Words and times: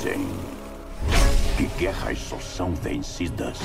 dizem 0.00 0.26
que 1.56 1.66
guerras 1.78 2.18
só 2.18 2.38
são 2.38 2.74
vencidas 2.74 3.58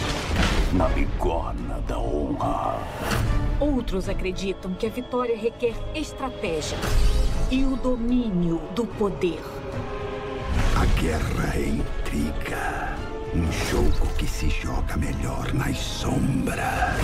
na 0.74 0.90
bigorna 0.90 1.80
da 1.88 1.98
honra. 1.98 2.78
Outros 3.60 4.10
acreditam 4.10 4.74
que 4.74 4.86
a 4.86 4.90
vitória 4.90 5.38
requer 5.38 5.74
estratégia 5.96 6.78
e 7.50 7.64
o 7.64 7.78
domínio 7.78 8.62
do 8.76 8.86
poder. 8.86 9.40
A 10.76 10.86
guerra 11.00 11.56
é 11.56 11.70
intriga. 11.70 12.96
Um 13.34 13.52
jogo 13.70 14.14
que 14.18 14.28
se 14.28 14.50
joga 14.50 14.98
melhor 14.98 15.54
nas 15.54 15.78
sombras. 15.78 17.00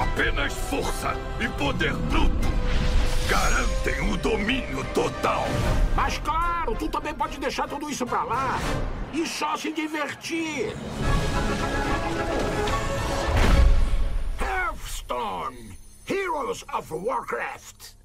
Apenas 0.00 0.52
força 0.52 1.14
e 1.40 1.48
poder 1.50 1.94
bruto 1.94 2.48
garantem 3.28 4.12
o 4.12 4.16
domínio 4.16 4.84
total. 4.92 5.44
Mas 5.94 6.18
claro, 6.18 6.49
tu 6.78 6.88
também 6.88 7.14
pode 7.14 7.38
deixar 7.38 7.68
tudo 7.68 7.88
isso 7.90 8.06
pra 8.06 8.24
lá 8.24 8.58
e 9.12 9.26
só 9.26 9.56
se 9.56 9.72
divertir. 9.72 10.74
Hearthstone, 14.40 15.78
Heroes 16.08 16.64
of 16.72 16.92
Warcraft. 16.92 18.00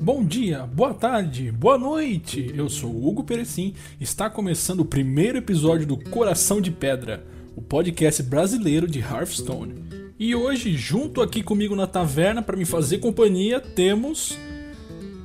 Bom 0.00 0.24
dia, 0.24 0.64
boa 0.66 0.94
tarde, 0.94 1.50
boa 1.50 1.76
noite. 1.76 2.52
Eu 2.54 2.68
sou 2.68 2.90
Hugo 2.90 3.24
Perecim. 3.24 3.74
Está 4.00 4.30
começando 4.30 4.80
o 4.80 4.84
primeiro 4.84 5.38
episódio 5.38 5.86
do 5.86 5.98
Coração 6.10 6.60
de 6.60 6.70
Pedra, 6.70 7.26
o 7.56 7.62
podcast 7.62 8.22
brasileiro 8.22 8.86
de 8.86 9.00
Hearthstone. 9.00 9.85
E 10.18 10.34
hoje, 10.34 10.76
junto 10.76 11.20
aqui 11.20 11.42
comigo 11.42 11.76
na 11.76 11.86
taverna 11.86 12.40
para 12.42 12.56
me 12.56 12.64
fazer 12.64 12.98
companhia, 12.98 13.60
temos 13.60 14.38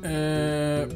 é... 0.04 0.88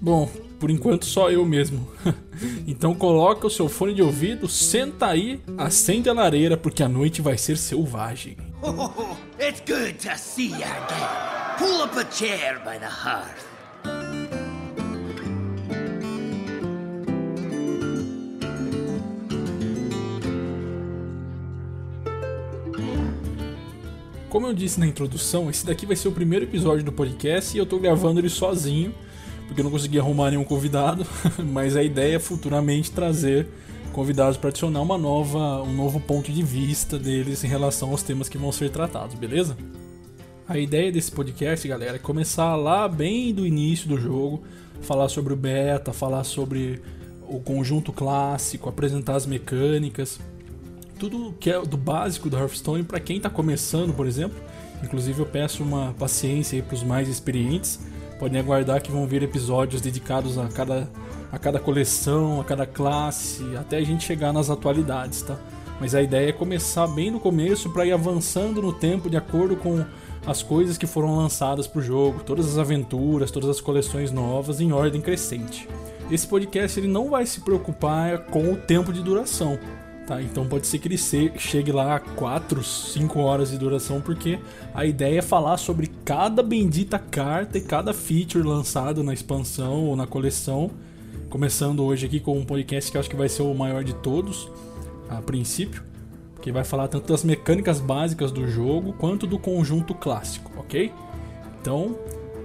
Bom, 0.00 0.30
por 0.58 0.70
enquanto 0.70 1.04
só 1.04 1.30
eu 1.30 1.44
mesmo. 1.44 1.88
então 2.66 2.94
coloca 2.94 3.46
o 3.46 3.50
seu 3.50 3.68
fone 3.68 3.94
de 3.94 4.02
ouvido, 4.02 4.48
senta 4.48 5.06
aí, 5.06 5.40
acende 5.56 6.08
a 6.08 6.12
lareira 6.12 6.56
porque 6.56 6.82
a 6.82 6.88
noite 6.88 7.20
vai 7.20 7.36
ser 7.36 7.56
selvagem. 7.56 8.36
Oh, 8.60 9.16
it's 9.38 9.60
good 9.60 9.94
to 10.00 10.18
see 10.18 10.48
you 10.48 10.56
again. 10.56 11.56
Pull 11.58 11.80
up 11.80 11.96
a 11.96 12.04
chair 12.10 12.58
by 12.64 12.76
the 12.76 12.86
hearth. 12.86 13.47
Como 24.38 24.46
eu 24.46 24.54
disse 24.54 24.78
na 24.78 24.86
introdução, 24.86 25.50
esse 25.50 25.66
daqui 25.66 25.84
vai 25.84 25.96
ser 25.96 26.06
o 26.06 26.12
primeiro 26.12 26.44
episódio 26.44 26.84
do 26.84 26.92
podcast 26.92 27.56
e 27.56 27.58
eu 27.58 27.66
tô 27.66 27.76
gravando 27.76 28.20
ele 28.20 28.28
sozinho, 28.28 28.94
porque 29.48 29.60
eu 29.60 29.64
não 29.64 29.70
consegui 29.72 29.98
arrumar 29.98 30.30
nenhum 30.30 30.44
convidado, 30.44 31.04
mas 31.52 31.74
a 31.74 31.82
ideia 31.82 32.14
é 32.14 32.18
futuramente 32.20 32.92
trazer 32.92 33.48
convidados 33.92 34.36
para 34.36 34.50
adicionar 34.50 34.80
uma 34.80 34.96
nova, 34.96 35.60
um 35.64 35.72
novo 35.72 35.98
ponto 35.98 36.30
de 36.30 36.40
vista 36.44 36.96
deles 36.96 37.42
em 37.42 37.48
relação 37.48 37.90
aos 37.90 38.04
temas 38.04 38.28
que 38.28 38.38
vão 38.38 38.52
ser 38.52 38.70
tratados, 38.70 39.16
beleza? 39.16 39.56
A 40.46 40.56
ideia 40.56 40.92
desse 40.92 41.10
podcast, 41.10 41.66
galera, 41.66 41.96
é 41.96 41.98
começar 41.98 42.54
lá 42.54 42.86
bem 42.86 43.34
do 43.34 43.44
início 43.44 43.88
do 43.88 43.98
jogo, 43.98 44.44
falar 44.82 45.08
sobre 45.08 45.32
o 45.32 45.36
beta, 45.36 45.92
falar 45.92 46.22
sobre 46.22 46.80
o 47.28 47.40
conjunto 47.40 47.92
clássico, 47.92 48.68
apresentar 48.68 49.16
as 49.16 49.26
mecânicas, 49.26 50.20
tudo 50.98 51.34
que 51.38 51.50
é 51.50 51.60
do 51.60 51.76
básico 51.76 52.28
do 52.28 52.36
Hearthstone 52.36 52.82
para 52.82 53.00
quem 53.00 53.18
está 53.18 53.30
começando, 53.30 53.94
por 53.94 54.06
exemplo. 54.06 54.38
Inclusive 54.82 55.20
eu 55.20 55.26
peço 55.26 55.62
uma 55.62 55.94
paciência 55.98 56.56
aí 56.56 56.62
para 56.62 56.74
os 56.74 56.82
mais 56.82 57.08
experientes. 57.08 57.78
Podem 58.18 58.40
aguardar 58.40 58.82
que 58.82 58.90
vão 58.90 59.06
vir 59.06 59.22
episódios 59.22 59.80
dedicados 59.80 60.36
a 60.36 60.48
cada, 60.48 60.88
a 61.30 61.38
cada 61.38 61.60
coleção, 61.60 62.40
a 62.40 62.44
cada 62.44 62.66
classe, 62.66 63.44
até 63.56 63.76
a 63.78 63.84
gente 63.84 64.04
chegar 64.04 64.32
nas 64.32 64.50
atualidades, 64.50 65.22
tá? 65.22 65.38
Mas 65.80 65.94
a 65.94 66.02
ideia 66.02 66.30
é 66.30 66.32
começar 66.32 66.88
bem 66.88 67.10
no 67.10 67.20
começo 67.20 67.70
para 67.70 67.86
ir 67.86 67.92
avançando 67.92 68.60
no 68.60 68.72
tempo 68.72 69.08
de 69.08 69.16
acordo 69.16 69.56
com 69.56 69.84
as 70.26 70.42
coisas 70.42 70.76
que 70.76 70.86
foram 70.86 71.16
lançadas 71.16 71.68
para 71.68 71.78
o 71.78 71.82
jogo, 71.82 72.24
todas 72.24 72.46
as 72.46 72.58
aventuras, 72.58 73.30
todas 73.30 73.48
as 73.48 73.60
coleções 73.60 74.10
novas 74.10 74.60
em 74.60 74.72
ordem 74.72 75.00
crescente. 75.00 75.68
Esse 76.10 76.26
podcast 76.26 76.80
ele 76.80 76.88
não 76.88 77.10
vai 77.10 77.24
se 77.26 77.40
preocupar 77.40 78.24
com 78.24 78.52
o 78.52 78.56
tempo 78.56 78.92
de 78.92 79.02
duração, 79.02 79.58
tá? 80.08 80.22
Então 80.22 80.46
pode 80.46 80.66
ser 80.66 80.78
que 80.78 80.88
ele 80.88 80.96
chegue 80.96 81.70
lá 81.70 81.96
a 81.96 82.00
4, 82.00 82.64
5 82.64 83.20
horas 83.20 83.50
de 83.50 83.58
duração, 83.58 84.00
porque 84.00 84.38
a 84.74 84.86
ideia 84.86 85.18
é 85.18 85.22
falar 85.22 85.58
sobre 85.58 85.88
cada 86.04 86.42
bendita 86.42 86.98
carta 86.98 87.58
e 87.58 87.60
cada 87.60 87.92
feature 87.92 88.42
lançado 88.42 89.04
na 89.04 89.12
expansão 89.12 89.84
ou 89.84 89.94
na 89.94 90.06
coleção. 90.06 90.70
Começando 91.28 91.84
hoje 91.84 92.06
aqui 92.06 92.18
com 92.18 92.38
um 92.38 92.44
podcast 92.44 92.90
que 92.90 92.96
eu 92.96 93.00
acho 93.00 93.10
que 93.10 93.16
vai 93.16 93.28
ser 93.28 93.42
o 93.42 93.52
maior 93.54 93.84
de 93.84 93.92
todos, 93.92 94.50
a 95.10 95.20
princípio 95.20 95.86
que 96.40 96.50
vai 96.50 96.64
falar 96.64 96.88
tanto 96.88 97.08
das 97.08 97.22
mecânicas 97.22 97.80
básicas 97.80 98.32
do 98.32 98.48
jogo 98.48 98.94
quanto 98.94 99.26
do 99.26 99.38
conjunto 99.38 99.94
clássico, 99.94 100.50
ok? 100.56 100.90
Então, 101.60 101.98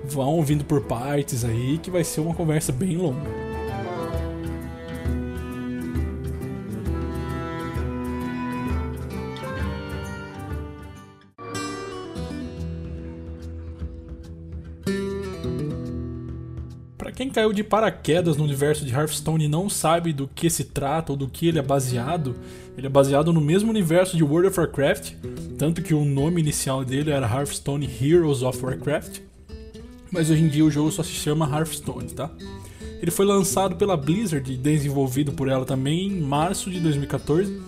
vão 0.04 0.36
ouvindo 0.36 0.66
por 0.66 0.82
partes 0.82 1.46
aí 1.46 1.78
que 1.78 1.90
vai 1.90 2.04
ser 2.04 2.20
uma 2.20 2.34
conversa 2.34 2.72
bem 2.72 2.98
longa. 2.98 3.53
Caiu 17.34 17.52
de 17.52 17.64
paraquedas 17.64 18.38
no 18.38 18.44
universo 18.44 18.86
de 18.86 18.94
Hearthstone 18.94 19.46
e 19.46 19.50
não 19.50 19.68
sabe 19.68 20.14
do 20.14 20.28
que 20.28 20.50
se 20.50 20.66
trata 20.66 21.12
ou 21.12 21.18
do 21.18 21.28
que 21.28 21.48
ele 21.48 21.60
é 21.60 21.62
baseado, 21.62 22.36
ele 22.78 22.88
é 22.88 22.90
baseado 22.90 23.34
no 23.34 23.42
mesmo 23.42 23.70
universo 23.70 24.16
de 24.16 24.24
World 24.24 24.48
of 24.48 24.60
Warcraft, 24.60 25.14
tanto 25.58 25.82
que 25.82 25.94
o 25.94 26.06
nome 26.06 26.40
inicial 26.40 26.86
dele 26.86 27.12
era 27.12 27.28
Hearthstone 27.28 27.90
Heroes 28.02 28.44
of 28.44 28.64
Warcraft, 28.64 29.20
mas 30.12 30.30
hoje 30.30 30.44
em 30.44 30.48
dia 30.48 30.64
o 30.64 30.72
jogo 30.72 30.92
só 30.92 31.02
se 31.02 31.12
chama 31.12 31.50
Hearthstone, 31.50 32.12
tá? 32.12 32.30
Ele 33.02 33.12
foi 33.12 33.26
lançado 33.26 33.76
pela 33.76 33.98
Blizzard 33.98 34.50
e 34.50 34.56
desenvolvido 34.56 35.34
por 35.34 35.50
ela 35.50 35.66
também 35.66 36.08
em 36.08 36.22
março 36.22 36.70
de 36.70 36.80
2014. 36.80 37.62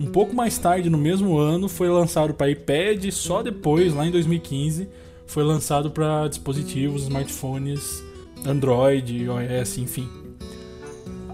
Um 0.00 0.06
pouco 0.06 0.34
mais 0.34 0.56
tarde, 0.56 0.88
no 0.88 0.96
mesmo 0.96 1.36
ano, 1.36 1.68
foi 1.68 1.90
lançado 1.90 2.32
para 2.32 2.48
iPad, 2.48 3.10
só 3.10 3.42
depois, 3.42 3.92
lá 3.92 4.06
em 4.06 4.10
2015, 4.10 4.88
foi 5.26 5.42
lançado 5.42 5.90
para 5.90 6.26
dispositivos, 6.28 7.02
smartphones 7.02 8.07
Android, 8.48 9.16
iOS, 9.16 9.78
enfim. 9.78 10.08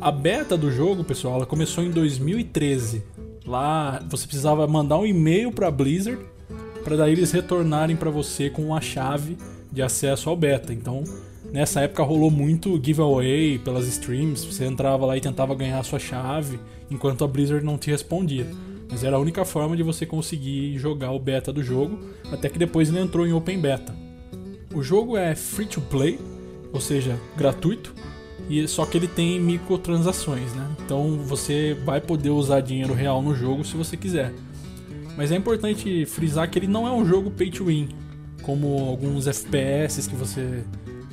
A 0.00 0.10
beta 0.10 0.56
do 0.56 0.70
jogo, 0.70 1.04
pessoal, 1.04 1.36
ela 1.36 1.46
começou 1.46 1.82
em 1.82 1.90
2013. 1.90 3.02
Lá 3.46 4.02
você 4.08 4.26
precisava 4.26 4.66
mandar 4.66 4.98
um 4.98 5.06
e-mail 5.06 5.52
para 5.52 5.70
Blizzard 5.70 6.18
para 6.84 6.96
daí 6.96 7.12
eles 7.12 7.32
retornarem 7.32 7.96
para 7.96 8.10
você 8.10 8.50
com 8.50 8.62
uma 8.62 8.80
chave 8.80 9.38
de 9.72 9.80
acesso 9.80 10.28
ao 10.28 10.36
beta. 10.36 10.72
Então, 10.72 11.02
nessa 11.50 11.80
época 11.80 12.02
rolou 12.02 12.30
muito 12.30 12.78
giveaway 12.80 13.58
pelas 13.58 13.86
streams, 13.88 14.44
você 14.44 14.66
entrava 14.66 15.06
lá 15.06 15.16
e 15.16 15.20
tentava 15.20 15.54
ganhar 15.54 15.78
a 15.78 15.82
sua 15.82 15.98
chave, 15.98 16.60
enquanto 16.90 17.24
a 17.24 17.26
Blizzard 17.28 17.64
não 17.64 17.78
te 17.78 17.90
respondia. 17.90 18.46
Mas 18.90 19.02
era 19.02 19.16
a 19.16 19.18
única 19.18 19.46
forma 19.46 19.74
de 19.74 19.82
você 19.82 20.04
conseguir 20.04 20.78
jogar 20.78 21.10
o 21.12 21.18
beta 21.18 21.50
do 21.50 21.62
jogo, 21.62 21.98
até 22.30 22.50
que 22.50 22.58
depois 22.58 22.90
ele 22.90 23.00
entrou 23.00 23.26
em 23.26 23.32
open 23.32 23.58
beta. 23.58 23.94
O 24.74 24.82
jogo 24.82 25.16
é 25.16 25.34
free 25.34 25.66
to 25.66 25.80
play, 25.80 26.18
ou 26.74 26.80
seja, 26.80 27.18
gratuito, 27.36 27.94
e 28.50 28.66
só 28.66 28.84
que 28.84 28.98
ele 28.98 29.06
tem 29.06 29.40
microtransações, 29.40 30.52
né? 30.52 30.68
Então 30.84 31.18
você 31.24 31.78
vai 31.84 32.00
poder 32.00 32.30
usar 32.30 32.60
dinheiro 32.60 32.92
real 32.92 33.22
no 33.22 33.34
jogo 33.34 33.64
se 33.64 33.76
você 33.76 33.96
quiser. 33.96 34.34
Mas 35.16 35.30
é 35.30 35.36
importante 35.36 36.04
frisar 36.04 36.50
que 36.50 36.58
ele 36.58 36.66
não 36.66 36.86
é 36.86 36.90
um 36.90 37.06
jogo 37.06 37.30
pay 37.30 37.48
to 37.48 37.66
win, 37.66 37.88
como 38.42 38.76
alguns 38.88 39.28
FPS 39.28 40.08
que 40.08 40.16
você 40.16 40.64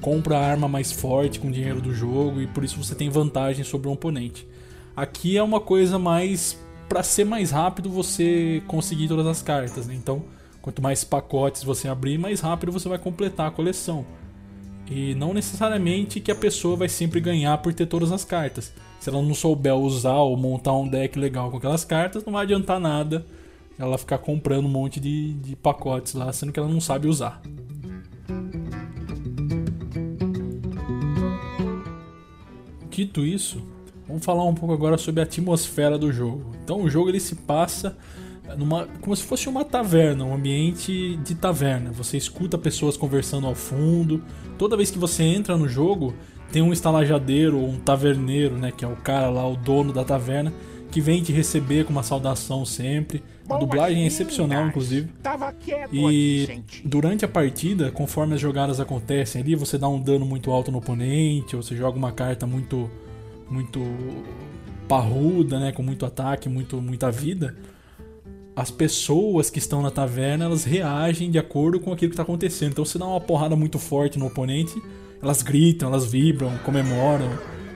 compra 0.02 0.36
a 0.36 0.46
arma 0.46 0.68
mais 0.68 0.92
forte 0.92 1.40
com 1.40 1.52
dinheiro 1.52 1.80
do 1.80 1.94
jogo 1.94 2.42
e 2.42 2.48
por 2.48 2.63
isso 2.63 2.84
você 2.84 2.96
tem 2.96 3.08
vantagem 3.08 3.63
sobre 3.63 3.88
o 3.88 3.92
oponente. 3.92 4.48
Aqui 4.96 5.38
é 5.38 5.44
uma 5.44 5.60
coisa 5.60 6.00
mais 6.00 6.60
para 6.90 7.04
ser 7.04 7.24
mais 7.24 7.52
rápido 7.52 7.88
você 7.88 8.63
conseguir 8.68 9.08
todas 9.08 9.28
as 9.28 9.42
cartas, 9.44 9.86
né? 9.86 9.94
Então, 9.94 10.24
quanto 10.60 10.81
mais 10.81 11.04
pacotes 11.04 11.63
você 11.63 11.88
abrir, 11.88 12.18
mais 12.18 12.42
rápido 12.42 12.72
você 12.72 12.90
vai 12.90 12.98
completar 12.98 13.48
a 13.48 13.52
coleção. 13.52 14.06
E 14.92 15.16
não 15.16 15.34
necessariamente 15.34 16.20
que 16.20 16.30
a 16.30 16.36
pessoa 16.36 16.76
vai 16.76 16.90
sempre 16.90 17.22
ganhar 17.22 17.58
por 17.60 17.74
ter 17.74 17.86
todas 17.86 18.12
as 18.12 18.26
cartas. 18.26 18.74
Se 19.00 19.10
ela 19.10 19.22
não 19.22 19.34
souber 19.34 19.74
usar 19.74 20.18
ou 20.18 20.36
montar 20.36 20.74
um 20.74 20.86
deck 20.86 21.18
legal 21.18 21.50
com 21.50 21.56
aquelas 21.56 21.86
cartas, 21.86 22.26
não 22.26 22.34
vai 22.34 22.44
adiantar 22.44 22.78
nada 22.78 23.26
ela 23.80 23.98
ficar 23.98 24.18
comprando 24.18 24.66
um 24.66 24.70
monte 24.70 25.00
de, 25.00 25.34
de 25.36 25.56
pacotes 25.56 26.14
lá, 26.14 26.32
sendo 26.34 26.52
que 26.52 26.60
ela 26.60 26.68
não 26.68 26.82
sabe 26.82 27.08
usar. 27.08 27.42
Dito 32.90 33.26
isso, 33.26 33.66
vamos 34.08 34.24
falar 34.24 34.44
um 34.44 34.54
pouco 34.54 34.74
agora 34.74 34.98
sobre 34.98 35.22
a 35.22 35.24
atmosfera 35.24 35.98
do 35.98 36.12
jogo. 36.12 36.52
Então 36.64 36.84
o 36.84 36.90
jogo 36.90 37.10
ele 37.10 37.20
se 37.20 37.36
passa 37.36 37.98
numa, 38.57 38.88
como 39.01 39.15
se 39.15 39.24
fosse 39.24 39.48
uma 39.50 39.63
taverna, 39.63 40.24
um 40.24 40.33
ambiente 40.33 41.18
de 41.18 41.36
taverna. 41.36 41.92
Você 41.92 42.18
escuta 42.18 42.57
pessoas 42.57 42.98
conversando 42.98 43.48
ao 43.48 43.56
fundo. 43.56 44.24
Toda 44.57 44.77
vez 44.77 44.92
que 44.92 45.00
você 45.00 45.24
entra 45.24 45.57
no 45.57 45.68
jogo, 45.68 46.13
tem 46.51 46.62
um 46.62 46.74
estalajadeiro 46.74 47.57
ou 47.57 47.69
um 47.69 47.80
taverneiro, 47.80 48.56
né, 48.57 48.71
que 48.75 48.83
é 48.83 48.88
o 48.88 48.95
cara 48.95 49.30
lá, 49.30 49.48
o 49.48 49.56
dono 49.56 49.94
da 49.94 50.03
taverna, 50.03 50.53
que 50.92 51.00
vem 51.00 51.24
te 51.24 51.31
receber 51.31 51.86
com 51.86 51.92
uma 51.92 52.03
saudação 52.03 52.65
sempre. 52.65 53.24
A 53.50 53.57
dublagem 53.57 54.03
é 54.03 54.07
excepcional, 54.07 54.68
inclusive. 54.68 55.09
E 55.92 56.63
durante 56.86 57.25
a 57.25 57.27
partida, 57.27 57.92
conforme 57.92 58.36
as 58.36 58.42
jogadas 58.42 58.80
acontecem 58.80 59.42
ali, 59.42 59.56
você 59.56 59.77
dá 59.77 59.88
um 59.89 60.00
dano 60.00 60.25
muito 60.25 60.51
alto 60.51 60.71
no 60.71 60.77
oponente, 60.77 61.56
ou 61.56 61.63
você 61.63 61.75
joga 61.75 61.98
uma 61.98 62.12
carta 62.12 62.45
muito 62.45 62.89
muito 63.50 63.81
parruda, 64.88 65.59
né, 65.59 65.71
com 65.74 65.83
muito 65.83 66.06
ataque, 66.06 66.48
muito 66.48 66.81
muita 66.81 67.09
vida. 67.12 67.56
As 68.56 68.69
pessoas 68.69 69.50
que 69.50 69.59
estão 69.59 69.81
na 69.81 69.89
taverna, 69.89 70.45
elas 70.45 70.63
reagem 70.63 71.31
de 71.31 71.39
acordo 71.39 71.80
com 71.80 71.92
aquilo 71.92 72.09
que 72.09 72.13
está 72.13 72.24
acontecendo. 72.24 72.71
Então, 72.71 72.86
você 72.86 72.98
dá 72.98 73.06
uma 73.06 73.21
porrada 73.21 73.56
muito 73.56 73.80
forte 73.80 74.19
no 74.19 74.27
oponente, 74.27 74.81
elas 75.21 75.42
gritam, 75.42 75.89
elas 75.89 76.06
vibram, 76.06 76.57
comemoram. 76.59 77.30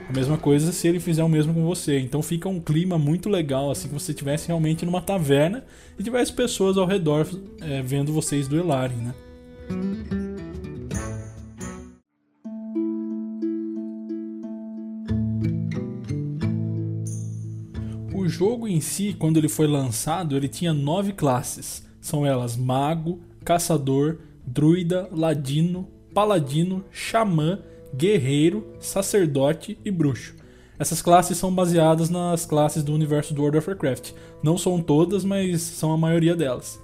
A 0.08 0.12
mesma 0.12 0.38
coisa 0.38 0.70
se 0.70 0.86
ele 0.86 1.00
fizer 1.00 1.24
o 1.24 1.28
mesmo 1.28 1.52
com 1.52 1.64
você. 1.64 1.98
Então 1.98 2.22
fica 2.22 2.48
um 2.48 2.60
clima 2.60 2.96
muito 2.96 3.28
legal, 3.28 3.70
assim, 3.70 3.88
que 3.88 3.94
você 3.94 4.12
estivesse 4.12 4.46
realmente 4.46 4.84
numa 4.84 5.00
taverna 5.00 5.64
e 5.98 6.02
tivesse 6.02 6.32
pessoas 6.32 6.78
ao 6.78 6.86
redor 6.86 7.26
é, 7.60 7.82
vendo 7.82 8.12
vocês 8.12 8.46
duelarem, 8.46 8.98
né? 8.98 10.25
Jogo 18.36 18.68
em 18.68 18.82
si, 18.82 19.16
quando 19.18 19.38
ele 19.38 19.48
foi 19.48 19.66
lançado, 19.66 20.36
ele 20.36 20.46
tinha 20.46 20.74
nove 20.74 21.14
classes. 21.14 21.86
São 22.02 22.26
elas 22.26 22.54
Mago, 22.54 23.20
Caçador, 23.42 24.18
Druida, 24.46 25.08
Ladino, 25.10 25.88
Paladino, 26.12 26.84
Xamã 26.92 27.60
guerreiro, 27.94 28.74
sacerdote 28.78 29.78
e 29.82 29.90
bruxo. 29.90 30.34
Essas 30.78 31.00
classes 31.00 31.38
são 31.38 31.50
baseadas 31.50 32.10
nas 32.10 32.44
classes 32.44 32.82
do 32.82 32.92
universo 32.92 33.32
do 33.32 33.40
World 33.40 33.56
of 33.56 33.70
Warcraft. 33.70 34.12
Não 34.42 34.58
são 34.58 34.82
todas, 34.82 35.24
mas 35.24 35.62
são 35.62 35.90
a 35.90 35.96
maioria 35.96 36.36
delas. 36.36 36.78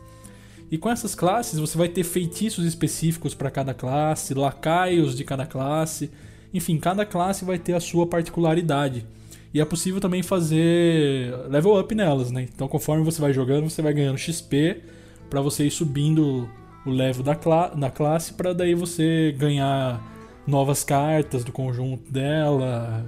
E 0.71 0.79
com 0.79 0.89
essas 0.89 1.15
classes 1.15 1.59
você 1.59 1.77
vai 1.77 1.89
ter 1.89 2.03
feitiços 2.03 2.65
específicos 2.65 3.35
para 3.35 3.51
cada 3.51 3.75
classe, 3.75 4.33
lacaios 4.33 5.15
de 5.15 5.23
cada 5.23 5.45
classe. 5.45 6.11
Enfim, 6.55 6.79
cada 6.79 7.05
classe 7.05 7.45
vai 7.45 7.59
ter 7.59 7.75
a 7.75 7.81
sua 7.81 8.07
particularidade. 8.07 9.07
E 9.55 9.61
é 9.61 9.65
possível 9.65 10.01
também 10.01 10.23
fazer 10.23 11.35
level 11.49 11.79
up 11.79 11.95
nelas, 11.95 12.31
né? 12.31 12.49
Então, 12.53 12.67
conforme 12.67 13.05
você 13.05 13.21
vai 13.21 13.33
jogando, 13.33 13.69
você 13.69 13.83
vai 13.83 13.93
ganhando 13.93 14.17
XP 14.17 14.81
para 15.29 15.41
você 15.41 15.67
ir 15.67 15.71
subindo 15.71 16.49
o 16.85 16.91
level 16.91 17.23
da, 17.23 17.35
cla 17.35 17.69
da 17.69 17.91
classe 17.91 18.35
para 18.35 18.53
daí 18.53 18.75
você 18.75 19.35
ganhar 19.39 20.03
novas 20.47 20.83
cartas 20.83 21.45
do 21.45 21.53
conjunto 21.53 22.11
dela, 22.11 23.07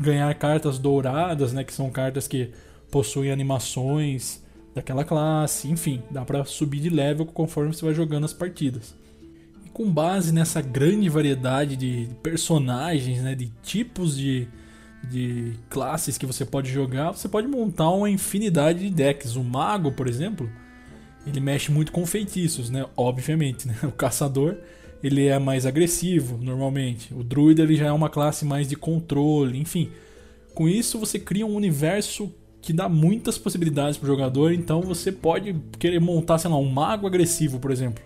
ganhar 0.00 0.32
cartas 0.34 0.78
douradas, 0.78 1.52
né, 1.52 1.64
que 1.64 1.72
são 1.72 1.90
cartas 1.90 2.28
que 2.28 2.50
possuem 2.90 3.30
animações 3.30 4.42
daquela 4.74 5.04
classe, 5.04 5.68
enfim, 5.68 6.02
dá 6.10 6.24
para 6.24 6.44
subir 6.44 6.80
de 6.80 6.88
level 6.88 7.26
conforme 7.26 7.74
você 7.74 7.84
vai 7.84 7.94
jogando 7.94 8.24
as 8.24 8.32
partidas. 8.32 8.94
E 9.64 9.68
com 9.70 9.90
base 9.90 10.32
nessa 10.32 10.60
grande 10.60 11.08
variedade 11.08 11.76
de 11.76 12.08
personagens, 12.22 13.20
né, 13.20 13.34
de 13.34 13.48
tipos 13.62 14.16
de, 14.16 14.46
de 15.10 15.54
classes 15.68 16.18
que 16.18 16.26
você 16.26 16.44
pode 16.44 16.70
jogar, 16.70 17.12
você 17.12 17.28
pode 17.28 17.46
montar 17.46 17.90
uma 17.90 18.10
infinidade 18.10 18.80
de 18.80 18.90
decks. 18.90 19.36
O 19.36 19.44
mago, 19.44 19.92
por 19.92 20.06
exemplo, 20.06 20.50
ele 21.26 21.40
mexe 21.40 21.70
muito 21.70 21.92
com 21.92 22.04
feitiços, 22.06 22.70
né? 22.70 22.86
Obviamente, 22.96 23.66
né? 23.66 23.76
O 23.84 23.92
caçador 23.92 24.56
ele 25.02 25.26
é 25.26 25.38
mais 25.38 25.64
agressivo 25.64 26.38
normalmente. 26.42 27.14
O 27.14 27.22
druida 27.22 27.62
ele 27.62 27.76
já 27.76 27.86
é 27.86 27.92
uma 27.92 28.10
classe 28.10 28.44
mais 28.44 28.68
de 28.68 28.76
controle, 28.76 29.58
enfim. 29.58 29.90
Com 30.54 30.68
isso 30.68 30.98
você 30.98 31.18
cria 31.18 31.46
um 31.46 31.54
universo 31.54 32.32
que 32.60 32.72
dá 32.72 32.88
muitas 32.88 33.38
possibilidades 33.38 33.96
para 33.96 34.06
o 34.06 34.08
jogador, 34.08 34.52
então 34.52 34.80
você 34.82 35.12
pode 35.12 35.54
querer 35.78 36.00
montar, 36.00 36.38
sei 36.38 36.50
lá, 36.50 36.56
um 36.58 36.68
mago 36.68 37.06
agressivo, 37.06 37.58
por 37.60 37.70
exemplo, 37.70 38.02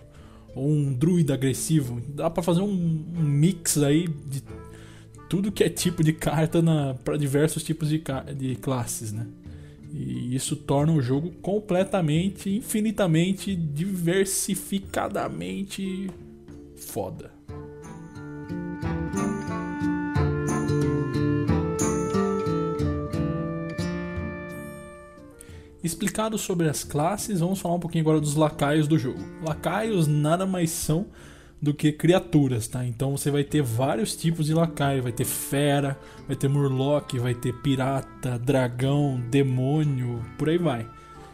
ou 0.55 0.69
um 0.69 0.93
druida 0.93 1.33
agressivo. 1.33 2.01
Dá 2.09 2.29
para 2.29 2.43
fazer 2.43 2.61
um, 2.61 2.67
um, 2.67 3.23
mix 3.23 3.77
aí 3.79 4.07
de 4.07 4.43
tudo 5.33 5.51
que 5.51 5.63
é 5.63 5.69
tipo 5.69 6.03
de 6.03 6.13
carta 6.13 6.61
para 7.03 7.17
diversos 7.17 7.63
tipos 7.63 7.89
de, 7.89 8.03
de 8.37 8.55
classes, 8.57 9.11
né? 9.11 9.25
E 9.91 10.35
isso 10.35 10.55
torna 10.55 10.93
o 10.93 11.01
jogo 11.01 11.31
completamente, 11.41 12.55
infinitamente, 12.55 13.55
diversificadamente 13.55 16.11
foda. 16.77 17.31
Explicado 25.83 26.37
sobre 26.37 26.69
as 26.69 26.83
classes, 26.83 27.39
vamos 27.39 27.59
falar 27.59 27.73
um 27.73 27.79
pouquinho 27.79 28.03
agora 28.03 28.21
dos 28.21 28.35
lacaios 28.35 28.87
do 28.87 28.99
jogo. 28.99 29.17
Lacaios 29.41 30.05
nada 30.05 30.45
mais 30.45 30.69
são 30.69 31.07
do 31.63 31.73
que 31.73 31.93
criaturas, 31.93 32.67
tá? 32.67 32.85
Então 32.85 33.15
você 33.15 33.31
vai 33.31 33.41
ter 33.41 33.61
vários 33.61 34.17
tipos 34.17 34.47
de 34.47 34.53
lacaio, 34.53 35.01
vai 35.01 35.13
ter 35.13 35.23
fera, 35.23 35.97
vai 36.27 36.35
ter 36.35 36.49
murloc, 36.49 37.13
vai 37.17 37.33
ter 37.33 37.53
pirata, 37.53 38.37
dragão, 38.37 39.23
demônio, 39.31 40.21
por 40.37 40.49
aí 40.49 40.57
vai. 40.57 40.85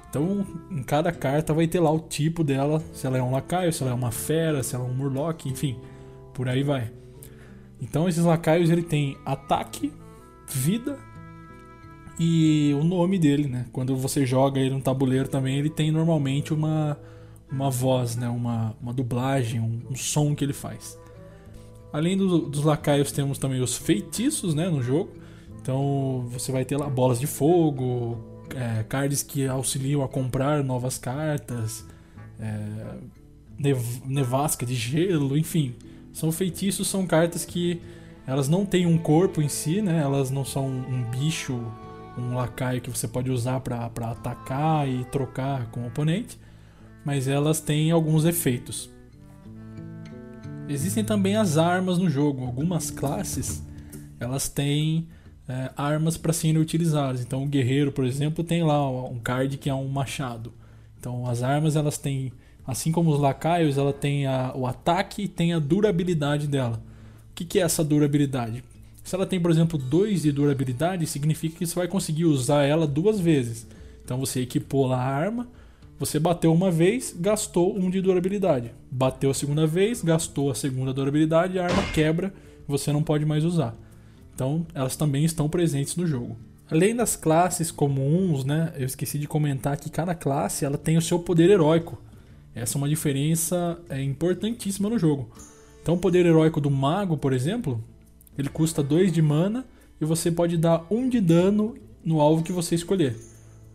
Então, 0.07 0.45
em 0.69 0.83
cada 0.83 1.11
carta 1.11 1.51
vai 1.51 1.65
ter 1.65 1.79
lá 1.79 1.91
o 1.91 1.99
tipo 1.99 2.43
dela, 2.43 2.79
se 2.93 3.07
ela 3.07 3.17
é 3.17 3.23
um 3.23 3.31
lacaio, 3.31 3.73
se 3.73 3.81
ela 3.81 3.91
é 3.91 3.95
uma 3.95 4.11
fera, 4.11 4.61
se 4.61 4.75
ela 4.75 4.85
é 4.85 4.87
um 4.87 4.93
murloc, 4.93 5.47
enfim, 5.47 5.79
por 6.31 6.47
aí 6.47 6.61
vai. 6.61 6.91
Então, 7.81 8.07
esses 8.07 8.23
lacaios 8.23 8.69
ele 8.69 8.83
tem 8.83 9.17
ataque, 9.25 9.91
vida 10.47 10.95
e 12.19 12.71
o 12.79 12.83
nome 12.83 13.17
dele, 13.17 13.47
né? 13.47 13.65
Quando 13.71 13.95
você 13.95 14.27
joga 14.27 14.59
ele 14.59 14.75
no 14.75 14.81
tabuleiro 14.81 15.27
também, 15.27 15.57
ele 15.57 15.71
tem 15.71 15.89
normalmente 15.89 16.53
uma, 16.53 16.99
uma 17.51 17.69
voz, 17.69 18.15
né? 18.15 18.27
Uma, 18.29 18.75
uma 18.81 18.93
dublagem, 18.93 19.59
um, 19.59 19.81
um 19.89 19.95
som 19.95 20.35
que 20.35 20.43
ele 20.43 20.53
faz. 20.53 20.97
Além 21.91 22.15
do, 22.15 22.39
dos 22.47 22.63
lacaios, 22.63 23.11
temos 23.11 23.37
também 23.37 23.61
os 23.61 23.75
feitiços, 23.75 24.53
né? 24.53 24.69
No 24.69 24.81
jogo. 24.81 25.11
Então, 25.61 26.27
você 26.29 26.51
vai 26.51 26.63
ter 26.63 26.77
lá 26.77 26.89
bolas 26.89 27.19
de 27.19 27.27
fogo, 27.27 28.17
é, 28.55 28.83
cards 28.83 29.23
que 29.23 29.47
auxiliam 29.47 30.03
a 30.03 30.07
comprar 30.07 30.63
novas 30.63 30.97
cartas, 30.97 31.85
é, 32.39 32.97
nev 33.57 33.79
nevasca 34.05 34.65
de 34.65 34.75
gelo, 34.75 35.37
enfim. 35.37 35.75
São 36.13 36.31
feitiços, 36.31 36.87
são 36.87 37.05
cartas 37.05 37.45
que 37.45 37.81
elas 38.25 38.47
não 38.47 38.65
têm 38.65 38.85
um 38.85 38.97
corpo 38.97 39.41
em 39.41 39.49
si, 39.49 39.81
né? 39.81 39.99
Elas 40.01 40.29
não 40.29 40.45
são 40.45 40.67
um 40.67 41.03
bicho, 41.09 41.59
um 42.17 42.35
lacaio 42.35 42.81
que 42.81 42.89
você 42.89 43.07
pode 43.07 43.31
usar 43.31 43.59
para 43.59 43.85
atacar 43.85 44.87
e 44.87 45.03
trocar 45.05 45.65
com 45.71 45.81
o 45.81 45.87
oponente, 45.87 46.37
mas 47.05 47.27
elas 47.27 47.59
têm 47.59 47.91
alguns 47.91 48.25
efeitos. 48.25 48.89
Existem 50.67 51.03
também 51.03 51.35
as 51.35 51.57
armas 51.57 51.97
no 51.97 52.09
jogo. 52.09 52.45
Algumas 52.45 52.91
classes 52.91 53.63
elas 54.19 54.49
têm 54.49 55.07
é, 55.47 55.71
armas 55.75 56.17
para 56.17 56.31
serem 56.31 56.61
utilizadas. 56.61 57.21
Então 57.21 57.43
o 57.43 57.47
guerreiro, 57.47 57.91
por 57.91 58.05
exemplo, 58.05 58.43
tem 58.43 58.63
lá 58.63 58.87
um 59.09 59.17
card 59.19 59.57
que 59.57 59.69
é 59.69 59.73
um 59.73 59.87
machado. 59.87 60.53
Então 60.99 61.25
as 61.27 61.41
armas 61.41 61.75
elas 61.75 61.97
têm, 61.97 62.31
assim 62.67 62.91
como 62.91 63.11
os 63.11 63.19
lacaios, 63.19 63.77
ela 63.77 63.93
tem 63.93 64.27
a, 64.27 64.53
o 64.55 64.67
ataque 64.67 65.23
e 65.23 65.27
tem 65.27 65.53
a 65.53 65.59
durabilidade 65.59 66.47
dela. 66.47 66.81
O 67.31 67.33
que, 67.33 67.45
que 67.45 67.59
é 67.59 67.63
essa 67.63 67.83
durabilidade? 67.83 68.63
Se 69.03 69.15
ela 69.15 69.25
tem, 69.25 69.39
por 69.39 69.49
exemplo, 69.49 69.79
2 69.79 70.21
de 70.21 70.31
durabilidade, 70.31 71.07
significa 71.07 71.57
que 71.57 71.65
você 71.65 71.73
vai 71.73 71.87
conseguir 71.87 72.25
usar 72.25 72.63
ela 72.63 72.85
duas 72.85 73.19
vezes. 73.19 73.65
Então 74.03 74.19
você 74.19 74.41
equipou 74.41 74.91
a 74.93 74.99
arma, 74.99 75.47
você 75.99 76.17
bateu 76.17 76.53
uma 76.53 76.71
vez, 76.71 77.13
gastou 77.15 77.77
um 77.77 77.89
de 77.89 77.99
durabilidade. 77.99 78.71
Bateu 78.89 79.31
a 79.31 79.33
segunda 79.33 79.67
vez, 79.67 80.01
gastou 80.01 80.49
a 80.49 80.55
segunda 80.55 80.93
durabilidade, 80.93 81.59
a 81.59 81.65
arma 81.65 81.83
quebra, 81.93 82.33
você 82.65 82.93
não 82.93 83.03
pode 83.03 83.25
mais 83.25 83.43
usar. 83.43 83.75
Então, 84.33 84.65
elas 84.73 84.95
também 84.95 85.25
estão 85.25 85.49
presentes 85.49 85.97
no 85.97 86.07
jogo. 86.07 86.37
Além 86.71 86.95
das 86.95 87.17
classes 87.17 87.69
comuns, 87.69 88.45
né, 88.45 88.71
eu 88.77 88.85
esqueci 88.85 89.19
de 89.19 89.27
comentar 89.27 89.75
que 89.75 89.89
cada 89.89 90.15
classe 90.15 90.63
ela 90.63 90.77
tem 90.77 90.95
o 90.95 91.01
seu 91.01 91.19
poder 91.19 91.49
heróico. 91.49 92.01
Essa 92.55 92.77
é 92.77 92.79
uma 92.79 92.87
diferença 92.87 93.77
é, 93.89 94.01
importantíssima 94.01 94.89
no 94.89 94.97
jogo. 94.97 95.29
Então, 95.81 95.95
o 95.95 95.99
poder 95.99 96.25
heróico 96.25 96.61
do 96.61 96.71
mago, 96.71 97.17
por 97.17 97.33
exemplo, 97.33 97.83
ele 98.37 98.47
custa 98.47 98.81
2 98.81 99.11
de 99.11 99.21
mana 99.21 99.65
e 99.99 100.05
você 100.05 100.31
pode 100.31 100.55
dar 100.55 100.85
1 100.89 100.95
um 100.97 101.09
de 101.09 101.19
dano 101.19 101.75
no 102.05 102.21
alvo 102.21 102.41
que 102.41 102.53
você 102.53 102.75
escolher. 102.75 103.28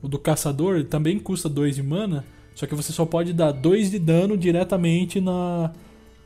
O 0.04 0.08
do 0.08 0.18
caçador 0.18 0.84
também 0.84 1.18
custa 1.18 1.48
2 1.48 1.76
de 1.76 1.82
mana, 1.82 2.26
só 2.54 2.66
que 2.66 2.74
você 2.74 2.92
só 2.92 3.06
pode 3.06 3.32
dar 3.32 3.52
2 3.52 3.90
de 3.90 3.98
dano 3.98 4.36
diretamente 4.36 5.18
na, 5.18 5.72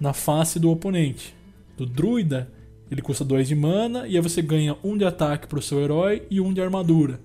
na 0.00 0.12
face 0.12 0.58
do 0.58 0.68
oponente. 0.68 1.32
Do 1.76 1.86
druida, 1.86 2.50
ele 2.90 3.00
custa 3.00 3.24
2 3.24 3.46
de 3.46 3.54
mana 3.54 4.08
e 4.08 4.16
aí 4.16 4.20
você 4.20 4.42
ganha 4.42 4.76
um 4.82 4.98
de 4.98 5.04
ataque 5.04 5.46
para 5.46 5.60
o 5.60 5.62
seu 5.62 5.78
herói 5.78 6.24
e 6.28 6.40
um 6.40 6.52
de 6.52 6.60
armadura. 6.60 7.20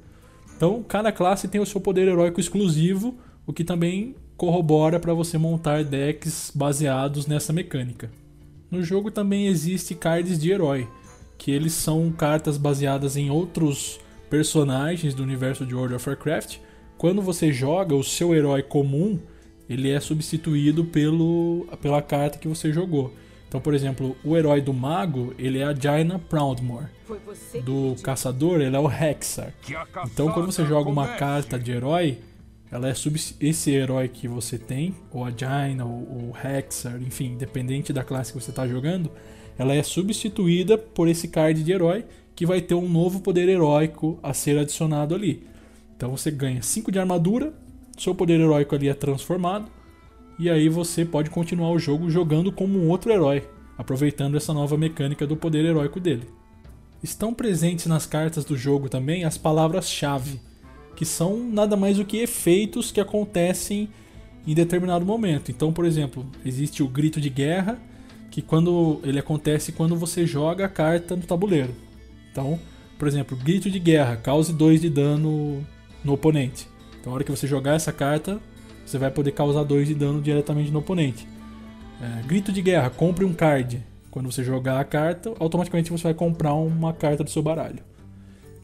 Então, 0.55 0.83
cada 0.87 1.11
classe 1.11 1.47
tem 1.47 1.59
o 1.59 1.65
seu 1.65 1.81
poder 1.81 2.07
heróico 2.07 2.39
exclusivo, 2.39 3.17
o 3.47 3.51
que 3.51 3.63
também 3.63 4.13
corrobora 4.37 4.99
para 4.99 5.11
você 5.11 5.39
montar 5.39 5.83
decks 5.83 6.51
baseados 6.53 7.25
nessa 7.25 7.51
mecânica. 7.51 8.11
No 8.69 8.83
jogo 8.83 9.09
também 9.09 9.47
existe 9.47 9.95
cards 9.95 10.37
de 10.37 10.51
herói, 10.51 10.87
que 11.35 11.49
eles 11.49 11.73
são 11.73 12.11
cartas 12.11 12.57
baseadas 12.57 13.17
em 13.17 13.31
outros 13.31 13.99
personagens 14.33 15.13
do 15.13 15.21
universo 15.21 15.63
de 15.63 15.75
World 15.75 15.93
of 15.93 16.09
Warcraft. 16.09 16.57
Quando 16.97 17.21
você 17.21 17.53
joga 17.53 17.93
o 17.93 18.03
seu 18.03 18.33
herói 18.33 18.63
comum, 18.63 19.19
ele 19.69 19.91
é 19.91 19.99
substituído 19.99 20.83
pelo, 20.85 21.67
pela 21.79 22.01
carta 22.01 22.39
que 22.39 22.47
você 22.47 22.73
jogou. 22.73 23.13
Então, 23.47 23.61
por 23.61 23.75
exemplo, 23.75 24.17
o 24.23 24.35
herói 24.35 24.59
do 24.59 24.73
mago, 24.73 25.35
ele 25.37 25.59
é 25.59 25.65
a 25.65 25.75
Jaina 25.75 26.17
Proudmore. 26.17 26.87
Do 27.63 27.95
caçador, 28.01 28.59
ele 28.59 28.75
é 28.75 28.79
o 28.79 28.89
Hexar. 28.91 29.53
Então, 30.11 30.31
quando 30.31 30.47
você 30.47 30.65
joga 30.65 30.89
uma 30.89 31.09
carta 31.09 31.59
de 31.59 31.71
herói, 31.71 32.17
ela 32.71 32.87
é 32.87 32.93
sub 32.95 33.19
esse 33.39 33.69
herói 33.69 34.07
que 34.07 34.27
você 34.27 34.57
tem, 34.57 34.95
ou 35.11 35.23
a 35.23 35.29
Jaina, 35.29 35.85
ou 35.85 35.91
o 35.91 36.33
Hexar, 36.43 36.99
enfim, 36.99 37.33
independente 37.33 37.93
da 37.93 38.03
classe 38.03 38.33
que 38.33 38.41
você 38.41 38.49
está 38.49 38.67
jogando, 38.67 39.11
ela 39.59 39.75
é 39.75 39.83
substituída 39.83 40.75
por 40.75 41.07
esse 41.07 41.27
card 41.27 41.63
de 41.63 41.71
herói 41.71 42.03
que 42.35 42.45
vai 42.45 42.61
ter 42.61 42.75
um 42.75 42.89
novo 42.89 43.19
poder 43.19 43.47
heróico 43.47 44.19
a 44.23 44.33
ser 44.33 44.57
adicionado 44.57 45.13
ali. 45.13 45.47
Então 45.95 46.11
você 46.11 46.31
ganha 46.31 46.61
5 46.61 46.91
de 46.91 46.99
armadura, 46.99 47.53
seu 47.97 48.15
poder 48.15 48.39
heróico 48.39 48.75
ali 48.75 48.89
é 48.89 48.93
transformado, 48.93 49.69
e 50.39 50.49
aí 50.49 50.67
você 50.67 51.05
pode 51.05 51.29
continuar 51.29 51.71
o 51.71 51.79
jogo 51.79 52.09
jogando 52.09 52.51
como 52.51 52.77
um 52.79 52.89
outro 52.89 53.11
herói, 53.11 53.47
aproveitando 53.77 54.35
essa 54.35 54.53
nova 54.53 54.77
mecânica 54.77 55.27
do 55.27 55.35
poder 55.35 55.63
heróico 55.63 55.99
dele. 55.99 56.27
Estão 57.03 57.33
presentes 57.33 57.85
nas 57.85 58.05
cartas 58.05 58.45
do 58.45 58.57
jogo 58.57 58.89
também 58.89 59.25
as 59.25 59.37
palavras-chave, 59.37 60.39
que 60.95 61.05
são 61.05 61.37
nada 61.37 61.75
mais 61.75 61.97
do 61.97 62.05
que 62.05 62.17
efeitos 62.17 62.91
que 62.91 63.01
acontecem 63.01 63.89
em 64.45 64.53
determinado 64.53 65.05
momento. 65.05 65.51
Então, 65.51 65.71
por 65.71 65.85
exemplo, 65.85 66.25
existe 66.45 66.81
o 66.81 66.87
grito 66.87 67.19
de 67.21 67.29
guerra, 67.29 67.79
que 68.31 68.41
quando 68.41 68.99
ele 69.03 69.19
acontece 69.19 69.71
quando 69.71 69.95
você 69.95 70.25
joga 70.25 70.65
a 70.65 70.69
carta 70.69 71.15
no 71.15 71.23
tabuleiro. 71.23 71.73
Então, 72.33 72.59
por 72.97 73.07
exemplo, 73.07 73.37
grito 73.37 73.69
de 73.69 73.77
guerra, 73.79 74.17
cause 74.17 74.51
2 74.51 74.81
de 74.81 74.89
dano 74.89 75.63
no 76.03 76.13
oponente. 76.13 76.67
Então, 76.99 77.11
na 77.11 77.15
hora 77.15 77.23
que 77.23 77.29
você 77.29 77.45
jogar 77.45 77.75
essa 77.75 77.93
carta, 77.93 78.41
você 78.83 78.97
vai 78.97 79.11
poder 79.11 79.31
causar 79.31 79.63
2 79.63 79.87
de 79.87 79.93
dano 79.93 80.19
diretamente 80.19 80.71
no 80.71 80.79
oponente. 80.79 81.27
É, 82.01 82.27
grito 82.27 82.51
de 82.51 82.61
guerra, 82.61 82.89
compre 82.89 83.23
um 83.23 83.33
card. 83.33 83.83
Quando 84.09 84.31
você 84.31 84.43
jogar 84.43 84.79
a 84.79 84.83
carta, 84.83 85.31
automaticamente 85.39 85.91
você 85.91 86.03
vai 86.03 86.13
comprar 86.13 86.55
uma 86.55 86.91
carta 86.91 87.23
do 87.23 87.29
seu 87.29 87.41
baralho. 87.41 87.79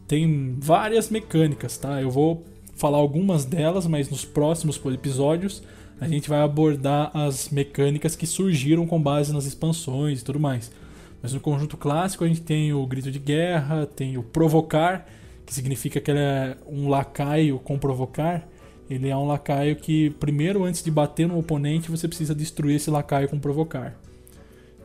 Tem 0.08 0.56
várias 0.60 1.10
mecânicas, 1.10 1.78
tá? 1.78 2.02
Eu 2.02 2.10
vou 2.10 2.44
falar 2.76 2.98
algumas 2.98 3.46
delas, 3.46 3.86
mas 3.86 4.10
nos 4.10 4.26
próximos 4.26 4.82
episódios 4.92 5.62
a 6.02 6.08
gente 6.08 6.30
vai 6.30 6.42
abordar 6.42 7.12
as 7.14 7.50
mecânicas 7.50 8.16
que 8.16 8.26
surgiram 8.26 8.88
com 8.88 9.02
base 9.02 9.34
nas 9.34 9.46
expansões 9.46 10.22
e 10.22 10.24
tudo 10.24 10.40
mais. 10.40 10.72
Mas 11.22 11.34
no 11.34 11.40
conjunto 11.40 11.78
clássico 11.78 12.24
a 12.24 12.28
gente 12.28 12.42
tem 12.42 12.74
o 12.74 12.86
grito 12.86 13.12
de 13.12 13.20
guerra, 13.20 13.86
tem 13.86 14.18
o 14.18 14.24
provocar, 14.24 15.06
que 15.46 15.54
significa 15.54 16.00
que 16.00 16.12
ele 16.12 16.20
é 16.20 16.58
um 16.68 16.88
lacaio 16.88 17.60
com 17.60 17.78
provocar. 17.78 18.48
Ele 18.90 19.10
é 19.10 19.16
um 19.16 19.28
lacaio 19.28 19.76
que, 19.76 20.10
primeiro, 20.12 20.64
antes 20.64 20.84
de 20.84 20.90
bater 20.90 21.28
no 21.28 21.38
oponente, 21.38 21.92
você 21.92 22.08
precisa 22.08 22.34
destruir 22.34 22.76
esse 22.78 22.90
lacaio 22.90 23.30
com 23.30 23.38
provocar. 23.38 23.96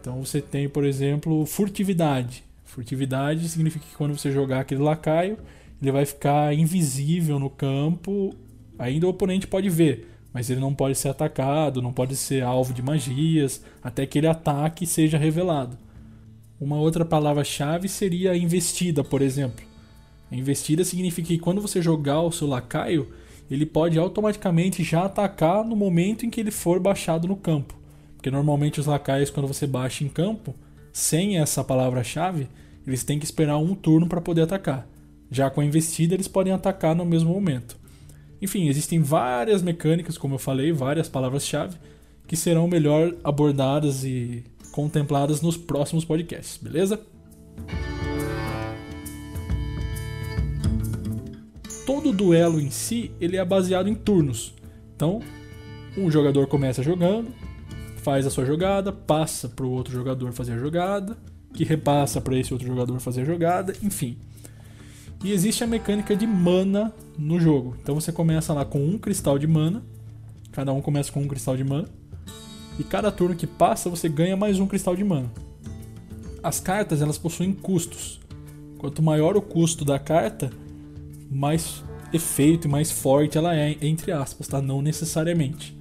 Então 0.00 0.23
você 0.23 0.43
tem, 0.43 0.69
por 0.69 0.85
exemplo, 0.85 1.47
furtividade. 1.47 2.45
Furtividade 2.64 3.49
significa 3.49 3.87
que 3.88 3.97
quando 3.97 4.19
você 4.19 4.31
jogar 4.31 4.61
aquele 4.61 4.83
lacaio, 4.83 5.38
ele 5.81 5.93
vai 5.93 6.05
ficar 6.05 6.53
invisível 6.53 7.38
no 7.38 7.49
campo. 7.49 8.35
Ainda 8.79 9.07
o 9.07 9.11
oponente 9.11 9.47
pode 9.47 9.71
ver, 9.71 10.11
mas 10.33 10.50
ele 10.50 10.61
não 10.61 10.75
pode 10.75 10.99
ser 10.99 11.09
atacado, 11.09 11.81
não 11.81 11.93
pode 11.93 12.17
ser 12.17 12.43
alvo 12.43 12.75
de 12.75 12.83
magias, 12.83 13.62
até 13.83 14.05
que 14.05 14.19
ele 14.19 14.26
ataque 14.26 14.85
e 14.85 14.87
seja 14.87 15.17
revelado. 15.17 15.79
Uma 16.64 16.76
outra 16.76 17.04
palavra-chave 17.04 17.90
seria 17.90 18.35
investida, 18.35 19.04
por 19.04 19.21
exemplo. 19.21 19.62
Investida 20.33 20.83
significa 20.83 21.28
que 21.28 21.38
quando 21.38 21.61
você 21.61 21.83
jogar 21.83 22.23
o 22.23 22.33
seu 22.33 22.49
lacaio, 22.49 23.06
ele 23.50 23.66
pode 23.66 23.99
automaticamente 23.99 24.83
já 24.83 25.04
atacar 25.04 25.62
no 25.62 25.76
momento 25.76 26.25
em 26.25 26.30
que 26.30 26.40
ele 26.40 26.50
for 26.50 26.80
baixado 26.80 27.28
no 27.28 27.37
campo. 27.37 27.75
Porque 28.16 28.30
normalmente 28.30 28.80
os 28.80 28.87
lacaios, 28.87 29.28
quando 29.28 29.47
você 29.47 29.66
baixa 29.66 30.04
em 30.04 30.09
campo, 30.09 30.54
sem 30.90 31.37
essa 31.37 31.62
palavra-chave, 31.62 32.49
eles 32.87 33.04
têm 33.04 33.18
que 33.18 33.26
esperar 33.26 33.59
um 33.59 33.75
turno 33.75 34.09
para 34.09 34.23
poder 34.23 34.40
atacar. 34.40 34.88
Já 35.30 35.50
com 35.50 35.61
a 35.61 35.66
investida, 35.66 36.14
eles 36.14 36.28
podem 36.28 36.54
atacar 36.54 36.97
no 36.97 37.04
mesmo 37.04 37.30
momento. 37.30 37.76
Enfim, 38.40 38.68
existem 38.68 39.02
várias 39.02 39.61
mecânicas, 39.61 40.16
como 40.16 40.37
eu 40.37 40.38
falei, 40.38 40.73
várias 40.73 41.11
palavras-chave, 41.11 41.76
que 42.26 42.38
serão 42.38 42.66
melhor 42.66 43.14
abordadas 43.23 44.02
e 44.02 44.44
contempladas 44.75 45.40
nos 45.40 45.57
próximos 45.57 46.04
podcasts, 46.04 46.59
beleza? 46.61 47.00
todo 52.04 52.12
duelo 52.12 52.61
em 52.61 52.71
si 52.71 53.11
ele 53.21 53.37
é 53.37 53.45
baseado 53.45 53.88
em 53.88 53.95
turnos. 53.95 54.54
Então, 54.95 55.21
um 55.97 56.11
jogador 56.11 56.47
começa 56.47 56.83
jogando, 56.83 57.28
faz 57.97 58.26
a 58.26 58.31
sua 58.31 58.45
jogada, 58.45 58.93
passa 58.93 59.49
para 59.49 59.64
o 59.64 59.71
outro 59.71 59.93
jogador 59.93 60.33
fazer 60.33 60.52
a 60.52 60.59
jogada, 60.59 61.16
que 61.52 61.64
repassa 61.64 62.21
para 62.21 62.37
esse 62.37 62.52
outro 62.52 62.66
jogador 62.66 62.99
fazer 63.00 63.23
a 63.23 63.25
jogada, 63.25 63.75
enfim. 63.83 64.19
E 65.23 65.33
existe 65.33 65.64
a 65.64 65.66
mecânica 65.66 66.14
de 66.14 66.26
mana 66.26 66.93
no 67.19 67.40
jogo. 67.40 67.76
Então 67.81 67.95
você 67.95 68.12
começa 68.12 68.52
lá 68.52 68.64
com 68.64 68.85
um 68.85 68.99
cristal 68.99 69.38
de 69.38 69.47
mana, 69.47 69.83
cada 70.52 70.73
um 70.73 70.83
começa 70.83 71.11
com 71.11 71.23
um 71.23 71.28
cristal 71.28 71.57
de 71.57 71.64
mana, 71.64 71.88
e 72.78 72.85
cada 72.85 73.11
turno 73.12 73.37
que 73.37 73.47
passa 73.47 73.90
você 73.90 74.09
ganha 74.09 74.37
mais 74.37 74.59
um 74.59 74.66
cristal 74.66 74.97
de 74.97 75.04
mana. 75.04 75.31
As 76.43 76.61
cartas 76.61 77.00
elas 77.00 77.19
possuem 77.19 77.52
custos. 77.52 78.21
Quanto 78.78 79.02
maior 79.02 79.37
o 79.37 79.43
custo 79.43 79.85
da 79.85 79.99
carta, 79.99 80.50
mais 81.31 81.83
efeito 82.12 82.66
e 82.66 82.71
mais 82.71 82.90
forte 82.90 83.38
ela 83.38 83.57
é, 83.57 83.76
entre 83.81 84.12
aspas, 84.12 84.47
tá? 84.47 84.61
Não 84.61 84.83
necessariamente. 84.83 85.76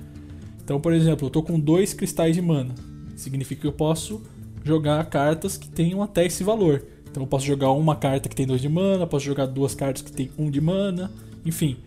Então, 0.64 0.80
por 0.80 0.94
exemplo, 0.94 1.28
eu 1.28 1.30
tô 1.30 1.44
com 1.44 1.60
dois 1.60 1.94
cristais 1.94 2.36
de 2.36 2.42
mana. 2.42 2.74
Significa 3.16 3.62
que 3.62 3.68
eu 3.68 3.74
posso 3.74 4.22
jogar 4.64 5.06
cartas 5.08 5.58
que 5.58 5.70
tenham 5.70 6.02
até 6.02 6.26
esse 6.26 6.44
valor. 6.44 6.84
Então 7.10 7.24
eu 7.24 7.28
posso 7.28 7.46
jogar 7.46 7.72
uma 7.72 7.96
carta 7.96 8.30
que 8.30 8.36
tem 8.36 8.48
dois 8.48 8.62
de 8.62 8.70
mana, 8.70 9.06
posso 9.06 9.26
jogar 9.26 9.46
duas 9.46 9.76
cartas 9.76 10.02
que 10.02 10.12
tem 10.12 10.32
um 10.38 10.50
de 10.50 10.62
mana, 10.62 11.12
enfim. 11.46 11.78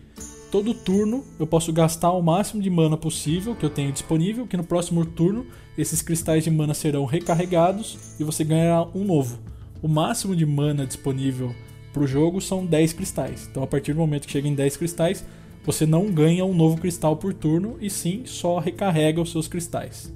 Todo 0.51 0.73
turno 0.73 1.25
eu 1.37 1.45
posso 1.45 1.73
gastar 1.73 2.11
o 2.11 2.21
máximo 2.21 2.61
de 2.61 2.69
mana 2.69 2.95
possível 2.95 3.53
que 3.53 3.65
eu 3.65 3.69
tenho 3.69 3.91
disponível, 3.91 4.47
que 4.47 4.55
no 4.55 4.63
próximo 4.63 5.05
turno 5.05 5.45
esses 5.77 6.01
cristais 6.01 6.45
de 6.45 6.51
mana 6.51 6.73
serão 6.73 7.05
recarregados 7.05 7.97
e 8.19 8.23
você 8.23 8.43
ganhará 8.43 8.87
um 8.95 9.03
novo. 9.03 9.39
O 9.81 9.87
máximo 9.87 10.35
de 10.35 10.45
mana 10.45 10.85
disponível 10.85 11.53
para 11.91 12.03
o 12.03 12.07
jogo 12.07 12.39
são 12.39 12.65
10 12.65 12.93
cristais. 12.93 13.47
Então, 13.49 13.61
a 13.61 13.67
partir 13.67 13.93
do 13.93 13.99
momento 13.99 14.25
que 14.25 14.31
chega 14.31 14.47
em 14.47 14.55
10 14.55 14.77
cristais, 14.77 15.25
você 15.65 15.85
não 15.85 16.11
ganha 16.11 16.45
um 16.45 16.53
novo 16.53 16.79
cristal 16.79 17.17
por 17.17 17.33
turno 17.33 17.75
e 17.81 17.89
sim 17.89 18.23
só 18.25 18.57
recarrega 18.57 19.21
os 19.21 19.31
seus 19.31 19.47
cristais. 19.47 20.13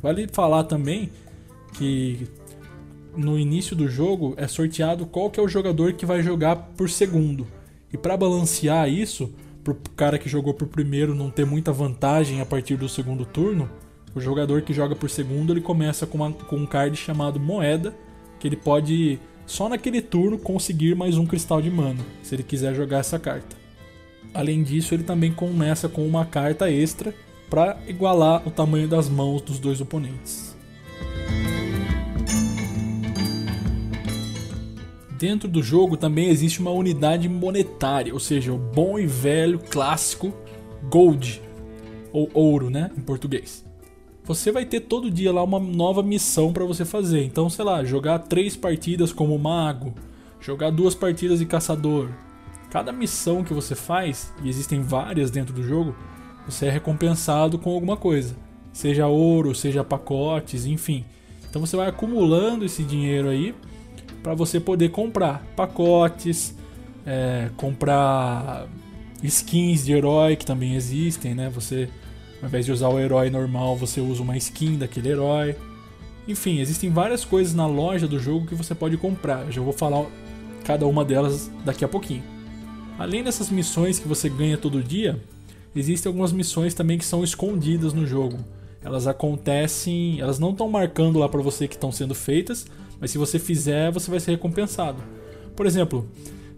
Vale 0.00 0.28
falar 0.28 0.64
também 0.64 1.10
que 1.76 2.28
no 3.16 3.38
início 3.38 3.74
do 3.74 3.88
jogo 3.88 4.34
é 4.36 4.46
sorteado 4.46 5.06
qual 5.06 5.30
que 5.30 5.40
é 5.40 5.42
o 5.42 5.48
jogador 5.48 5.94
que 5.94 6.06
vai 6.06 6.22
jogar 6.22 6.56
por 6.76 6.88
segundo. 6.88 7.46
E 7.92 7.96
para 7.96 8.16
balancear 8.16 8.88
isso, 8.88 9.32
para 9.66 9.72
o 9.72 9.96
cara 9.96 10.18
que 10.18 10.28
jogou 10.28 10.54
por 10.54 10.68
primeiro 10.68 11.14
não 11.14 11.30
ter 11.30 11.44
muita 11.44 11.72
vantagem 11.72 12.40
a 12.40 12.46
partir 12.46 12.76
do 12.76 12.88
segundo 12.88 13.24
turno, 13.24 13.68
o 14.14 14.20
jogador 14.20 14.62
que 14.62 14.72
joga 14.72 14.94
por 14.94 15.10
segundo 15.10 15.52
ele 15.52 15.60
começa 15.60 16.06
com, 16.06 16.18
uma, 16.18 16.32
com 16.32 16.56
um 16.56 16.66
card 16.66 16.96
chamado 16.96 17.40
moeda, 17.40 17.94
que 18.38 18.46
ele 18.46 18.56
pode 18.56 19.18
só 19.44 19.68
naquele 19.68 20.00
turno 20.00 20.38
conseguir 20.38 20.94
mais 20.94 21.16
um 21.16 21.26
cristal 21.26 21.60
de 21.60 21.70
mana, 21.70 22.04
se 22.22 22.34
ele 22.34 22.42
quiser 22.42 22.74
jogar 22.74 22.98
essa 22.98 23.18
carta. 23.18 23.56
Além 24.32 24.62
disso, 24.62 24.94
ele 24.94 25.02
também 25.02 25.32
começa 25.32 25.88
com 25.88 26.06
uma 26.06 26.24
carta 26.24 26.70
extra 26.70 27.14
para 27.48 27.78
igualar 27.86 28.46
o 28.46 28.50
tamanho 28.50 28.86
das 28.86 29.08
mãos 29.08 29.40
dos 29.40 29.58
dois 29.58 29.80
oponentes. 29.80 30.56
Dentro 35.18 35.48
do 35.48 35.62
jogo 35.62 35.96
também 35.96 36.28
existe 36.28 36.60
uma 36.60 36.70
unidade 36.70 37.28
monetária, 37.28 38.12
ou 38.12 38.20
seja, 38.20 38.52
o 38.52 38.58
bom 38.58 38.98
e 38.98 39.06
velho 39.06 39.58
clássico 39.58 40.34
Gold, 40.90 41.40
ou 42.12 42.30
ouro, 42.34 42.70
né, 42.70 42.90
em 42.96 43.00
português 43.00 43.66
você 44.26 44.50
vai 44.50 44.64
ter 44.64 44.80
todo 44.80 45.10
dia 45.10 45.32
lá 45.32 45.42
uma 45.42 45.60
nova 45.60 46.02
missão 46.02 46.52
para 46.52 46.64
você 46.64 46.84
fazer. 46.84 47.22
Então, 47.22 47.48
sei 47.48 47.64
lá, 47.64 47.84
jogar 47.84 48.18
três 48.18 48.56
partidas 48.56 49.12
como 49.12 49.38
mago, 49.38 49.94
jogar 50.40 50.70
duas 50.70 50.96
partidas 50.96 51.38
de 51.38 51.46
caçador. 51.46 52.08
Cada 52.68 52.90
missão 52.90 53.44
que 53.44 53.54
você 53.54 53.76
faz, 53.76 54.34
e 54.42 54.48
existem 54.48 54.82
várias 54.82 55.30
dentro 55.30 55.54
do 55.54 55.62
jogo, 55.62 55.94
você 56.44 56.66
é 56.66 56.70
recompensado 56.70 57.56
com 57.56 57.70
alguma 57.70 57.96
coisa. 57.96 58.36
Seja 58.72 59.06
ouro, 59.06 59.54
seja 59.54 59.84
pacotes, 59.84 60.66
enfim. 60.66 61.04
Então 61.48 61.64
você 61.64 61.76
vai 61.76 61.88
acumulando 61.88 62.64
esse 62.64 62.82
dinheiro 62.82 63.28
aí 63.28 63.54
para 64.26 64.34
você 64.34 64.58
poder 64.58 64.88
comprar 64.88 65.46
pacotes, 65.54 66.52
é, 67.06 67.48
comprar 67.56 68.66
skins 69.22 69.84
de 69.84 69.92
herói 69.92 70.34
que 70.34 70.44
também 70.44 70.74
existem, 70.74 71.32
né? 71.32 71.48
Você, 71.50 71.88
ao 72.42 72.48
invés 72.48 72.66
de 72.66 72.72
usar 72.72 72.88
o 72.88 72.98
herói 72.98 73.30
normal, 73.30 73.76
você 73.76 74.00
usa 74.00 74.24
uma 74.24 74.36
skin 74.36 74.78
daquele 74.78 75.10
herói. 75.10 75.54
Enfim, 76.26 76.58
existem 76.58 76.90
várias 76.90 77.24
coisas 77.24 77.54
na 77.54 77.68
loja 77.68 78.08
do 78.08 78.18
jogo 78.18 78.48
que 78.48 78.56
você 78.56 78.74
pode 78.74 78.96
comprar. 78.96 79.46
Eu 79.46 79.52
já 79.52 79.62
vou 79.62 79.72
falar 79.72 80.04
cada 80.64 80.88
uma 80.88 81.04
delas 81.04 81.48
daqui 81.64 81.84
a 81.84 81.88
pouquinho. 81.88 82.24
Além 82.98 83.22
dessas 83.22 83.48
missões 83.48 84.00
que 84.00 84.08
você 84.08 84.28
ganha 84.28 84.58
todo 84.58 84.82
dia, 84.82 85.22
existem 85.72 86.10
algumas 86.10 86.32
missões 86.32 86.74
também 86.74 86.98
que 86.98 87.04
são 87.04 87.22
escondidas 87.22 87.92
no 87.92 88.04
jogo. 88.04 88.38
Elas 88.82 89.06
acontecem, 89.06 90.20
elas 90.20 90.40
não 90.40 90.50
estão 90.50 90.68
marcando 90.68 91.20
lá 91.20 91.28
para 91.28 91.42
você 91.42 91.68
que 91.68 91.76
estão 91.76 91.92
sendo 91.92 92.12
feitas, 92.12 92.66
mas 93.00 93.10
se 93.10 93.18
você 93.18 93.38
fizer, 93.38 93.90
você 93.90 94.10
vai 94.10 94.20
ser 94.20 94.32
recompensado. 94.32 95.02
Por 95.54 95.66
exemplo, 95.66 96.08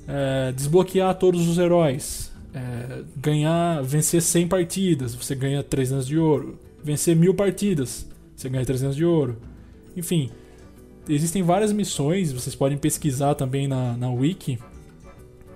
é, 0.07 0.53
desbloquear 0.53 1.15
todos 1.15 1.49
os 1.49 1.59
heróis, 1.59 2.33
é, 2.55 3.03
ganhar, 3.17 3.83
vencer 3.83 4.23
100 4.23 4.49
partidas, 4.49 5.15
você 5.15 5.35
ganha 5.35 5.63
300 5.63 6.07
de 6.07 6.19
ouro. 6.19 6.59
Vencer 6.83 7.15
mil 7.15 7.35
partidas, 7.35 8.07
você 8.35 8.49
ganha 8.49 8.65
300 8.65 8.97
de 8.97 9.05
ouro. 9.05 9.37
Enfim, 9.97 10.31
existem 11.09 11.43
várias 11.43 11.73
missões, 11.73 12.33
vocês 12.33 12.55
podem 12.55 12.79
pesquisar 12.79 13.35
também 13.35 13.67
na, 13.67 13.97
na 13.97 14.11
wiki, 14.11 14.59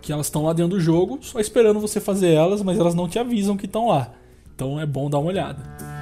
que 0.01 0.13
elas 0.13 0.27
estão 0.27 0.45
lá 0.45 0.53
dentro 0.53 0.77
do 0.77 0.81
jogo, 0.81 1.19
só 1.23 1.39
esperando 1.39 1.81
você 1.81 2.01
fazer 2.01 2.33
elas, 2.33 2.61
mas 2.63 2.79
elas 2.79 2.95
não 2.95 3.09
te 3.09 3.19
avisam 3.19 3.57
que 3.57 3.67
estão 3.67 3.89
lá. 3.89 4.13
Então 4.55 4.81
é 4.81 4.85
bom 4.85 5.09
dar 5.09 5.19
uma 5.19 5.29
olhada. 5.29 6.02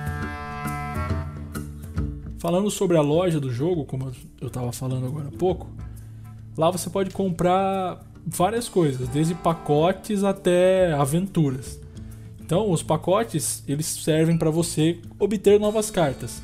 Falando 2.41 2.71
sobre 2.71 2.97
a 2.97 3.03
loja 3.03 3.39
do 3.39 3.53
jogo, 3.53 3.85
como 3.85 4.11
eu 4.41 4.47
estava 4.47 4.73
falando 4.73 5.05
agora 5.05 5.29
há 5.29 5.39
pouco, 5.39 5.71
lá 6.57 6.71
você 6.71 6.89
pode 6.89 7.11
comprar 7.11 8.03
várias 8.27 8.67
coisas, 8.67 9.09
desde 9.09 9.35
pacotes 9.35 10.25
até 10.25 10.91
aventuras. 10.95 11.79
Então, 12.41 12.71
os 12.71 12.83
pacotes 12.83 13.63
eles 13.69 13.85
servem 13.85 14.39
para 14.39 14.51
você 14.51 14.99
obter 15.19 15.61
novas 15.61 15.91
cartas. 15.91 16.43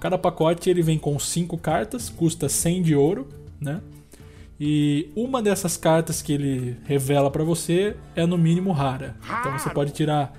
Cada 0.00 0.18
pacote 0.18 0.68
ele 0.68 0.82
vem 0.82 0.98
com 0.98 1.16
5 1.16 1.56
cartas, 1.56 2.08
custa 2.10 2.48
100 2.48 2.82
de 2.82 2.96
ouro, 2.96 3.28
né? 3.60 3.80
E 4.58 5.08
uma 5.14 5.40
dessas 5.40 5.76
cartas 5.76 6.20
que 6.20 6.32
ele 6.32 6.76
revela 6.84 7.30
para 7.30 7.44
você 7.44 7.96
é 8.16 8.26
no 8.26 8.36
mínimo 8.36 8.72
rara. 8.72 9.16
Então 9.22 9.56
você 9.56 9.70
pode 9.70 9.92
tirar 9.92 10.36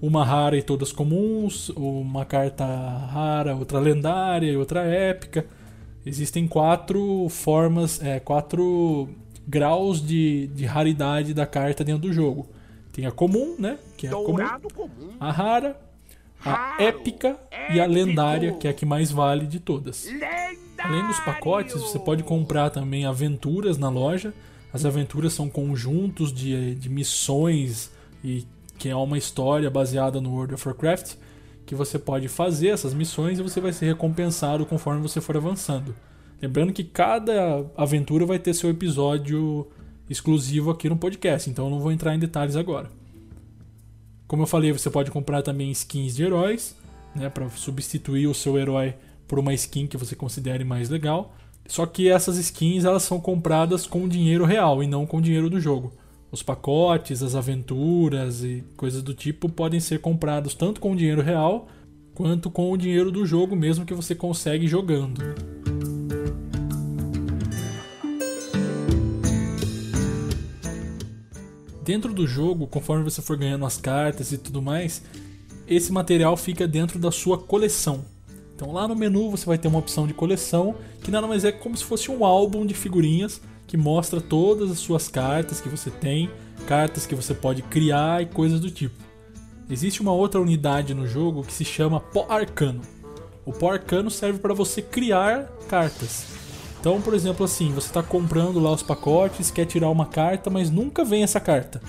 uma 0.00 0.24
rara 0.24 0.56
e 0.56 0.62
todas 0.62 0.92
comuns, 0.92 1.70
uma 1.70 2.24
carta 2.24 2.64
rara, 2.64 3.56
outra 3.56 3.78
lendária 3.78 4.50
e 4.50 4.56
outra 4.56 4.84
épica. 4.84 5.46
Existem 6.06 6.46
quatro 6.46 7.28
formas, 7.28 8.02
é, 8.02 8.20
quatro 8.20 9.08
graus 9.46 10.00
de, 10.04 10.46
de 10.48 10.64
raridade 10.64 11.34
da 11.34 11.46
carta 11.46 11.84
dentro 11.84 12.02
do 12.02 12.12
jogo. 12.12 12.48
Tem 12.92 13.06
a 13.06 13.10
comum, 13.10 13.56
né? 13.58 13.78
Que 13.96 14.06
é 14.06 14.10
a 14.10 14.12
comum. 14.12 14.38
A 15.18 15.30
rara, 15.30 15.80
a 16.44 16.82
épica 16.82 17.36
e 17.72 17.80
a 17.80 17.86
lendária, 17.86 18.52
que 18.52 18.66
é 18.66 18.70
a 18.70 18.74
que 18.74 18.86
mais 18.86 19.10
vale 19.10 19.46
de 19.46 19.58
todas. 19.58 20.08
Além 20.78 21.06
dos 21.06 21.18
pacotes, 21.20 21.74
você 21.74 21.98
pode 21.98 22.22
comprar 22.22 22.70
também 22.70 23.04
aventuras 23.04 23.76
na 23.76 23.88
loja. 23.88 24.32
As 24.72 24.84
aventuras 24.84 25.32
são 25.32 25.48
conjuntos 25.48 26.32
de, 26.32 26.74
de 26.76 26.88
missões 26.88 27.90
e 28.22 28.46
que 28.78 28.88
é 28.88 28.94
uma 28.96 29.18
história 29.18 29.68
baseada 29.68 30.20
no 30.20 30.30
World 30.30 30.54
of 30.54 30.68
Warcraft 30.68 31.16
que 31.66 31.74
você 31.74 31.98
pode 31.98 32.28
fazer 32.28 32.68
essas 32.68 32.94
missões 32.94 33.38
e 33.38 33.42
você 33.42 33.60
vai 33.60 33.74
ser 33.74 33.84
recompensado 33.84 34.64
conforme 34.64 35.02
você 35.02 35.20
for 35.20 35.36
avançando. 35.36 35.94
Lembrando 36.40 36.72
que 36.72 36.82
cada 36.82 37.66
aventura 37.76 38.24
vai 38.24 38.38
ter 38.38 38.54
seu 38.54 38.70
episódio 38.70 39.66
exclusivo 40.08 40.70
aqui 40.70 40.88
no 40.88 40.96
podcast, 40.96 41.50
então 41.50 41.66
eu 41.66 41.70
não 41.70 41.80
vou 41.80 41.92
entrar 41.92 42.14
em 42.14 42.18
detalhes 42.18 42.56
agora. 42.56 42.90
Como 44.26 44.42
eu 44.42 44.46
falei, 44.46 44.72
você 44.72 44.88
pode 44.88 45.10
comprar 45.10 45.42
também 45.42 45.70
skins 45.70 46.16
de 46.16 46.22
heróis, 46.22 46.74
né, 47.14 47.28
para 47.28 47.50
substituir 47.50 48.26
o 48.26 48.34
seu 48.34 48.58
herói 48.58 48.94
por 49.26 49.38
uma 49.38 49.52
skin 49.52 49.86
que 49.86 49.96
você 49.98 50.16
considere 50.16 50.64
mais 50.64 50.88
legal. 50.88 51.34
Só 51.66 51.84
que 51.84 52.08
essas 52.08 52.38
skins 52.38 52.86
elas 52.86 53.02
são 53.02 53.20
compradas 53.20 53.86
com 53.86 54.08
dinheiro 54.08 54.46
real 54.46 54.82
e 54.82 54.86
não 54.86 55.04
com 55.04 55.20
dinheiro 55.20 55.50
do 55.50 55.60
jogo. 55.60 55.92
Os 56.30 56.42
pacotes, 56.42 57.22
as 57.22 57.34
aventuras 57.34 58.44
e 58.44 58.62
coisas 58.76 59.02
do 59.02 59.14
tipo 59.14 59.48
podem 59.48 59.80
ser 59.80 60.00
comprados 60.00 60.54
tanto 60.54 60.80
com 60.80 60.94
dinheiro 60.94 61.22
real 61.22 61.68
quanto 62.14 62.50
com 62.50 62.70
o 62.70 62.76
dinheiro 62.76 63.10
do 63.10 63.24
jogo 63.24 63.56
mesmo 63.56 63.86
que 63.86 63.94
você 63.94 64.14
consegue 64.14 64.66
jogando. 64.66 65.22
dentro 71.88 72.12
do 72.12 72.26
jogo, 72.26 72.66
conforme 72.66 73.02
você 73.02 73.22
for 73.22 73.34
ganhando 73.34 73.64
as 73.64 73.78
cartas 73.78 74.30
e 74.30 74.36
tudo 74.36 74.60
mais, 74.60 75.02
esse 75.66 75.90
material 75.90 76.36
fica 76.36 76.68
dentro 76.68 76.98
da 76.98 77.10
sua 77.10 77.38
coleção. 77.38 78.04
Então 78.54 78.72
lá 78.72 78.86
no 78.86 78.94
menu 78.94 79.30
você 79.30 79.46
vai 79.46 79.56
ter 79.56 79.68
uma 79.68 79.78
opção 79.78 80.06
de 80.06 80.12
coleção, 80.12 80.74
que 81.02 81.10
nada 81.10 81.26
mais 81.26 81.46
é 81.46 81.50
como 81.50 81.74
se 81.74 81.84
fosse 81.84 82.10
um 82.10 82.26
álbum 82.26 82.66
de 82.66 82.74
figurinhas 82.74 83.40
que 83.68 83.76
mostra 83.76 84.20
todas 84.20 84.70
as 84.70 84.78
suas 84.78 85.08
cartas 85.08 85.60
que 85.60 85.68
você 85.68 85.90
tem, 85.90 86.28
cartas 86.66 87.06
que 87.06 87.14
você 87.14 87.34
pode 87.34 87.62
criar 87.62 88.22
e 88.22 88.26
coisas 88.26 88.58
do 88.58 88.70
tipo. 88.70 88.96
Existe 89.70 90.00
uma 90.00 90.12
outra 90.12 90.40
unidade 90.40 90.94
no 90.94 91.06
jogo 91.06 91.44
que 91.44 91.52
se 91.52 91.64
chama 91.64 92.00
Pó 92.00 92.26
Arcano. 92.30 92.80
O 93.44 93.52
Pó 93.52 93.72
Arcano 93.72 94.10
serve 94.10 94.38
para 94.38 94.54
você 94.54 94.80
criar 94.80 95.44
cartas. 95.68 96.24
Então, 96.80 97.02
por 97.02 97.12
exemplo, 97.12 97.44
assim, 97.44 97.70
você 97.72 97.88
está 97.88 98.02
comprando 98.02 98.58
lá 98.58 98.72
os 98.72 98.82
pacotes, 98.82 99.50
quer 99.50 99.66
tirar 99.66 99.90
uma 99.90 100.06
carta, 100.06 100.48
mas 100.48 100.70
nunca 100.70 101.04
vem 101.04 101.22
essa 101.22 101.38
carta. 101.38 101.82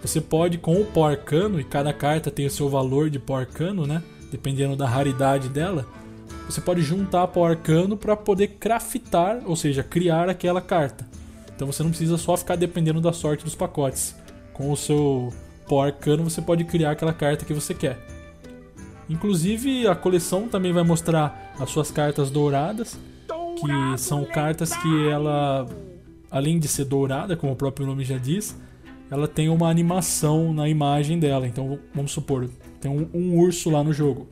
Você 0.00 0.20
pode, 0.20 0.58
com 0.58 0.80
o 0.80 0.84
pó 0.84 1.08
arcano, 1.08 1.58
e 1.58 1.64
cada 1.64 1.92
carta 1.92 2.30
tem 2.30 2.46
o 2.46 2.50
seu 2.50 2.68
valor 2.68 3.10
de 3.10 3.18
pó 3.18 3.38
arcano, 3.38 3.84
né? 3.84 4.02
Dependendo 4.30 4.76
da 4.76 4.86
raridade 4.86 5.48
dela, 5.48 5.84
você 6.48 6.62
pode 6.62 6.80
juntar 6.80 7.26
pó 7.28 7.46
arcano 7.46 7.96
para 7.96 8.16
poder 8.16 8.48
craftar, 8.58 9.42
ou 9.44 9.54
seja, 9.54 9.82
criar 9.82 10.30
aquela 10.30 10.62
carta. 10.62 11.06
Então 11.54 11.66
você 11.66 11.82
não 11.82 11.90
precisa 11.90 12.16
só 12.16 12.36
ficar 12.36 12.56
dependendo 12.56 13.00
da 13.00 13.12
sorte 13.12 13.44
dos 13.44 13.54
pacotes. 13.54 14.14
Com 14.54 14.72
o 14.72 14.76
seu 14.76 15.32
pó 15.68 15.84
arcano 15.84 16.24
você 16.24 16.40
pode 16.40 16.64
criar 16.64 16.92
aquela 16.92 17.12
carta 17.12 17.44
que 17.44 17.52
você 17.52 17.74
quer. 17.74 17.98
Inclusive 19.10 19.86
a 19.86 19.94
coleção 19.94 20.48
também 20.48 20.72
vai 20.72 20.82
mostrar 20.82 21.52
as 21.60 21.68
suas 21.70 21.90
cartas 21.90 22.30
douradas 22.30 22.98
que 23.60 23.98
são 23.98 24.24
cartas 24.24 24.74
que 24.76 25.08
ela, 25.08 25.66
além 26.30 26.58
de 26.58 26.68
ser 26.68 26.84
dourada, 26.84 27.36
como 27.36 27.52
o 27.52 27.56
próprio 27.56 27.86
nome 27.86 28.04
já 28.04 28.16
diz, 28.16 28.56
ela 29.10 29.26
tem 29.26 29.48
uma 29.48 29.68
animação 29.68 30.54
na 30.54 30.68
imagem 30.68 31.18
dela. 31.18 31.46
Então 31.46 31.78
vamos 31.94 32.12
supor, 32.12 32.48
tem 32.80 32.90
um, 32.90 33.08
um 33.12 33.38
urso 33.38 33.68
lá 33.68 33.82
no 33.84 33.92
jogo. 33.92 34.28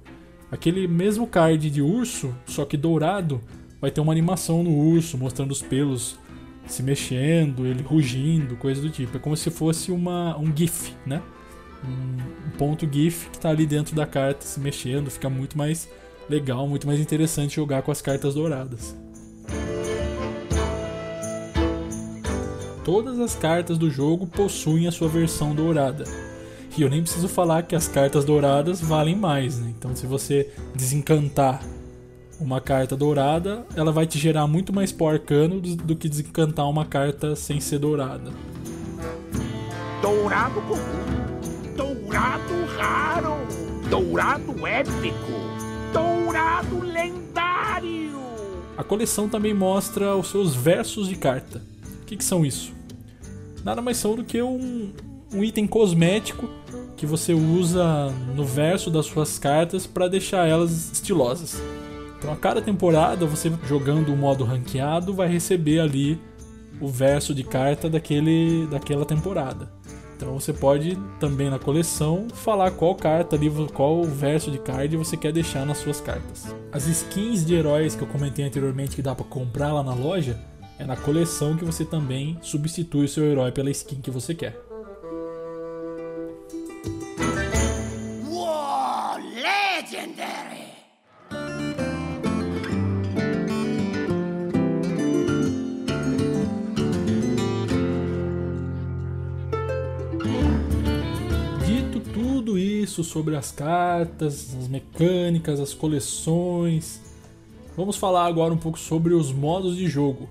Aquele 0.51 0.87
mesmo 0.87 1.27
card 1.27 1.71
de 1.71 1.83
urso, 1.83 2.35
só 2.47 2.65
que 2.65 2.77
dourado, 2.77 3.41
vai 3.81 3.91
ter 3.91 4.01
uma 4.01 4.13
animação 4.13 4.63
no 4.63 4.71
urso, 4.71 5.19
mostrando 5.19 5.51
os 5.51 5.63
pelos 5.63 6.19
se 6.67 6.83
mexendo, 6.83 7.65
ele 7.65 7.83
rugindo, 7.83 8.57
coisa 8.57 8.81
do 8.81 8.91
tipo. 8.91 9.17
É 9.17 9.21
como 9.21 9.37
se 9.37 9.51
fosse 9.51 9.93
uma, 9.93 10.37
um 10.39 10.55
GIF, 10.55 10.93
né? 11.05 11.23
Um, 11.85 12.49
um 12.49 12.51
ponto 12.59 12.89
GIF 12.91 13.29
que 13.31 13.37
está 13.37 13.51
ali 13.51 13.67
dentro 13.67 13.95
da 13.95 14.07
carta 14.07 14.45
se 14.45 14.59
mexendo, 14.59 15.11
fica 15.11 15.29
muito 15.29 15.57
mais 15.57 15.89
legal, 16.29 16.67
muito 16.67 16.87
mais 16.87 16.99
interessante 16.99 17.57
jogar 17.57 17.83
com 17.83 17.93
as 17.93 18.01
cartas 18.01 18.35
douradas. 18.35 18.97
todas 22.87 23.19
as 23.19 23.35
cartas 23.35 23.77
do 23.79 23.91
jogo 23.91 24.29
possuem 24.29 24.87
a 24.87 24.93
sua 24.93 25.09
versão 25.09 25.53
dourada. 25.53 26.05
E 26.77 26.83
eu 26.83 26.91
nem 26.91 27.01
preciso 27.01 27.27
falar 27.27 27.63
que 27.63 27.75
as 27.75 27.89
cartas 27.89 28.23
douradas 28.23 28.83
valem 28.83 29.17
mais, 29.17 29.59
né? 29.59 29.73
Então, 29.77 29.97
se 29.97 30.07
você 30.07 30.53
desencantar 30.75 31.63
uma 32.39 32.61
carta 32.61 32.95
dourada, 32.95 33.65
ela 33.75 33.91
vai 33.91 34.07
te 34.07 34.19
gerar 34.19 34.47
muito 34.47 34.75
mais 34.75 34.93
pó 34.93 35.11
arcano 35.11 35.59
do, 35.59 35.75
do 35.75 35.97
que 35.97 36.07
desencantar 36.07 36.69
uma 36.69 36.85
carta 36.85 37.35
sem 37.35 37.61
ser 37.61 37.79
dourada. 37.79 38.31
Dourado 40.03 40.61
comum, 40.61 41.75
dourado 41.75 42.67
raro, 42.77 43.37
dourado 43.89 44.67
épico, 44.67 45.33
dourado 45.95 46.81
lendário. 46.81 48.21
A 48.77 48.85
coleção 48.85 49.31
também 49.31 49.55
mostra 49.55 50.15
os 50.15 50.29
seus 50.29 50.55
versos 50.55 51.09
de 51.09 51.17
carta. 51.17 51.63
O 52.03 52.05
que, 52.05 52.19
que 52.19 52.25
são 52.25 52.45
isso? 52.45 52.77
nada 53.67 53.83
mais 53.83 53.97
são 53.97 54.15
do 54.15 54.23
que 54.23 54.41
um, 54.41 54.93
um 55.37 55.45
item 55.45 55.67
cosmético 55.67 56.49
que 56.97 57.05
você 57.05 57.35
usa 57.35 58.11
no 58.35 58.45
verso 58.45 58.91
das 58.91 59.05
suas 59.05 59.39
cartas 59.39 59.87
para 59.87 60.09
deixar 60.09 60.49
elas 60.49 60.91
estilosas. 60.93 61.61
Então 62.19 62.33
a 62.33 62.37
cada 62.37 62.63
temporada, 62.63 63.27
você 63.27 63.53
jogando 63.69 64.13
o 64.13 64.17
modo 64.17 64.45
ranqueado, 64.45 65.13
vai 65.13 65.29
receber 65.29 65.81
ali 65.81 66.19
o 66.81 66.89
verso 66.89 67.35
de 67.35 67.45
carta 67.45 67.89
daquele, 67.91 68.67
daquela 68.67 69.05
temporada. 69.05 69.71
Então 70.17 70.33
você 70.33 70.55
pode 70.55 70.97
também 71.21 71.51
na 71.51 71.59
coleção 71.59 72.29
falar 72.33 72.71
qual 72.71 72.95
carta 72.95 73.37
ali, 73.37 73.51
qual 73.75 74.03
verso 74.03 74.51
de 74.51 74.59
card 74.59 74.97
você 74.97 75.15
quer 75.15 75.33
deixar 75.33 75.67
nas 75.67 75.77
suas 75.77 76.01
cartas. 76.01 76.47
As 76.73 76.87
skins 76.87 77.45
de 77.45 77.55
heróis 77.55 77.95
que 77.95 78.03
eu 78.03 78.09
comentei 78.09 78.47
anteriormente 78.47 78.97
que 78.97 79.03
dá 79.03 79.15
para 79.15 79.27
comprar 79.27 79.75
lá 79.75 79.83
na 79.83 79.95
loja, 79.95 80.39
É 80.79 80.85
na 80.85 80.95
coleção 80.95 81.57
que 81.57 81.65
você 81.65 81.87
também 81.87 82.39
substitui 82.43 83.07
o 83.07 83.09
seu 83.09 83.25
herói 83.25 83.51
pela 83.51 83.71
skin 83.71 83.97
que 83.97 84.11
você 84.11 84.35
quer. 84.35 84.66
Legendary! 89.87 90.67
Dito 101.65 102.01
tudo 102.13 102.59
isso 102.59 103.05
sobre 103.05 103.37
as 103.37 103.53
cartas, 103.53 104.55
as 104.57 104.69
mecânicas, 104.69 105.61
as 105.61 105.73
coleções, 105.73 107.01
vamos 107.77 107.97
falar 107.97 108.27
agora 108.27 108.53
um 108.53 108.59
pouco 108.59 108.79
sobre 108.79 109.15
os 109.15 109.33
modos 109.33 109.77
de 109.77 109.87
jogo. 109.87 110.29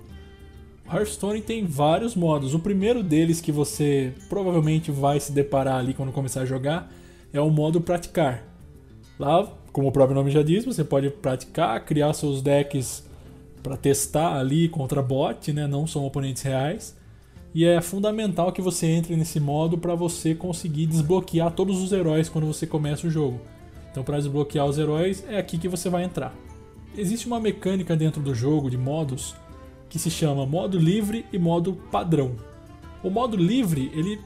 Hearthstone 0.88 1.40
tem 1.40 1.66
vários 1.66 2.14
modos. 2.14 2.54
O 2.54 2.60
primeiro 2.60 3.02
deles 3.02 3.40
que 3.40 3.50
você 3.50 4.14
provavelmente 4.28 4.92
vai 4.92 5.18
se 5.18 5.32
deparar 5.32 5.78
ali 5.78 5.92
quando 5.92 6.12
começar 6.12 6.42
a 6.42 6.46
jogar 6.46 6.92
é 7.32 7.40
o 7.40 7.50
modo 7.50 7.80
praticar. 7.80 8.45
Lá, 9.18 9.50
como 9.72 9.88
o 9.88 9.92
próprio 9.92 10.14
nome 10.14 10.30
já 10.30 10.42
diz, 10.42 10.64
você 10.64 10.84
pode 10.84 11.10
praticar, 11.10 11.84
criar 11.84 12.12
seus 12.12 12.42
decks 12.42 13.04
para 13.62 13.76
testar 13.76 14.36
ali 14.36 14.68
contra 14.68 15.02
bot, 15.02 15.52
né? 15.52 15.66
Não 15.66 15.86
são 15.86 16.04
oponentes 16.04 16.42
reais. 16.42 16.96
E 17.54 17.64
é 17.64 17.80
fundamental 17.80 18.52
que 18.52 18.60
você 18.60 18.86
entre 18.86 19.16
nesse 19.16 19.40
modo 19.40 19.78
para 19.78 19.94
você 19.94 20.34
conseguir 20.34 20.86
desbloquear 20.86 21.50
todos 21.52 21.82
os 21.82 21.90
heróis 21.90 22.28
quando 22.28 22.46
você 22.46 22.66
começa 22.66 23.06
o 23.06 23.10
jogo. 23.10 23.40
Então, 23.90 24.04
para 24.04 24.18
desbloquear 24.18 24.66
os 24.66 24.78
heróis, 24.78 25.24
é 25.28 25.38
aqui 25.38 25.56
que 25.56 25.68
você 25.68 25.88
vai 25.88 26.04
entrar. 26.04 26.34
Existe 26.94 27.26
uma 27.26 27.40
mecânica 27.40 27.96
dentro 27.96 28.20
do 28.20 28.34
jogo 28.34 28.68
de 28.68 28.76
modos 28.76 29.34
que 29.88 29.98
se 29.98 30.10
chama 30.10 30.44
modo 30.44 30.78
livre 30.78 31.24
e 31.32 31.38
modo 31.38 31.74
padrão. 31.90 32.36
O 33.02 33.08
modo 33.08 33.36
livre 33.36 33.90
ele 33.94 34.20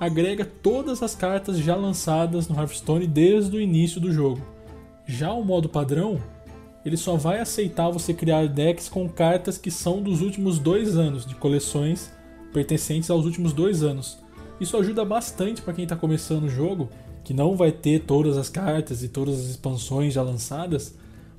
agrega 0.00 0.44
todas 0.44 1.02
as 1.02 1.14
cartas 1.14 1.58
já 1.58 1.76
lançadas 1.76 2.48
no 2.48 2.56
Hearthstone 2.58 3.06
desde 3.06 3.54
o 3.54 3.60
início 3.60 4.00
do 4.00 4.10
jogo. 4.10 4.40
Já 5.06 5.30
o 5.32 5.44
modo 5.44 5.68
padrão 5.68 6.18
ele 6.84 6.96
só 6.96 7.16
vai 7.16 7.38
aceitar 7.40 7.90
você 7.90 8.14
criar 8.14 8.48
decks 8.48 8.88
com 8.88 9.08
cartas 9.08 9.58
que 9.58 9.70
são 9.70 10.02
dos 10.02 10.22
últimos 10.22 10.58
dois 10.58 10.96
anos 10.96 11.26
de 11.26 11.34
coleções 11.34 12.10
pertencentes 12.52 13.10
aos 13.10 13.26
últimos 13.26 13.52
dois 13.52 13.82
anos. 13.82 14.18
Isso 14.58 14.76
ajuda 14.76 15.04
bastante 15.04 15.62
para 15.62 15.74
quem 15.74 15.84
está 15.84 15.94
começando 15.94 16.44
o 16.44 16.48
jogo, 16.48 16.88
que 17.22 17.34
não 17.34 17.54
vai 17.54 17.70
ter 17.70 18.00
todas 18.00 18.36
as 18.36 18.48
cartas 18.48 19.02
e 19.02 19.08
todas 19.08 19.38
as 19.38 19.46
expansões 19.46 20.14
já 20.14 20.22
lançadas, 20.22 20.94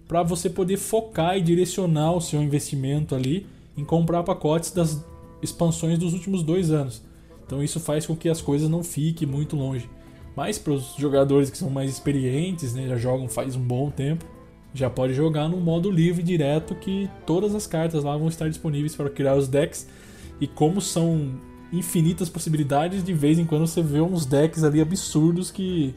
para 0.07 0.23
você 0.23 0.49
poder 0.49 0.77
focar 0.77 1.37
e 1.37 1.41
direcionar 1.41 2.13
o 2.13 2.21
seu 2.21 2.41
investimento 2.41 3.15
ali 3.15 3.47
em 3.75 3.83
comprar 3.83 4.23
pacotes 4.23 4.71
das 4.71 5.03
expansões 5.41 5.97
dos 5.97 6.13
últimos 6.13 6.43
dois 6.43 6.69
anos. 6.71 7.01
Então 7.51 7.61
isso 7.61 7.81
faz 7.81 8.05
com 8.05 8.15
que 8.15 8.29
as 8.29 8.39
coisas 8.39 8.69
não 8.69 8.81
fiquem 8.81 9.27
muito 9.27 9.57
longe. 9.57 9.89
Mas 10.33 10.57
para 10.57 10.71
os 10.71 10.95
jogadores 10.97 11.49
que 11.49 11.57
são 11.57 11.69
mais 11.69 11.91
experientes, 11.91 12.73
né, 12.73 12.87
já 12.87 12.95
jogam 12.95 13.27
faz 13.27 13.57
um 13.57 13.61
bom 13.61 13.91
tempo, 13.91 14.25
já 14.73 14.89
pode 14.89 15.13
jogar 15.13 15.49
no 15.49 15.57
modo 15.57 15.91
livre 15.91 16.23
direto 16.23 16.73
que 16.73 17.09
todas 17.25 17.53
as 17.53 17.67
cartas 17.67 18.05
lá 18.05 18.15
vão 18.15 18.29
estar 18.29 18.47
disponíveis 18.47 18.95
para 18.95 19.09
criar 19.09 19.35
os 19.35 19.49
decks 19.49 19.85
e 20.39 20.47
como 20.47 20.79
são 20.79 21.29
infinitas 21.73 22.29
possibilidades, 22.29 23.03
de 23.03 23.13
vez 23.13 23.37
em 23.37 23.43
quando 23.43 23.67
você 23.67 23.81
vê 23.81 23.99
uns 23.99 24.25
decks 24.25 24.63
ali 24.63 24.79
absurdos 24.79 25.51
que 25.51 25.93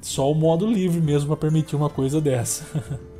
só 0.00 0.28
o 0.28 0.34
modo 0.34 0.66
livre 0.66 1.00
mesmo 1.00 1.28
para 1.28 1.36
permitir 1.36 1.76
uma 1.76 1.88
coisa 1.88 2.20
dessa. 2.20 2.66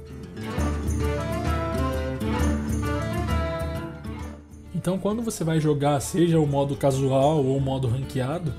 então, 4.87 4.99
quando 5.01 5.21
você 5.21 5.43
vai 5.43 5.59
jogar, 5.59 5.99
seja 5.99 6.39
o 6.39 6.47
modo 6.47 6.77
casual 6.77 7.45
ou 7.45 7.57
o 7.57 7.61
modo 7.61 7.89
ranqueado, 7.89 8.55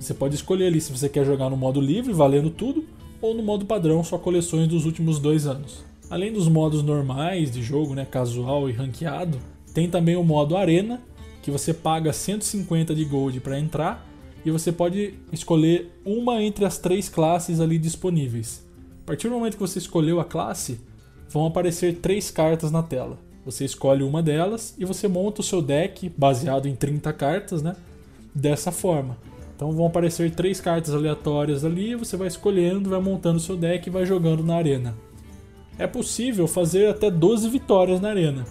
você 0.00 0.14
pode 0.14 0.34
escolher 0.34 0.68
ali 0.68 0.80
se 0.80 0.90
você 0.90 1.06
quer 1.06 1.22
jogar 1.22 1.50
no 1.50 1.56
modo 1.58 1.82
livre, 1.82 2.14
valendo 2.14 2.48
tudo, 2.48 2.86
ou 3.20 3.34
no 3.34 3.42
modo 3.42 3.66
padrão, 3.66 4.02
só 4.02 4.16
coleções 4.16 4.68
dos 4.68 4.86
últimos 4.86 5.18
dois 5.18 5.46
anos. 5.46 5.84
Além 6.08 6.32
dos 6.32 6.48
modos 6.48 6.82
normais 6.82 7.50
de 7.50 7.62
jogo, 7.62 7.94
né, 7.94 8.06
casual 8.06 8.70
e 8.70 8.72
ranqueado, 8.72 9.38
tem 9.74 9.86
também 9.86 10.16
o 10.16 10.24
modo 10.24 10.56
arena, 10.56 11.02
que 11.42 11.50
você 11.50 11.74
paga 11.74 12.10
150 12.10 12.94
de 12.94 13.04
gold 13.04 13.38
para 13.40 13.60
entrar 13.60 14.08
e 14.46 14.50
você 14.50 14.72
pode 14.72 15.12
escolher 15.30 15.92
uma 16.06 16.42
entre 16.42 16.64
as 16.64 16.78
três 16.78 17.10
classes 17.10 17.60
ali 17.60 17.76
disponíveis. 17.76 18.66
A 19.02 19.06
partir 19.08 19.28
do 19.28 19.34
momento 19.34 19.58
que 19.58 19.60
você 19.60 19.78
escolheu 19.78 20.20
a 20.20 20.24
classe, 20.24 20.80
vão 21.28 21.44
aparecer 21.44 21.96
três 21.96 22.30
cartas 22.30 22.70
na 22.70 22.82
tela. 22.82 23.25
Você 23.46 23.64
escolhe 23.64 24.02
uma 24.02 24.20
delas 24.20 24.74
e 24.76 24.84
você 24.84 25.06
monta 25.06 25.40
o 25.40 25.44
seu 25.44 25.62
deck 25.62 26.12
baseado 26.18 26.66
em 26.66 26.74
30 26.74 27.12
cartas, 27.12 27.62
né? 27.62 27.76
Dessa 28.34 28.72
forma. 28.72 29.16
Então 29.54 29.70
vão 29.70 29.86
aparecer 29.86 30.32
três 30.32 30.60
cartas 30.60 30.92
aleatórias 30.92 31.64
ali, 31.64 31.94
você 31.94 32.16
vai 32.16 32.26
escolhendo, 32.26 32.90
vai 32.90 33.00
montando 33.00 33.36
o 33.36 33.40
seu 33.40 33.56
deck 33.56 33.88
e 33.88 33.92
vai 33.92 34.04
jogando 34.04 34.42
na 34.42 34.56
arena. 34.56 34.94
É 35.78 35.86
possível 35.86 36.48
fazer 36.48 36.88
até 36.88 37.08
12 37.08 37.48
vitórias 37.48 38.00
na 38.00 38.08
arena. 38.08 38.44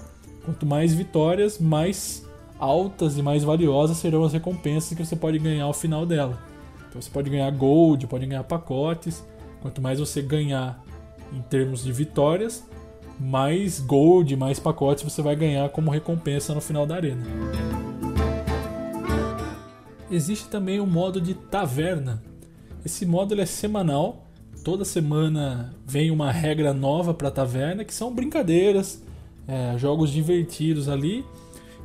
Quanto 0.46 0.66
mais 0.66 0.94
vitórias, 0.94 1.60
mais 1.60 2.26
altas 2.58 3.18
e 3.18 3.22
mais 3.22 3.44
valiosas 3.44 3.98
serão 3.98 4.24
as 4.24 4.32
recompensas 4.32 4.98
que 4.98 5.06
você 5.06 5.16
pode 5.16 5.38
ganhar 5.40 5.66
ao 5.66 5.74
final 5.74 6.06
dela. 6.06 6.40
Então 6.88 7.02
você 7.02 7.10
pode 7.10 7.30
ganhar 7.30 7.52
gold, 7.52 8.08
pode 8.08 8.26
ganhar 8.26 8.46
pacotes. 8.46 9.22
Quanto 9.62 9.82
mais 9.82 10.00
você 10.00 10.22
ganhar 10.22 10.82
em 11.34 11.42
termos 11.42 11.84
de 11.84 11.92
vitórias, 11.92 12.64
mais 13.20 13.80
gold, 13.80 14.36
mais 14.36 14.60
pacotes 14.60 15.04
você 15.04 15.22
vai 15.22 15.36
ganhar 15.36 15.70
como 15.70 15.92
recompensa 15.92 16.54
no 16.54 16.62
final 16.62 16.86
da 16.86 16.96
arena. 16.96 17.24
Existe 20.10 20.48
também 20.48 20.80
o 20.80 20.86
modo 20.86 21.20
de 21.20 21.34
taverna. 21.34 22.24
Esse 22.86 23.06
modo 23.06 23.40
é 23.40 23.46
semanal. 23.46 24.26
Toda 24.64 24.86
semana 24.86 25.74
vem 25.86 26.12
uma 26.12 26.32
regra 26.32 26.74
nova 26.74 27.14
para 27.14 27.28
a 27.28 27.32
taverna, 27.32 27.84
que 27.84 27.94
são 27.94 28.14
brincadeiras, 28.14 29.04
é, 29.48 29.78
jogos 29.78 30.12
divertidos 30.12 30.90
ali 30.90 31.24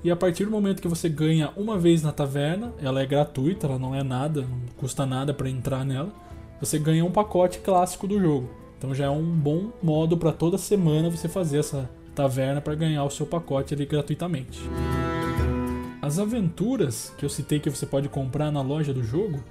e 0.02 0.10
a 0.10 0.16
partir 0.16 0.46
do 0.46 0.50
momento 0.50 0.80
que 0.80 0.88
você 0.88 1.08
ganha 1.10 1.50
uma 1.56 1.78
vez 1.78 2.02
na 2.02 2.10
taverna, 2.10 2.72
ela 2.80 3.02
é 3.02 3.06
gratuita, 3.06 3.66
ela 3.66 3.78
não 3.78 3.94
é 3.94 4.02
nada, 4.02 4.42
não 4.42 4.60
custa 4.78 5.04
nada 5.04 5.34
para 5.34 5.50
entrar 5.50 5.84
nela. 5.84 6.10
Você 6.58 6.78
ganha 6.78 7.04
um 7.04 7.10
pacote 7.10 7.58
clássico 7.58 8.06
do 8.06 8.18
jogo. 8.18 8.48
Então 8.80 8.94
já 8.94 9.04
é 9.04 9.10
um 9.10 9.22
bom 9.22 9.72
modo 9.82 10.16
para 10.16 10.32
toda 10.32 10.56
semana 10.56 11.10
você 11.10 11.28
fazer 11.28 11.58
essa 11.58 11.90
taverna 12.14 12.62
para 12.62 12.74
ganhar 12.74 13.04
o 13.04 13.10
seu 13.10 13.26
pacote 13.26 13.74
ali 13.74 13.84
gratuitamente. 13.84 14.58
As 16.00 16.18
aventuras 16.18 17.12
que 17.18 17.24
eu 17.26 17.28
citei 17.28 17.60
que 17.60 17.68
você 17.68 17.84
pode 17.84 18.08
comprar 18.08 18.50
na 18.50 18.62
loja 18.62 18.94
do 18.94 19.04
jogo 19.04 19.44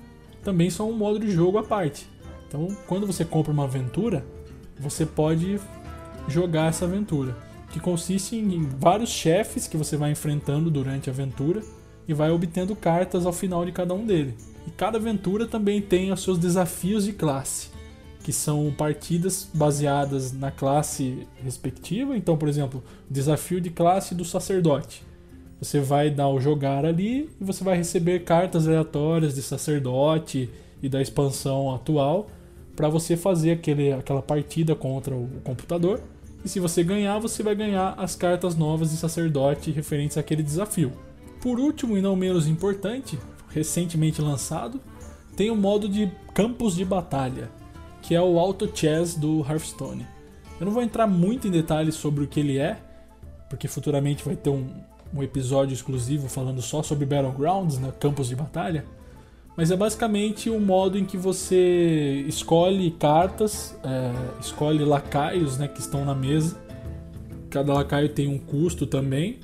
também 0.43 0.71
são 0.71 0.89
um 0.89 0.97
modo 0.97 1.19
de 1.19 1.29
jogo 1.29 1.59
à 1.59 1.63
parte. 1.63 2.09
Então, 2.47 2.75
quando 2.87 3.05
você 3.05 3.23
compra 3.23 3.53
uma 3.53 3.65
aventura, 3.65 4.25
você 4.79 5.05
pode 5.05 5.59
jogar 6.27 6.69
essa 6.69 6.85
aventura 6.85 7.37
que 7.69 7.79
consiste 7.79 8.35
em 8.35 8.67
vários 8.79 9.11
chefes 9.11 9.67
que 9.67 9.77
você 9.77 9.95
vai 9.95 10.09
enfrentando 10.09 10.71
durante 10.71 11.07
a 11.07 11.13
aventura 11.13 11.61
e 12.07 12.15
vai 12.15 12.31
obtendo 12.31 12.75
cartas 12.75 13.27
ao 13.27 13.31
final 13.31 13.63
de 13.63 13.71
cada 13.71 13.93
um 13.93 14.07
dele. 14.07 14.33
E 14.65 14.71
cada 14.71 14.97
aventura 14.97 15.45
também 15.45 15.79
tem 15.79 16.11
os 16.11 16.23
seus 16.23 16.39
desafios 16.39 17.05
de 17.05 17.13
classe, 17.13 17.69
que 18.23 18.33
são 18.33 18.71
partidas 18.77 19.49
baseadas 19.53 20.31
na 20.33 20.51
classe 20.51 21.27
respectiva. 21.43 22.15
Então, 22.17 22.37
por 22.37 22.49
exemplo, 22.49 22.83
desafio 23.09 23.61
de 23.61 23.69
classe 23.69 24.13
do 24.13 24.25
sacerdote. 24.25 25.03
Você 25.61 25.79
vai 25.79 26.09
dar 26.09 26.29
o 26.29 26.39
jogar 26.39 26.85
ali 26.85 27.29
e 27.39 27.43
você 27.43 27.63
vai 27.63 27.77
receber 27.77 28.23
cartas 28.23 28.67
aleatórias 28.67 29.35
de 29.35 29.41
sacerdote 29.41 30.49
e 30.81 30.87
da 30.87 31.01
expansão 31.01 31.73
atual 31.73 32.27
para 32.75 32.87
você 32.87 33.17
fazer 33.17 33.51
aquele, 33.51 33.91
aquela 33.91 34.21
partida 34.21 34.73
contra 34.73 35.13
o 35.13 35.27
computador 35.43 36.01
e 36.43 36.47
se 36.47 36.59
você 36.59 36.83
ganhar, 36.83 37.19
você 37.19 37.43
vai 37.43 37.53
ganhar 37.53 37.95
as 37.97 38.15
cartas 38.15 38.55
novas 38.55 38.91
de 38.91 38.97
sacerdote 38.97 39.71
referentes 39.71 40.17
àquele 40.17 40.41
desafio. 40.41 40.93
Por 41.41 41.59
último 41.59 41.97
e 41.97 42.01
não 42.01 42.15
menos 42.15 42.47
importante, 42.47 43.19
recentemente 43.49 44.21
lançado, 44.21 44.79
tem 45.35 45.51
o 45.51 45.55
modo 45.55 45.87
de 45.89 46.11
campos 46.33 46.75
de 46.75 46.85
batalha, 46.85 47.49
que 48.09 48.15
é 48.15 48.21
o 48.23 48.39
Auto 48.39 48.67
Chess 48.73 49.13
do 49.13 49.45
Hearthstone. 49.47 50.03
Eu 50.59 50.65
não 50.65 50.73
vou 50.73 50.81
entrar 50.81 51.05
muito 51.05 51.47
em 51.47 51.51
detalhes 51.51 51.93
sobre 51.93 52.23
o 52.23 52.27
que 52.27 52.39
ele 52.39 52.57
é, 52.57 52.75
porque 53.47 53.67
futuramente 53.67 54.25
vai 54.25 54.35
ter 54.35 54.49
um, 54.49 54.65
um 55.13 55.21
episódio 55.21 55.75
exclusivo 55.75 56.27
falando 56.27 56.59
só 56.59 56.81
sobre 56.81 57.05
Battlegrounds, 57.05 57.77
né, 57.77 57.93
campos 57.99 58.29
de 58.29 58.35
batalha. 58.35 58.83
Mas 59.55 59.69
é 59.69 59.77
basicamente 59.77 60.49
um 60.49 60.59
modo 60.59 60.97
em 60.97 61.05
que 61.05 61.17
você 61.17 62.25
escolhe 62.27 62.89
cartas, 62.89 63.77
é, 63.83 64.41
escolhe 64.41 64.83
lacaios 64.83 65.59
né, 65.59 65.67
que 65.67 65.79
estão 65.79 66.03
na 66.03 66.15
mesa. 66.15 66.57
Cada 67.51 67.71
lacaio 67.71 68.09
tem 68.09 68.27
um 68.27 68.39
custo 68.39 68.87
também. 68.87 69.37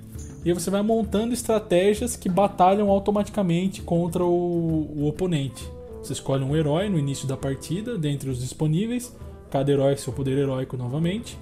E 0.44 0.52
você 0.52 0.72
vai 0.72 0.82
montando 0.82 1.36
estratégias 1.36 2.16
que 2.16 2.28
batalham 2.28 2.90
automaticamente 2.90 3.84
contra 3.84 4.26
o, 4.26 4.90
o 4.98 5.08
oponente. 5.08 5.75
Você 6.06 6.14
escolhe 6.14 6.44
um 6.44 6.56
herói 6.56 6.88
no 6.88 7.00
início 7.00 7.28
da 7.28 7.36
partida, 7.36 7.98
dentre 7.98 8.30
os 8.30 8.40
disponíveis. 8.40 9.16
Cada 9.50 9.72
herói 9.72 9.96
com 9.96 10.02
seu 10.02 10.14
poder 10.14 10.38
heróico 10.38 10.78
novamente. 10.78 11.36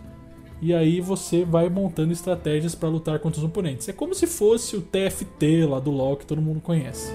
e 0.62 0.74
aí 0.74 1.02
você 1.02 1.44
vai 1.44 1.68
montando 1.68 2.14
estratégias 2.14 2.74
para 2.74 2.88
lutar 2.88 3.20
contra 3.20 3.40
os 3.40 3.46
oponentes. 3.46 3.90
É 3.90 3.92
como 3.92 4.16
se 4.16 4.26
fosse 4.26 4.78
o 4.78 4.82
TFT 4.82 5.66
lá 5.66 5.82
do 5.82 5.92
LoL 5.92 6.16
que 6.16 6.26
todo 6.26 6.42
mundo 6.42 6.62
conhece. 6.62 7.12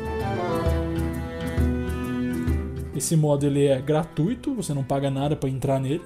Esse 2.95 3.17
modo 3.17 3.47
ele 3.47 3.65
é 3.65 3.81
gratuito, 3.81 4.53
você 4.53 4.75
não 4.75 4.85
paga 4.85 5.11
nada 5.11 5.35
para 5.35 5.49
entrar 5.49 5.81
nele. 5.81 6.03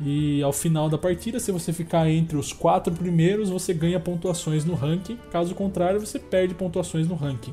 E 0.00 0.42
ao 0.42 0.52
final 0.54 0.88
da 0.88 0.96
partida, 0.96 1.38
se 1.38 1.52
você 1.52 1.74
ficar 1.74 2.08
entre 2.08 2.38
os 2.38 2.54
quatro 2.54 2.94
primeiros, 2.94 3.50
você 3.50 3.74
ganha 3.74 4.00
pontuações 4.00 4.64
no 4.64 4.74
ranking. 4.74 5.18
Caso 5.30 5.54
contrário, 5.54 6.00
você 6.00 6.18
perde 6.18 6.54
pontuações 6.54 7.06
no 7.06 7.14
ranking. 7.14 7.52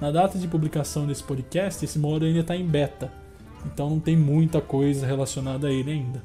Na 0.00 0.10
data 0.10 0.38
de 0.38 0.48
publicação 0.48 1.06
desse 1.06 1.22
podcast, 1.22 1.84
esse 1.84 1.98
modo 1.98 2.24
ainda 2.24 2.40
está 2.40 2.56
em 2.56 2.66
beta, 2.66 3.12
então 3.64 3.88
não 3.88 4.00
tem 4.00 4.16
muita 4.16 4.60
coisa 4.60 5.06
relacionada 5.06 5.68
a 5.68 5.72
ele 5.72 5.92
ainda. 5.92 6.22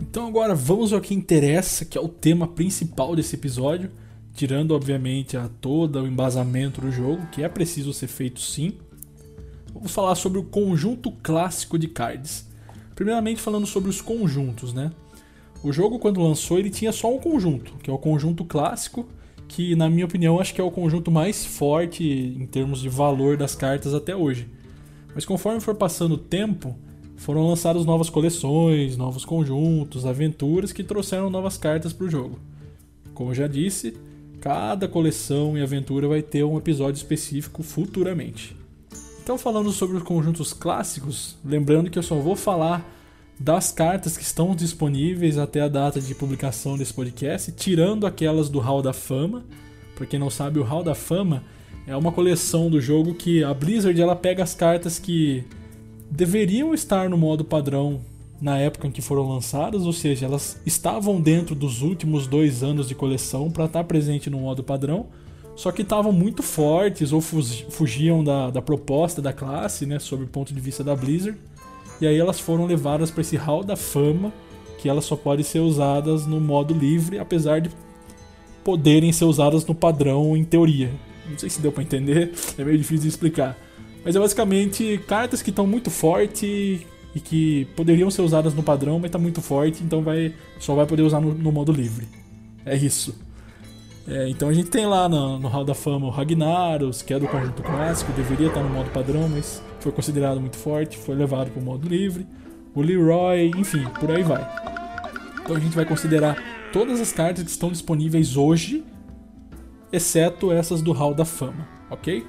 Então 0.00 0.26
agora 0.26 0.54
vamos 0.54 0.92
ao 0.92 1.00
que 1.00 1.14
interessa, 1.14 1.84
que 1.84 1.96
é 1.96 2.00
o 2.00 2.08
tema 2.08 2.48
principal 2.48 3.14
desse 3.14 3.36
episódio 3.36 3.90
tirando 4.38 4.70
obviamente 4.70 5.36
a 5.36 5.48
todo 5.48 6.00
o 6.00 6.06
embasamento 6.06 6.80
do 6.80 6.92
jogo, 6.92 7.26
que 7.32 7.42
é 7.42 7.48
preciso 7.48 7.92
ser 7.92 8.06
feito 8.06 8.40
sim. 8.40 8.74
Vamos 9.74 9.90
falar 9.90 10.14
sobre 10.14 10.38
o 10.38 10.44
conjunto 10.44 11.10
clássico 11.10 11.76
de 11.76 11.88
cards. 11.88 12.47
Primeiramente 12.98 13.40
falando 13.40 13.64
sobre 13.64 13.88
os 13.88 14.00
conjuntos, 14.00 14.74
né? 14.74 14.90
O 15.62 15.72
jogo 15.72 16.00
quando 16.00 16.20
lançou 16.20 16.58
ele 16.58 16.68
tinha 16.68 16.90
só 16.90 17.14
um 17.14 17.20
conjunto, 17.20 17.74
que 17.80 17.88
é 17.88 17.92
o 17.92 17.96
conjunto 17.96 18.44
clássico, 18.44 19.06
que 19.46 19.76
na 19.76 19.88
minha 19.88 20.04
opinião 20.04 20.40
acho 20.40 20.52
que 20.52 20.60
é 20.60 20.64
o 20.64 20.70
conjunto 20.72 21.08
mais 21.08 21.46
forte 21.46 22.02
em 22.02 22.44
termos 22.44 22.80
de 22.80 22.88
valor 22.88 23.36
das 23.36 23.54
cartas 23.54 23.94
até 23.94 24.16
hoje. 24.16 24.48
Mas 25.14 25.24
conforme 25.24 25.60
for 25.60 25.76
passando 25.76 26.16
o 26.16 26.18
tempo, 26.18 26.76
foram 27.16 27.46
lançadas 27.46 27.86
novas 27.86 28.10
coleções, 28.10 28.96
novos 28.96 29.24
conjuntos, 29.24 30.04
aventuras 30.04 30.72
que 30.72 30.82
trouxeram 30.82 31.30
novas 31.30 31.56
cartas 31.56 31.92
para 31.92 32.06
o 32.06 32.10
jogo. 32.10 32.40
Como 33.14 33.32
já 33.32 33.46
disse, 33.46 33.94
Cada 34.40 34.86
coleção 34.86 35.58
e 35.58 35.62
aventura 35.62 36.06
vai 36.06 36.22
ter 36.22 36.44
um 36.44 36.56
episódio 36.56 36.98
específico 36.98 37.62
futuramente. 37.62 38.54
Então, 39.28 39.36
falando 39.36 39.70
sobre 39.72 39.94
os 39.94 40.02
conjuntos 40.02 40.54
clássicos, 40.54 41.36
lembrando 41.44 41.90
que 41.90 41.98
eu 41.98 42.02
só 42.02 42.14
vou 42.14 42.34
falar 42.34 42.82
das 43.38 43.70
cartas 43.70 44.16
que 44.16 44.22
estão 44.22 44.56
disponíveis 44.56 45.36
até 45.36 45.60
a 45.60 45.68
data 45.68 46.00
de 46.00 46.14
publicação 46.14 46.78
desse 46.78 46.94
podcast, 46.94 47.52
tirando 47.52 48.06
aquelas 48.06 48.48
do 48.48 48.58
Hall 48.58 48.80
da 48.80 48.94
Fama. 48.94 49.44
Para 49.94 50.06
quem 50.06 50.18
não 50.18 50.30
sabe, 50.30 50.58
o 50.58 50.62
Hall 50.62 50.82
da 50.82 50.94
Fama 50.94 51.44
é 51.86 51.94
uma 51.94 52.10
coleção 52.10 52.70
do 52.70 52.80
jogo 52.80 53.12
que 53.12 53.44
a 53.44 53.52
Blizzard 53.52 54.00
ela 54.00 54.16
pega 54.16 54.42
as 54.42 54.54
cartas 54.54 54.98
que 54.98 55.44
deveriam 56.10 56.72
estar 56.72 57.10
no 57.10 57.18
modo 57.18 57.44
padrão 57.44 58.00
na 58.40 58.56
época 58.56 58.88
em 58.88 58.90
que 58.90 59.02
foram 59.02 59.28
lançadas, 59.28 59.84
ou 59.84 59.92
seja, 59.92 60.24
elas 60.24 60.58
estavam 60.64 61.20
dentro 61.20 61.54
dos 61.54 61.82
últimos 61.82 62.26
dois 62.26 62.62
anos 62.62 62.88
de 62.88 62.94
coleção 62.94 63.50
para 63.50 63.66
estar 63.66 63.80
tá 63.80 63.84
presente 63.84 64.30
no 64.30 64.38
modo 64.38 64.64
padrão, 64.64 65.08
só 65.58 65.72
que 65.72 65.82
estavam 65.82 66.12
muito 66.12 66.40
fortes 66.40 67.12
ou 67.12 67.20
fugiam 67.20 68.22
da, 68.22 68.48
da 68.48 68.62
proposta 68.62 69.20
da 69.20 69.32
classe, 69.32 69.86
né, 69.86 69.98
sob 69.98 70.22
o 70.22 70.26
ponto 70.28 70.54
de 70.54 70.60
vista 70.60 70.84
da 70.84 70.94
Blizzard, 70.94 71.36
e 72.00 72.06
aí 72.06 72.16
elas 72.16 72.38
foram 72.38 72.64
levadas 72.64 73.10
para 73.10 73.22
esse 73.22 73.36
hall 73.36 73.64
da 73.64 73.74
fama, 73.74 74.32
que 74.78 74.88
elas 74.88 75.04
só 75.04 75.16
podem 75.16 75.44
ser 75.44 75.58
usadas 75.58 76.26
no 76.26 76.40
modo 76.40 76.72
livre, 76.72 77.18
apesar 77.18 77.60
de 77.60 77.72
poderem 78.62 79.10
ser 79.10 79.24
usadas 79.24 79.66
no 79.66 79.74
padrão 79.74 80.36
em 80.36 80.44
teoria. 80.44 80.92
Não 81.28 81.36
sei 81.36 81.50
se 81.50 81.60
deu 81.60 81.72
para 81.72 81.82
entender, 81.82 82.32
é 82.56 82.62
meio 82.62 82.78
difícil 82.78 83.02
de 83.02 83.08
explicar. 83.08 83.58
Mas 84.04 84.14
é 84.14 84.20
basicamente 84.20 85.00
cartas 85.08 85.42
que 85.42 85.50
estão 85.50 85.66
muito 85.66 85.90
fortes 85.90 86.86
e 87.16 87.18
que 87.18 87.66
poderiam 87.74 88.12
ser 88.12 88.22
usadas 88.22 88.54
no 88.54 88.62
padrão, 88.62 89.00
mas 89.00 89.08
está 89.08 89.18
muito 89.18 89.42
forte, 89.42 89.82
então 89.82 90.02
vai 90.02 90.32
só 90.60 90.76
vai 90.76 90.86
poder 90.86 91.02
usar 91.02 91.20
no, 91.20 91.34
no 91.34 91.50
modo 91.50 91.72
livre. 91.72 92.06
É 92.64 92.76
isso. 92.76 93.26
É, 94.08 94.26
então 94.26 94.48
a 94.48 94.54
gente 94.54 94.70
tem 94.70 94.86
lá 94.86 95.06
no, 95.06 95.38
no 95.38 95.48
Hall 95.48 95.66
da 95.66 95.74
Fama 95.74 96.06
o 96.06 96.10
Ragnaros, 96.10 97.02
que 97.02 97.12
é 97.12 97.18
do 97.18 97.28
conjunto 97.28 97.62
clássico, 97.62 98.10
deveria 98.12 98.48
estar 98.48 98.62
no 98.62 98.70
modo 98.70 98.88
padrão, 98.90 99.28
mas 99.28 99.62
foi 99.80 99.92
considerado 99.92 100.40
muito 100.40 100.56
forte, 100.56 100.96
foi 100.96 101.14
levado 101.14 101.50
para 101.50 101.60
o 101.60 101.62
modo 101.62 101.86
livre. 101.86 102.26
O 102.74 102.80
Leroy, 102.80 103.50
enfim, 103.54 103.84
por 104.00 104.10
aí 104.10 104.22
vai. 104.22 104.48
Então 105.42 105.54
a 105.54 105.60
gente 105.60 105.76
vai 105.76 105.84
considerar 105.84 106.42
todas 106.72 107.02
as 107.02 107.12
cartas 107.12 107.44
que 107.44 107.50
estão 107.50 107.70
disponíveis 107.70 108.34
hoje, 108.34 108.82
exceto 109.92 110.50
essas 110.50 110.80
do 110.80 110.92
Hall 110.92 111.12
da 111.12 111.26
Fama, 111.26 111.68
ok? 111.90 112.26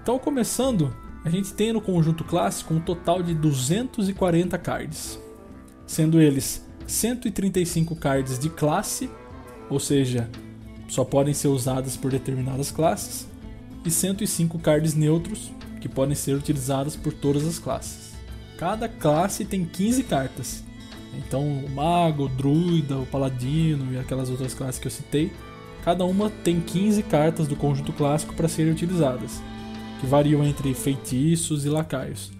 Então 0.00 0.16
começando 0.16 0.94
a 1.24 1.30
gente 1.30 1.52
tem 1.54 1.72
no 1.72 1.80
conjunto 1.80 2.22
clássico 2.22 2.72
um 2.72 2.80
total 2.80 3.20
de 3.20 3.34
240 3.34 4.56
cards, 4.58 5.18
sendo 5.86 6.20
eles 6.20 6.64
135 6.86 7.96
cards 7.96 8.38
de 8.38 8.48
classe, 8.48 9.10
ou 9.68 9.80
seja, 9.80 10.30
só 10.88 11.04
podem 11.04 11.34
ser 11.34 11.48
usadas 11.48 11.96
por 11.96 12.10
determinadas 12.10 12.70
classes, 12.70 13.26
e 13.84 13.90
105 13.90 14.58
cards 14.58 14.94
neutros, 14.94 15.52
que 15.80 15.88
podem 15.88 16.14
ser 16.14 16.34
utilizadas 16.34 16.96
por 16.96 17.12
todas 17.12 17.46
as 17.46 17.58
classes. 17.58 18.12
Cada 18.58 18.88
classe 18.88 19.44
tem 19.44 19.64
15 19.64 20.02
cartas. 20.02 20.64
Então, 21.16 21.42
o 21.42 21.70
mago, 21.70 22.24
o 22.24 22.28
druida, 22.28 22.98
o 22.98 23.06
paladino 23.06 23.92
e 23.92 23.98
aquelas 23.98 24.30
outras 24.30 24.52
classes 24.52 24.80
que 24.80 24.88
eu 24.88 24.90
citei, 24.90 25.32
cada 25.84 26.04
uma 26.04 26.28
tem 26.28 26.60
15 26.60 27.02
cartas 27.04 27.46
do 27.46 27.54
conjunto 27.54 27.92
clássico 27.92 28.34
para 28.34 28.48
serem 28.48 28.72
utilizadas 28.72 29.40
que 30.00 30.06
variam 30.06 30.44
entre 30.44 30.72
feitiços 30.74 31.64
e 31.64 31.68
lacaios. 31.68 32.30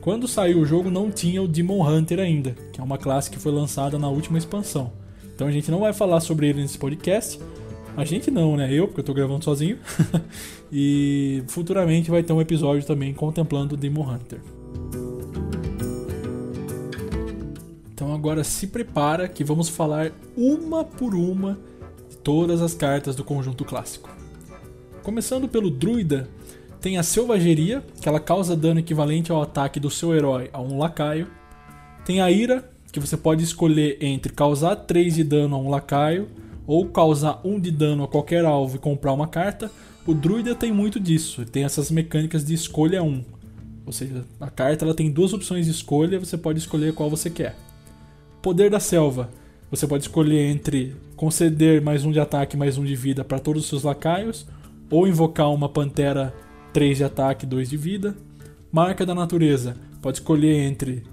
Quando 0.00 0.28
saiu 0.28 0.60
o 0.60 0.66
jogo 0.66 0.90
não 0.90 1.10
tinha 1.10 1.42
o 1.42 1.48
Demon 1.48 1.86
Hunter 1.86 2.20
ainda, 2.20 2.54
que 2.72 2.80
é 2.80 2.84
uma 2.84 2.98
classe 2.98 3.30
que 3.30 3.38
foi 3.38 3.52
lançada 3.52 3.98
na 3.98 4.08
última 4.08 4.38
expansão. 4.38 4.92
Então 5.40 5.48
a 5.48 5.52
gente 5.52 5.70
não 5.70 5.80
vai 5.80 5.94
falar 5.94 6.20
sobre 6.20 6.50
ele 6.50 6.60
nesse 6.60 6.76
podcast. 6.76 7.40
A 7.96 8.04
gente 8.04 8.30
não, 8.30 8.58
né? 8.58 8.70
Eu, 8.70 8.86
porque 8.86 9.00
eu 9.00 9.04
tô 9.04 9.14
gravando 9.14 9.42
sozinho. 9.42 9.78
e 10.70 11.42
futuramente 11.48 12.10
vai 12.10 12.22
ter 12.22 12.34
um 12.34 12.42
episódio 12.42 12.86
também 12.86 13.14
contemplando 13.14 13.74
Demon 13.74 14.02
Hunter. 14.02 14.38
Então 17.94 18.12
agora 18.12 18.44
se 18.44 18.66
prepara 18.66 19.26
que 19.28 19.42
vamos 19.42 19.70
falar 19.70 20.12
uma 20.36 20.84
por 20.84 21.14
uma 21.14 21.58
de 22.10 22.18
todas 22.18 22.60
as 22.60 22.74
cartas 22.74 23.16
do 23.16 23.24
conjunto 23.24 23.64
clássico. 23.64 24.10
Começando 25.02 25.48
pelo 25.48 25.70
Druida, 25.70 26.28
tem 26.82 26.98
a 26.98 27.02
Selvageria, 27.02 27.82
que 27.98 28.06
ela 28.06 28.20
causa 28.20 28.54
dano 28.54 28.80
equivalente 28.80 29.32
ao 29.32 29.40
ataque 29.40 29.80
do 29.80 29.88
seu 29.88 30.14
herói 30.14 30.50
a 30.52 30.60
um 30.60 30.76
lacaio. 30.76 31.28
Tem 32.04 32.20
a 32.20 32.30
Ira, 32.30 32.69
que 32.92 33.00
você 33.00 33.16
pode 33.16 33.44
escolher 33.44 33.98
entre 34.00 34.32
causar 34.32 34.74
3 34.74 35.14
de 35.14 35.24
dano 35.24 35.56
a 35.56 35.58
um 35.58 35.68
lacaio 35.68 36.28
ou 36.66 36.86
causar 36.86 37.40
1 37.44 37.60
de 37.60 37.70
dano 37.70 38.04
a 38.04 38.08
qualquer 38.08 38.44
alvo 38.44 38.76
e 38.76 38.78
comprar 38.78 39.12
uma 39.12 39.26
carta. 39.26 39.70
O 40.06 40.14
druida 40.14 40.54
tem 40.54 40.72
muito 40.72 40.98
disso, 40.98 41.44
tem 41.44 41.64
essas 41.64 41.90
mecânicas 41.90 42.44
de 42.44 42.54
escolha 42.54 43.02
1. 43.02 43.24
Ou 43.86 43.92
seja, 43.92 44.24
a 44.40 44.48
carta 44.50 44.84
ela 44.84 44.94
tem 44.94 45.10
duas 45.10 45.32
opções 45.32 45.66
de 45.66 45.72
escolha, 45.72 46.18
você 46.18 46.36
pode 46.36 46.58
escolher 46.58 46.94
qual 46.94 47.10
você 47.10 47.30
quer. 47.30 47.56
Poder 48.42 48.70
da 48.70 48.80
selva, 48.80 49.30
você 49.70 49.86
pode 49.86 50.04
escolher 50.04 50.50
entre 50.50 50.96
conceder 51.16 51.80
mais 51.82 52.04
um 52.04 52.10
de 52.10 52.18
ataque 52.18 52.56
mais 52.56 52.78
um 52.78 52.84
de 52.84 52.96
vida 52.96 53.22
para 53.22 53.38
todos 53.38 53.62
os 53.62 53.68
seus 53.68 53.82
lacaios 53.82 54.46
ou 54.90 55.06
invocar 55.06 55.52
uma 55.52 55.68
pantera 55.68 56.34
3 56.72 56.98
de 56.98 57.04
ataque, 57.04 57.46
2 57.46 57.70
de 57.70 57.76
vida. 57.76 58.16
Marca 58.72 59.04
da 59.04 59.14
natureza, 59.14 59.76
pode 60.00 60.18
escolher 60.18 60.56
entre 60.56 61.04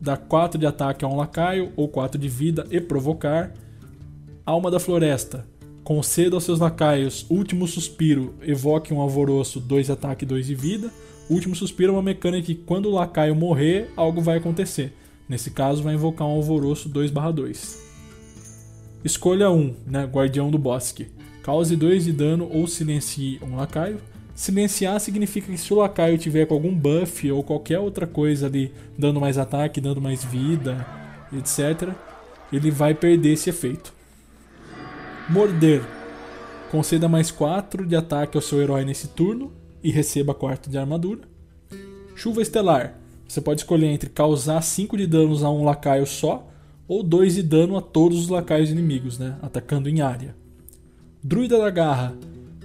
dar 0.00 0.16
4 0.16 0.58
de 0.58 0.66
ataque 0.66 1.04
a 1.04 1.08
um 1.08 1.16
lacaio 1.16 1.72
ou 1.76 1.88
4 1.88 2.18
de 2.18 2.28
vida 2.28 2.66
e 2.70 2.80
provocar. 2.80 3.52
Alma 4.44 4.70
da 4.70 4.78
floresta, 4.78 5.46
conceda 5.82 6.36
aos 6.36 6.44
seus 6.44 6.60
lacaios 6.60 7.26
último 7.28 7.66
suspiro, 7.66 8.34
evoque 8.42 8.92
um 8.92 9.00
alvoroço, 9.00 9.60
2 9.60 9.86
de 9.86 9.92
ataque, 9.92 10.26
2 10.26 10.46
de 10.46 10.54
vida. 10.54 10.90
Último 11.28 11.56
suspiro 11.56 11.92
é 11.92 11.96
uma 11.96 12.02
mecânica 12.02 12.46
que 12.46 12.54
quando 12.54 12.86
o 12.86 12.92
lacaio 12.92 13.34
morrer, 13.34 13.90
algo 13.96 14.20
vai 14.20 14.38
acontecer. 14.38 14.92
Nesse 15.28 15.50
caso, 15.50 15.82
vai 15.82 15.94
invocar 15.94 16.26
um 16.26 16.32
alvoroço 16.32 16.88
2/2. 16.88 17.84
Escolha 19.04 19.50
1, 19.50 19.74
né, 19.86 20.04
Guardião 20.04 20.50
do 20.50 20.58
Bosque. 20.58 21.08
Cause 21.42 21.74
2 21.76 22.04
de 22.04 22.12
dano 22.12 22.48
ou 22.52 22.66
silencie 22.66 23.40
um 23.42 23.56
lacaio. 23.56 23.98
Silenciar 24.36 25.00
significa 25.00 25.50
que 25.50 25.56
se 25.56 25.72
o 25.72 25.78
lacaio 25.78 26.18
tiver 26.18 26.44
com 26.44 26.52
algum 26.52 26.74
buff 26.74 27.32
ou 27.32 27.42
qualquer 27.42 27.78
outra 27.78 28.06
coisa 28.06 28.46
ali, 28.46 28.70
dando 28.96 29.18
mais 29.18 29.38
ataque, 29.38 29.80
dando 29.80 29.98
mais 29.98 30.22
vida, 30.22 30.86
etc., 31.32 31.94
ele 32.52 32.70
vai 32.70 32.94
perder 32.94 33.32
esse 33.32 33.48
efeito. 33.48 33.94
Morder. 35.30 35.82
Conceda 36.70 37.08
mais 37.08 37.30
4 37.30 37.86
de 37.86 37.96
ataque 37.96 38.36
ao 38.36 38.42
seu 38.42 38.60
herói 38.60 38.84
nesse 38.84 39.08
turno 39.08 39.50
e 39.82 39.90
receba 39.90 40.34
4 40.34 40.70
de 40.70 40.76
armadura. 40.76 41.22
Chuva 42.14 42.42
Estelar. 42.42 42.94
Você 43.26 43.40
pode 43.40 43.62
escolher 43.62 43.86
entre 43.86 44.10
causar 44.10 44.60
5 44.60 44.98
de 44.98 45.06
danos 45.06 45.42
a 45.42 45.50
um 45.50 45.64
lacaio 45.64 46.06
só 46.06 46.46
ou 46.86 47.02
2 47.02 47.36
de 47.36 47.42
dano 47.42 47.74
a 47.74 47.80
todos 47.80 48.18
os 48.18 48.28
lacaios 48.28 48.70
inimigos, 48.70 49.18
né? 49.18 49.38
atacando 49.40 49.88
em 49.88 50.02
área. 50.02 50.36
Druida 51.24 51.58
da 51.58 51.70
Garra 51.70 52.14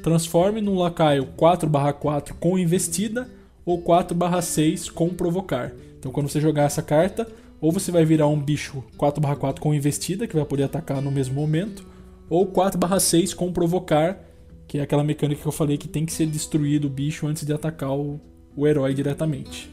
transforme 0.01 0.61
num 0.61 0.77
lacaio 0.77 1.27
4/4 1.37 2.33
com 2.39 2.57
investida 2.57 3.29
ou 3.65 3.81
4/6 3.81 4.89
com 4.89 5.09
provocar. 5.09 5.71
Então 5.99 6.11
quando 6.11 6.29
você 6.29 6.41
jogar 6.41 6.63
essa 6.63 6.81
carta, 6.81 7.27
ou 7.59 7.71
você 7.71 7.91
vai 7.91 8.03
virar 8.03 8.27
um 8.27 8.39
bicho 8.39 8.83
4/4 8.97 9.61
com 9.61 9.73
investida, 9.73 10.27
que 10.27 10.35
vai 10.35 10.45
poder 10.45 10.63
atacar 10.63 11.01
no 11.01 11.11
mesmo 11.11 11.35
momento, 11.35 11.85
ou 12.29 12.47
4/6 12.47 13.33
com 13.33 13.51
provocar, 13.51 14.19
que 14.67 14.79
é 14.79 14.81
aquela 14.81 15.03
mecânica 15.03 15.41
que 15.41 15.47
eu 15.47 15.51
falei 15.51 15.77
que 15.77 15.87
tem 15.87 16.05
que 16.05 16.13
ser 16.13 16.25
destruído 16.25 16.85
o 16.85 16.89
bicho 16.89 17.27
antes 17.27 17.45
de 17.45 17.53
atacar 17.53 17.91
o, 17.91 18.19
o 18.55 18.65
herói 18.65 18.93
diretamente. 18.93 19.69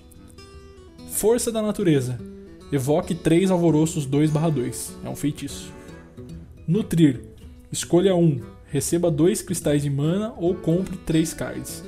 Força 1.11 1.51
da 1.51 1.63
natureza. 1.63 2.19
Evoque 2.71 3.15
3 3.15 3.51
alvoroços 3.51 4.07
2/2. 4.07 4.93
É 5.05 5.09
um 5.09 5.17
feitiço. 5.17 5.73
Nutrir. 6.67 7.23
Escolha 7.73 8.15
1. 8.15 8.58
Receba 8.71 9.11
2 9.11 9.41
cristais 9.43 9.83
de 9.83 9.89
mana 9.89 10.35
ou 10.37 10.55
compre 10.55 10.97
3 10.99 11.33
cards. 11.33 11.83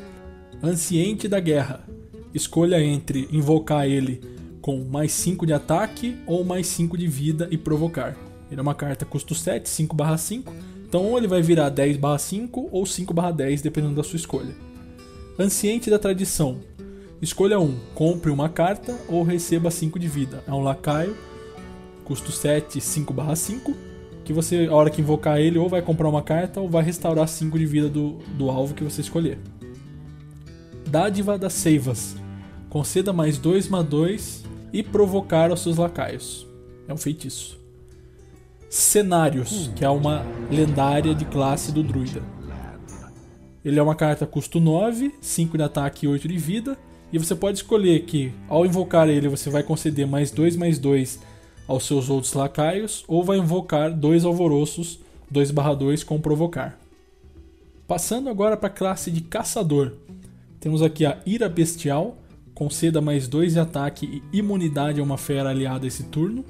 Anciente 0.63 1.29
da 1.29 1.39
Guerra. 1.39 1.87
Escolha 2.33 2.83
entre 2.83 3.29
invocar 3.31 3.87
ele 3.87 4.21
com 4.63 4.85
mais 4.85 5.13
5 5.13 5.45
de 5.45 5.53
ataque 5.53 6.17
ou 6.27 6.43
mais 6.45 6.67
5 6.69 6.97
de 6.97 7.07
vida 7.07 7.49
e 7.51 7.59
provocar. 7.59 8.17
Ele 8.51 8.61
é 8.61 8.63
uma 8.63 8.75
carta 8.75 9.05
custo 9.05 9.35
7, 9.35 9.69
5/5. 9.69 10.53
Então 10.89 11.05
ou 11.05 11.19
ele 11.19 11.29
vai 11.29 11.43
virar 11.43 11.71
10/5 11.71 12.69
ou 12.73 12.85
5/10, 12.85 13.63
dependendo 13.63 13.95
da 13.95 14.03
sua 14.03 14.17
escolha. 14.17 14.55
Anciente 15.39 15.91
da 15.91 15.99
Tradição. 15.99 16.61
Escolha 17.21 17.61
um, 17.61 17.77
compre 17.95 18.31
uma 18.31 18.49
carta 18.49 18.99
ou 19.07 19.23
receba 19.23 19.71
5 19.71 19.99
de 19.99 20.09
vida. 20.09 20.43
É 20.47 20.53
um 20.53 20.63
lacaio, 20.63 21.15
custo 22.05 22.33
7, 22.33 22.81
5/5, 22.81 23.77
que 24.31 24.35
você, 24.35 24.69
a 24.71 24.75
hora 24.77 24.89
que 24.89 25.01
invocar 25.01 25.41
ele, 25.41 25.59
ou 25.59 25.69
vai 25.69 25.83
comprar 25.83 26.09
uma 26.09 26.23
carta 26.23 26.61
ou 26.61 26.69
vai 26.69 26.85
restaurar 26.85 27.27
5 27.27 27.59
de 27.59 27.67
vida 27.67 27.89
do, 27.89 28.19
do 28.39 28.49
alvo 28.49 28.75
que 28.75 28.85
você 28.85 29.01
escolher. 29.01 29.41
Dádiva 30.87 31.37
das 31.37 31.53
Seivas. 31.53 32.15
Conceda 32.69 33.13
mais 33.13 33.39
2 33.39 33.67
mais 33.67 33.87
2 33.89 34.45
e 34.73 34.85
provocar 34.85 35.51
aos 35.51 35.61
seus 35.63 35.79
lacaios. 35.79 36.47
É 36.87 36.95
um 36.95 36.97
feitiço. 36.97 37.59
Cenários, 38.69 39.69
que 39.75 39.85
é 39.85 39.91
uma 39.91 40.25
lendária 40.49 41.13
de 41.13 41.25
classe 41.25 41.73
do 41.73 41.83
druida. 41.83 42.23
Ele 43.65 43.81
é 43.81 43.83
uma 43.83 43.97
carta 43.97 44.29
custo 44.29 44.61
9, 44.61 45.13
5 45.21 45.57
de 45.57 45.65
ataque 45.65 46.07
e 46.07 46.09
8 46.09 46.29
de 46.29 46.39
vida 46.39 46.79
e 47.13 47.19
você 47.19 47.35
pode 47.35 47.59
escolher 47.59 48.05
que, 48.05 48.33
ao 48.49 48.65
invocar 48.65 49.09
ele, 49.09 49.27
você 49.27 49.51
vai 49.51 49.65
conceder 49.65 50.07
mais 50.07 50.31
2 50.31 50.55
mais 50.55 50.79
2 50.79 51.19
aos 51.67 51.87
seus 51.87 52.11
outros 52.11 52.33
lacaios, 52.33 53.05
ou 53.07 53.23
vai 53.23 53.39
invocar 53.39 53.93
dois 53.93 54.25
alvoroços 54.25 54.99
2/2 55.31 56.03
com 56.03 56.21
provocar. 56.21 56.79
Passando 57.87 58.29
agora 58.29 58.57
para 58.57 58.69
a 58.69 58.73
classe 58.73 59.11
de 59.11 59.21
caçador. 59.21 59.93
Temos 60.59 60.83
aqui 60.83 61.07
a 61.07 61.19
Ira 61.25 61.49
Bestial, 61.49 62.19
conceda 62.55 63.01
mais 63.01 63.27
2 63.27 63.55
de 63.55 63.61
ataque 63.61 64.23
e 64.33 64.39
imunidade 64.39 65.01
a 65.01 65.03
uma 65.03 65.17
fera 65.17 65.51
aliada 65.51 65.87
esse 65.87 66.05
turno. 66.05 66.45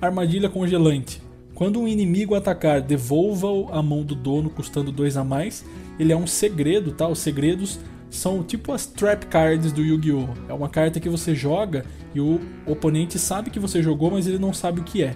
Armadilha 0.00 0.48
congelante. 0.48 1.22
Quando 1.54 1.78
um 1.78 1.86
inimigo 1.86 2.34
atacar, 2.34 2.80
devolva-o 2.80 3.68
à 3.70 3.82
mão 3.82 4.02
do 4.02 4.14
dono 4.14 4.48
custando 4.48 4.90
2 4.90 5.16
a 5.16 5.22
mais. 5.22 5.64
Ele 5.98 6.12
é 6.12 6.16
um 6.16 6.26
segredo, 6.26 6.92
tá? 6.92 7.06
Os 7.06 7.18
segredos 7.18 7.78
são 8.10 8.42
tipo 8.42 8.72
as 8.72 8.86
trap 8.86 9.26
cards 9.26 9.72
do 9.72 9.82
Yu-Gi-Oh! 9.82 10.28
É 10.48 10.52
uma 10.52 10.68
carta 10.68 11.00
que 11.00 11.08
você 11.08 11.34
joga 11.34 11.84
e 12.14 12.20
o 12.20 12.40
oponente 12.66 13.18
sabe 13.18 13.50
que 13.50 13.60
você 13.60 13.82
jogou, 13.82 14.10
mas 14.10 14.26
ele 14.26 14.38
não 14.38 14.52
sabe 14.52 14.80
o 14.80 14.84
que 14.84 15.02
é. 15.02 15.14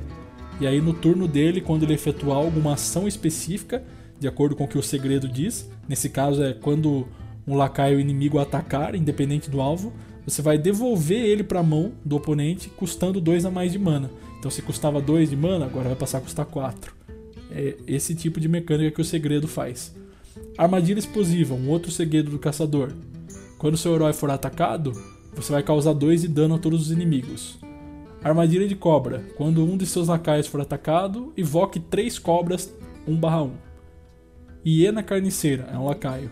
E 0.60 0.66
aí 0.66 0.80
no 0.80 0.94
turno 0.94 1.26
dele, 1.26 1.60
quando 1.60 1.82
ele 1.82 1.94
efetuar 1.94 2.38
alguma 2.38 2.74
ação 2.74 3.08
específica, 3.08 3.82
de 4.18 4.28
acordo 4.28 4.54
com 4.54 4.64
o 4.64 4.68
que 4.68 4.78
o 4.78 4.82
segredo 4.82 5.28
diz, 5.28 5.68
nesse 5.88 6.08
caso 6.08 6.42
é 6.42 6.54
quando 6.54 7.06
um 7.46 7.56
lacaio 7.56 7.98
inimigo 7.98 8.38
atacar, 8.38 8.94
independente 8.94 9.50
do 9.50 9.60
alvo, 9.60 9.92
você 10.24 10.40
vai 10.40 10.56
devolver 10.56 11.20
ele 11.20 11.42
para 11.42 11.60
a 11.60 11.62
mão 11.62 11.92
do 12.04 12.16
oponente, 12.16 12.70
custando 12.70 13.20
2 13.20 13.44
a 13.44 13.50
mais 13.50 13.72
de 13.72 13.78
mana. 13.78 14.10
Então 14.38 14.50
se 14.50 14.62
custava 14.62 15.00
2 15.00 15.30
de 15.30 15.36
mana, 15.36 15.66
agora 15.66 15.88
vai 15.88 15.96
passar 15.96 16.18
a 16.18 16.20
custar 16.20 16.46
4. 16.46 16.94
É 17.50 17.76
esse 17.86 18.14
tipo 18.14 18.40
de 18.40 18.48
mecânica 18.48 18.90
que 18.90 19.00
o 19.00 19.04
segredo 19.04 19.46
faz. 19.46 19.94
Armadilha 20.56 21.00
explosiva, 21.00 21.52
um 21.54 21.68
outro 21.68 21.90
segredo 21.90 22.30
do 22.30 22.38
caçador. 22.38 22.92
Quando 23.58 23.76
seu 23.76 23.94
herói 23.94 24.12
for 24.12 24.30
atacado, 24.30 24.92
você 25.34 25.50
vai 25.52 25.64
causar 25.64 25.92
2 25.92 26.22
de 26.22 26.28
dano 26.28 26.54
a 26.54 26.58
todos 26.58 26.82
os 26.82 26.90
inimigos. 26.92 27.58
Armadilha 28.22 28.68
de 28.68 28.76
cobra. 28.76 29.24
Quando 29.36 29.64
um 29.64 29.76
de 29.76 29.84
seus 29.84 30.06
lacaios 30.06 30.46
for 30.46 30.60
atacado, 30.60 31.32
invoque 31.36 31.80
3 31.80 32.20
cobras 32.20 32.72
1/1. 33.06 33.50
Hiena 34.64 35.02
carniceira 35.02 35.68
é 35.72 35.76
um 35.76 35.86
lacaio. 35.86 36.30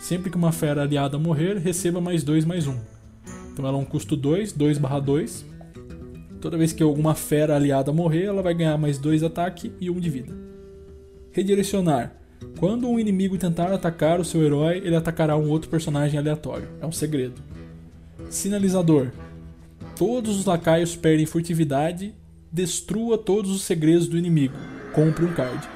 Sempre 0.00 0.30
que 0.30 0.36
uma 0.36 0.50
fera 0.50 0.82
aliada 0.82 1.16
morrer, 1.16 1.56
receba 1.58 2.00
mais 2.00 2.24
2 2.24 2.44
mais 2.44 2.66
1. 2.66 2.74
Então 3.52 3.64
ela 3.64 3.78
é 3.78 3.80
um 3.80 3.84
custo 3.84 4.16
2, 4.16 4.52
2/2. 4.52 5.44
Toda 6.40 6.58
vez 6.58 6.72
que 6.72 6.82
alguma 6.82 7.14
fera 7.14 7.54
aliada 7.54 7.92
morrer, 7.92 8.24
ela 8.24 8.42
vai 8.42 8.54
ganhar 8.54 8.76
mais 8.76 8.98
2 8.98 9.20
de 9.20 9.26
ataque 9.26 9.72
e 9.80 9.88
1 9.88 10.00
de 10.00 10.10
vida. 10.10 10.34
Redirecionar. 11.30 12.19
Quando 12.58 12.88
um 12.88 12.98
inimigo 12.98 13.38
tentar 13.38 13.72
atacar 13.72 14.20
o 14.20 14.24
seu 14.24 14.42
herói, 14.42 14.78
ele 14.78 14.96
atacará 14.96 15.36
um 15.36 15.48
outro 15.48 15.70
personagem 15.70 16.18
aleatório. 16.18 16.68
É 16.80 16.86
um 16.86 16.92
segredo. 16.92 17.40
Sinalizador. 18.28 19.10
Todos 19.96 20.38
os 20.38 20.44
lacaios 20.44 20.96
perdem 20.96 21.26
furtividade. 21.26 22.14
Destrua 22.52 23.16
todos 23.16 23.50
os 23.50 23.62
segredos 23.62 24.08
do 24.08 24.18
inimigo. 24.18 24.54
Compre 24.92 25.24
um 25.24 25.32
card. 25.32 25.68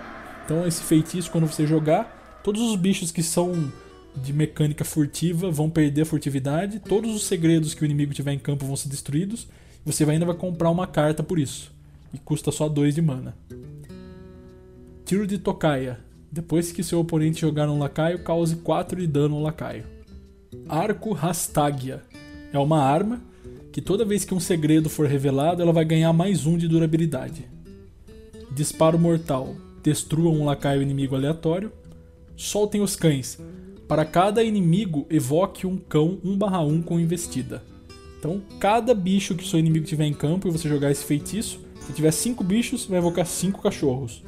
Então, 0.45 0.67
esse 0.67 0.83
feitiço, 0.83 1.31
quando 1.31 1.47
você 1.47 1.67
jogar, 1.67 2.41
todos 2.43 2.61
os 2.61 2.77
bichos 2.77 3.11
que 3.11 3.23
são 3.23 3.73
de 4.17 4.33
mecânica 4.33 4.85
furtiva 4.85 5.51
vão 5.51 5.71
perder 5.71 6.03
a 6.03 6.07
furtividade. 6.07 6.81
Todos 6.81 7.15
os 7.15 7.25
segredos 7.25 7.75
que 7.75 7.83
o 7.83 7.85
inimigo 7.85 8.13
tiver 8.13 8.33
em 8.33 8.39
campo 8.39 8.67
vão 8.67 8.77
ser 8.77 8.89
destruídos. 8.89 9.47
Você 9.85 10.05
ainda 10.05 10.27
vai 10.27 10.35
comprar 10.35 10.71
uma 10.71 10.87
carta 10.87 11.23
por 11.23 11.39
isso. 11.39 11.73
E 12.13 12.19
custa 12.19 12.53
só 12.53 12.69
2 12.69 12.95
de 12.95 13.03
mana. 13.03 13.37
Tiro 15.05 15.27
de 15.27 15.39
tocaia. 15.39 15.99
Depois 16.35 16.73
que 16.73 16.83
seu 16.83 16.99
oponente 16.99 17.43
jogar 17.43 17.69
um 17.69 17.79
lacaio, 17.79 18.19
cause 18.25 18.57
4 18.57 19.01
de 19.01 19.07
dano 19.07 19.37
ao 19.37 19.43
lacaio. 19.43 19.85
Arco 20.69 21.13
Rastagia. 21.13 22.03
É 22.53 22.59
uma 22.59 22.81
arma 22.81 23.23
que 23.71 23.81
toda 23.81 24.05
vez 24.05 24.25
que 24.25 24.35
um 24.35 24.41
segredo 24.41 24.91
for 24.91 25.07
revelado, 25.07 25.63
ela 25.63 25.73
vai 25.73 25.85
ganhar 25.85 26.13
mais 26.13 26.45
um 26.45 26.59
de 26.59 26.67
durabilidade. 26.67 27.49
Disparo 28.51 28.99
Mortal. 28.99 29.55
Destrua 29.81 30.29
um 30.29 30.45
lacaio 30.45 30.83
inimigo 30.83 31.15
aleatório. 31.15 31.71
Soltem 32.37 32.81
os 32.81 32.97
cães. 32.97 33.39
Para 33.87 34.05
cada 34.05 34.43
inimigo, 34.43 35.07
evoque 35.09 35.69
um 35.69 35.77
cão 35.77 36.19
1/1 36.25 36.83
com 36.83 36.99
investida. 36.99 37.63
Então, 38.19 38.43
cada 38.59 38.93
bicho 38.93 39.37
que 39.37 39.47
seu 39.47 39.61
inimigo 39.61 39.87
tiver 39.87 40.07
em 40.07 40.13
campo 40.13 40.49
e 40.49 40.51
você 40.51 40.69
jogar 40.69 40.91
esse 40.91 41.05
feitiço, 41.05 41.61
se 41.87 41.93
tiver 41.93 42.11
5 42.11 42.43
bichos, 42.43 42.87
vai 42.87 42.99
evocar 42.99 43.25
5 43.25 43.63
cachorros. 43.63 44.25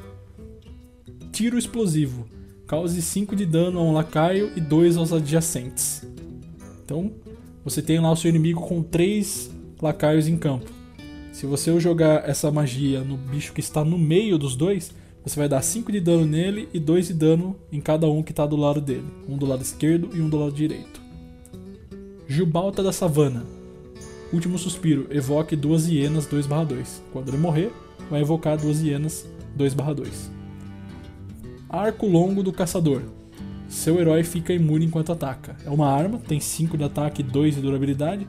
Tiro 1.37 1.55
explosivo. 1.55 2.25
Cause 2.65 2.99
5 2.99 3.35
de 3.35 3.45
dano 3.45 3.77
a 3.77 3.83
um 3.83 3.93
lacaio 3.93 4.51
e 4.55 4.59
2 4.59 4.97
aos 4.97 5.13
adjacentes. 5.13 6.03
Então, 6.83 7.11
você 7.63 7.79
tem 7.79 7.99
lá 7.99 8.11
o 8.11 8.15
seu 8.15 8.29
inimigo 8.29 8.59
com 8.61 8.81
3 8.81 9.51
lacaios 9.79 10.27
em 10.27 10.35
campo. 10.35 10.65
Se 11.31 11.45
você 11.45 11.79
jogar 11.79 12.27
essa 12.27 12.49
magia 12.49 13.03
no 13.03 13.15
bicho 13.15 13.53
que 13.53 13.59
está 13.59 13.85
no 13.85 13.99
meio 13.99 14.39
dos 14.39 14.55
dois, 14.55 14.91
você 15.23 15.39
vai 15.39 15.47
dar 15.47 15.61
5 15.61 15.91
de 15.91 15.99
dano 15.99 16.25
nele 16.25 16.69
e 16.73 16.79
2 16.79 17.09
de 17.09 17.13
dano 17.13 17.55
em 17.71 17.79
cada 17.79 18.07
um 18.07 18.23
que 18.23 18.31
está 18.31 18.47
do 18.47 18.55
lado 18.55 18.81
dele. 18.81 19.05
Um 19.29 19.37
do 19.37 19.45
lado 19.45 19.61
esquerdo 19.61 20.09
e 20.15 20.21
um 20.21 20.29
do 20.29 20.39
lado 20.39 20.53
direito. 20.53 20.99
Jubalta 22.25 22.81
da 22.81 22.91
Savana. 22.91 23.45
Último 24.33 24.57
suspiro. 24.57 25.05
Evoque 25.11 25.55
duas 25.55 25.87
hienas 25.87 26.25
2/2. 26.25 26.99
Quando 27.13 27.27
ele 27.27 27.37
morrer, 27.37 27.71
vai 28.09 28.21
evocar 28.21 28.57
duas 28.57 28.81
hienas 28.81 29.23
2/2. 29.55 30.35
Arco 31.69 32.07
Longo 32.07 32.41
do 32.41 32.53
Caçador. 32.53 33.01
Seu 33.67 33.99
herói 33.99 34.23
fica 34.23 34.53
imune 34.53 34.85
enquanto 34.85 35.11
ataca. 35.11 35.57
É 35.65 35.69
uma 35.69 35.91
arma, 35.91 36.17
tem 36.17 36.39
5 36.39 36.77
de 36.77 36.83
ataque 36.83 37.21
e 37.21 37.25
2 37.25 37.55
de 37.55 37.61
durabilidade. 37.61 38.25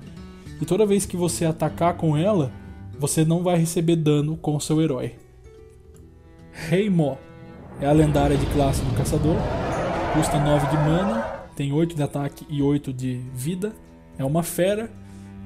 E 0.61 0.64
toda 0.64 0.85
vez 0.85 1.07
que 1.07 1.16
você 1.16 1.44
atacar 1.44 1.96
com 1.96 2.16
ela, 2.16 2.51
você 2.99 3.24
não 3.24 3.45
vai 3.45 3.57
receber 3.57 3.95
dano 3.95 4.36
com 4.36 4.59
seu 4.59 4.82
herói. 4.82 5.14
Rei 6.53 6.91
Mo 6.91 7.16
é 7.80 7.86
a 7.86 7.93
lendária 7.93 8.36
de 8.36 8.47
classe 8.47 8.82
do 8.82 8.97
caçador. 8.97 9.36
Custa 10.14 10.41
9 10.41 10.66
de 10.66 10.76
mana, 10.76 11.20
tem 11.55 11.72
8 11.72 11.95
de 11.95 12.03
ataque 12.03 12.45
e 12.51 12.61
8 12.61 12.93
de 12.93 13.20
vida. 13.32 13.72
É 14.18 14.24
uma 14.24 14.43
fera 14.43 14.91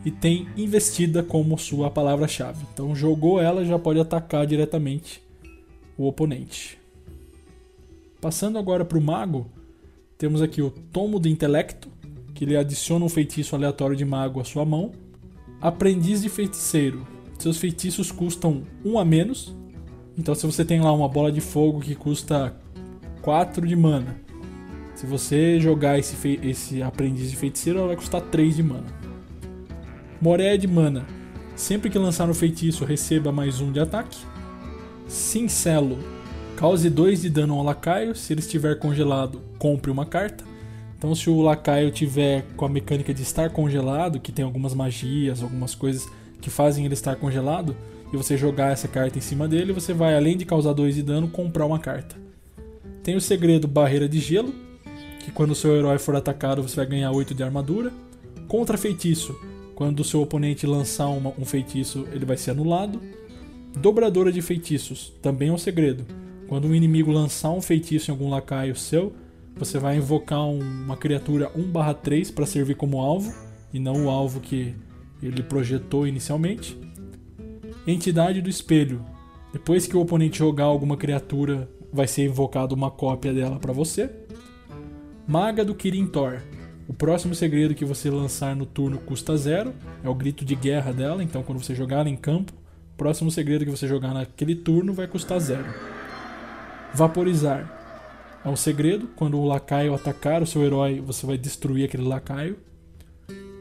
e 0.02 0.10
tem 0.10 0.48
investida 0.56 1.22
como 1.22 1.58
sua 1.58 1.90
palavra-chave. 1.90 2.64
Então 2.72 2.96
jogou 2.96 3.38
ela 3.38 3.66
já 3.66 3.78
pode 3.78 4.00
atacar 4.00 4.46
diretamente 4.46 5.22
o 5.98 6.06
oponente. 6.06 6.81
Passando 8.22 8.56
agora 8.56 8.84
para 8.84 8.96
o 8.96 9.02
mago, 9.02 9.50
temos 10.16 10.40
aqui 10.40 10.62
o 10.62 10.70
Tomo 10.70 11.18
do 11.18 11.26
Intelecto, 11.26 11.88
que 12.32 12.44
ele 12.44 12.56
adiciona 12.56 13.04
um 13.04 13.08
feitiço 13.08 13.56
aleatório 13.56 13.96
de 13.96 14.04
mago 14.04 14.40
à 14.40 14.44
sua 14.44 14.64
mão. 14.64 14.92
Aprendiz 15.60 16.22
de 16.22 16.28
Feiticeiro. 16.28 17.04
Seus 17.36 17.58
feitiços 17.58 18.12
custam 18.12 18.62
1 18.84 18.96
a 18.96 19.04
menos. 19.04 19.56
Então 20.16 20.36
se 20.36 20.46
você 20.46 20.64
tem 20.64 20.80
lá 20.80 20.92
uma 20.92 21.08
bola 21.08 21.32
de 21.32 21.40
fogo 21.40 21.80
que 21.80 21.96
custa 21.96 22.54
4 23.22 23.66
de 23.66 23.74
mana. 23.74 24.14
Se 24.94 25.04
você 25.04 25.58
jogar 25.58 25.98
esse, 25.98 26.38
esse 26.44 26.80
aprendiz 26.80 27.28
de 27.28 27.36
feiticeiro, 27.36 27.80
ela 27.80 27.88
vai 27.88 27.96
custar 27.96 28.20
3 28.20 28.54
de 28.54 28.62
mana. 28.62 28.86
Moré 30.20 30.56
de 30.56 30.68
mana. 30.68 31.04
Sempre 31.56 31.90
que 31.90 31.98
lançar 31.98 32.30
um 32.30 32.34
feitiço, 32.34 32.84
receba 32.84 33.32
mais 33.32 33.60
um 33.60 33.72
de 33.72 33.80
ataque. 33.80 34.18
Cincelo. 35.08 36.21
Cause 36.56 36.88
2 36.88 37.22
de 37.22 37.30
dano 37.30 37.54
ao 37.54 37.64
lacaio. 37.64 38.14
Se 38.14 38.32
ele 38.32 38.40
estiver 38.40 38.78
congelado, 38.78 39.40
compre 39.58 39.90
uma 39.90 40.06
carta. 40.06 40.44
Então, 40.96 41.14
se 41.14 41.28
o 41.28 41.40
lacaio 41.40 41.90
tiver 41.90 42.44
com 42.56 42.64
a 42.64 42.68
mecânica 42.68 43.12
de 43.12 43.22
estar 43.22 43.50
congelado, 43.50 44.20
que 44.20 44.30
tem 44.30 44.44
algumas 44.44 44.72
magias, 44.72 45.42
algumas 45.42 45.74
coisas 45.74 46.08
que 46.40 46.48
fazem 46.48 46.84
ele 46.84 46.94
estar 46.94 47.16
congelado, 47.16 47.74
e 48.12 48.16
você 48.16 48.36
jogar 48.36 48.72
essa 48.72 48.86
carta 48.86 49.18
em 49.18 49.20
cima 49.22 49.48
dele, 49.48 49.72
você 49.72 49.92
vai, 49.92 50.14
além 50.14 50.36
de 50.36 50.44
causar 50.44 50.74
2 50.74 50.94
de 50.94 51.02
dano, 51.02 51.26
comprar 51.26 51.66
uma 51.66 51.78
carta. 51.78 52.14
Tem 53.02 53.16
o 53.16 53.20
segredo 53.20 53.66
Barreira 53.66 54.08
de 54.08 54.20
Gelo, 54.20 54.54
que 55.18 55.32
quando 55.32 55.52
o 55.52 55.56
seu 55.56 55.74
herói 55.74 55.98
for 55.98 56.14
atacado, 56.14 56.62
você 56.62 56.76
vai 56.76 56.86
ganhar 56.86 57.10
8 57.10 57.34
de 57.34 57.42
armadura. 57.42 57.92
Contra 58.46 58.78
feitiço, 58.78 59.34
quando 59.74 60.00
o 60.00 60.04
seu 60.04 60.20
oponente 60.20 60.66
lançar 60.66 61.08
uma, 61.08 61.32
um 61.38 61.44
feitiço, 61.44 62.06
ele 62.12 62.24
vai 62.24 62.36
ser 62.36 62.52
anulado. 62.52 63.00
Dobradora 63.76 64.30
de 64.30 64.42
feitiços, 64.42 65.12
também 65.22 65.48
é 65.48 65.52
um 65.52 65.58
segredo. 65.58 66.04
Quando 66.52 66.68
um 66.68 66.74
inimigo 66.74 67.10
lançar 67.10 67.50
um 67.50 67.62
feitiço 67.62 68.10
em 68.10 68.12
algum 68.12 68.28
lacaio 68.28 68.76
seu, 68.76 69.14
você 69.56 69.78
vai 69.78 69.96
invocar 69.96 70.46
uma 70.46 70.98
criatura 70.98 71.50
1/3 71.56 72.30
para 72.30 72.44
servir 72.44 72.74
como 72.74 73.00
alvo, 73.00 73.32
e 73.72 73.78
não 73.78 74.04
o 74.04 74.10
alvo 74.10 74.38
que 74.38 74.74
ele 75.22 75.42
projetou 75.42 76.06
inicialmente. 76.06 76.78
Entidade 77.86 78.42
do 78.42 78.50
espelho. 78.50 79.02
Depois 79.50 79.86
que 79.86 79.96
o 79.96 80.00
oponente 80.02 80.40
jogar 80.40 80.64
alguma 80.64 80.94
criatura, 80.94 81.70
vai 81.90 82.06
ser 82.06 82.26
invocado 82.26 82.74
uma 82.74 82.90
cópia 82.90 83.32
dela 83.32 83.58
para 83.58 83.72
você. 83.72 84.10
Maga 85.26 85.64
do 85.64 85.74
Kirin 85.74 86.06
Thor. 86.06 86.42
O 86.86 86.92
próximo 86.92 87.34
segredo 87.34 87.74
que 87.74 87.86
você 87.86 88.10
lançar 88.10 88.54
no 88.54 88.66
turno 88.66 88.98
custa 88.98 89.38
zero, 89.38 89.72
é 90.04 90.08
o 90.10 90.14
grito 90.14 90.44
de 90.44 90.54
guerra 90.54 90.92
dela, 90.92 91.24
então 91.24 91.42
quando 91.42 91.64
você 91.64 91.74
jogar 91.74 92.00
ela 92.00 92.10
em 92.10 92.16
campo, 92.16 92.52
o 92.92 92.96
próximo 92.98 93.30
segredo 93.30 93.64
que 93.64 93.70
você 93.70 93.88
jogar 93.88 94.12
naquele 94.12 94.54
turno 94.54 94.92
vai 94.92 95.08
custar 95.08 95.40
zero. 95.40 96.01
Vaporizar. 96.94 97.80
É 98.44 98.48
um 98.48 98.56
segredo, 98.56 99.08
quando 99.16 99.38
o 99.38 99.46
lacaio 99.46 99.94
atacar 99.94 100.42
o 100.42 100.46
seu 100.46 100.62
herói, 100.62 101.00
você 101.00 101.24
vai 101.24 101.38
destruir 101.38 101.84
aquele 101.84 102.02
lacaio. 102.02 102.58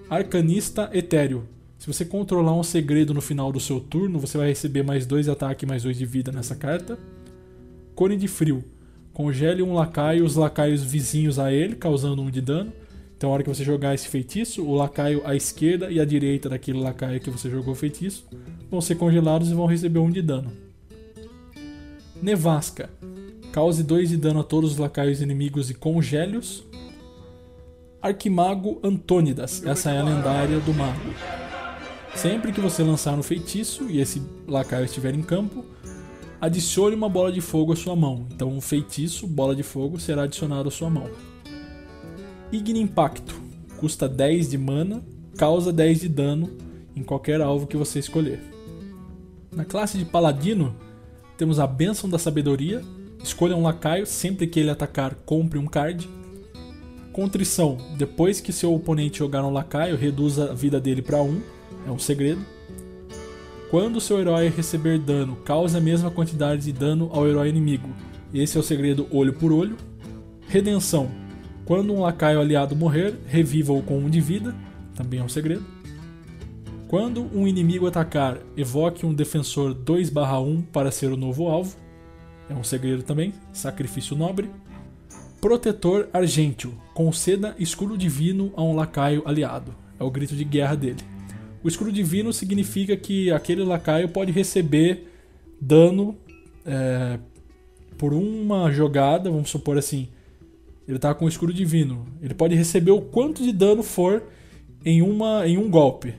Arcanista 0.09 0.89
Etéreo. 0.91 1.47
Se 1.79 1.87
você 1.87 2.03
controlar 2.03 2.53
um 2.53 2.63
segredo 2.63 3.13
no 3.13 3.21
final 3.21 3.51
do 3.51 3.59
seu 3.59 3.79
turno, 3.79 4.19
você 4.19 4.37
vai 4.37 4.49
receber 4.49 4.83
mais 4.83 5.05
2 5.05 5.25
de 5.25 5.31
ataque 5.31 5.65
e 5.65 5.67
mais 5.67 5.83
2 5.83 5.97
de 5.97 6.05
vida 6.05 6.31
nessa 6.31 6.55
carta. 6.55 6.99
Cone 7.95 8.17
de 8.17 8.27
Frio. 8.27 8.63
Congele 9.13 9.63
um 9.63 9.73
lacaio 9.73 10.19
e 10.19 10.21
os 10.23 10.35
lacaios 10.35 10.83
vizinhos 10.83 11.39
a 11.39 11.53
ele, 11.53 11.75
causando 11.75 12.21
1 12.21 12.25
um 12.25 12.29
de 12.29 12.41
dano. 12.41 12.73
Então, 13.15 13.29
na 13.29 13.35
hora 13.35 13.43
que 13.43 13.49
você 13.49 13.63
jogar 13.63 13.93
esse 13.93 14.07
feitiço, 14.07 14.65
o 14.65 14.73
lacaio 14.73 15.21
à 15.25 15.35
esquerda 15.35 15.89
e 15.89 15.99
à 15.99 16.05
direita 16.05 16.49
daquele 16.49 16.79
lacaio 16.79 17.19
que 17.19 17.29
você 17.29 17.49
jogou 17.49 17.73
o 17.73 17.77
feitiço 17.77 18.27
vão 18.69 18.81
ser 18.81 18.95
congelados 18.95 19.49
e 19.51 19.53
vão 19.53 19.65
receber 19.65 19.99
1 19.99 20.03
um 20.03 20.11
de 20.11 20.21
dano. 20.21 20.51
Nevasca. 22.21 22.89
Cause 23.51 23.83
2 23.83 24.09
de 24.09 24.17
dano 24.17 24.39
a 24.39 24.43
todos 24.43 24.71
os 24.71 24.77
lacaios 24.77 25.21
inimigos 25.21 25.69
e 25.69 25.73
congélios. 25.73 26.63
Arquimago 28.01 28.79
Antônidas. 28.81 29.65
Essa 29.65 29.91
é 29.91 29.99
a 29.99 30.03
lendária 30.03 30.59
do 30.61 30.73
mago. 30.73 31.13
Sempre 32.15 32.53
que 32.53 32.61
você 32.61 32.81
lançar 32.81 33.17
um 33.17 33.23
feitiço 33.23 33.89
e 33.89 33.99
esse 33.99 34.21
lacaio 34.47 34.85
estiver 34.85 35.13
em 35.13 35.21
campo, 35.21 35.65
adicione 36.39 36.95
uma 36.95 37.09
bola 37.09 37.31
de 37.31 37.41
fogo 37.41 37.73
à 37.73 37.75
sua 37.75 37.95
mão. 37.95 38.25
Então, 38.31 38.49
um 38.49 38.61
feitiço, 38.61 39.27
bola 39.27 39.53
de 39.53 39.63
fogo, 39.63 39.99
será 39.99 40.23
adicionado 40.23 40.69
à 40.69 40.71
sua 40.71 40.89
mão. 40.89 41.09
Igni 42.51 42.79
Impacto. 42.79 43.39
Custa 43.77 44.07
10 44.07 44.49
de 44.49 44.57
mana, 44.57 45.03
causa 45.37 45.73
10 45.73 46.01
de 46.01 46.09
dano 46.09 46.49
em 46.95 47.03
qualquer 47.03 47.41
alvo 47.41 47.67
que 47.67 47.75
você 47.75 47.99
escolher. 47.99 48.39
Na 49.51 49.65
classe 49.65 49.97
de 49.97 50.05
Paladino, 50.05 50.75
temos 51.37 51.59
a 51.59 51.67
Bênção 51.67 52.09
da 52.09 52.19
Sabedoria, 52.19 52.81
Escolha 53.23 53.55
um 53.55 53.63
lacaio, 53.63 54.05
sempre 54.05 54.47
que 54.47 54.59
ele 54.59 54.69
atacar, 54.69 55.15
compre 55.25 55.59
um 55.59 55.65
card. 55.65 56.09
Contrição: 57.13 57.77
depois 57.97 58.39
que 58.41 58.53
seu 58.53 58.73
oponente 58.73 59.19
jogar 59.19 59.43
um 59.43 59.51
lacaio, 59.51 59.97
reduza 59.97 60.51
a 60.51 60.53
vida 60.53 60.79
dele 60.79 61.01
para 61.01 61.21
1. 61.21 61.41
É 61.87 61.91
um 61.91 61.99
segredo. 61.99 62.41
Quando 63.69 64.01
seu 64.01 64.19
herói 64.19 64.49
receber 64.49 64.99
dano, 64.99 65.37
cause 65.45 65.77
a 65.77 65.81
mesma 65.81 66.11
quantidade 66.11 66.63
de 66.63 66.73
dano 66.73 67.09
ao 67.13 67.27
herói 67.27 67.49
inimigo. 67.49 67.89
Esse 68.33 68.57
é 68.57 68.59
o 68.59 68.63
segredo 68.63 69.07
olho 69.11 69.33
por 69.33 69.51
olho. 69.51 69.77
Redenção: 70.47 71.09
quando 71.63 71.93
um 71.93 72.01
lacaio 72.01 72.39
aliado 72.39 72.75
morrer, 72.75 73.15
reviva-o 73.27 73.81
com 73.81 73.97
1 73.97 74.09
de 74.09 74.19
vida. 74.19 74.55
Também 74.95 75.19
é 75.19 75.23
um 75.23 75.29
segredo. 75.29 75.65
Quando 76.87 77.29
um 77.33 77.47
inimigo 77.47 77.87
atacar, 77.87 78.39
evoque 78.57 79.05
um 79.05 79.13
defensor 79.13 79.73
2/1 79.73 80.61
para 80.73 80.91
ser 80.91 81.11
o 81.11 81.17
novo 81.17 81.47
alvo. 81.47 81.77
É 82.51 82.53
um 82.53 82.65
segredo 82.65 83.01
também. 83.01 83.33
Sacrifício 83.53 84.13
nobre. 84.13 84.49
Protetor 85.39 86.09
Argêntio. 86.11 86.73
Conceda 86.93 87.55
escudo 87.57 87.97
divino 87.97 88.51
a 88.57 88.61
um 88.61 88.75
lacaio 88.75 89.23
aliado. 89.25 89.73
É 89.97 90.03
o 90.03 90.11
grito 90.11 90.35
de 90.35 90.43
guerra 90.43 90.75
dele. 90.75 90.99
O 91.63 91.69
escudo 91.69 91.91
divino 91.93 92.33
significa 92.33 92.97
que 92.97 93.31
aquele 93.31 93.63
lacaio 93.63 94.09
pode 94.09 94.33
receber 94.33 95.07
dano 95.61 96.17
é, 96.65 97.17
por 97.97 98.13
uma 98.13 98.69
jogada, 98.69 99.31
vamos 99.31 99.49
supor 99.49 99.77
assim. 99.77 100.09
Ele 100.85 100.97
está 100.97 101.13
com 101.13 101.23
o 101.23 101.29
escudo 101.29 101.53
divino. 101.53 102.05
Ele 102.21 102.33
pode 102.33 102.53
receber 102.53 102.91
o 102.91 102.99
quanto 102.99 103.43
de 103.43 103.53
dano 103.53 103.81
for 103.81 104.23
em, 104.83 105.01
uma, 105.01 105.47
em 105.47 105.57
um 105.57 105.69
golpe. 105.69 106.15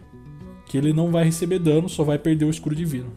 Que 0.65 0.79
ele 0.79 0.95
não 0.95 1.11
vai 1.11 1.25
receber 1.25 1.59
dano, 1.59 1.91
só 1.91 2.03
vai 2.03 2.19
perder 2.19 2.47
o 2.47 2.51
escudo 2.51 2.75
divino. 2.75 3.13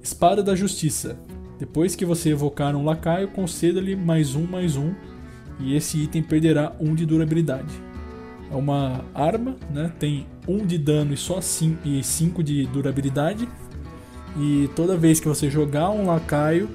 Espada 0.00 0.40
da 0.40 0.54
Justiça. 0.54 1.18
Depois 1.58 1.96
que 1.96 2.04
você 2.04 2.30
evocar 2.30 2.74
um 2.76 2.84
lacaio, 2.84 3.28
conceda-lhe 3.28 3.96
mais 3.96 4.34
um, 4.34 4.44
mais 4.44 4.76
um, 4.76 4.92
e 5.58 5.74
esse 5.74 5.98
item 5.98 6.22
perderá 6.22 6.74
um 6.78 6.94
de 6.94 7.04
durabilidade. 7.04 7.74
É 8.50 8.54
uma 8.54 9.04
arma, 9.12 9.56
né? 9.70 9.92
tem 9.98 10.26
um 10.46 10.64
de 10.64 10.78
dano 10.78 11.12
e 11.12 11.16
só 11.16 11.40
5 11.40 12.42
de 12.42 12.66
durabilidade. 12.66 13.48
E 14.38 14.70
toda 14.76 14.96
vez 14.96 15.18
que 15.18 15.26
você 15.26 15.50
jogar 15.50 15.90
um 15.90 16.06
lacaio, 16.06 16.68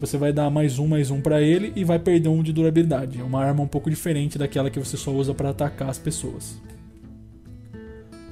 você 0.00 0.16
vai 0.16 0.32
dar 0.32 0.48
mais 0.48 0.78
um, 0.78 0.86
mais 0.86 1.10
um 1.10 1.20
para 1.20 1.42
ele 1.42 1.72
e 1.74 1.82
vai 1.82 1.98
perder 1.98 2.28
um 2.28 2.42
de 2.42 2.52
durabilidade. 2.52 3.20
É 3.20 3.24
uma 3.24 3.42
arma 3.42 3.62
um 3.62 3.66
pouco 3.66 3.90
diferente 3.90 4.38
daquela 4.38 4.70
que 4.70 4.78
você 4.78 4.96
só 4.96 5.10
usa 5.10 5.34
para 5.34 5.50
atacar 5.50 5.90
as 5.90 5.98
pessoas. 5.98 6.60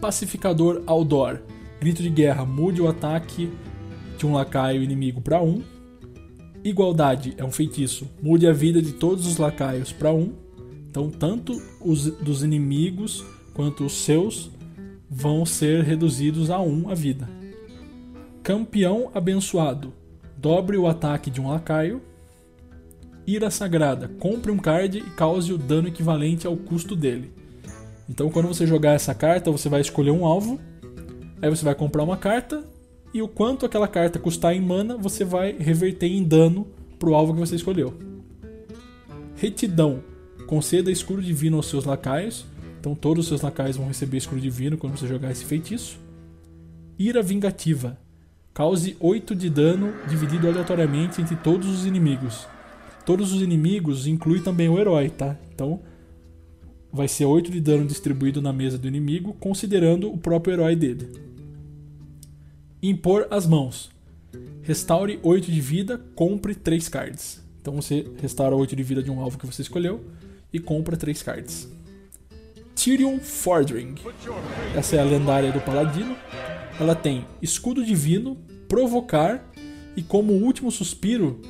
Pacificador 0.00 0.82
Aldor. 0.86 1.40
Grito 1.80 2.02
de 2.02 2.08
guerra, 2.08 2.46
mude 2.46 2.80
o 2.80 2.88
ataque 2.88 3.50
de 4.16 4.24
um 4.24 4.32
lacaio 4.32 4.82
inimigo 4.82 5.20
para 5.20 5.42
1. 5.42 5.46
Um 5.46 5.75
Igualdade 6.68 7.32
é 7.38 7.44
um 7.44 7.52
feitiço. 7.52 8.08
Mude 8.20 8.44
a 8.44 8.52
vida 8.52 8.82
de 8.82 8.92
todos 8.92 9.24
os 9.24 9.36
lacaios 9.36 9.92
para 9.92 10.12
um. 10.12 10.32
Então, 10.90 11.08
tanto 11.08 11.62
os 11.80 12.10
dos 12.10 12.42
inimigos 12.42 13.24
quanto 13.54 13.84
os 13.84 13.92
seus 13.92 14.50
vão 15.08 15.46
ser 15.46 15.84
reduzidos 15.84 16.50
a 16.50 16.60
um 16.60 16.90
a 16.90 16.94
vida. 16.94 17.28
Campeão 18.42 19.12
abençoado. 19.14 19.92
Dobre 20.36 20.76
o 20.76 20.88
ataque 20.88 21.30
de 21.30 21.40
um 21.40 21.50
lacaio. 21.50 22.02
Ira 23.24 23.48
sagrada. 23.48 24.08
Compre 24.18 24.50
um 24.50 24.58
card 24.58 24.98
e 24.98 25.10
cause 25.10 25.52
o 25.52 25.58
dano 25.58 25.86
equivalente 25.86 26.48
ao 26.48 26.56
custo 26.56 26.96
dele. 26.96 27.32
Então, 28.08 28.28
quando 28.28 28.48
você 28.48 28.66
jogar 28.66 28.94
essa 28.94 29.14
carta, 29.14 29.52
você 29.52 29.68
vai 29.68 29.80
escolher 29.80 30.10
um 30.10 30.26
alvo. 30.26 30.58
Aí 31.40 31.48
você 31.48 31.64
vai 31.64 31.76
comprar 31.76 32.02
uma 32.02 32.16
carta 32.16 32.64
e 33.16 33.22
o 33.22 33.28
quanto 33.28 33.64
aquela 33.64 33.88
carta 33.88 34.18
custar 34.18 34.54
em 34.54 34.60
mana, 34.60 34.94
você 34.94 35.24
vai 35.24 35.52
reverter 35.52 36.06
em 36.06 36.22
dano 36.22 36.66
pro 36.98 37.14
alvo 37.14 37.32
que 37.32 37.40
você 37.40 37.56
escolheu. 37.56 37.94
Retidão. 39.34 40.04
Conceda 40.46 40.90
escudo 40.90 41.22
divino 41.22 41.56
aos 41.56 41.66
seus 41.66 41.86
lacaios. 41.86 42.44
Então 42.78 42.94
todos 42.94 43.24
os 43.24 43.28
seus 43.28 43.40
lacaios 43.40 43.78
vão 43.78 43.88
receber 43.88 44.18
escudo 44.18 44.38
divino 44.38 44.76
quando 44.76 44.98
você 44.98 45.06
jogar 45.06 45.32
esse 45.32 45.46
feitiço. 45.46 45.98
Ira 46.98 47.22
vingativa. 47.22 47.98
Cause 48.52 48.94
8 49.00 49.34
de 49.34 49.48
dano 49.48 49.94
dividido 50.06 50.46
aleatoriamente 50.46 51.22
entre 51.22 51.36
todos 51.36 51.68
os 51.68 51.86
inimigos. 51.86 52.46
Todos 53.06 53.32
os 53.32 53.40
inimigos 53.40 54.06
inclui 54.06 54.40
também 54.40 54.68
o 54.68 54.78
herói, 54.78 55.08
tá? 55.08 55.38
Então 55.54 55.80
vai 56.92 57.08
ser 57.08 57.24
8 57.24 57.50
de 57.50 57.62
dano 57.62 57.86
distribuído 57.86 58.42
na 58.42 58.52
mesa 58.52 58.76
do 58.76 58.86
inimigo, 58.86 59.34
considerando 59.40 60.12
o 60.12 60.18
próprio 60.18 60.52
herói 60.52 60.76
dele. 60.76 61.25
Impor 62.88 63.26
as 63.32 63.48
mãos. 63.48 63.90
Restaure 64.62 65.18
8 65.20 65.50
de 65.50 65.60
vida, 65.60 66.00
compre 66.14 66.54
3 66.54 66.88
cards. 66.88 67.42
Então 67.60 67.74
você 67.74 68.06
restaura 68.22 68.54
8 68.54 68.76
de 68.76 68.82
vida 68.84 69.02
de 69.02 69.10
um 69.10 69.18
alvo 69.18 69.36
que 69.36 69.44
você 69.44 69.60
escolheu 69.60 70.04
e 70.52 70.60
compra 70.60 70.96
3 70.96 71.20
cards. 71.20 71.68
Tyrion 72.76 73.18
Fordring. 73.18 73.96
Essa 74.76 74.94
é 74.94 75.00
a 75.00 75.04
lendária 75.04 75.50
do 75.50 75.60
Paladino. 75.62 76.16
Ela 76.78 76.94
tem 76.94 77.26
escudo 77.42 77.84
divino, 77.84 78.36
provocar 78.68 79.44
e 79.96 80.02
como 80.02 80.34
último 80.34 80.70
suspiro, 80.70 81.40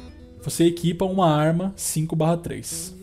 você 0.43 0.65
equipa 0.65 1.05
uma 1.05 1.29
arma 1.29 1.75
5/3. 1.77 2.95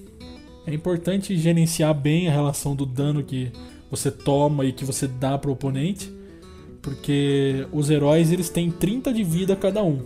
É 0.66 0.74
importante 0.74 1.38
gerenciar 1.38 1.94
bem 1.94 2.28
a 2.28 2.32
relação 2.32 2.76
do 2.76 2.88
dano 2.88 3.24
que 3.24 3.52
você 3.92 4.10
toma 4.10 4.66
e 4.66 4.74
que 4.74 4.84
você 4.84 5.08
dá 5.08 5.38
para 5.38 5.52
o 5.52 5.54
oponente, 5.54 6.12
porque 6.84 7.66
os 7.72 7.90
heróis 7.90 8.32
eles 8.32 8.50
têm 8.50 8.70
30 8.70 9.12
de 9.12 9.24
vida 9.24 9.56
cada 9.56 9.82
um. 9.82 10.02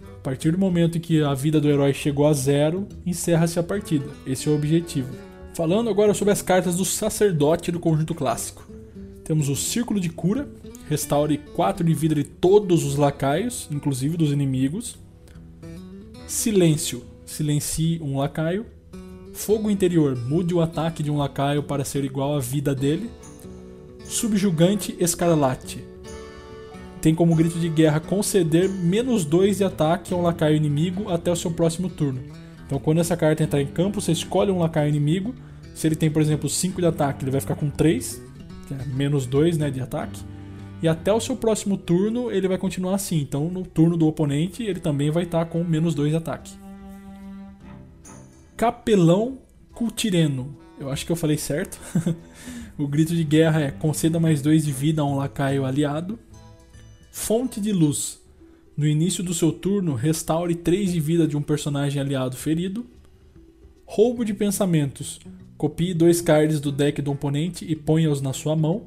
A 0.00 0.22
partir 0.22 0.52
do 0.52 0.58
momento 0.58 0.96
em 0.96 1.00
que 1.00 1.22
a 1.22 1.34
vida 1.34 1.60
do 1.60 1.68
herói 1.68 1.92
chegou 1.92 2.26
a 2.26 2.32
zero, 2.32 2.86
encerra-se 3.04 3.58
a 3.58 3.62
partida. 3.62 4.06
Esse 4.24 4.48
é 4.48 4.52
o 4.52 4.54
objetivo. 4.54 5.08
Falando 5.54 5.90
agora 5.90 6.14
sobre 6.14 6.32
as 6.32 6.40
cartas 6.40 6.76
do 6.76 6.84
sacerdote 6.84 7.72
do 7.72 7.80
conjunto 7.80 8.14
clássico. 8.14 8.64
Temos 9.24 9.48
o 9.48 9.56
Círculo 9.56 9.98
de 9.98 10.08
Cura, 10.08 10.48
restaure 10.88 11.38
4 11.54 11.84
de 11.84 11.94
vida 11.94 12.14
de 12.14 12.24
todos 12.24 12.84
os 12.84 12.96
lacaios, 12.96 13.66
inclusive 13.70 14.16
dos 14.16 14.30
inimigos. 14.30 14.98
Silêncio, 16.26 17.02
silencie 17.26 18.00
um 18.02 18.18
lacaio. 18.18 18.66
Fogo 19.32 19.70
Interior, 19.70 20.16
mude 20.16 20.54
o 20.54 20.60
ataque 20.60 21.02
de 21.02 21.10
um 21.10 21.16
lacaio 21.16 21.62
para 21.62 21.84
ser 21.84 22.04
igual 22.04 22.36
à 22.36 22.40
vida 22.40 22.74
dele. 22.74 23.10
Subjugante 24.04 24.96
Escarlate, 25.00 25.89
tem 27.00 27.14
como 27.14 27.34
grito 27.34 27.58
de 27.58 27.68
guerra 27.68 27.98
conceder 28.00 28.68
menos 28.68 29.24
2 29.24 29.58
de 29.58 29.64
ataque 29.64 30.12
a 30.12 30.16
um 30.16 30.22
lacaio 30.22 30.56
inimigo 30.56 31.10
até 31.10 31.30
o 31.30 31.36
seu 31.36 31.50
próximo 31.50 31.88
turno. 31.88 32.20
Então, 32.66 32.78
quando 32.78 33.00
essa 33.00 33.16
carta 33.16 33.42
entrar 33.42 33.60
em 33.60 33.66
campo, 33.66 34.00
você 34.00 34.12
escolhe 34.12 34.50
um 34.50 34.58
lacaio 34.58 34.88
inimigo. 34.88 35.34
Se 35.74 35.86
ele 35.88 35.96
tem, 35.96 36.10
por 36.10 36.22
exemplo, 36.22 36.48
5 36.48 36.80
de 36.80 36.86
ataque, 36.86 37.24
ele 37.24 37.30
vai 37.30 37.40
ficar 37.40 37.56
com 37.56 37.70
3, 37.70 38.22
que 38.68 38.74
é 38.74 38.84
menos 38.94 39.26
2 39.26 39.58
né, 39.58 39.70
de 39.70 39.80
ataque. 39.80 40.20
E 40.82 40.88
até 40.88 41.12
o 41.12 41.20
seu 41.20 41.36
próximo 41.36 41.76
turno, 41.76 42.30
ele 42.30 42.46
vai 42.46 42.58
continuar 42.58 42.94
assim. 42.94 43.20
Então, 43.20 43.48
no 43.48 43.64
turno 43.64 43.96
do 43.96 44.06
oponente, 44.06 44.62
ele 44.62 44.78
também 44.78 45.10
vai 45.10 45.24
estar 45.24 45.44
com 45.46 45.64
menos 45.64 45.94
2 45.94 46.10
de 46.10 46.16
ataque. 46.16 46.52
Capelão 48.56 49.38
Cultireno. 49.72 50.56
Eu 50.78 50.90
acho 50.90 51.04
que 51.04 51.12
eu 51.12 51.16
falei 51.16 51.36
certo. 51.38 51.80
o 52.78 52.86
grito 52.86 53.14
de 53.16 53.24
guerra 53.24 53.60
é 53.62 53.70
conceda 53.70 54.20
mais 54.20 54.40
2 54.42 54.64
de 54.64 54.72
vida 54.72 55.02
a 55.02 55.04
um 55.04 55.16
lacaio 55.16 55.64
aliado. 55.64 56.18
Fonte 57.12 57.60
de 57.60 57.72
Luz. 57.72 58.20
No 58.76 58.86
início 58.86 59.24
do 59.24 59.34
seu 59.34 59.50
turno, 59.50 59.94
restaure 59.94 60.54
3 60.54 60.92
de 60.92 61.00
vida 61.00 61.26
de 61.26 61.36
um 61.36 61.42
personagem 61.42 62.00
aliado 62.00 62.36
ferido. 62.36 62.86
Roubo 63.84 64.24
de 64.24 64.32
pensamentos. 64.32 65.18
Copie 65.58 65.92
dois 65.92 66.20
cards 66.20 66.60
do 66.60 66.70
deck 66.70 67.02
do 67.02 67.10
oponente 67.10 67.64
e 67.68 67.74
ponha-os 67.74 68.22
na 68.22 68.32
sua 68.32 68.54
mão. 68.54 68.84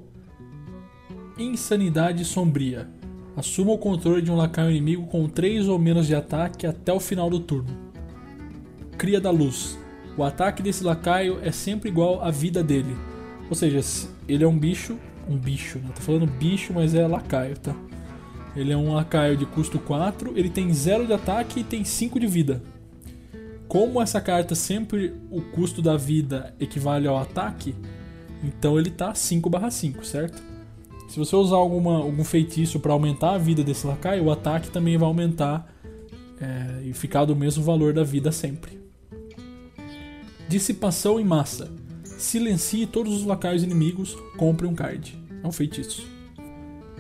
Insanidade 1.38 2.24
Sombria. 2.24 2.88
Assuma 3.36 3.74
o 3.74 3.78
controle 3.78 4.22
de 4.22 4.32
um 4.32 4.38
lacaio 4.38 4.72
inimigo 4.72 5.06
com 5.08 5.28
3 5.28 5.68
ou 5.68 5.78
menos 5.78 6.08
de 6.08 6.16
ataque 6.16 6.66
até 6.66 6.94
o 6.94 7.02
final 7.02 7.30
do 7.30 7.42
turno. 7.42 7.78
Cria 8.98 9.20
da 9.20 9.32
Luz. 9.32 9.78
O 10.18 10.24
ataque 10.24 10.64
desse 10.64 10.82
lacaio 10.82 11.40
é 11.42 11.52
sempre 11.52 11.90
igual 11.90 12.24
à 12.24 12.32
vida 12.32 12.64
dele. 12.64 12.96
Ou 13.50 13.56
seja, 13.56 13.82
ele 14.30 14.46
é 14.46 14.48
um 14.48 14.58
bicho. 14.58 14.98
Um 15.28 15.38
bicho, 15.38 15.78
né? 15.80 15.90
Tô 15.94 16.02
falando 16.02 16.26
bicho, 16.26 16.72
mas 16.74 16.96
é 16.96 17.06
lacaio, 17.06 17.60
tá? 17.60 17.76
Ele 18.56 18.72
é 18.72 18.78
um 18.78 18.94
lacaio 18.94 19.36
de 19.36 19.46
custo 19.46 19.80
4, 19.80 20.34
ele 20.38 20.50
tem 20.50 20.72
0 20.74 21.08
de 21.08 21.14
ataque 21.14 21.62
e 21.62 21.64
tem 21.64 21.84
5 21.84 22.20
de 22.20 22.28
vida. 22.28 22.62
Como 23.68 24.02
essa 24.02 24.22
carta 24.22 24.54
sempre 24.54 25.16
o 25.32 25.42
custo 25.42 25.82
da 25.82 25.98
vida 25.98 26.54
equivale 26.60 27.08
ao 27.08 27.18
ataque, 27.18 27.74
então 28.44 28.78
ele 28.78 28.92
tá 28.92 29.14
5/5, 29.14 30.04
certo? 30.04 30.44
Se 31.08 31.18
você 31.18 31.36
usar 31.36 31.56
alguma, 31.56 31.98
algum 31.98 32.24
feitiço 32.24 32.80
para 32.80 32.94
aumentar 32.94 33.32
a 33.32 33.38
vida 33.38 33.64
desse 33.64 33.86
lacaio, 33.88 34.26
o 34.26 34.32
ataque 34.32 34.70
também 34.70 34.98
vai 34.98 35.08
aumentar 35.08 35.72
é, 36.40 36.84
e 36.84 36.94
ficar 36.94 37.26
do 37.26 37.36
mesmo 37.36 37.64
valor 37.64 37.94
da 37.94 38.04
vida 38.04 38.32
sempre. 38.32 38.80
Dissipação 40.48 41.20
em 41.20 41.24
massa. 41.24 41.72
Silencie 42.04 42.86
todos 42.86 43.14
os 43.14 43.26
lacaios 43.26 43.64
inimigos, 43.64 44.16
compre 44.38 44.68
um 44.68 44.76
card. 44.76 45.18
É 45.44 45.48
um 45.48 45.52
feitiço. 45.52 46.08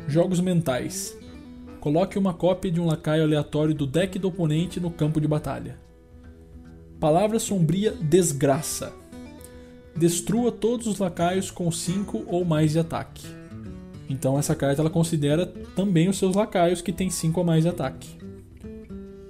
Jogos 0.07 0.39
mentais. 0.39 1.15
Coloque 1.83 2.17
uma 2.17 2.33
cópia 2.33 2.71
de 2.71 2.79
um 2.79 2.85
lacaio 2.85 3.23
aleatório 3.23 3.75
do 3.75 3.85
deck 3.85 4.17
do 4.17 4.29
oponente 4.29 4.79
no 4.79 4.89
campo 4.89 5.19
de 5.19 5.27
batalha. 5.27 5.77
Palavra 6.97 7.39
sombria 7.39 7.91
desgraça. 7.91 8.93
Destrua 9.93 10.49
todos 10.49 10.87
os 10.87 10.99
lacaios 10.99 11.51
com 11.51 11.69
5 11.69 12.23
ou 12.25 12.45
mais 12.45 12.71
de 12.71 12.79
ataque. 12.79 13.27
Então 14.09 14.39
essa 14.39 14.55
carta 14.55 14.81
ela 14.81 14.89
considera 14.89 15.45
também 15.75 16.07
os 16.07 16.17
seus 16.17 16.37
lacaios 16.37 16.81
que 16.81 16.93
tem 16.93 17.09
5 17.09 17.37
ou 17.37 17.45
mais 17.45 17.63
de 17.63 17.69
ataque. 17.69 18.17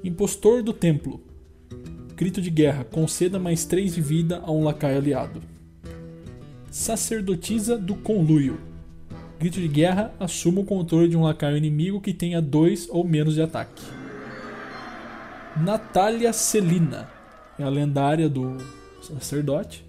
Impostor 0.03 0.61
do 0.61 0.73
Templo. 0.73 1.23
Grito 2.15 2.39
de 2.39 2.51
guerra, 2.51 2.83
conceda 2.83 3.39
mais 3.39 3.65
3 3.65 3.95
de 3.95 4.01
vida 4.01 4.43
a 4.45 4.51
um 4.51 4.63
lacaio 4.63 4.99
aliado. 4.99 5.41
Sacerdotisa 6.69 7.79
do 7.79 7.95
Conluio. 7.95 8.72
Grito 9.43 9.59
de 9.59 9.67
guerra, 9.67 10.13
assuma 10.21 10.61
o 10.61 10.65
controle 10.65 11.09
de 11.09 11.17
um 11.17 11.23
lacaio 11.23 11.57
inimigo 11.57 11.99
que 11.99 12.13
tenha 12.13 12.41
2 12.41 12.87
ou 12.89 13.03
menos 13.03 13.33
de 13.33 13.41
ataque. 13.41 13.83
Natália 15.57 16.31
Celina. 16.31 17.09
É 17.59 17.63
a 17.63 17.69
lendária 17.69 18.29
do 18.29 18.55
sacerdote. 19.01 19.83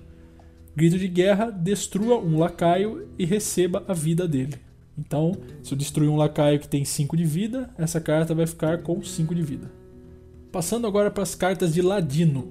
Grito 0.74 0.98
de 0.98 1.06
guerra, 1.06 1.52
destrua 1.52 2.18
um 2.18 2.36
lacaio 2.36 3.08
e 3.16 3.24
receba 3.24 3.84
a 3.86 3.92
vida 3.92 4.26
dele. 4.26 4.56
Então, 4.98 5.36
se 5.62 5.72
eu 5.72 5.78
destruir 5.78 6.10
um 6.10 6.16
lacaio 6.16 6.58
que 6.58 6.66
tem 6.66 6.84
5 6.84 7.16
de 7.16 7.24
vida, 7.24 7.70
essa 7.78 8.00
carta 8.00 8.34
vai 8.34 8.48
ficar 8.48 8.78
com 8.78 9.04
5 9.04 9.32
de 9.36 9.42
vida. 9.42 9.70
Passando 10.50 10.84
agora 10.84 11.12
para 11.12 11.22
as 11.22 11.36
cartas 11.36 11.72
de 11.72 11.80
Ladino. 11.80 12.50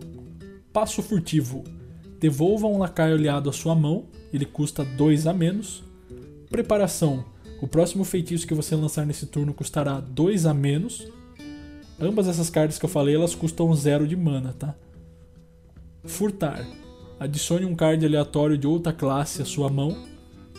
Passo 0.71 1.03
furtivo. 1.03 1.65
Devolva 2.17 2.65
um 2.67 2.77
lacaio 2.77 3.15
aliado 3.15 3.49
à 3.49 3.51
sua 3.51 3.75
mão, 3.75 4.05
ele 4.31 4.45
custa 4.45 4.85
2 4.85 5.27
a 5.27 5.33
menos. 5.33 5.82
Preparação. 6.53 7.25
O 7.63 7.67
próximo 7.67 8.03
feitiço 8.03 8.45
que 8.45 8.53
você 8.53 8.75
lançar 8.75 9.07
nesse 9.07 9.25
turno 9.25 9.55
custará 9.55 9.99
2 9.99 10.45
a 10.45 10.53
menos. 10.53 11.11
Ambas 11.99 12.27
essas 12.27 12.47
cartas 12.47 12.77
que 12.77 12.85
eu 12.85 12.89
falei, 12.89 13.15
elas 13.15 13.33
custam 13.33 13.73
0 13.73 14.07
de 14.07 14.15
mana, 14.15 14.53
tá? 14.53 14.75
Furtar. 16.03 16.63
Adicione 17.19 17.65
um 17.65 17.73
card 17.73 18.05
aleatório 18.05 18.55
de 18.55 18.67
outra 18.67 18.93
classe 18.93 19.41
à 19.41 19.45
sua 19.45 19.67
mão. 19.67 19.97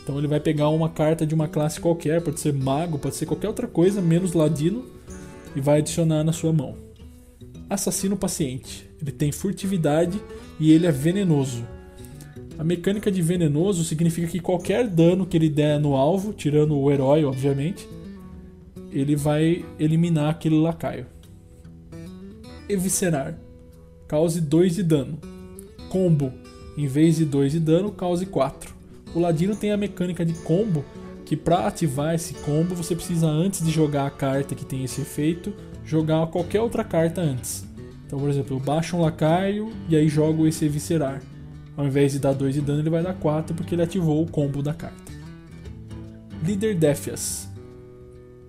Então 0.02 0.18
ele 0.18 0.26
vai 0.26 0.40
pegar 0.40 0.68
uma 0.70 0.88
carta 0.88 1.24
de 1.24 1.32
uma 1.32 1.46
classe 1.46 1.78
qualquer, 1.78 2.20
pode 2.20 2.40
ser 2.40 2.52
mago, 2.52 2.98
pode 2.98 3.14
ser 3.14 3.26
qualquer 3.26 3.46
outra 3.46 3.68
coisa, 3.68 4.02
menos 4.02 4.32
ladino, 4.32 4.84
e 5.54 5.60
vai 5.60 5.78
adicionar 5.78 6.24
na 6.24 6.32
sua 6.32 6.52
mão. 6.52 6.74
Assassino 7.70 8.16
paciente. 8.16 8.90
Ele 9.00 9.12
tem 9.12 9.30
furtividade 9.30 10.20
e 10.58 10.72
ele 10.72 10.88
é 10.88 10.90
venenoso. 10.90 11.64
A 12.56 12.62
mecânica 12.62 13.10
de 13.10 13.20
venenoso 13.20 13.82
significa 13.82 14.28
que 14.28 14.38
qualquer 14.38 14.86
dano 14.86 15.26
que 15.26 15.36
ele 15.36 15.48
der 15.48 15.80
no 15.80 15.94
alvo, 15.96 16.32
tirando 16.32 16.76
o 16.78 16.90
herói, 16.90 17.24
obviamente, 17.24 17.88
ele 18.92 19.16
vai 19.16 19.64
eliminar 19.78 20.30
aquele 20.30 20.56
lacaio. 20.56 21.06
Eviscerar. 22.68 23.36
Cause 24.06 24.40
2 24.40 24.76
de 24.76 24.82
dano. 24.84 25.18
Combo. 25.88 26.32
Em 26.78 26.86
vez 26.86 27.16
de 27.16 27.24
2 27.24 27.52
de 27.52 27.60
dano, 27.60 27.90
cause 27.90 28.24
4. 28.24 28.72
O 29.14 29.20
ladino 29.20 29.56
tem 29.56 29.72
a 29.72 29.76
mecânica 29.76 30.24
de 30.24 30.34
combo, 30.34 30.84
que 31.24 31.36
para 31.36 31.66
ativar 31.66 32.14
esse 32.14 32.34
combo 32.34 32.74
você 32.74 32.94
precisa 32.94 33.26
antes 33.26 33.64
de 33.64 33.72
jogar 33.72 34.06
a 34.06 34.10
carta 34.10 34.54
que 34.54 34.64
tem 34.64 34.84
esse 34.84 35.00
efeito, 35.00 35.52
jogar 35.84 36.26
qualquer 36.28 36.60
outra 36.60 36.84
carta 36.84 37.20
antes. 37.20 37.64
Então, 38.06 38.18
por 38.18 38.28
exemplo, 38.28 38.56
eu 38.56 38.60
baixo 38.60 38.96
um 38.96 39.00
lacaio 39.00 39.72
e 39.88 39.96
aí 39.96 40.08
jogo 40.08 40.46
esse 40.46 40.64
eviscerar. 40.64 41.20
Ao 41.76 41.84
invés 41.84 42.12
de 42.12 42.18
dar 42.18 42.32
2 42.32 42.54
de 42.54 42.60
dano, 42.60 42.80
ele 42.80 42.90
vai 42.90 43.02
dar 43.02 43.14
4 43.14 43.54
porque 43.54 43.74
ele 43.74 43.82
ativou 43.82 44.22
o 44.22 44.30
combo 44.30 44.62
da 44.62 44.72
carta. 44.72 45.12
Líder 46.42 46.74
Defias. 46.76 47.48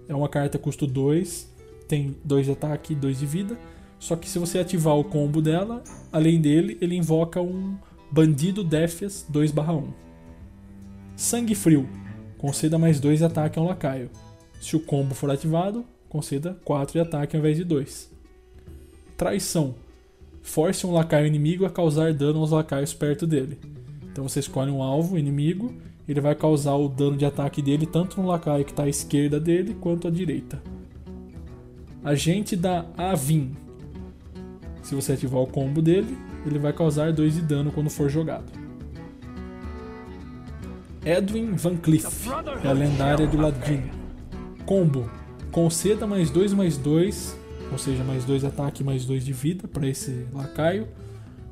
É 0.07 0.13
uma 0.13 0.29
carta 0.29 0.59
custo 0.59 0.85
2, 0.85 1.49
tem 1.87 2.15
2 2.23 2.45
de 2.45 2.51
ataque 2.51 2.93
e 2.93 2.95
2 2.95 3.19
de 3.19 3.25
vida. 3.25 3.57
Só 3.97 4.15
que 4.15 4.29
se 4.29 4.37
você 4.37 4.59
ativar 4.59 4.95
o 4.95 5.03
combo 5.03 5.41
dela, 5.41 5.83
além 6.11 6.39
dele, 6.39 6.77
ele 6.81 6.95
invoca 6.95 7.41
um 7.41 7.75
Bandido 8.11 8.63
Defias 8.63 9.25
2/1. 9.29 9.91
Sangue 11.15 11.55
Frio. 11.55 11.89
Conceda 12.37 12.77
mais 12.77 12.99
2 12.99 13.19
de 13.19 13.25
ataque 13.25 13.57
a 13.57 13.61
um 13.61 13.65
lacaio. 13.65 14.11
Se 14.61 14.75
o 14.75 14.79
combo 14.79 15.15
for 15.15 15.31
ativado, 15.31 15.85
conceda 16.09 16.59
4 16.63 16.93
de 16.93 16.99
ataque 16.99 17.35
ao 17.35 17.39
invés 17.39 17.57
de 17.57 17.63
2. 17.63 18.11
Traição 19.17 19.73
force 20.45 20.85
um 20.85 20.93
lacaio 20.93 21.25
inimigo 21.25 21.65
a 21.65 21.69
causar 21.69 22.13
dano 22.13 22.39
aos 22.39 22.51
lacaios 22.51 22.93
perto 22.93 23.25
dele. 23.25 23.57
Então 24.03 24.29
você 24.29 24.39
escolhe 24.39 24.71
um 24.71 24.81
alvo 24.81 25.17
inimigo, 25.17 25.73
ele 26.07 26.21
vai 26.21 26.35
causar 26.35 26.75
o 26.75 26.87
dano 26.87 27.17
de 27.17 27.25
ataque 27.25 27.61
dele 27.61 27.85
tanto 27.85 28.21
no 28.21 28.27
lacaio 28.27 28.63
que 28.63 28.71
está 28.71 28.83
à 28.83 28.87
esquerda 28.87 29.39
dele 29.39 29.75
quanto 29.81 30.07
à 30.07 30.11
direita. 30.11 30.61
Agente 32.03 32.55
da 32.55 32.85
Avin. 32.95 33.53
Se 34.83 34.93
você 34.93 35.13
ativar 35.13 35.41
o 35.41 35.47
combo 35.47 35.81
dele, 35.81 36.15
ele 36.45 36.59
vai 36.59 36.71
causar 36.71 37.11
2 37.11 37.33
de 37.33 37.41
dano 37.41 37.71
quando 37.71 37.89
for 37.89 38.07
jogado. 38.07 38.45
Edwin 41.03 41.55
Van 41.55 41.75
Cleef 41.75 42.27
é 42.63 42.67
a 42.67 42.71
lendária 42.71 43.25
do 43.25 43.41
Ladino. 43.41 43.89
Combo: 44.63 45.09
conceda 45.51 46.05
mais 46.05 46.29
2 46.29 46.53
mais 46.53 46.77
2 46.77 47.44
ou 47.71 47.77
seja, 47.77 48.03
mais 48.03 48.25
2 48.25 48.43
ataque 48.43 48.83
mais 48.83 49.05
2 49.05 49.25
de 49.25 49.33
vida 49.33 49.67
para 49.67 49.87
esse 49.87 50.25
lacaio, 50.33 50.87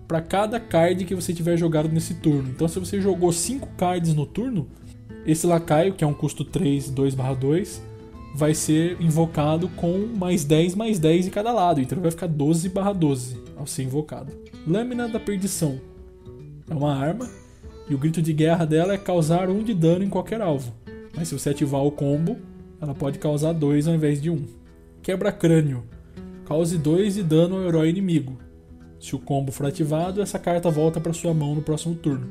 para 0.08 0.22
cada 0.22 0.60
card 0.60 1.06
que 1.06 1.16
você 1.16 1.34
tiver 1.34 1.58
jogado 1.58 1.90
nesse 1.90 2.16
turno. 2.16 2.50
Então, 2.50 2.68
se 2.68 2.80
você 2.80 3.02
jogou 3.02 3.32
5 3.32 3.68
cards 3.78 4.14
no 4.14 4.26
turno, 4.26 4.68
esse 5.26 5.48
lacaio, 5.48 5.94
que 5.94 6.04
é 6.04 6.08
um 6.08 6.14
custo 6.14 6.44
3, 6.44 6.90
2/2, 6.90 7.82
vai 8.36 8.54
ser 8.54 9.02
invocado 9.02 9.70
com 9.70 10.08
mais 10.16 10.44
10 10.44 10.76
mais 10.76 11.00
10 11.00 11.28
em 11.28 11.30
cada 11.30 11.52
lado. 11.52 11.82
Então, 11.82 12.00
vai 12.00 12.12
ficar 12.12 12.28
12/12 12.28 13.38
ao 13.58 13.66
ser 13.66 13.84
invocado. 13.84 14.34
Lâmina 14.68 15.08
da 15.08 15.20
Perdição 15.20 15.80
é 16.70 16.74
uma 16.74 16.96
arma 16.96 17.30
e 17.90 17.94
o 17.94 17.98
grito 17.98 18.22
de 18.22 18.34
guerra 18.34 18.66
dela 18.66 18.94
é 18.94 18.98
causar 18.98 19.50
1 19.50 19.60
um 19.60 19.64
de 19.64 19.74
dano 19.74 20.04
em 20.04 20.10
qualquer 20.10 20.42
alvo. 20.42 20.74
Mas 21.16 21.28
se 21.28 21.38
você 21.38 21.50
ativar 21.50 21.84
o 21.84 21.92
combo, 21.92 22.38
ela 22.82 22.94
pode 22.94 23.20
causar 23.20 23.54
2 23.54 23.88
ao 23.88 23.96
invés 23.96 24.22
de 24.22 24.30
1. 24.30 24.34
Um. 24.34 24.46
Quebra-crânio. 25.02 25.84
Cause 26.46 26.78
2 26.78 27.16
de 27.16 27.24
dano 27.24 27.56
ao 27.56 27.64
herói 27.64 27.90
inimigo. 27.90 28.38
Se 29.00 29.16
o 29.16 29.20
combo 29.20 29.52
for 29.52 29.66
ativado, 29.66 30.22
essa 30.22 30.38
carta 30.38 30.70
volta 30.70 31.00
para 31.00 31.14
sua 31.14 31.34
mão 31.34 31.56
no 31.56 31.62
próximo 31.62 31.96
turno. 31.96 32.30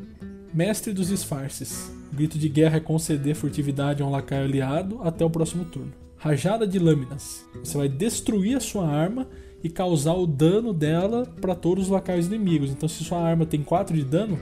Mestre 0.53 0.93
dos 0.93 1.09
Disfarces. 1.09 1.91
Grito 2.13 2.39
de 2.39 2.49
guerra 2.49 2.77
é 2.77 2.81
conceder 2.81 3.35
furtividade 3.35 4.03
a 4.03 4.07
um 4.07 4.11
lacaio 4.11 4.45
aliado 4.45 5.01
até 5.03 5.25
o 5.25 5.31
próximo 5.31 5.65
turno. 5.65 5.93
Rajada 6.17 6.67
de 6.67 6.79
Lâminas. 6.79 7.45
Você 7.65 7.77
vai 7.77 7.89
destruir 7.89 8.57
a 8.57 8.61
sua 8.61 8.87
arma 8.87 9.27
e 9.65 9.71
causar 9.71 10.15
o 10.15 10.27
dano 10.27 10.75
dela 10.75 11.27
para 11.41 11.55
todos 11.55 11.85
os 11.85 11.91
lacaios 11.91 12.27
inimigos. 12.27 12.71
Então, 12.71 12.89
se 12.89 13.03
sua 13.03 13.19
arma 13.19 13.47
tem 13.47 13.63
4 13.63 13.97
de 13.97 14.05
dano, 14.05 14.39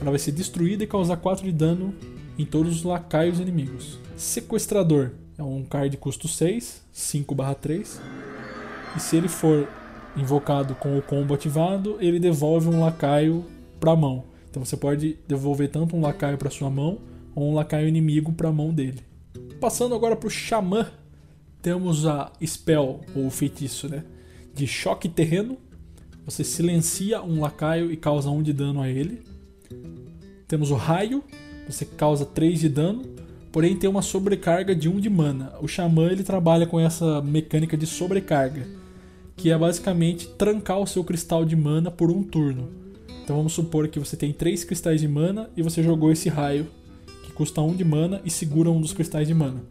ela 0.00 0.10
vai 0.10 0.18
ser 0.18 0.32
destruída 0.32 0.84
e 0.84 0.86
causar 0.86 1.16
4 1.16 1.44
de 1.44 1.52
dano 1.52 1.94
em 2.38 2.44
todos 2.44 2.76
os 2.76 2.82
lacaios 2.84 3.40
inimigos. 3.40 3.98
Sequestrador 4.16 5.10
é 5.36 5.42
um 5.42 5.64
card 5.64 5.90
de 5.90 5.96
custo 5.96 6.28
6, 6.28 6.82
5/3. 6.92 8.00
E 8.96 9.00
se 9.00 9.16
ele 9.16 9.28
for 9.28 9.68
invocado 10.16 10.74
com 10.74 10.98
o 10.98 11.02
combo 11.02 11.34
ativado, 11.34 11.96
ele 12.00 12.18
devolve 12.18 12.68
um 12.68 12.80
lacaio 12.80 13.44
para 13.78 13.92
a 13.92 13.96
mão. 13.96 14.24
Então 14.48 14.64
você 14.64 14.76
pode 14.76 15.16
devolver 15.28 15.68
tanto 15.70 15.96
um 15.96 16.00
lacaio 16.00 16.36
para 16.36 16.50
sua 16.50 16.68
mão 16.68 16.98
ou 17.34 17.50
um 17.50 17.54
lacaio 17.54 17.88
inimigo 17.88 18.32
para 18.32 18.48
a 18.48 18.52
mão 18.52 18.74
dele. 18.74 19.00
Passando 19.60 19.94
agora 19.94 20.16
para 20.16 20.26
o 20.26 20.30
Xamã, 20.30 20.86
temos 21.62 22.06
a 22.06 22.32
spell 22.44 23.00
ou 23.14 23.30
feitiço, 23.30 23.88
né? 23.88 24.04
De 24.54 24.66
choque 24.66 25.08
terreno. 25.08 25.56
Você 26.24 26.42
silencia 26.42 27.22
um 27.22 27.40
lacaio 27.40 27.90
e 27.90 27.96
causa 27.96 28.30
1 28.30 28.36
um 28.36 28.42
de 28.42 28.52
dano 28.52 28.80
a 28.80 28.88
ele. 28.88 29.22
Temos 30.48 30.70
o 30.70 30.74
raio, 30.74 31.22
você 31.68 31.84
causa 31.84 32.24
3 32.24 32.60
de 32.60 32.68
dano, 32.68 33.04
porém 33.52 33.76
tem 33.76 33.88
uma 33.88 34.02
sobrecarga 34.02 34.74
de 34.74 34.88
1 34.88 34.96
um 34.96 35.00
de 35.00 35.08
mana. 35.08 35.52
O 35.60 35.68
xamã 35.68 36.10
ele 36.10 36.24
trabalha 36.24 36.66
com 36.66 36.80
essa 36.80 37.22
mecânica 37.22 37.76
de 37.76 37.86
sobrecarga, 37.86 38.66
que 39.40 39.50
é 39.50 39.56
basicamente 39.56 40.28
trancar 40.28 40.78
o 40.78 40.86
seu 40.86 41.02
cristal 41.02 41.46
de 41.46 41.56
mana 41.56 41.90
por 41.90 42.10
um 42.10 42.22
turno. 42.22 42.68
Então 43.24 43.38
vamos 43.38 43.54
supor 43.54 43.88
que 43.88 43.98
você 43.98 44.14
tem 44.14 44.34
3 44.34 44.64
cristais 44.64 45.00
de 45.00 45.08
mana 45.08 45.48
e 45.56 45.62
você 45.62 45.82
jogou 45.82 46.12
esse 46.12 46.28
raio, 46.28 46.66
que 47.24 47.32
custa 47.32 47.62
1 47.62 47.74
de 47.74 47.84
mana 47.84 48.20
e 48.22 48.30
segura 48.30 48.70
um 48.70 48.82
dos 48.82 48.92
cristais 48.92 49.26
de 49.26 49.32
mana. 49.32 49.62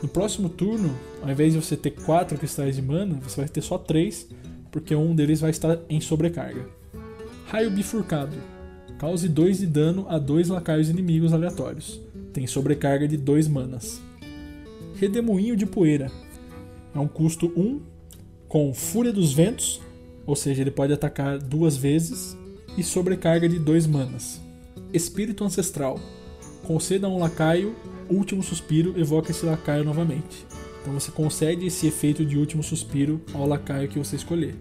No 0.00 0.08
próximo 0.08 0.48
turno, 0.48 0.94
ao 1.20 1.28
invés 1.28 1.52
de 1.52 1.60
você 1.60 1.76
ter 1.76 1.90
4 1.90 2.38
cristais 2.38 2.76
de 2.76 2.82
mana, 2.82 3.18
você 3.20 3.40
vai 3.40 3.48
ter 3.48 3.60
só 3.60 3.76
3, 3.76 4.28
porque 4.70 4.94
um 4.94 5.16
deles 5.16 5.40
vai 5.40 5.50
estar 5.50 5.76
em 5.90 6.00
sobrecarga. 6.00 6.68
Raio 7.46 7.72
bifurcado. 7.72 8.36
Cause 9.00 9.28
2 9.28 9.58
de 9.58 9.66
dano 9.66 10.06
a 10.08 10.16
dois 10.16 10.48
lacaios 10.48 10.88
inimigos 10.88 11.32
aleatórios. 11.32 12.00
Tem 12.32 12.46
sobrecarga 12.46 13.08
de 13.08 13.16
2 13.16 13.48
manas. 13.48 14.00
Redemoinho 14.94 15.56
de 15.56 15.66
Poeira. 15.66 16.08
É 16.94 16.98
um 17.00 17.08
custo 17.08 17.52
1 17.56 17.97
com 18.48 18.72
Fúria 18.72 19.12
dos 19.12 19.32
Ventos, 19.32 19.80
ou 20.26 20.34
seja, 20.34 20.62
ele 20.62 20.70
pode 20.70 20.92
atacar 20.92 21.38
duas 21.38 21.76
vezes, 21.76 22.36
e 22.76 22.82
sobrecarga 22.82 23.48
de 23.48 23.58
2 23.58 23.86
manas. 23.86 24.40
Espírito 24.92 25.44
Ancestral. 25.44 25.98
Conceda 26.64 27.06
a 27.06 27.10
um 27.10 27.18
lacaio 27.18 27.74
Último 28.08 28.42
Suspiro, 28.42 28.98
evoca 28.98 29.30
esse 29.30 29.44
lacaio 29.44 29.84
novamente. 29.84 30.46
Então 30.80 30.94
você 30.94 31.10
concede 31.10 31.66
esse 31.66 31.86
efeito 31.86 32.24
de 32.24 32.38
Último 32.38 32.62
Suspiro 32.62 33.20
ao 33.34 33.46
lacaio 33.46 33.88
que 33.88 33.98
você 33.98 34.16
escolher. 34.16 34.54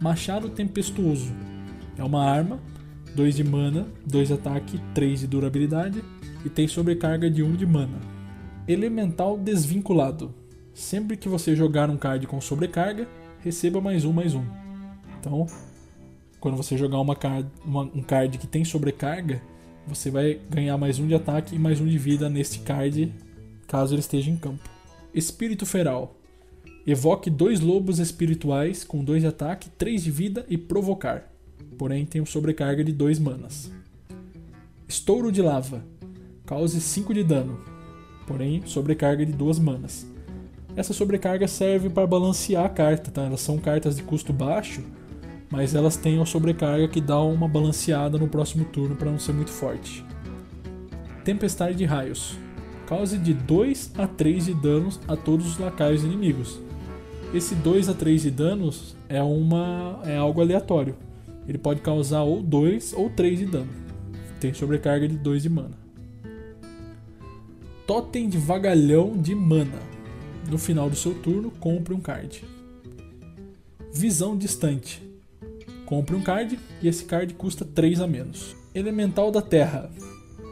Machado 0.00 0.48
Tempestuoso. 0.48 1.32
É 1.98 2.04
uma 2.04 2.24
arma 2.24 2.60
2 3.14 3.36
de 3.36 3.44
mana, 3.44 3.86
2 4.06 4.28
de 4.28 4.34
ataque, 4.34 4.80
3 4.94 5.20
de 5.20 5.26
durabilidade 5.26 6.02
e 6.44 6.48
tem 6.48 6.66
sobrecarga 6.66 7.30
de 7.30 7.42
1 7.42 7.56
de 7.56 7.66
mana. 7.66 8.00
Elemental 8.66 9.36
Desvinculado. 9.36 10.34
Sempre 10.74 11.16
que 11.16 11.28
você 11.28 11.54
jogar 11.54 11.90
um 11.90 11.96
card 11.96 12.26
com 12.26 12.40
sobrecarga, 12.40 13.08
receba 13.40 13.80
mais 13.80 14.04
um, 14.04 14.12
mais 14.12 14.34
um. 14.34 14.44
Então, 15.18 15.46
quando 16.40 16.56
você 16.56 16.76
jogar 16.76 17.00
uma 17.00 17.14
card, 17.14 17.48
uma, 17.64 17.82
um 17.82 18.02
card 18.02 18.38
que 18.38 18.46
tem 18.46 18.64
sobrecarga, 18.64 19.42
você 19.86 20.10
vai 20.10 20.40
ganhar 20.48 20.76
mais 20.78 20.98
um 20.98 21.06
de 21.06 21.14
ataque 21.14 21.54
e 21.54 21.58
mais 21.58 21.80
um 21.80 21.86
de 21.86 21.98
vida 21.98 22.28
neste 22.28 22.60
card, 22.60 23.12
caso 23.66 23.94
ele 23.94 24.00
esteja 24.00 24.30
em 24.30 24.36
campo. 24.36 24.68
Espírito 25.14 25.66
Feral. 25.66 26.16
Evoque 26.86 27.30
dois 27.30 27.60
lobos 27.60 27.98
espirituais 27.98 28.82
com 28.82 29.04
2 29.04 29.22
de 29.22 29.28
ataque, 29.28 29.68
3 29.70 30.02
de 30.02 30.10
vida 30.10 30.44
e 30.48 30.58
provocar 30.58 31.32
porém 31.82 32.06
tem 32.06 32.20
uma 32.20 32.26
sobrecarga 32.26 32.84
de 32.84 32.92
2 32.92 33.18
manas. 33.18 33.70
Estouro 34.86 35.32
de 35.32 35.42
lava, 35.42 35.84
cause 36.46 36.80
5 36.80 37.14
de 37.14 37.24
dano, 37.24 37.58
porém 38.26 38.62
sobrecarga 38.66 39.24
de 39.24 39.32
2 39.32 39.58
manas. 39.58 40.06
Essa 40.74 40.92
sobrecarga 40.92 41.46
serve 41.46 41.90
para 41.90 42.06
balancear 42.06 42.64
a 42.64 42.68
carta, 42.68 43.10
tá? 43.10 43.22
Elas 43.22 43.40
são 43.40 43.58
cartas 43.58 43.96
de 43.96 44.02
custo 44.02 44.32
baixo, 44.32 44.82
mas 45.50 45.74
elas 45.74 45.96
têm 45.96 46.16
uma 46.16 46.26
sobrecarga 46.26 46.88
que 46.88 47.00
dá 47.00 47.20
uma 47.20 47.46
balanceada 47.46 48.18
no 48.18 48.28
próximo 48.28 48.64
turno 48.64 48.96
para 48.96 49.10
não 49.10 49.18
ser 49.18 49.32
muito 49.32 49.50
forte. 49.50 50.04
Tempestade 51.24 51.76
de 51.76 51.84
raios. 51.84 52.36
Cause 52.86 53.16
de 53.18 53.32
2 53.32 53.92
a 53.98 54.06
3 54.06 54.46
de 54.46 54.54
danos 54.54 55.00
a 55.06 55.16
todos 55.16 55.46
os 55.46 55.58
lacaios 55.58 56.02
inimigos. 56.02 56.58
Esse 57.32 57.54
2 57.54 57.88
a 57.88 57.94
3 57.94 58.22
de 58.22 58.30
danos 58.30 58.96
é, 59.08 59.22
uma, 59.22 60.00
é 60.04 60.16
algo 60.16 60.40
aleatório 60.40 60.96
ele 61.46 61.58
pode 61.58 61.80
causar 61.80 62.22
ou 62.22 62.42
2 62.42 62.94
ou 62.94 63.10
3 63.10 63.38
de 63.40 63.46
dano. 63.46 63.70
Tem 64.40 64.54
sobrecarga 64.54 65.08
de 65.08 65.16
2 65.16 65.42
de 65.42 65.48
mana. 65.48 65.76
Totem 67.86 68.28
de 68.28 68.38
Vagalhão 68.38 69.16
de 69.16 69.34
Mana. 69.34 69.91
No 70.48 70.58
final 70.58 70.90
do 70.90 70.96
seu 70.96 71.14
turno, 71.14 71.50
compre 71.50 71.94
um 71.94 72.00
card. 72.00 72.44
Visão 73.92 74.36
Distante. 74.36 75.02
Compre 75.86 76.16
um 76.16 76.22
card 76.22 76.58
e 76.80 76.88
esse 76.88 77.04
card 77.04 77.34
custa 77.34 77.64
3 77.64 78.00
a 78.00 78.06
menos. 78.06 78.56
Elemental 78.74 79.30
da 79.30 79.42
Terra. 79.42 79.90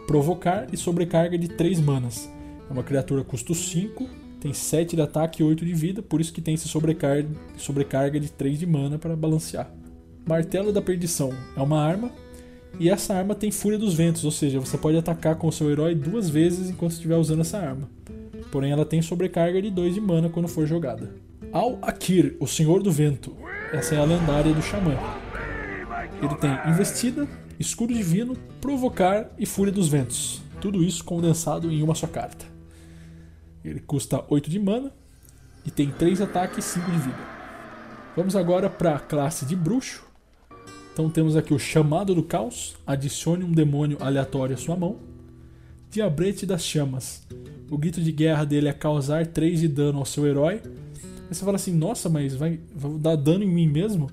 Provocar 0.06 0.66
e 0.72 0.76
sobrecarga 0.76 1.38
de 1.38 1.48
3 1.48 1.80
manas. 1.80 2.28
É 2.68 2.72
uma 2.72 2.82
criatura 2.82 3.24
custo 3.24 3.54
5, 3.54 4.08
tem 4.40 4.52
7 4.52 4.96
de 4.96 5.02
ataque 5.02 5.42
e 5.42 5.44
8 5.44 5.64
de 5.64 5.74
vida, 5.74 6.02
por 6.02 6.20
isso 6.20 6.32
que 6.32 6.40
tem 6.40 6.54
esse 6.54 6.68
sobrecarga, 6.68 7.28
sobrecarga 7.56 8.20
de 8.20 8.30
3 8.30 8.58
de 8.58 8.66
mana 8.66 8.98
para 8.98 9.16
balancear. 9.16 9.70
Martelo 10.26 10.72
da 10.72 10.80
Perdição 10.80 11.32
é 11.56 11.60
uma 11.60 11.80
arma 11.80 12.10
e 12.78 12.88
essa 12.88 13.14
arma 13.14 13.34
tem 13.34 13.50
Fúria 13.50 13.78
dos 13.78 13.94
Ventos, 13.94 14.24
ou 14.24 14.30
seja, 14.30 14.60
você 14.60 14.78
pode 14.78 14.96
atacar 14.96 15.36
com 15.36 15.48
o 15.48 15.52
seu 15.52 15.70
herói 15.70 15.94
duas 15.94 16.28
vezes 16.28 16.70
enquanto 16.70 16.92
estiver 16.92 17.16
usando 17.16 17.40
essa 17.40 17.58
arma. 17.58 17.88
Porém, 18.50 18.72
ela 18.72 18.84
tem 18.84 19.00
sobrecarga 19.00 19.62
de 19.62 19.70
2 19.70 19.94
de 19.94 20.00
mana 20.00 20.28
quando 20.28 20.48
for 20.48 20.66
jogada. 20.66 21.14
Al 21.52 21.78
Akir, 21.82 22.36
o 22.40 22.46
Senhor 22.46 22.82
do 22.82 22.90
Vento. 22.90 23.36
Essa 23.72 23.94
é 23.94 23.98
a 23.98 24.04
lendária 24.04 24.52
do 24.52 24.62
Xamã. 24.62 24.96
Ele 26.22 26.34
tem 26.36 26.50
Investida, 26.70 27.26
Escudo 27.58 27.94
Divino, 27.94 28.36
Provocar 28.60 29.30
e 29.38 29.46
Fúria 29.46 29.72
dos 29.72 29.88
Ventos. 29.88 30.42
Tudo 30.60 30.82
isso 30.82 31.04
condensado 31.04 31.70
em 31.70 31.82
uma 31.82 31.94
só 31.94 32.06
carta. 32.06 32.44
Ele 33.64 33.80
custa 33.80 34.24
8 34.28 34.50
de 34.50 34.58
mana 34.58 34.92
e 35.64 35.70
tem 35.70 35.90
3 35.90 36.20
ataques 36.20 36.58
e 36.58 36.62
5 36.62 36.90
de 36.90 36.98
vida. 36.98 37.18
Vamos 38.16 38.34
agora 38.34 38.68
para 38.68 38.96
a 38.96 38.98
classe 38.98 39.46
de 39.46 39.54
Bruxo. 39.54 40.04
Então 40.92 41.08
temos 41.08 41.36
aqui 41.36 41.54
o 41.54 41.58
chamado 41.58 42.14
do 42.14 42.22
caos, 42.22 42.76
adicione 42.86 43.44
um 43.44 43.52
demônio 43.52 43.96
aleatório 44.00 44.54
à 44.54 44.58
sua 44.58 44.76
mão. 44.76 44.98
Diabrete 45.90 46.46
das 46.46 46.64
chamas. 46.64 47.22
O 47.70 47.76
grito 47.76 48.00
de 48.00 48.12
guerra 48.12 48.44
dele 48.44 48.68
é 48.68 48.72
causar 48.72 49.26
3 49.26 49.60
de 49.60 49.68
dano 49.68 49.98
ao 49.98 50.04
seu 50.04 50.26
herói. 50.26 50.60
Aí 50.64 51.34
você 51.34 51.44
fala 51.44 51.56
assim, 51.56 51.72
nossa, 51.72 52.08
mas 52.08 52.34
vai, 52.34 52.60
vai 52.74 52.92
dar 52.98 53.16
dano 53.16 53.44
em 53.44 53.48
mim 53.48 53.68
mesmo? 53.68 54.10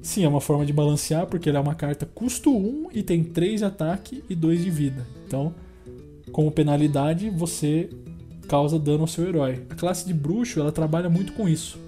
Sim, 0.00 0.24
é 0.24 0.28
uma 0.28 0.40
forma 0.40 0.64
de 0.64 0.72
balancear, 0.72 1.26
porque 1.26 1.48
ele 1.48 1.56
é 1.56 1.60
uma 1.60 1.74
carta 1.74 2.06
custo 2.06 2.56
1 2.56 2.88
e 2.92 3.02
tem 3.02 3.22
3 3.24 3.60
de 3.60 3.64
ataque 3.64 4.24
e 4.28 4.34
2 4.34 4.64
de 4.64 4.70
vida. 4.70 5.06
Então, 5.26 5.54
como 6.32 6.50
penalidade, 6.50 7.30
você 7.30 7.90
causa 8.48 8.78
dano 8.78 9.02
ao 9.02 9.06
seu 9.06 9.28
herói. 9.28 9.64
A 9.68 9.74
classe 9.74 10.06
de 10.06 10.14
bruxo 10.14 10.60
ela 10.60 10.72
trabalha 10.72 11.10
muito 11.10 11.32
com 11.32 11.48
isso 11.48 11.78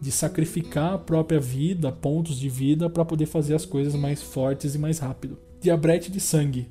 de 0.00 0.10
sacrificar 0.10 0.94
a 0.94 0.98
própria 0.98 1.38
vida, 1.38 1.92
pontos 1.92 2.38
de 2.38 2.48
vida, 2.48 2.88
para 2.88 3.04
poder 3.04 3.26
fazer 3.26 3.54
as 3.54 3.66
coisas 3.66 3.94
mais 3.94 4.22
fortes 4.22 4.74
e 4.74 4.78
mais 4.78 4.98
rápido. 4.98 5.38
Diabrete 5.60 6.10
de 6.10 6.18
sangue. 6.18 6.68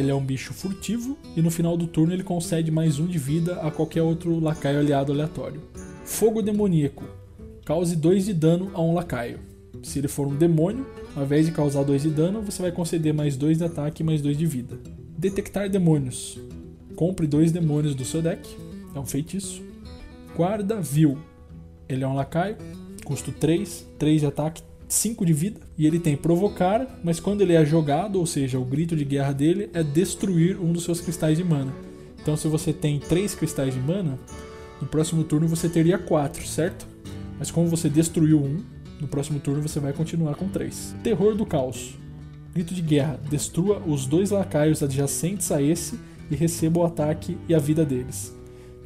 Ele 0.00 0.10
é 0.10 0.14
um 0.14 0.24
bicho 0.24 0.54
furtivo 0.54 1.18
e 1.36 1.42
no 1.42 1.50
final 1.50 1.76
do 1.76 1.86
turno 1.86 2.14
ele 2.14 2.22
concede 2.22 2.70
mais 2.70 2.98
um 2.98 3.06
de 3.06 3.18
vida 3.18 3.60
a 3.60 3.70
qualquer 3.70 4.00
outro 4.00 4.40
lacaio 4.40 4.78
aliado 4.78 5.12
aleatório. 5.12 5.60
Fogo 6.06 6.40
demoníaco. 6.40 7.04
Cause 7.66 7.94
2 7.94 8.24
de 8.24 8.32
dano 8.32 8.70
a 8.72 8.80
um 8.80 8.94
lacaio. 8.94 9.40
Se 9.82 9.98
ele 9.98 10.08
for 10.08 10.26
um 10.26 10.34
demônio, 10.34 10.86
ao 11.14 11.24
invés 11.24 11.44
de 11.44 11.52
causar 11.52 11.82
2 11.84 12.04
de 12.04 12.08
dano, 12.08 12.40
você 12.40 12.62
vai 12.62 12.72
conceder 12.72 13.12
mais 13.12 13.36
2 13.36 13.58
de 13.58 13.64
ataque 13.64 14.02
e 14.02 14.06
mais 14.06 14.22
2 14.22 14.38
de 14.38 14.46
vida. 14.46 14.80
Detectar 15.18 15.68
demônios. 15.68 16.38
Compre 16.96 17.26
dois 17.26 17.52
demônios 17.52 17.94
do 17.94 18.04
seu 18.04 18.22
deck, 18.22 18.48
é 18.94 18.98
um 18.98 19.04
feitiço. 19.04 19.62
Guarda 20.34 20.80
vil. 20.80 21.18
Ele 21.86 22.04
é 22.04 22.08
um 22.08 22.14
lacaio, 22.14 22.56
custo 23.04 23.32
3, 23.32 23.86
3 23.98 24.20
de 24.22 24.26
ataque, 24.26 24.62
5 24.90 25.24
de 25.24 25.32
vida. 25.32 25.60
E 25.78 25.86
ele 25.86 25.98
tem 25.98 26.16
provocar, 26.16 27.00
mas 27.02 27.20
quando 27.20 27.40
ele 27.40 27.54
é 27.54 27.64
jogado, 27.64 28.16
ou 28.16 28.26
seja, 28.26 28.58
o 28.58 28.64
grito 28.64 28.96
de 28.96 29.04
guerra 29.04 29.32
dele 29.32 29.70
é 29.72 29.82
destruir 29.82 30.60
um 30.60 30.72
dos 30.72 30.84
seus 30.84 31.00
cristais 31.00 31.38
de 31.38 31.44
mana. 31.44 31.72
Então 32.20 32.36
se 32.36 32.48
você 32.48 32.72
tem 32.72 32.98
3 32.98 33.34
cristais 33.34 33.72
de 33.72 33.80
mana, 33.80 34.18
no 34.80 34.86
próximo 34.86 35.22
turno 35.24 35.46
você 35.46 35.68
teria 35.68 35.96
4, 35.96 36.46
certo? 36.46 36.86
Mas 37.38 37.50
como 37.50 37.68
você 37.68 37.88
destruiu 37.88 38.38
um, 38.42 38.62
no 39.00 39.08
próximo 39.08 39.38
turno 39.38 39.62
você 39.62 39.78
vai 39.78 39.92
continuar 39.92 40.34
com 40.34 40.48
3. 40.48 40.96
Terror 41.02 41.34
do 41.34 41.46
Caos. 41.46 41.94
Grito 42.52 42.74
de 42.74 42.82
guerra. 42.82 43.18
Destrua 43.30 43.80
os 43.86 44.06
dois 44.06 44.30
lacaios 44.30 44.82
adjacentes 44.82 45.52
a 45.52 45.62
esse 45.62 45.98
e 46.30 46.34
receba 46.34 46.80
o 46.80 46.84
ataque 46.84 47.38
e 47.48 47.54
a 47.54 47.58
vida 47.58 47.84
deles. 47.84 48.39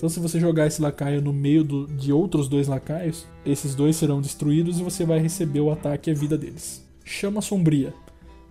Então, 0.04 0.12
se 0.12 0.20
você 0.20 0.38
jogar 0.38 0.66
esse 0.66 0.82
lacaio 0.82 1.22
no 1.22 1.32
meio 1.32 1.64
do, 1.64 1.86
de 1.86 2.12
outros 2.12 2.46
dois 2.46 2.68
lacaios, 2.68 3.26
esses 3.42 3.74
dois 3.74 3.96
serão 3.96 4.20
destruídos 4.20 4.78
e 4.78 4.82
você 4.82 5.02
vai 5.02 5.18
receber 5.18 5.60
o 5.60 5.70
ataque 5.70 6.10
e 6.10 6.12
a 6.12 6.14
vida 6.14 6.36
deles. 6.36 6.86
Chama 7.02 7.40
Sombria. 7.40 7.94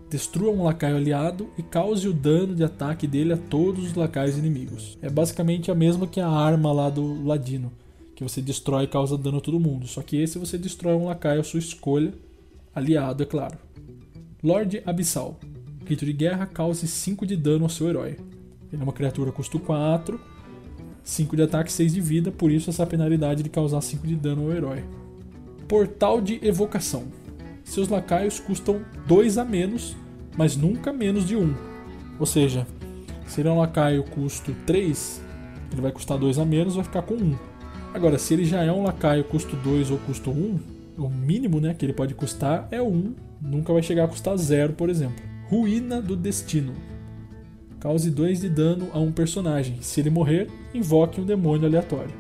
Destrua 0.10 0.52
um 0.52 0.64
lacaio 0.64 0.96
aliado 0.96 1.48
e 1.56 1.62
cause 1.62 2.08
o 2.08 2.12
dano 2.12 2.56
de 2.56 2.64
ataque 2.64 3.06
dele 3.06 3.34
a 3.34 3.38
todos 3.38 3.86
os 3.86 3.94
lacaios 3.94 4.36
inimigos. 4.36 4.98
É 5.00 5.12
basicamente 5.12 5.70
a 5.70 5.76
mesma 5.76 6.08
que 6.08 6.20
a 6.20 6.28
arma 6.28 6.72
lá 6.72 6.90
do 6.90 7.24
Ladino 7.24 7.72
que 8.16 8.24
você 8.24 8.42
destrói 8.42 8.86
e 8.86 8.88
causa 8.88 9.16
dano 9.16 9.38
a 9.38 9.42
todo 9.42 9.60
mundo. 9.60 9.86
Só 9.86 10.02
que 10.02 10.18
esse 10.18 10.40
você 10.40 10.58
destrói 10.58 10.96
um 10.96 11.06
lacaio 11.06 11.42
à 11.42 11.44
sua 11.44 11.60
escolha, 11.60 12.16
aliado, 12.74 13.22
é 13.22 13.28
claro. 13.28 13.60
Lorde 14.44 14.82
Abissal. 14.88 15.40
Grito 15.86 16.04
de 16.04 16.14
guerra 16.14 16.48
cause 16.48 16.88
5 16.88 17.28
de 17.28 17.38
dano 17.38 17.66
ao 17.66 17.70
seu 17.70 17.90
herói. 17.90 18.18
Ele 18.72 18.82
é 18.82 18.84
uma 18.84 18.92
criatura 18.92 19.32
custo 19.32 19.60
4, 19.60 20.33
5 21.04 21.36
de 21.36 21.42
ataque, 21.44 21.72
6 21.72 21.94
de 21.94 22.02
vida, 22.02 22.32
por 22.32 22.52
isso 22.52 22.70
essa 22.70 22.86
penalidade 22.86 23.44
de 23.44 23.50
causar 23.50 23.82
5 23.82 24.08
de 24.08 24.16
dano 24.16 24.44
ao 24.44 24.54
herói. 24.54 24.84
Portal 25.68 26.22
de 26.22 26.40
Evocação. 26.46 27.06
Seus 27.64 27.88
lacaios 27.88 28.40
custam 28.40 28.82
2 29.08 29.38
a 29.38 29.46
menos, 29.46 29.96
mas 30.38 30.56
nunca 30.56 30.94
menos 30.94 31.26
de 31.26 31.36
1. 31.36 31.54
Ou 32.20 32.26
seja, 32.26 32.68
se 33.28 33.42
ele 33.42 33.50
é 33.50 33.52
um 33.52 33.60
lacaio 33.60 34.04
custo 34.04 34.56
3, 34.66 35.22
ele 35.72 35.82
vai 35.82 35.92
custar 35.92 36.18
2 36.18 36.40
a 36.40 36.46
menos, 36.46 36.76
vai 36.76 36.84
ficar 36.84 37.02
com 37.02 37.16
1. 37.16 37.36
Agora, 37.94 38.18
se 38.18 38.34
ele 38.34 38.46
já 38.46 38.64
é 38.64 38.72
um 38.72 38.84
lacaio 38.84 39.24
custo 39.24 39.56
2 39.58 39.92
ou 39.92 39.98
custo 40.00 40.32
1, 40.32 40.60
o 40.98 41.10
mínimo 41.10 41.60
né, 41.60 41.74
que 41.74 41.86
ele 41.86 41.94
pode 41.94 42.14
custar 42.14 42.68
é 42.72 42.82
1, 42.82 43.14
nunca 43.42 43.74
vai 43.74 43.82
chegar 43.82 44.06
a 44.06 44.08
custar 44.08 44.38
0, 44.38 44.74
por 44.74 44.90
exemplo. 44.90 45.24
Ruína 45.50 46.02
do 46.02 46.16
Destino. 46.16 46.74
Cause 47.84 48.10
2 48.10 48.40
de 48.40 48.48
dano 48.48 48.88
a 48.94 49.00
um 49.00 49.12
personagem. 49.12 49.82
Se 49.82 50.00
ele 50.00 50.10
morrer, 50.10 50.50
invoque 50.74 51.20
um 51.20 51.26
demônio 51.26 51.68
aleatório. 51.68 52.16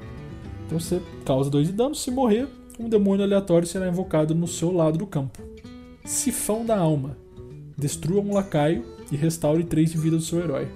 Então 0.66 0.78
você 0.78 1.02
causa 1.24 1.50
2 1.50 1.68
de 1.68 1.74
dano, 1.74 1.96
se 1.96 2.12
morrer, 2.12 2.50
um 2.78 2.90
demônio 2.90 3.24
aleatório 3.24 3.66
será 3.66 3.88
invocado 3.88 4.36
no 4.36 4.46
seu 4.46 4.74
lado 4.74 4.98
do 4.98 5.08
campo. 5.08 5.42
Sifão 6.04 6.66
da 6.66 6.78
Alma. 6.78 7.16
Destrua 7.78 8.20
um 8.20 8.34
lacaio 8.34 8.84
e 9.10 9.16
restaure 9.16 9.64
3 9.64 9.94
de 9.94 9.98
vida 9.98 10.18
do 10.18 10.22
seu 10.22 10.42
herói. 10.42 10.68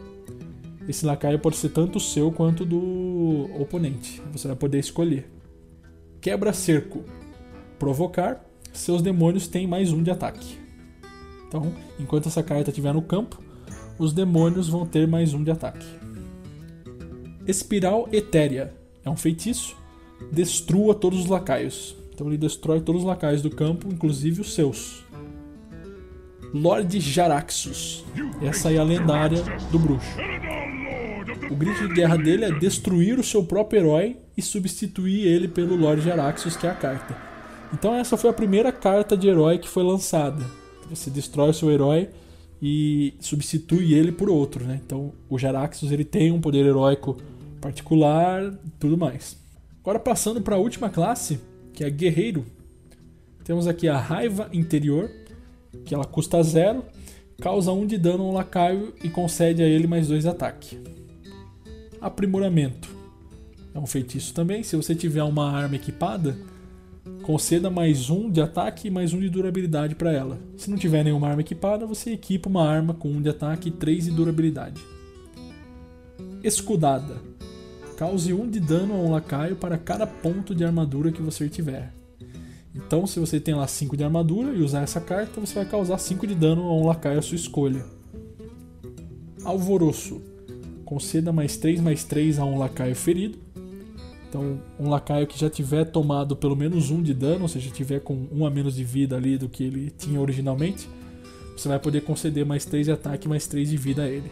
Esse 0.88 1.06
lacaio 1.06 1.38
pode 1.38 1.58
ser 1.58 1.68
tanto 1.68 2.00
seu 2.00 2.32
quanto 2.32 2.64
do 2.64 3.50
oponente. 3.60 4.22
Você 4.32 4.48
vai 4.48 4.56
poder 4.56 4.80
escolher. 4.80 5.30
Quebra-cerco. 6.22 7.04
Provocar. 7.78 8.42
Seus 8.72 9.02
demônios 9.02 9.50
têm 9.50 9.68
mais 9.68 9.92
um 9.92 10.02
de 10.02 10.12
ataque. 10.12 10.58
Então, 11.46 11.74
enquanto 12.00 12.28
essa 12.30 12.42
carta 12.42 12.70
estiver 12.70 12.94
no 12.94 13.02
campo, 13.02 13.46
os 13.98 14.14
demônios 14.14 14.70
vão 14.70 14.86
ter 14.86 15.08
mais 15.08 15.34
um 15.34 15.43
de 15.43 15.52
ataque. 15.52 15.86
Espiral 17.48 18.08
Etérea. 18.12 18.74
É 19.04 19.10
um 19.10 19.18
feitiço. 19.18 19.76
Destrua 20.32 20.93
todos 20.93 21.20
os 21.20 21.26
lacaios. 21.28 21.95
Então 22.14 22.28
ele 22.28 22.38
destrói 22.38 22.82
todos 22.82 23.02
os 23.02 23.08
lacaios 23.08 23.41
do 23.41 23.50
campo, 23.50 23.88
inclusive 23.91 24.41
os 24.41 24.54
seus. 24.54 25.04
Lorde 26.54 27.00
Jaraxxus. 27.00 28.04
Essa 28.41 28.72
é 28.72 28.78
a 28.78 28.84
lendária 28.84 29.41
do 29.72 29.80
bruxo. 29.80 30.18
O 31.50 31.56
grito 31.56 31.88
de 31.88 31.93
guerra 31.93 32.18
dele 32.18 32.45
é 32.45 32.52
destruir 32.52 33.18
o 33.20 33.24
seu 33.24 33.43
próprio 33.43 33.80
herói 33.80 34.18
e 34.36 34.41
substituir 34.41 35.26
ele 35.26 35.48
pelo 35.48 35.76
Lorde 35.76 36.12
Araxos, 36.12 36.58
que 36.58 36.68
é 36.68 36.70
a 36.70 36.76
carta. 36.76 37.16
Então 37.74 37.95
essa 37.95 38.18
foi 38.18 38.30
a 38.30 38.34
primeira 38.34 38.72
carta 38.72 39.16
de 39.16 39.28
herói 39.28 39.58
que 39.58 39.68
foi 39.68 39.84
lançada. 39.84 40.43
Você 40.89 41.10
destrói 41.10 41.50
o 41.50 41.54
seu 41.54 41.72
herói 41.72 42.10
e 42.62 43.14
substitui 43.20 43.93
ele 43.93 44.12
por 44.12 44.30
outro, 44.30 44.66
né? 44.66 44.80
Então 44.84 45.14
o 45.30 45.38
Jaraxxus 45.38 45.91
ele 45.91 46.03
tem 46.03 46.32
um 46.32 46.41
poder 46.41 46.66
heróico 46.66 47.18
particular, 47.62 48.53
tudo 48.80 48.97
mais. 48.97 49.38
Agora 49.82 49.99
passando 49.99 50.41
para 50.41 50.55
a 50.55 50.60
última 50.60 50.89
classe, 50.89 51.39
que 51.74 51.84
é 51.84 51.89
guerreiro, 51.89 52.45
temos 53.43 53.68
aqui 53.68 53.88
a 53.88 53.97
raiva 53.97 54.49
interior, 54.51 55.10
que 55.86 55.93
ela 55.93 56.05
custa 56.05 56.41
zero, 56.43 56.84
causa 57.39 57.72
um 57.72 57.86
de 57.86 57.97
dano 57.97 58.24
ao 58.24 58.34
lacaio 58.34 58.93
e 59.03 59.10
concede 59.10 59.64
a 59.64 59.66
ele 59.66 59.88
mais 59.88 60.08
dois 60.08 60.26
ataques 60.26 60.78
aprimoramento. 62.01 62.95
É 63.74 63.80
um 63.80 63.86
feitiço 63.86 64.34
também. 64.34 64.64
Se 64.64 64.76
você 64.76 64.95
tiver 64.95 65.24
uma 65.24 65.51
arma 65.51 65.76
equipada, 65.76 66.38
conceda 67.24 67.70
mais 67.70 68.10
um 68.10 68.30
de 68.30 68.41
ataque 68.41 68.88
e 68.88 68.91
mais 68.91 69.14
um 69.14 69.20
de 69.20 69.30
durabilidade 69.30 69.95
para 69.95 70.12
ela. 70.12 70.39
Se 70.55 70.70
não 70.70 70.78
tiver 70.78 71.03
nenhuma 71.03 71.28
arma 71.28 71.41
equipada, 71.41 71.86
você 71.86 72.12
equipa 72.12 72.49
uma 72.49 72.68
arma 72.68 72.93
com 72.93 73.10
um 73.10 73.22
de 73.22 73.30
ataque 73.30 73.70
e 73.70 73.72
três 73.72 74.05
de 74.05 74.12
durabilidade. 74.12 74.82
Escudada. 76.43 77.18
Cause 77.97 78.32
um 78.34 78.49
de 78.49 78.60
dano 78.60 78.93
a 78.93 78.97
um 78.97 79.12
lacaio 79.12 79.55
para 79.55 79.78
cada 79.78 80.05
ponto 80.05 80.53
de 80.53 80.64
armadura 80.64 81.12
que 81.12 81.22
você 81.22 81.49
tiver. 81.49 81.93
Então, 82.78 83.08
se 83.08 83.20
você 83.20 83.39
tem 83.39 83.55
lá 83.55 83.68
5 83.68 83.97
de 83.97 84.03
armadura 84.03 84.53
e 84.53 84.62
usar 84.62 84.84
essa 84.84 85.01
carta, 85.01 85.41
você 85.41 85.55
vai 85.55 85.66
causar 85.66 85.97
5 85.97 86.28
de 86.28 86.36
dano 86.36 86.62
a 86.62 86.76
um 86.76 86.86
lacaio 86.86 87.18
à 87.18 87.22
sua 87.24 87.36
escolha. 87.36 87.84
Alvoroço 89.43 90.22
conceda 90.86 91.34
mais 91.34 91.58
3 91.58 91.82
mais 91.82 92.03
3 92.03 92.39
a 92.39 92.45
um 92.45 92.58
lacaio 92.58 92.95
ferido. 92.95 93.39
Então, 94.30 94.60
um 94.80 94.90
lacaio 94.90 95.26
que 95.26 95.40
já 95.40 95.50
tiver 95.50 95.86
tomado 95.86 96.36
pelo 96.36 96.56
menos 96.56 96.90
um 96.92 97.02
de 97.02 97.14
dano, 97.14 97.44
ou 97.44 97.48
seja, 97.48 97.70
tiver 97.70 98.02
com 98.02 98.28
um 98.32 98.46
a 98.46 98.50
menos 98.50 98.76
de 98.76 98.84
vida 98.84 99.16
ali 99.16 99.38
do 99.38 99.48
que 99.48 99.64
ele 99.64 99.90
tinha 99.90 100.20
originalmente, 100.20 100.90
você 101.56 101.70
vai 101.70 101.80
poder 101.80 102.02
conceder 102.02 102.46
mais 102.46 102.66
3 102.66 102.88
de 102.88 102.92
ataque 102.92 103.28
mais 103.28 103.48
3 103.48 103.70
de 103.70 103.78
vida 103.78 104.04
a 104.04 104.08
ele. 104.08 104.30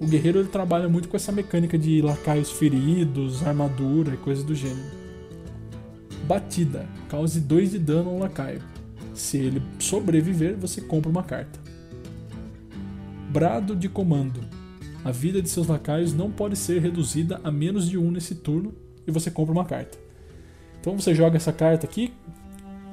O 0.00 0.06
guerreiro 0.06 0.38
ele 0.38 0.48
trabalha 0.48 0.88
muito 0.88 1.08
com 1.08 1.16
essa 1.16 1.30
mecânica 1.30 1.76
de 1.76 2.00
lacaios 2.00 2.50
feridos, 2.50 3.46
armadura 3.46 4.14
e 4.14 4.16
coisas 4.16 4.42
do 4.42 4.54
gênero. 4.54 4.98
Batida. 6.26 6.88
Cause 7.08 7.38
2 7.40 7.72
de 7.72 7.78
dano 7.78 8.08
a 8.08 8.12
um 8.12 8.18
lacaio. 8.18 8.62
Se 9.12 9.36
ele 9.36 9.62
sobreviver, 9.78 10.56
você 10.56 10.80
compra 10.80 11.10
uma 11.10 11.22
carta. 11.22 11.60
Brado 13.30 13.76
de 13.76 13.88
comando 13.88 14.40
a 15.02 15.10
vida 15.10 15.40
de 15.40 15.48
seus 15.48 15.66
lacaios 15.66 16.12
não 16.12 16.30
pode 16.30 16.56
ser 16.56 16.80
reduzida 16.80 17.40
a 17.42 17.50
menos 17.50 17.88
de 17.88 17.96
um 17.96 18.10
nesse 18.10 18.34
turno 18.34 18.74
e 19.06 19.10
você 19.10 19.30
compra 19.30 19.52
uma 19.52 19.64
carta. 19.64 19.98
Então 20.80 20.98
você 20.98 21.14
joga 21.14 21.36
essa 21.36 21.52
carta 21.52 21.86
aqui. 21.86 22.12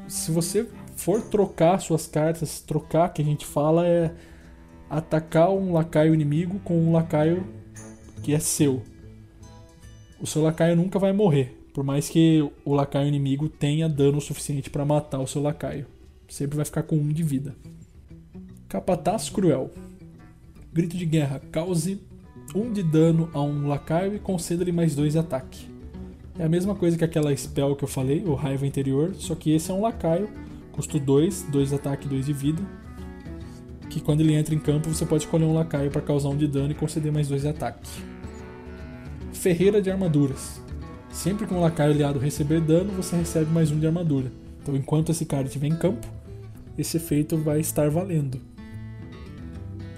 Se 0.07 0.31
você 0.31 0.67
for 0.95 1.21
trocar 1.21 1.79
suas 1.79 2.07
cartas, 2.07 2.59
trocar 2.61 3.09
que 3.09 3.21
a 3.21 3.25
gente 3.25 3.45
fala 3.45 3.87
é 3.87 4.13
atacar 4.89 5.51
um 5.51 5.73
lacaio 5.73 6.13
inimigo 6.13 6.59
com 6.59 6.79
um 6.79 6.91
lacaio 6.91 7.45
que 8.23 8.33
é 8.33 8.39
seu. 8.39 8.81
O 10.19 10.25
seu 10.25 10.41
lacaio 10.41 10.75
nunca 10.75 10.97
vai 10.97 11.13
morrer, 11.13 11.57
por 11.73 11.83
mais 11.83 12.09
que 12.09 12.41
o 12.65 12.73
lacaio 12.73 13.07
inimigo 13.07 13.47
tenha 13.47 13.87
dano 13.87 14.19
suficiente 14.19 14.69
para 14.69 14.85
matar 14.85 15.19
o 15.19 15.27
seu 15.27 15.41
lacaio. 15.41 15.85
Sempre 16.27 16.57
vai 16.57 16.65
ficar 16.65 16.83
com 16.83 16.97
um 16.97 17.09
de 17.09 17.23
vida. 17.23 17.55
Capataz 18.67 19.29
Cruel. 19.29 19.71
Grito 20.73 20.97
de 20.97 21.05
guerra. 21.05 21.41
Cause 21.51 22.01
1 22.53 22.59
um 22.59 22.71
de 22.71 22.83
dano 22.83 23.29
a 23.33 23.41
um 23.41 23.67
lacaio 23.67 24.15
e 24.15 24.19
conceda-lhe 24.19 24.71
mais 24.71 24.95
2 24.95 25.13
de 25.13 25.19
ataque. 25.19 25.76
É 26.39 26.45
a 26.45 26.49
mesma 26.49 26.75
coisa 26.75 26.95
que 26.95 27.03
aquela 27.03 27.35
spell 27.35 27.75
que 27.75 27.83
eu 27.83 27.87
falei, 27.87 28.23
o 28.23 28.35
Raiva 28.35 28.65
Interior, 28.67 29.15
só 29.15 29.33
que 29.33 29.51
esse 29.51 29.71
é 29.71 29.73
um 29.73 29.81
lacaio, 29.81 30.29
custo 30.71 30.99
2, 30.99 31.47
2 31.51 31.69
de 31.69 31.75
ataque 31.75 32.05
e 32.05 32.09
2 32.09 32.25
de 32.27 32.33
vida. 32.33 32.61
Que 33.89 33.99
quando 33.99 34.21
ele 34.21 34.33
entra 34.33 34.53
em 34.53 34.59
campo 34.59 34.89
você 34.89 35.05
pode 35.05 35.23
escolher 35.23 35.45
um 35.45 35.53
lacaio 35.53 35.89
para 35.89 36.01
causar 36.01 36.29
1 36.29 36.31
um 36.33 36.37
de 36.37 36.47
dano 36.47 36.71
e 36.71 36.75
conceder 36.75 37.11
mais 37.11 37.27
2 37.27 37.41
de 37.41 37.47
ataque. 37.47 37.89
Ferreira 39.33 39.81
de 39.81 39.89
Armaduras. 39.89 40.61
Sempre 41.09 41.47
que 41.47 41.53
um 41.53 41.61
lacaio 41.61 41.91
aliado 41.91 42.19
receber 42.19 42.61
dano, 42.61 42.91
você 42.91 43.15
recebe 43.15 43.51
mais 43.51 43.71
1 43.71 43.75
um 43.75 43.79
de 43.79 43.87
armadura. 43.87 44.31
Então 44.61 44.75
enquanto 44.75 45.11
esse 45.11 45.25
cara 45.25 45.47
estiver 45.47 45.67
em 45.67 45.75
campo, 45.75 46.05
esse 46.77 46.97
efeito 46.97 47.35
vai 47.37 47.59
estar 47.59 47.89
valendo. 47.89 48.39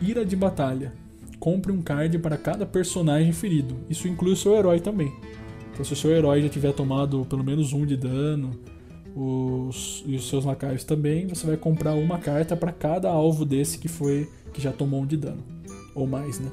Ira 0.01 0.23
de 0.23 0.37
Batalha. 0.37 0.93
Compre 1.37 1.73
um 1.73 1.81
card 1.81 2.17
para 2.19 2.37
cada 2.37 2.65
personagem 2.65 3.33
ferido. 3.33 3.75
Isso 3.89 4.07
inclui 4.07 4.31
o 4.31 4.37
seu 4.37 4.55
herói 4.55 4.79
também. 4.79 5.13
Então, 5.79 5.85
se 5.85 5.93
o 5.93 5.95
seu 5.95 6.11
herói 6.11 6.41
já 6.41 6.49
tiver 6.49 6.73
tomado 6.73 7.23
pelo 7.23 7.41
menos 7.41 7.71
um 7.71 7.85
de 7.85 7.95
dano, 7.95 8.51
os, 9.15 10.03
e 10.05 10.13
os 10.13 10.27
seus 10.27 10.43
lacaios 10.43 10.83
também, 10.83 11.25
você 11.25 11.47
vai 11.47 11.55
comprar 11.55 11.93
uma 11.93 12.19
carta 12.19 12.53
para 12.53 12.73
cada 12.73 13.09
alvo 13.09 13.45
desse 13.45 13.77
que 13.77 13.87
foi 13.87 14.29
que 14.51 14.61
já 14.61 14.73
tomou 14.73 15.01
um 15.01 15.05
de 15.05 15.15
dano 15.15 15.41
ou 15.95 16.05
mais, 16.05 16.37
né? 16.37 16.51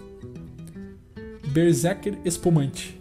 Berserker 1.49 2.17
Espumante. 2.25 3.01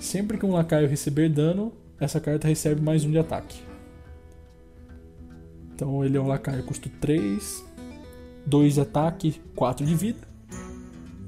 Sempre 0.00 0.36
que 0.36 0.44
um 0.44 0.50
lacaio 0.50 0.88
receber 0.88 1.28
dano, 1.28 1.72
essa 2.00 2.18
carta 2.18 2.48
recebe 2.48 2.80
mais 2.80 3.04
um 3.04 3.12
de 3.12 3.18
ataque. 3.18 3.60
Então 5.72 6.04
ele 6.04 6.16
é 6.16 6.20
um 6.20 6.26
lacaio 6.26 6.64
custo 6.64 6.88
3, 7.00 7.64
2 8.44 8.74
de 8.74 8.80
ataque, 8.80 9.40
4 9.54 9.86
de 9.86 9.94
vida. 9.94 10.26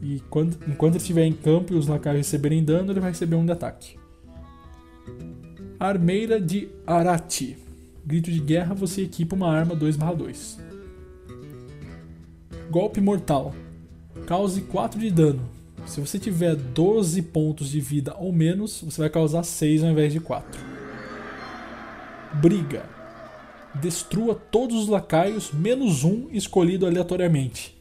E 0.03 0.19
quando, 0.29 0.59
enquanto 0.67 0.95
ele 0.95 1.03
estiver 1.03 1.25
em 1.25 1.33
campo 1.33 1.73
e 1.73 1.77
os 1.77 1.87
lacaios 1.87 2.19
receberem 2.19 2.65
dano, 2.65 2.91
ele 2.91 2.99
vai 2.99 3.11
receber 3.11 3.37
um 3.37 3.47
de 3.47 3.53
ataque. 3.53 3.98
Armeira 5.79 6.41
de 6.41 6.69
Arati. 6.87 7.57
Grito 8.05 8.31
de 8.31 8.41
guerra, 8.41 8.75
você 8.75 9.03
equipa 9.03 9.37
uma 9.37 9.51
arma 9.53 9.77
2/2. 9.77 10.59
Golpe 12.71 13.01
mortal. 13.01 13.55
Cause 14.27 14.61
4 14.63 14.99
de 14.99 15.11
dano. 15.11 15.49
Se 15.87 16.01
você 16.01 16.19
tiver 16.19 16.55
12 16.55 17.23
pontos 17.23 17.71
de 17.71 17.81
vida 17.81 18.15
ou 18.19 18.33
menos, 18.33 18.83
você 18.83 19.01
vai 19.01 19.11
causar 19.11 19.43
6 19.43 19.83
ao 19.83 19.91
invés 19.91 20.13
de 20.13 20.21
4. 20.21 20.61
Briga. 22.35 22.85
Destrua 23.75 24.35
todos 24.35 24.77
os 24.83 24.89
lacaios 24.89 25.53
menos 25.53 26.05
um 26.05 26.29
escolhido 26.31 26.87
aleatoriamente. 26.87 27.79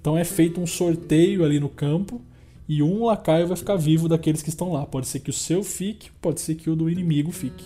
Então 0.00 0.16
é 0.16 0.24
feito 0.24 0.60
um 0.60 0.66
sorteio 0.66 1.44
ali 1.44 1.60
no 1.60 1.68
campo 1.68 2.22
e 2.72 2.84
um 2.84 3.06
lacaio 3.06 3.48
vai 3.48 3.56
ficar 3.56 3.74
vivo 3.74 4.08
daqueles 4.08 4.42
que 4.42 4.48
estão 4.48 4.70
lá. 4.70 4.86
Pode 4.86 5.08
ser 5.08 5.18
que 5.18 5.28
o 5.28 5.32
seu 5.32 5.64
fique, 5.64 6.08
pode 6.20 6.40
ser 6.40 6.54
que 6.54 6.70
o 6.70 6.76
do 6.76 6.88
inimigo 6.88 7.32
fique. 7.32 7.64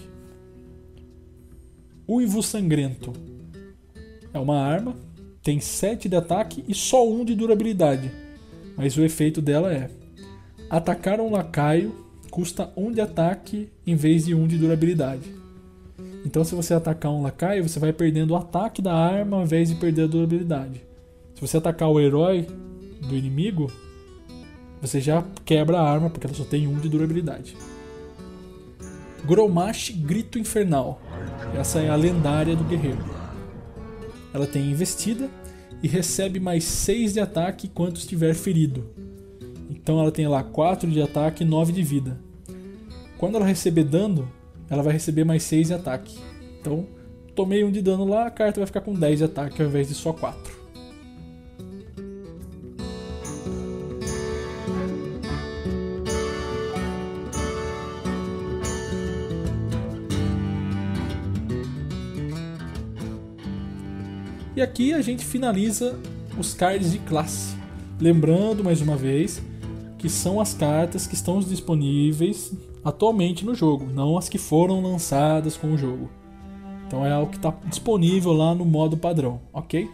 Uivo 2.08 2.42
Sangrento 2.42 3.12
é 4.32 4.38
uma 4.38 4.58
arma, 4.58 4.96
tem 5.42 5.60
7 5.60 6.08
de 6.08 6.16
ataque 6.16 6.64
e 6.66 6.74
só 6.74 7.06
1 7.06 7.26
de 7.26 7.34
durabilidade. 7.34 8.10
Mas 8.78 8.96
o 8.96 9.04
efeito 9.04 9.42
dela 9.42 9.70
é: 9.70 9.90
atacar 10.70 11.20
um 11.20 11.30
lacaio 11.30 11.94
custa 12.30 12.72
1 12.74 12.92
de 12.92 13.02
ataque 13.02 13.68
em 13.86 13.94
vez 13.94 14.24
de 14.24 14.34
1 14.34 14.46
de 14.46 14.56
durabilidade. 14.56 15.34
Então, 16.24 16.42
se 16.44 16.54
você 16.54 16.72
atacar 16.72 17.12
um 17.12 17.20
lacaio, 17.20 17.68
você 17.68 17.78
vai 17.78 17.92
perdendo 17.92 18.30
o 18.30 18.36
ataque 18.36 18.80
da 18.80 18.94
arma 18.94 19.36
ao 19.36 19.42
invés 19.42 19.68
de 19.68 19.74
perder 19.74 20.04
a 20.04 20.06
durabilidade. 20.06 20.80
Se 21.34 21.42
você 21.42 21.58
atacar 21.58 21.90
o 21.90 22.00
herói 22.00 22.48
do 23.06 23.14
inimigo, 23.14 23.70
você 24.80 25.00
já 25.00 25.24
quebra 25.44 25.78
a 25.78 25.90
arma 25.90 26.10
porque 26.10 26.26
ela 26.26 26.36
só 26.36 26.44
tem 26.44 26.66
um 26.66 26.78
de 26.78 26.88
durabilidade. 26.88 27.56
Gromash 29.24 29.90
Grito 29.90 30.38
Infernal. 30.38 31.00
Essa 31.58 31.80
é 31.80 31.88
a 31.88 31.96
lendária 31.96 32.54
do 32.54 32.64
guerreiro. 32.64 33.02
Ela 34.32 34.46
tem 34.46 34.70
investida 34.70 35.30
e 35.82 35.88
recebe 35.88 36.38
mais 36.38 36.64
6 36.64 37.14
de 37.14 37.20
ataque 37.20 37.66
enquanto 37.66 37.96
estiver 37.96 38.34
ferido. 38.34 38.84
Então 39.70 39.98
ela 39.98 40.10
tem 40.10 40.26
lá 40.28 40.42
4 40.42 40.90
de 40.90 41.00
ataque 41.00 41.42
e 41.42 41.46
9 41.46 41.72
de 41.72 41.82
vida. 41.82 42.18
Quando 43.16 43.36
ela 43.36 43.46
receber 43.46 43.84
dano, 43.84 44.30
ela 44.68 44.82
vai 44.82 44.92
receber 44.92 45.24
mais 45.24 45.42
6 45.44 45.68
de 45.68 45.74
ataque. 45.74 46.18
Então, 46.60 46.86
tomei 47.34 47.64
um 47.64 47.70
de 47.70 47.80
dano 47.80 48.04
lá, 48.04 48.26
a 48.26 48.30
carta 48.30 48.60
vai 48.60 48.66
ficar 48.66 48.80
com 48.80 48.94
10 48.94 49.18
de 49.18 49.24
ataque 49.24 49.62
ao 49.62 49.68
invés 49.68 49.88
de 49.88 49.94
só 49.94 50.12
4. 50.12 50.63
E 64.56 64.62
aqui 64.62 64.94
a 64.94 65.02
gente 65.02 65.24
finaliza 65.24 65.98
os 66.38 66.54
cards 66.54 66.92
de 66.92 67.00
classe. 67.00 67.56
Lembrando 68.00 68.62
mais 68.62 68.80
uma 68.80 68.96
vez 68.96 69.42
que 69.98 70.08
são 70.08 70.40
as 70.40 70.54
cartas 70.54 71.08
que 71.08 71.14
estão 71.14 71.40
disponíveis 71.40 72.52
atualmente 72.84 73.44
no 73.44 73.52
jogo, 73.52 73.86
não 73.86 74.16
as 74.16 74.28
que 74.28 74.38
foram 74.38 74.80
lançadas 74.80 75.56
com 75.56 75.72
o 75.72 75.78
jogo. 75.78 76.08
Então 76.86 77.04
é 77.04 77.10
algo 77.10 77.32
que 77.32 77.36
está 77.38 77.52
disponível 77.66 78.32
lá 78.32 78.54
no 78.54 78.64
modo 78.64 78.96
padrão, 78.96 79.40
ok? 79.52 79.90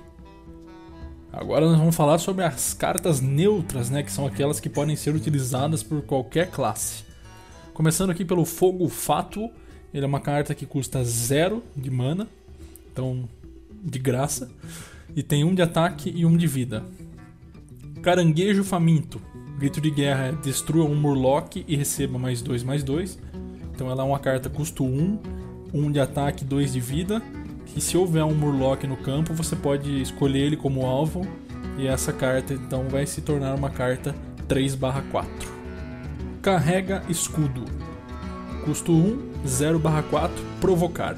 Agora 1.32 1.66
nós 1.66 1.78
vamos 1.78 1.96
falar 1.96 2.18
sobre 2.18 2.44
as 2.44 2.74
cartas 2.74 3.20
neutras, 3.20 3.88
né, 3.88 4.02
que 4.02 4.12
são 4.12 4.26
aquelas 4.26 4.60
que 4.60 4.68
podem 4.68 4.96
ser 4.96 5.14
utilizadas 5.14 5.82
por 5.82 6.02
qualquer 6.02 6.50
classe. 6.50 7.04
Começando 7.72 8.10
aqui 8.10 8.26
pelo 8.26 8.44
Fogo 8.44 8.88
Fato, 8.88 9.48
ele 9.94 10.04
é 10.04 10.06
uma 10.06 10.20
carta 10.20 10.54
que 10.54 10.66
custa 10.66 11.02
zero 11.02 11.62
de 11.74 11.90
mana, 11.90 12.28
então 12.92 13.26
de 13.82 13.98
graça, 13.98 14.50
e 15.14 15.22
tem 15.22 15.44
um 15.44 15.54
de 15.54 15.62
ataque 15.62 16.12
e 16.14 16.24
um 16.24 16.36
de 16.36 16.46
vida. 16.46 16.84
Caranguejo 18.02 18.64
Faminto, 18.64 19.20
grito 19.58 19.80
de 19.80 19.90
guerra 19.90 20.26
é 20.28 20.32
destrua 20.32 20.84
um 20.84 20.94
Murloc 20.94 21.56
e 21.56 21.76
receba 21.76 22.18
mais 22.18 22.40
2 22.40 22.62
mais 22.62 22.82
2. 22.82 23.18
Então 23.74 23.90
ela 23.90 24.02
é 24.02 24.06
uma 24.06 24.18
carta 24.18 24.48
custo 24.48 24.84
1, 24.84 25.18
1 25.72 25.90
de 25.90 26.00
ataque, 26.00 26.44
2 26.44 26.72
de 26.72 26.80
vida. 26.80 27.22
E 27.76 27.80
se 27.80 27.96
houver 27.96 28.24
um 28.24 28.34
Murloc 28.34 28.84
no 28.84 28.96
campo, 28.96 29.34
você 29.34 29.54
pode 29.54 30.00
escolher 30.00 30.40
ele 30.40 30.56
como 30.56 30.86
alvo. 30.86 31.26
E 31.78 31.86
essa 31.86 32.12
carta 32.12 32.54
então 32.54 32.88
vai 32.88 33.06
se 33.06 33.20
tornar 33.20 33.54
uma 33.54 33.70
carta 33.70 34.14
3/4. 34.48 35.26
Carrega 36.42 37.02
escudo. 37.08 37.64
Custo 38.64 38.92
1, 38.92 39.46
0/4, 39.46 40.30
provocar. 40.60 41.16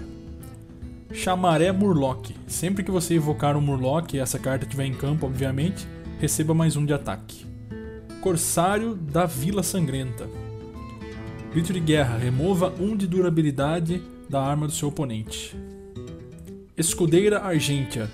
Chamaré 1.12 1.70
Murloc. 1.70 2.30
Sempre 2.46 2.82
que 2.82 2.90
você 2.90 3.16
invocar 3.16 3.56
um 3.56 3.60
Murloc 3.60 4.14
e 4.14 4.18
essa 4.18 4.38
carta 4.38 4.64
estiver 4.64 4.86
em 4.86 4.94
campo, 4.94 5.26
obviamente, 5.26 5.86
receba 6.18 6.54
mais 6.54 6.74
um 6.74 6.86
de 6.86 6.94
ataque. 6.94 7.44
Corsário 8.20 8.94
da 8.94 9.26
Vila 9.26 9.62
Sangrenta. 9.62 10.28
Grito 11.52 11.72
de 11.72 11.80
guerra, 11.80 12.16
remova 12.16 12.72
um 12.80 12.96
de 12.96 13.06
durabilidade 13.06 14.02
da 14.28 14.42
arma 14.42 14.66
do 14.66 14.72
seu 14.72 14.88
oponente. 14.88 15.54
Escudeira 16.76 17.40
Argentia. 17.40 18.10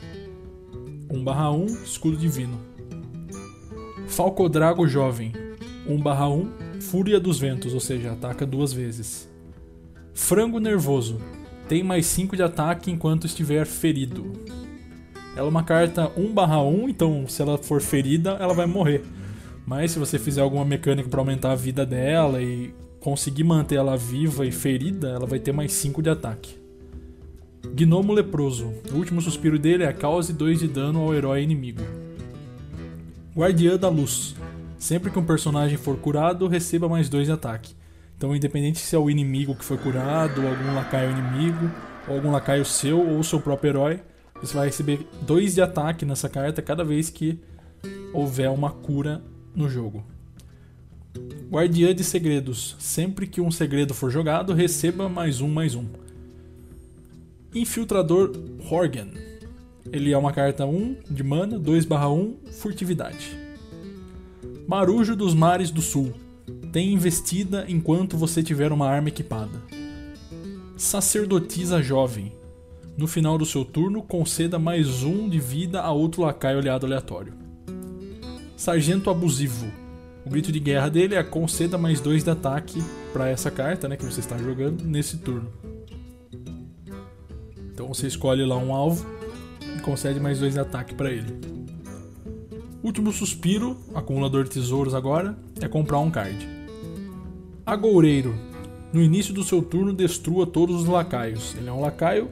1/1, 1.08 1.84
escudo 1.84 2.16
divino. 2.16 2.58
Falcodrago 4.08 4.88
Jovem. 4.88 5.32
1/1, 5.86 6.80
Fúria 6.80 7.20
dos 7.20 7.38
Ventos, 7.38 7.72
ou 7.72 7.80
seja, 7.80 8.12
ataca 8.12 8.44
duas 8.44 8.72
vezes. 8.72 9.28
Frango 10.12 10.58
Nervoso 10.58 11.20
tem 11.68 11.82
mais 11.82 12.06
5 12.06 12.34
de 12.34 12.42
ataque 12.42 12.90
enquanto 12.90 13.26
estiver 13.26 13.66
ferido. 13.66 14.32
Ela 15.36 15.46
é 15.46 15.50
uma 15.50 15.62
carta 15.62 16.10
1/1, 16.16 16.88
então 16.88 17.28
se 17.28 17.42
ela 17.42 17.58
for 17.58 17.80
ferida, 17.80 18.30
ela 18.40 18.54
vai 18.54 18.66
morrer. 18.66 19.02
Mas 19.66 19.92
se 19.92 19.98
você 19.98 20.18
fizer 20.18 20.40
alguma 20.40 20.64
mecânica 20.64 21.08
para 21.08 21.20
aumentar 21.20 21.52
a 21.52 21.54
vida 21.54 21.84
dela 21.84 22.42
e 22.42 22.72
conseguir 23.00 23.44
manter 23.44 23.76
ela 23.76 23.96
viva 23.96 24.46
e 24.46 24.50
ferida, 24.50 25.10
ela 25.10 25.26
vai 25.26 25.38
ter 25.38 25.52
mais 25.52 25.72
5 25.72 26.02
de 26.02 26.10
ataque. 26.10 26.56
Gnomo 27.74 28.12
Leproso. 28.12 28.72
O 28.90 28.96
último 28.96 29.20
suspiro 29.20 29.58
dele 29.58 29.84
é 29.84 29.92
cause 29.92 30.32
2 30.32 30.60
de 30.60 30.68
dano 30.68 31.00
ao 31.00 31.14
herói 31.14 31.42
inimigo. 31.42 31.82
Guardiã 33.36 33.76
da 33.76 33.88
Luz. 33.88 34.34
Sempre 34.78 35.10
que 35.10 35.18
um 35.18 35.24
personagem 35.24 35.76
for 35.76 35.96
curado, 35.98 36.48
receba 36.48 36.88
mais 36.88 37.08
2 37.08 37.26
de 37.26 37.32
ataque. 37.32 37.74
Então, 38.18 38.34
independente 38.34 38.80
se 38.80 38.96
é 38.96 38.98
o 38.98 39.08
inimigo 39.08 39.54
que 39.54 39.64
foi 39.64 39.78
curado, 39.78 40.42
ou 40.42 40.48
algum 40.48 40.74
lacaio 40.74 41.12
inimigo, 41.12 41.70
ou 42.08 42.16
algum 42.16 42.32
lacaio 42.32 42.64
seu, 42.64 42.98
ou 42.98 43.20
o 43.20 43.22
seu 43.22 43.40
próprio 43.40 43.68
herói, 43.68 44.00
você 44.42 44.54
vai 44.54 44.66
receber 44.66 45.06
2 45.22 45.54
de 45.54 45.62
ataque 45.62 46.04
nessa 46.04 46.28
carta 46.28 46.60
cada 46.60 46.82
vez 46.82 47.10
que 47.10 47.38
houver 48.12 48.50
uma 48.50 48.72
cura 48.72 49.22
no 49.54 49.68
jogo. 49.68 50.04
Guardiã 51.48 51.94
de 51.94 52.02
Segredos. 52.02 52.74
Sempre 52.80 53.24
que 53.24 53.40
um 53.40 53.52
segredo 53.52 53.94
for 53.94 54.10
jogado, 54.10 54.52
receba 54.52 55.08
mais 55.08 55.40
um, 55.40 55.48
mais 55.48 55.76
um. 55.76 55.86
Infiltrador 57.54 58.32
Horgan. 58.68 59.10
Ele 59.92 60.12
é 60.12 60.18
uma 60.18 60.32
carta 60.32 60.66
1 60.66 60.96
de 61.08 61.22
mana, 61.22 61.56
2/1, 61.56 62.34
furtividade. 62.50 63.38
Marujo 64.66 65.14
dos 65.14 65.34
Mares 65.34 65.70
do 65.70 65.80
Sul. 65.80 66.12
Tem 66.72 66.92
investida 66.92 67.64
enquanto 67.66 68.16
você 68.16 68.42
tiver 68.42 68.72
uma 68.72 68.86
arma 68.86 69.08
equipada. 69.08 69.62
Sacerdotisa 70.76 71.82
Jovem. 71.82 72.32
No 72.96 73.06
final 73.06 73.38
do 73.38 73.46
seu 73.46 73.64
turno, 73.64 74.02
conceda 74.02 74.58
mais 74.58 75.02
um 75.02 75.28
de 75.28 75.40
vida 75.40 75.80
a 75.80 75.90
outro 75.92 76.22
lacaio 76.22 76.58
aliado 76.58 76.84
aleatório. 76.84 77.32
Sargento 78.54 79.08
Abusivo. 79.08 79.72
O 80.26 80.30
grito 80.30 80.52
de 80.52 80.60
guerra 80.60 80.90
dele 80.90 81.14
é 81.14 81.22
conceda 81.22 81.78
mais 81.78 82.02
dois 82.02 82.22
de 82.22 82.30
ataque 82.30 82.82
para 83.14 83.28
essa 83.28 83.50
carta 83.50 83.88
né, 83.88 83.96
que 83.96 84.04
você 84.04 84.20
está 84.20 84.36
jogando 84.36 84.84
nesse 84.84 85.16
turno. 85.16 85.50
Então 87.72 87.88
você 87.88 88.06
escolhe 88.06 88.44
lá 88.44 88.58
um 88.58 88.74
alvo 88.74 89.06
e 89.74 89.80
concede 89.80 90.20
mais 90.20 90.38
dois 90.40 90.52
de 90.52 90.60
ataque 90.60 90.94
para 90.94 91.10
ele. 91.10 91.34
Último 92.82 93.10
suspiro, 93.10 93.76
acumulador 93.94 94.44
de 94.44 94.50
tesouros 94.50 94.94
agora, 94.94 95.38
é 95.60 95.66
comprar 95.66 95.98
um 96.00 96.10
card. 96.10 96.57
Agoureiro. 97.68 98.34
No 98.94 99.02
início 99.02 99.34
do 99.34 99.44
seu 99.44 99.60
turno, 99.60 99.92
destrua 99.92 100.46
todos 100.46 100.80
os 100.80 100.88
lacaios. 100.88 101.54
Ele 101.54 101.68
é 101.68 101.72
um 101.72 101.82
lacaio, 101.82 102.30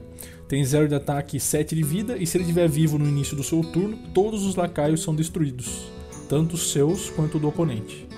tem 0.49 0.64
0 0.64 0.89
de 0.89 0.95
ataque 0.95 1.37
e 1.37 1.41
7 1.41 1.74
de 1.74 1.82
vida, 1.82 2.16
e 2.16 2.26
se 2.26 2.39
ele 2.39 2.45
estiver 2.45 2.66
vivo 2.66 2.97
no 2.97 3.07
início 3.07 3.37
do 3.37 3.43
seu 3.43 3.61
turno, 3.61 3.99
todos 4.14 4.47
os 4.47 4.57
lacaios 4.57 5.03
são 5.03 5.14
destruídos, 5.14 5.89
tanto 6.26 6.55
os 6.55 6.72
seus 6.72 7.11
quanto 7.11 7.37
o 7.37 7.39
do 7.39 7.49
oponente. 7.49 8.09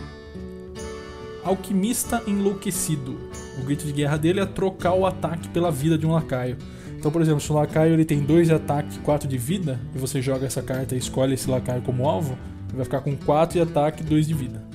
Alquimista 1.42 2.22
Enlouquecido. 2.24 3.18
O 3.60 3.64
grito 3.64 3.84
de 3.84 3.92
guerra 3.92 4.16
dele 4.16 4.38
é 4.38 4.46
trocar 4.46 4.92
o 4.94 5.04
ataque 5.04 5.48
pela 5.48 5.72
vida 5.72 5.98
de 5.98 6.06
um 6.06 6.12
lacaio. 6.12 6.56
Então, 6.96 7.10
por 7.10 7.20
exemplo, 7.20 7.40
se 7.40 7.50
o 7.50 7.56
lacaio 7.56 7.94
ele 7.94 8.04
tem 8.04 8.20
2 8.20 8.46
de 8.46 8.54
ataque 8.54 8.94
e 8.94 9.00
4 9.00 9.28
de 9.28 9.36
vida, 9.36 9.80
e 9.92 9.98
você 9.98 10.22
joga 10.22 10.46
essa 10.46 10.62
carta 10.62 10.94
e 10.94 10.98
escolhe 10.98 11.34
esse 11.34 11.50
lacaio 11.50 11.82
como 11.82 12.08
alvo, 12.08 12.38
ele 12.68 12.76
vai 12.76 12.84
ficar 12.84 13.00
com 13.00 13.16
4 13.16 13.54
de 13.54 13.68
ataque 13.68 14.04
e 14.04 14.06
2 14.06 14.28
de 14.28 14.34
vida. 14.34 14.67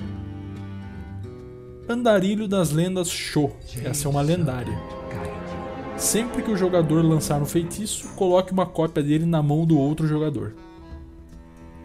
Andarilho 1.86 2.48
das 2.48 2.70
Lendas 2.70 3.10
Show. 3.10 3.54
Essa 3.84 4.08
é 4.08 4.10
uma 4.10 4.22
lendária. 4.22 4.74
Sempre 5.98 6.42
que 6.42 6.50
o 6.50 6.56
jogador 6.56 7.04
lançar 7.04 7.42
um 7.42 7.46
feitiço, 7.46 8.08
coloque 8.14 8.52
uma 8.52 8.64
cópia 8.64 9.02
dele 9.02 9.26
na 9.26 9.42
mão 9.42 9.66
do 9.66 9.78
outro 9.78 10.06
jogador. 10.06 10.54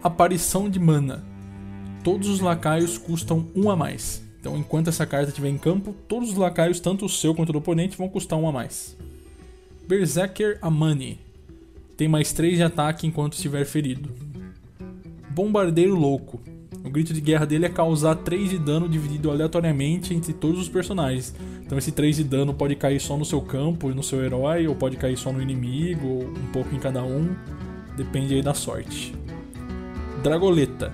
Aparição 0.02 0.70
de 0.70 0.80
mana. 0.80 1.22
Todos 2.02 2.28
os 2.28 2.40
lacaios 2.40 2.96
custam 2.96 3.46
1 3.54 3.62
um 3.62 3.70
a 3.70 3.76
mais. 3.76 4.22
Então, 4.40 4.56
enquanto 4.56 4.88
essa 4.88 5.04
carta 5.04 5.28
estiver 5.28 5.50
em 5.50 5.58
campo, 5.58 5.94
todos 6.08 6.30
os 6.30 6.36
lacaios, 6.36 6.80
tanto 6.80 7.04
o 7.04 7.08
seu 7.08 7.34
quanto 7.34 7.50
o 7.50 7.52
do 7.52 7.58
oponente, 7.58 7.98
vão 7.98 8.08
custar 8.08 8.38
1 8.38 8.42
um 8.42 8.48
a 8.48 8.52
mais. 8.52 8.96
Berserker 9.86 10.58
Amani. 10.62 11.20
Tem 11.94 12.08
mais 12.08 12.32
3 12.32 12.56
de 12.56 12.62
ataque 12.62 13.06
enquanto 13.06 13.34
estiver 13.34 13.66
ferido. 13.66 14.08
Bombardeiro 15.28 15.94
Louco. 15.94 16.40
O 16.84 16.88
grito 16.88 17.12
de 17.12 17.20
guerra 17.20 17.44
dele 17.44 17.66
é 17.66 17.68
causar 17.68 18.14
3 18.14 18.50
de 18.50 18.58
dano 18.58 18.88
dividido 18.88 19.30
aleatoriamente 19.30 20.14
entre 20.14 20.32
todos 20.32 20.60
os 20.60 20.68
personagens. 20.68 21.34
Então 21.64 21.76
esse 21.76 21.92
3 21.92 22.16
de 22.16 22.24
dano 22.24 22.54
pode 22.54 22.74
cair 22.74 23.00
só 23.00 23.16
no 23.16 23.24
seu 23.24 23.40
campo 23.40 23.88
no 23.90 24.02
seu 24.02 24.24
herói, 24.24 24.66
ou 24.66 24.74
pode 24.74 24.96
cair 24.96 25.16
só 25.16 25.32
no 25.32 25.42
inimigo, 25.42 26.06
ou 26.06 26.22
um 26.24 26.46
pouco 26.52 26.74
em 26.74 26.78
cada 26.78 27.02
um. 27.02 27.34
Depende 27.96 28.34
aí 28.34 28.42
da 28.42 28.54
sorte. 28.54 29.14
Dragoleta. 30.22 30.92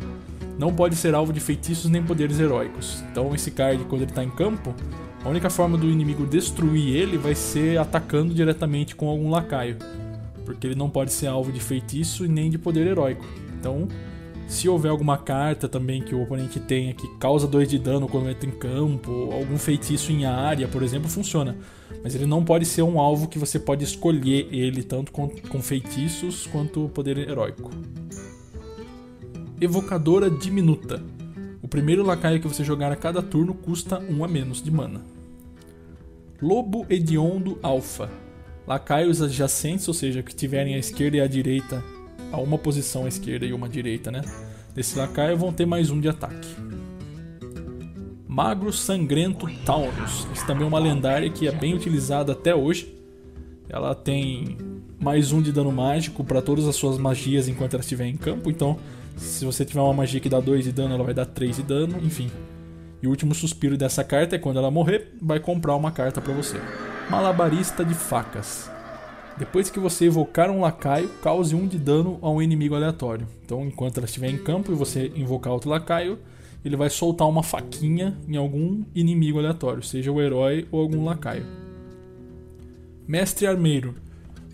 Não 0.58 0.74
pode 0.74 0.96
ser 0.96 1.14
alvo 1.14 1.32
de 1.32 1.40
feitiços 1.40 1.90
nem 1.90 2.02
poderes 2.02 2.40
heróicos. 2.40 3.02
Então 3.10 3.34
esse 3.34 3.50
card, 3.50 3.84
quando 3.84 4.02
ele 4.02 4.10
está 4.10 4.24
em 4.24 4.30
campo, 4.30 4.74
a 5.22 5.28
única 5.28 5.50
forma 5.50 5.76
do 5.76 5.90
inimigo 5.90 6.24
destruir 6.24 6.96
ele 6.96 7.18
vai 7.18 7.34
ser 7.34 7.78
atacando 7.78 8.32
diretamente 8.32 8.96
com 8.96 9.08
algum 9.08 9.30
lacaio. 9.30 9.76
Porque 10.44 10.66
ele 10.66 10.74
não 10.74 10.88
pode 10.88 11.12
ser 11.12 11.26
alvo 11.26 11.52
de 11.52 11.60
feitiço 11.60 12.24
e 12.24 12.28
nem 12.28 12.48
de 12.48 12.56
poder 12.56 12.86
heróico. 12.86 13.24
Então 13.58 13.88
se 14.46 14.68
houver 14.68 14.90
alguma 14.90 15.18
carta 15.18 15.68
também 15.68 16.00
que 16.00 16.14
o 16.14 16.22
oponente 16.22 16.60
tenha 16.60 16.94
que 16.94 17.08
causa 17.18 17.48
2 17.48 17.68
de 17.68 17.78
dano 17.78 18.08
quando 18.08 18.30
entra 18.30 18.48
em 18.48 18.52
campo, 18.52 19.30
algum 19.32 19.58
feitiço 19.58 20.12
em 20.12 20.24
área, 20.24 20.68
por 20.68 20.82
exemplo, 20.82 21.08
funciona. 21.08 21.56
Mas 22.02 22.14
ele 22.14 22.26
não 22.26 22.44
pode 22.44 22.64
ser 22.64 22.82
um 22.82 23.00
alvo 23.00 23.28
que 23.28 23.38
você 23.38 23.58
pode 23.58 23.82
escolher 23.82 24.48
ele 24.52 24.84
tanto 24.84 25.10
com, 25.10 25.28
com 25.28 25.60
feitiços 25.60 26.46
quanto 26.46 26.88
poder 26.90 27.18
heróico. 27.18 27.70
Evocadora 29.60 30.30
Diminuta. 30.30 31.02
O 31.60 31.66
primeiro 31.66 32.04
lacaio 32.04 32.40
que 32.40 32.46
você 32.46 32.62
jogar 32.62 32.92
a 32.92 32.96
cada 32.96 33.20
turno 33.20 33.52
custa 33.52 33.98
1 33.98 34.16
um 34.16 34.24
a 34.24 34.28
menos 34.28 34.62
de 34.62 34.70
mana. 34.70 35.00
Lobo 36.40 36.86
Hediondo 36.88 37.58
Alpha. 37.62 38.08
Lacaios 38.64 39.22
adjacentes, 39.22 39.88
ou 39.88 39.94
seja, 39.94 40.22
que 40.22 40.34
tiverem 40.34 40.74
à 40.74 40.78
esquerda 40.78 41.16
e 41.16 41.20
à 41.20 41.26
direita 41.26 41.82
a 42.36 42.40
uma 42.40 42.58
posição 42.58 43.06
à 43.06 43.08
esquerda 43.08 43.46
e 43.46 43.52
uma 43.52 43.66
à 43.66 43.68
direita, 43.68 44.10
né? 44.10 44.20
Desse 44.74 44.98
lacaio 44.98 45.36
vão 45.38 45.52
ter 45.52 45.64
mais 45.64 45.90
um 45.90 45.98
de 45.98 46.08
ataque. 46.08 46.48
Magro 48.28 48.70
Sangrento 48.72 49.48
Taunus. 49.64 50.28
Isso 50.34 50.46
também 50.46 50.64
é 50.64 50.68
uma 50.68 50.78
lendária 50.78 51.30
que 51.30 51.48
é 51.48 51.52
bem 51.52 51.74
utilizada 51.74 52.32
até 52.32 52.54
hoje. 52.54 52.94
Ela 53.70 53.94
tem 53.94 54.58
mais 55.00 55.32
um 55.32 55.40
de 55.40 55.50
dano 55.50 55.72
mágico 55.72 56.22
para 56.22 56.42
todas 56.42 56.68
as 56.68 56.76
suas 56.76 56.98
magias 56.98 57.48
enquanto 57.48 57.72
ela 57.72 57.82
estiver 57.82 58.04
em 58.04 58.16
campo. 58.16 58.50
Então, 58.50 58.78
se 59.16 59.46
você 59.46 59.64
tiver 59.64 59.80
uma 59.80 59.94
magia 59.94 60.20
que 60.20 60.28
dá 60.28 60.38
2 60.38 60.64
de 60.64 60.72
dano, 60.72 60.94
ela 60.94 61.04
vai 61.04 61.14
dar 61.14 61.24
3 61.24 61.56
de 61.56 61.62
dano, 61.62 61.98
enfim. 62.02 62.30
E 63.02 63.06
o 63.06 63.10
último 63.10 63.34
suspiro 63.34 63.78
dessa 63.78 64.04
carta 64.04 64.36
é 64.36 64.38
quando 64.38 64.58
ela 64.58 64.70
morrer, 64.70 65.14
vai 65.22 65.40
comprar 65.40 65.74
uma 65.74 65.90
carta 65.90 66.20
para 66.20 66.34
você. 66.34 66.60
Malabarista 67.08 67.82
de 67.82 67.94
facas. 67.94 68.75
Depois 69.38 69.68
que 69.68 69.78
você 69.78 70.06
evocar 70.06 70.50
um 70.50 70.60
lacaio, 70.60 71.10
cause 71.22 71.54
um 71.54 71.66
de 71.66 71.78
dano 71.78 72.18
a 72.22 72.30
um 72.30 72.40
inimigo 72.40 72.74
aleatório. 72.74 73.28
Então, 73.44 73.66
enquanto 73.66 73.98
ela 73.98 74.06
estiver 74.06 74.30
em 74.30 74.38
campo 74.38 74.72
e 74.72 74.74
você 74.74 75.12
invocar 75.14 75.52
outro 75.52 75.68
lacaio, 75.68 76.18
ele 76.64 76.74
vai 76.74 76.88
soltar 76.88 77.28
uma 77.28 77.42
faquinha 77.42 78.16
em 78.26 78.36
algum 78.36 78.82
inimigo 78.94 79.38
aleatório, 79.38 79.82
seja 79.82 80.10
o 80.10 80.22
herói 80.22 80.66
ou 80.72 80.80
algum 80.80 81.04
lacaio. 81.04 81.44
Mestre 83.06 83.46
Armeiro. 83.46 83.94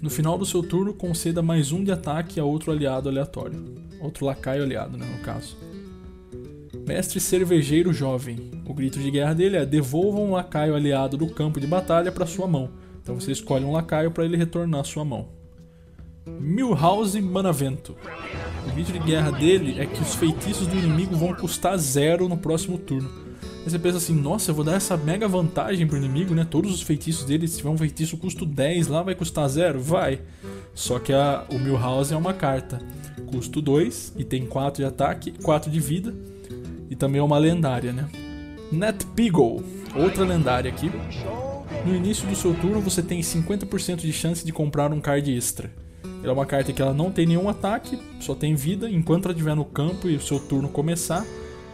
No 0.03 0.11
final 0.11 0.37
do 0.37 0.45
seu 0.45 0.65
turno, 0.65 0.93
conceda 0.93 1.41
mais 1.41 1.71
um 1.71 1.85
de 1.85 1.93
ataque 1.93 2.41
a 2.41 2.45
outro 2.45 2.73
aliado 2.73 3.09
aleatório. 3.09 3.65
Outro 4.01 4.27
lacaio 4.27 4.65
aliado, 4.65 4.99
né, 4.99 5.07
no 5.07 5.23
caso. 5.23 5.57
Mestre 6.85 7.21
Cervejeiro 7.21 7.93
Jovem. 7.93 8.51
O 8.67 8.75
grito 8.75 8.99
de 8.99 9.13
guerra 9.13 9.33
dele 9.33 9.57
é: 9.57 9.65
devolva 9.65 10.19
um 10.19 10.33
lacaio 10.33 10.75
aliado 10.75 11.17
do 11.17 11.29
campo 11.29 11.61
de 11.61 11.69
batalha 11.69 12.11
para 12.11 12.27
sua 12.27 12.49
mão 12.49 12.69
então 13.03 13.19
você 13.19 13.33
escolhe 13.33 13.65
um 13.65 13.73
lacaio 13.73 14.11
para 14.13 14.25
ele 14.25 14.37
retornar 14.37 14.81
à 14.81 14.85
sua 14.85 15.05
mão. 15.05 15.29
Milhouse 16.25 17.21
Manavento. 17.21 17.97
O 18.67 18.71
vídeo 18.71 18.93
de 18.93 19.01
guerra 19.01 19.33
dele 19.33 19.81
é 19.81 19.87
que 19.87 20.01
os 20.01 20.15
feitiços 20.15 20.69
do 20.69 20.77
inimigo 20.77 21.17
vão 21.17 21.35
custar 21.35 21.77
zero 21.79 22.29
no 22.29 22.37
próximo 22.37 22.79
turno. 22.79 23.11
Aí 23.65 23.71
você 23.71 23.79
pensa 23.79 23.99
assim, 23.99 24.15
nossa, 24.15 24.51
eu 24.51 24.55
vou 24.55 24.65
dar 24.65 24.75
essa 24.75 24.97
mega 24.97 25.27
vantagem 25.27 25.87
pro 25.87 25.97
inimigo, 25.97 26.35
né? 26.35 26.47
Todos 26.49 26.73
os 26.73 26.83
feitiços 26.83 27.25
dele, 27.25 27.49
se 27.49 27.59
tiver 27.59 27.71
um 27.71 27.79
feitiço 27.79 28.17
custo 28.17 28.47
10 28.47 28.87
lá, 28.89 29.03
vai 29.03 29.15
custar 29.15 29.49
zero? 29.49 29.81
Vai. 29.81 30.21
Só 30.75 30.99
que 30.99 31.13
a, 31.13 31.45
o 31.51 31.59
Milhouse 31.59 32.13
é 32.13 32.17
uma 32.17 32.33
carta. 32.33 32.81
Custo 33.27 33.61
2 33.61 34.15
e 34.17 34.25
tem 34.25 34.47
4 34.47 34.83
de 34.83 34.87
ataque, 34.87 35.33
4 35.43 35.71
de 35.71 35.81
vida. 35.81 36.15
E 36.89 36.95
também 36.95 37.21
é 37.21 37.25
uma 37.25 37.39
lendária, 37.39 37.93
né? 37.93 38.09
Net 38.71 39.07
Beagle, 39.07 39.63
outra 39.95 40.25
lendária 40.25 40.71
aqui. 40.71 40.91
No 41.85 41.97
início 41.97 42.29
do 42.29 42.37
seu 42.37 42.55
turno 42.55 42.81
você 42.81 43.03
tem 43.03 43.21
50% 43.21 43.97
de 43.97 44.13
chance 44.13 44.47
de 44.47 44.53
comprar 44.53 44.93
um 44.93 45.01
card 45.01 45.37
extra. 45.37 45.69
Ela 46.23 46.31
é 46.31 46.33
uma 46.33 46.47
carta 46.47 46.73
que 46.73 46.81
ela 46.81 46.95
não 46.95 47.11
tem 47.11 47.27
nenhum 47.27 47.49
ataque, 47.49 47.99
só 48.21 48.37
tem 48.37 48.55
vida. 48.55 48.89
Enquanto 48.89 49.25
ela 49.25 49.33
estiver 49.33 49.57
no 49.57 49.65
campo 49.65 50.09
e 50.09 50.15
o 50.15 50.21
seu 50.21 50.39
turno 50.39 50.69
começar, 50.69 51.27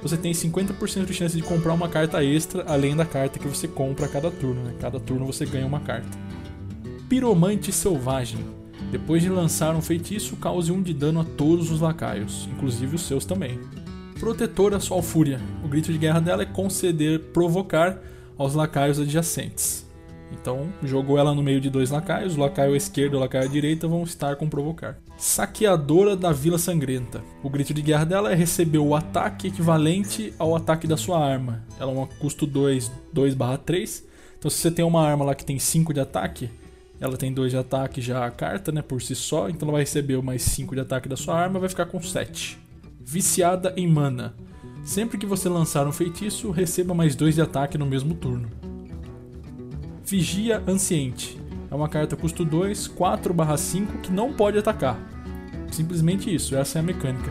você 0.02 0.16
tem 0.16 0.32
50% 0.32 1.04
de 1.04 1.12
chance 1.12 1.36
de 1.36 1.42
comprar 1.42 1.74
uma 1.74 1.90
carta 1.90 2.24
extra, 2.24 2.64
além 2.66 2.96
da 2.96 3.04
carta 3.04 3.38
que 3.38 3.46
você 3.46 3.68
compra 3.68 4.06
a 4.06 4.08
cada 4.08 4.30
turno. 4.30 4.62
Né? 4.62 4.74
Cada 4.80 4.98
turno 4.98 5.26
você 5.26 5.44
ganha 5.44 5.66
uma 5.66 5.80
carta. 5.80 6.08
Piromante 7.06 7.70
Selvagem. 7.70 8.40
Depois 8.90 9.22
de 9.22 9.28
lançar 9.28 9.76
um 9.76 9.82
feitiço, 9.82 10.36
cause 10.36 10.72
um 10.72 10.80
de 10.80 10.94
dano 10.94 11.20
a 11.20 11.24
todos 11.24 11.70
os 11.70 11.82
lacaios, 11.82 12.48
inclusive 12.50 12.96
os 12.96 13.02
seus 13.02 13.26
também. 13.26 13.60
Protetora 14.18 14.80
Solfúria. 14.80 15.38
O 15.62 15.68
grito 15.68 15.92
de 15.92 15.98
guerra 15.98 16.20
dela 16.20 16.42
é 16.42 16.46
conceder 16.46 17.20
provocar 17.34 18.00
aos 18.38 18.54
lacaios 18.54 18.98
adjacentes. 18.98 19.87
Então, 20.32 20.68
jogou 20.82 21.18
ela 21.18 21.34
no 21.34 21.42
meio 21.42 21.60
de 21.60 21.70
dois 21.70 21.90
lacaios, 21.90 22.36
o 22.36 22.40
lacaio 22.40 22.76
esquerdo 22.76 23.14
e 23.14 23.16
o 23.16 23.20
lacaio 23.20 23.48
direita 23.48 23.88
vão 23.88 24.02
estar 24.02 24.36
com 24.36 24.48
provocar. 24.48 24.98
Saqueadora 25.16 26.16
da 26.16 26.32
Vila 26.32 26.58
Sangrenta. 26.58 27.22
O 27.42 27.48
grito 27.48 27.72
de 27.74 27.82
guerra 27.82 28.04
dela 28.04 28.30
é 28.30 28.34
receber 28.34 28.78
o 28.78 28.94
ataque 28.94 29.48
equivalente 29.48 30.32
ao 30.38 30.54
ataque 30.54 30.86
da 30.86 30.96
sua 30.96 31.24
arma. 31.24 31.64
Ela 31.80 31.92
é 31.92 31.94
um 31.94 32.06
custo 32.06 32.46
2, 32.46 32.90
2/3. 33.12 34.04
Então, 34.38 34.50
se 34.50 34.58
você 34.58 34.70
tem 34.70 34.84
uma 34.84 35.02
arma 35.02 35.24
lá 35.24 35.34
que 35.34 35.44
tem 35.44 35.58
5 35.58 35.92
de 35.92 36.00
ataque, 36.00 36.50
ela 37.00 37.16
tem 37.16 37.32
2 37.32 37.52
de 37.52 37.56
ataque 37.56 38.00
já 38.00 38.24
a 38.24 38.30
carta, 38.30 38.70
né, 38.70 38.82
por 38.82 39.00
si 39.00 39.14
só, 39.14 39.48
então 39.48 39.66
ela 39.66 39.72
vai 39.76 39.82
receber 39.82 40.20
mais 40.22 40.42
5 40.42 40.74
de 40.74 40.80
ataque 40.80 41.08
da 41.08 41.16
sua 41.16 41.34
arma, 41.36 41.60
vai 41.60 41.68
ficar 41.68 41.86
com 41.86 42.00
7. 42.02 42.58
Viciada 43.00 43.72
em 43.76 43.86
mana. 43.86 44.34
Sempre 44.84 45.18
que 45.18 45.26
você 45.26 45.48
lançar 45.48 45.86
um 45.86 45.92
feitiço, 45.92 46.50
receba 46.50 46.94
mais 46.94 47.14
2 47.14 47.34
de 47.36 47.40
ataque 47.40 47.78
no 47.78 47.86
mesmo 47.86 48.14
turno. 48.14 48.48
Vigia 50.08 50.62
Anciente. 50.66 51.38
É 51.70 51.74
uma 51.74 51.86
carta 51.86 52.16
custo 52.16 52.42
2, 52.42 52.88
4/5 52.88 54.00
que 54.02 54.10
não 54.10 54.32
pode 54.32 54.56
atacar. 54.56 54.98
Simplesmente 55.70 56.34
isso, 56.34 56.56
essa 56.56 56.78
é 56.78 56.80
a 56.80 56.82
mecânica. 56.82 57.30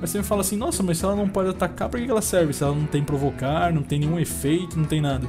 Mas 0.00 0.10
você 0.10 0.18
me 0.18 0.24
fala 0.24 0.42
assim, 0.42 0.56
nossa, 0.56 0.84
mas 0.84 0.98
se 0.98 1.04
ela 1.04 1.16
não 1.16 1.28
pode 1.28 1.50
atacar, 1.50 1.88
para 1.88 2.00
que 2.00 2.08
ela 2.08 2.22
serve? 2.22 2.52
Se 2.52 2.62
ela 2.62 2.76
não 2.76 2.86
tem 2.86 3.02
provocar, 3.02 3.72
não 3.72 3.82
tem 3.82 3.98
nenhum 3.98 4.20
efeito, 4.20 4.78
não 4.78 4.84
tem 4.84 5.00
nada. 5.00 5.26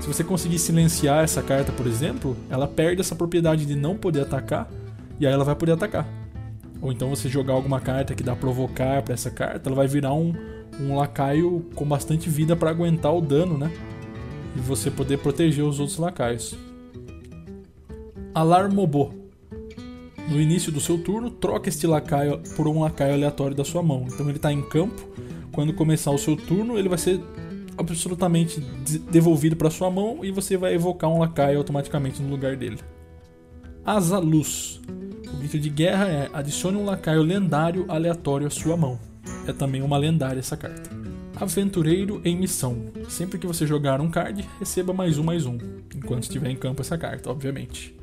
Se 0.00 0.06
você 0.06 0.24
conseguir 0.24 0.58
silenciar 0.58 1.22
essa 1.22 1.42
carta, 1.42 1.72
por 1.72 1.86
exemplo, 1.86 2.34
ela 2.48 2.66
perde 2.66 3.02
essa 3.02 3.14
propriedade 3.14 3.66
de 3.66 3.76
não 3.76 3.94
poder 3.94 4.22
atacar 4.22 4.66
e 5.20 5.26
aí 5.26 5.32
ela 5.32 5.44
vai 5.44 5.54
poder 5.54 5.72
atacar. 5.72 6.08
Ou 6.80 6.90
então 6.90 7.10
você 7.10 7.28
jogar 7.28 7.52
alguma 7.52 7.80
carta 7.80 8.14
que 8.14 8.22
dá 8.22 8.34
provocar 8.34 9.02
para 9.02 9.12
essa 9.12 9.30
carta, 9.30 9.68
ela 9.68 9.76
vai 9.76 9.86
virar 9.86 10.14
um, 10.14 10.32
um 10.80 10.96
lacaio 10.96 11.66
com 11.74 11.84
bastante 11.84 12.30
vida 12.30 12.56
para 12.56 12.70
aguentar 12.70 13.14
o 13.14 13.20
dano, 13.20 13.58
né? 13.58 13.70
E 14.54 14.58
você 14.60 14.90
poder 14.90 15.18
proteger 15.18 15.64
os 15.64 15.80
outros 15.80 15.98
lacaios. 15.98 16.54
Alarmobô. 18.34 19.12
No 20.28 20.40
início 20.40 20.72
do 20.72 20.80
seu 20.80 20.98
turno, 20.98 21.30
troca 21.30 21.68
este 21.68 21.86
lacaio 21.86 22.40
por 22.56 22.66
um 22.66 22.80
lacaio 22.80 23.12
aleatório 23.12 23.56
da 23.56 23.64
sua 23.64 23.82
mão. 23.82 24.06
Então 24.06 24.26
ele 24.26 24.36
está 24.36 24.52
em 24.52 24.62
campo. 24.62 25.08
Quando 25.52 25.72
começar 25.74 26.10
o 26.10 26.18
seu 26.18 26.36
turno, 26.36 26.78
ele 26.78 26.88
vai 26.88 26.98
ser 26.98 27.20
absolutamente 27.76 28.60
devolvido 29.10 29.56
para 29.56 29.70
sua 29.70 29.90
mão 29.90 30.24
e 30.24 30.30
você 30.30 30.56
vai 30.56 30.74
evocar 30.74 31.10
um 31.10 31.18
lacaio 31.18 31.58
automaticamente 31.58 32.22
no 32.22 32.30
lugar 32.30 32.56
dele. 32.56 32.78
Asa 33.84 34.18
Luz. 34.18 34.80
O 35.32 35.36
grito 35.36 35.58
de 35.58 35.68
guerra 35.68 36.08
é 36.08 36.30
adicione 36.32 36.78
um 36.78 36.84
lacaio 36.84 37.22
lendário 37.22 37.84
aleatório 37.88 38.46
à 38.46 38.50
sua 38.50 38.76
mão. 38.76 38.98
É 39.46 39.52
também 39.52 39.82
uma 39.82 39.98
lendária 39.98 40.40
essa 40.40 40.56
carta. 40.56 41.03
Aventureiro 41.36 42.20
em 42.24 42.36
missão. 42.36 42.92
Sempre 43.08 43.38
que 43.38 43.46
você 43.46 43.66
jogar 43.66 44.00
um 44.00 44.08
card, 44.08 44.48
receba 44.60 44.92
mais 44.92 45.18
um 45.18 45.24
mais 45.24 45.44
um, 45.44 45.58
enquanto 45.94 46.22
estiver 46.22 46.48
em 46.48 46.56
campo 46.56 46.80
essa 46.80 46.96
carta, 46.96 47.28
obviamente. 47.28 47.94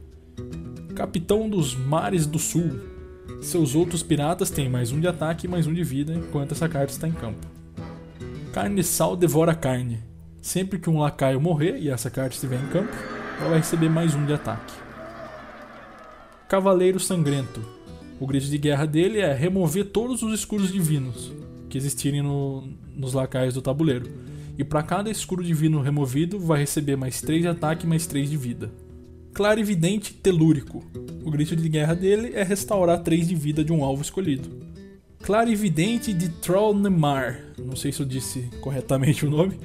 Capitão 0.94 1.50
dos 1.50 1.74
Mares 1.74 2.26
do 2.26 2.38
Sul. 2.38 2.70
Seus 3.42 3.74
outros 3.74 4.04
piratas 4.04 4.50
têm 4.50 4.70
mais 4.70 4.92
um 4.92 5.00
de 5.00 5.08
ataque 5.08 5.48
e 5.48 5.50
mais 5.50 5.66
um 5.66 5.74
de 5.74 5.84
vida 5.84 6.14
enquanto 6.14 6.52
essa 6.52 6.68
carta 6.68 6.92
está 6.92 7.08
em 7.08 7.14
campo. 7.14 7.48
Carniçal 8.52 9.16
devora 9.16 9.56
carne. 9.56 10.00
Sempre 10.42 10.78
que 10.78 10.90
um 10.90 11.00
lacaio 11.00 11.40
morrer 11.40 11.78
e 11.80 11.90
essa 11.90 12.10
carta 12.10 12.36
estiver 12.36 12.62
em 12.62 12.68
campo, 12.68 12.92
ela 13.40 13.52
vai 13.52 13.60
receber 13.60 13.90
mais 13.90 14.14
um 14.14 14.26
de 14.26 14.34
ataque. 14.34 14.74
Cavaleiro 16.50 17.00
Sangrento. 17.00 17.62
O 18.20 18.28
grito 18.28 18.48
de 18.48 18.58
guerra 18.58 18.86
dele 18.86 19.20
é 19.20 19.34
remover 19.34 19.86
todos 19.86 20.22
os 20.22 20.34
escudos 20.34 20.72
divinos 20.72 21.32
que 21.72 21.78
existirem 21.78 22.22
no, 22.22 22.68
nos 22.96 23.14
lacaios 23.14 23.54
do 23.54 23.62
tabuleiro. 23.62 24.10
E 24.58 24.64
para 24.64 24.84
cada 24.84 25.10
escudo 25.10 25.44
divino 25.44 25.82
removido, 25.82 26.40
vai 26.40 26.60
receber 26.60 26.96
mais 26.96 27.22
3 27.22 27.42
de 27.42 27.48
ataque 27.48 27.86
e 27.86 27.90
mais 27.90 28.06
3 28.06 28.30
de 28.30 28.38
vida. 28.38 28.72
Clarividente 29.34 30.14
Telúrico. 30.14 30.84
O 31.24 31.32
grito 31.32 31.56
de 31.56 31.70
guerra 31.70 31.94
dele 31.94 32.32
é 32.34 32.44
restaurar 32.44 33.02
3 33.02 33.28
de 33.28 33.36
vida 33.36 33.64
de 33.64 33.72
um 33.72 33.84
alvo 33.84 34.02
escolhido. 34.02 34.50
Clarividente 35.24 36.14
de 36.14 36.30
Trollnemar. 36.30 37.40
Não 37.58 37.76
sei 37.76 37.92
se 37.92 38.02
eu 38.02 38.06
disse 38.06 38.50
corretamente 38.60 39.26
o 39.26 39.30
nome, 39.30 39.58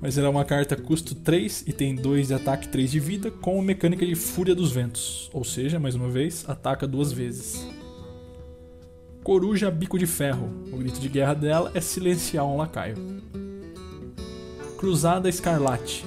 mas 0.00 0.18
ela 0.18 0.26
é 0.26 0.30
uma 0.30 0.44
carta 0.44 0.74
custo 0.74 1.14
3 1.14 1.64
e 1.66 1.72
tem 1.72 1.94
2 1.94 2.28
de 2.28 2.34
ataque 2.34 2.66
e 2.66 2.70
3 2.70 2.90
de 2.90 2.98
vida, 2.98 3.30
com 3.30 3.60
mecânica 3.62 4.04
de 4.04 4.14
Fúria 4.14 4.54
dos 4.54 4.72
Ventos. 4.72 5.30
Ou 5.32 5.44
seja, 5.44 5.78
mais 5.78 5.94
uma 5.94 6.08
vez, 6.08 6.44
ataca 6.48 6.86
duas 6.86 7.12
vezes. 7.12 7.64
Coruja 9.22 9.70
Bico 9.70 9.96
de 9.96 10.06
Ferro. 10.06 10.50
O 10.72 10.76
grito 10.76 10.98
de 10.98 11.08
guerra 11.08 11.34
dela 11.34 11.70
é 11.74 11.80
silenciar 11.80 12.44
um 12.44 12.56
lacaio. 12.56 12.96
Cruzada 14.76 15.28
Escarlate. 15.28 16.04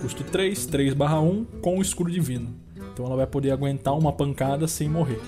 Custo 0.00 0.22
3, 0.22 0.66
3 0.66 0.94
1, 0.94 1.44
com 1.60 1.78
o 1.78 1.82
escudo 1.82 2.08
divino. 2.08 2.54
Então 2.92 3.04
ela 3.04 3.16
vai 3.16 3.26
poder 3.26 3.50
aguentar 3.50 3.98
uma 3.98 4.12
pancada 4.12 4.68
sem 4.68 4.88
morrer. 4.88 5.20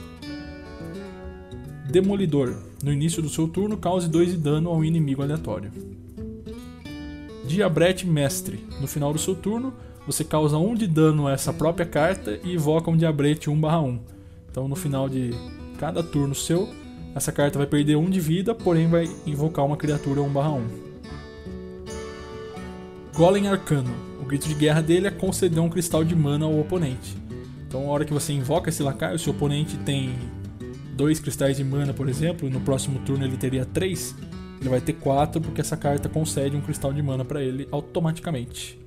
Demolidor. 1.91 2.55
No 2.85 2.93
início 2.93 3.21
do 3.21 3.29
seu 3.29 3.49
turno, 3.49 3.77
cause 3.77 4.09
2 4.09 4.31
de 4.31 4.37
dano 4.37 4.71
ao 4.71 4.85
inimigo 4.85 5.21
aleatório. 5.21 5.73
Diabrete 7.45 8.07
Mestre. 8.07 8.65
No 8.81 8.87
final 8.87 9.13
do 9.13 9.19
seu 9.19 9.35
turno, 9.35 9.75
você 10.07 10.23
causa 10.23 10.57
1 10.57 10.77
de 10.77 10.87
dano 10.87 11.27
a 11.27 11.33
essa 11.33 11.53
própria 11.53 11.85
carta 11.85 12.39
e 12.45 12.55
invoca 12.55 12.93
um 12.93 12.97
Diabrete 12.97 13.51
1/1. 13.51 13.99
Então 14.49 14.69
no 14.69 14.77
final 14.77 15.09
de 15.09 15.31
cada 15.79 16.01
turno 16.01 16.35
seu, 16.35 16.69
essa 17.15 17.33
carta 17.33 17.59
vai 17.59 17.67
perder 17.67 17.97
1 17.97 18.11
de 18.11 18.21
vida, 18.21 18.55
porém 18.55 18.89
vai 18.89 19.09
invocar 19.27 19.65
uma 19.65 19.77
criatura 19.77 20.21
1/1. 20.21 20.63
Golem 23.15 23.49
Arcano. 23.49 23.91
O 24.21 24.25
grito 24.25 24.47
de 24.47 24.55
guerra 24.55 24.81
dele 24.81 25.07
é 25.07 25.11
conceder 25.11 25.59
um 25.61 25.69
cristal 25.69 26.05
de 26.05 26.15
mana 26.15 26.45
ao 26.45 26.61
oponente. 26.61 27.17
Então, 27.67 27.85
na 27.85 27.91
hora 27.91 28.05
que 28.05 28.13
você 28.13 28.33
invoca 28.33 28.69
esse 28.71 28.83
lacaio, 28.83 29.19
se 29.19 29.29
o 29.29 29.33
oponente 29.33 29.77
tem 29.79 30.15
dois 30.95 31.19
cristais 31.19 31.57
de 31.57 31.65
mana, 31.65 31.93
por 31.93 32.09
exemplo, 32.09 32.47
e 32.49 32.51
no 32.51 32.61
próximo 32.61 32.99
turno 33.01 33.25
ele 33.25 33.37
teria 33.37 33.65
três, 33.65 34.15
ele 34.61 34.69
vai 34.69 34.81
ter 34.81 34.95
quatro 34.95 35.41
porque 35.41 35.61
essa 35.61 35.77
carta 35.77 36.09
concede 36.09 36.57
um 36.57 36.61
cristal 36.61 36.93
de 36.93 37.03
mana 37.03 37.25
para 37.25 37.43
ele 37.43 37.69
automaticamente. 37.71 38.79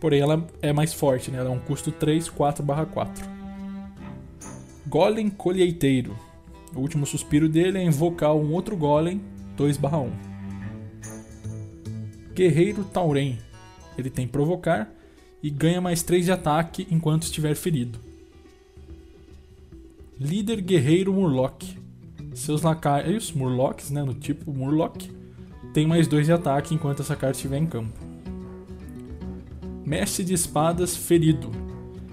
Porém, 0.00 0.20
ela 0.20 0.46
é 0.60 0.72
mais 0.72 0.92
forte, 0.92 1.30
né? 1.30 1.38
Ela 1.38 1.48
é 1.48 1.52
um 1.52 1.58
custo 1.58 1.92
3, 1.92 2.28
4/4. 2.28 3.28
Golem 4.86 5.30
Colheiteiro. 5.30 6.16
O 6.74 6.80
último 6.80 7.04
suspiro 7.04 7.48
dele 7.48 7.78
é 7.78 7.84
invocar 7.84 8.34
um 8.34 8.52
outro 8.52 8.76
Golem 8.76 9.20
2/1. 9.56 10.10
Guerreiro 12.34 12.84
Tauren. 12.84 13.38
Ele 13.96 14.08
tem 14.08 14.26
provocar 14.26 14.90
e 15.42 15.50
ganha 15.50 15.80
mais 15.80 16.02
3 16.02 16.24
de 16.24 16.32
ataque 16.32 16.86
enquanto 16.90 17.24
estiver 17.24 17.54
ferido. 17.54 17.98
Líder 20.18 20.60
Guerreiro 20.62 21.12
Murloc. 21.12 21.62
Seus 22.34 22.62
lacaios, 22.62 23.32
Murlocs, 23.32 23.90
né, 23.90 24.02
no 24.02 24.14
tipo 24.14 24.52
Murloc, 24.52 25.02
tem 25.74 25.86
mais 25.86 26.06
2 26.06 26.26
de 26.26 26.32
ataque 26.32 26.74
enquanto 26.74 27.02
essa 27.02 27.14
carta 27.14 27.36
estiver 27.36 27.58
em 27.58 27.66
campo. 27.66 27.98
Mestre 29.84 30.24
de 30.24 30.32
Espadas 30.32 30.96
Ferido. 30.96 31.50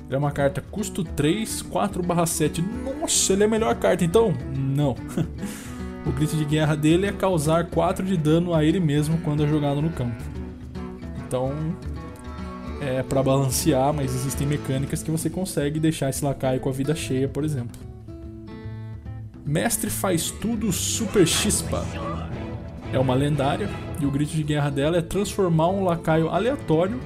Ele 0.10 0.16
é 0.16 0.18
uma 0.18 0.32
carta 0.32 0.60
custo 0.72 1.04
3, 1.04 1.62
4/7. 1.62 2.64
Nossa, 3.00 3.34
ele 3.34 3.44
é 3.44 3.46
a 3.46 3.50
melhor 3.50 3.76
carta 3.76 4.04
então? 4.04 4.34
Não. 4.58 4.96
o 6.04 6.12
grito 6.12 6.36
de 6.36 6.44
guerra 6.46 6.76
dele 6.76 7.06
é 7.06 7.12
causar 7.12 7.68
4 7.68 8.04
de 8.04 8.18
dano 8.18 8.56
a 8.56 8.66
ele 8.66 8.80
mesmo 8.80 9.20
quando 9.20 9.44
é 9.44 9.48
jogado 9.48 9.84
no 9.84 9.92
campo. 9.92 10.16
Então, 11.28 11.54
é 12.82 13.04
para 13.04 13.22
balancear, 13.22 13.94
mas 13.94 14.16
existem 14.16 14.48
mecânicas 14.48 15.04
que 15.04 15.12
você 15.12 15.30
consegue 15.30 15.80
deixar 15.80 16.10
esse 16.10 16.26
lacaio 16.26 16.60
com 16.60 16.70
a 16.70 16.72
vida 16.72 16.96
cheia, 16.96 17.28
por 17.28 17.44
exemplo. 17.44 17.80
Mestre 19.46 19.92
faz 19.92 20.32
tudo 20.32 20.72
Super 20.72 21.28
Chispa. 21.28 21.86
É 22.92 22.98
uma 22.98 23.14
lendária 23.14 23.70
e 24.02 24.08
o 24.08 24.10
grito 24.10 24.32
de 24.32 24.42
guerra 24.42 24.72
dela 24.72 24.98
é 24.98 25.04
transformar 25.04 25.70
um 25.70 25.84
lacaio 25.84 26.30
aleatório 26.30 27.00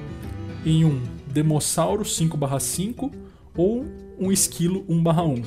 em 0.64 0.86
um 0.86 1.13
Demossauro 1.34 2.04
5/5 2.04 3.10
ou 3.56 3.84
um 4.18 4.30
Esquilo 4.30 4.84
1/1. 4.88 5.42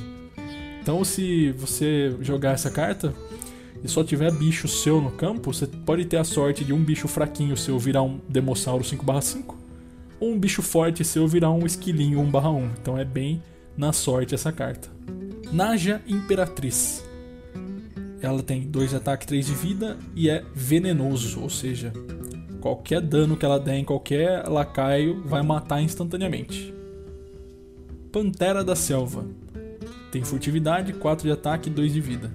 Então, 0.82 1.02
se 1.02 1.50
você 1.52 2.14
jogar 2.20 2.52
essa 2.52 2.70
carta 2.70 3.14
e 3.82 3.88
só 3.88 4.04
tiver 4.04 4.30
bicho 4.32 4.68
seu 4.68 5.00
no 5.00 5.10
campo, 5.10 5.52
você 5.52 5.66
pode 5.66 6.04
ter 6.04 6.18
a 6.18 6.24
sorte 6.24 6.64
de 6.64 6.72
um 6.72 6.84
bicho 6.84 7.08
fraquinho 7.08 7.56
seu 7.56 7.78
virar 7.78 8.02
um 8.02 8.20
Demossauro 8.28 8.84
5/5 8.84 9.56
ou 10.20 10.32
um 10.32 10.38
bicho 10.38 10.62
forte 10.62 11.04
seu 11.04 11.26
virar 11.26 11.50
um 11.50 11.64
Esquilinho 11.64 12.20
1/1. 12.20 12.70
Então 12.80 12.98
é 12.98 13.04
bem 13.04 13.42
na 13.76 13.92
sorte 13.92 14.34
essa 14.34 14.52
carta. 14.52 14.88
Naja 15.50 16.02
Imperatriz. 16.06 17.02
Ela 18.20 18.42
tem 18.42 18.62
2 18.62 18.90
de 18.90 18.96
ataque, 18.96 19.26
3 19.26 19.46
de 19.46 19.54
vida 19.54 19.96
e 20.14 20.28
é 20.28 20.44
venenoso, 20.54 21.40
ou 21.40 21.48
seja, 21.48 21.92
qualquer 22.60 23.00
dano 23.00 23.36
que 23.36 23.44
ela 23.44 23.58
der 23.58 23.76
em 23.76 23.84
qualquer 23.84 24.48
lacaio 24.48 25.22
vai 25.24 25.42
matar 25.42 25.80
instantaneamente. 25.80 26.74
Pantera 28.12 28.64
da 28.64 28.74
Selva. 28.74 29.24
Tem 30.10 30.24
furtividade, 30.24 30.92
4 30.92 31.26
de 31.26 31.32
ataque 31.32 31.68
e 31.68 31.72
2 31.72 31.92
de 31.92 32.00
vida. 32.00 32.30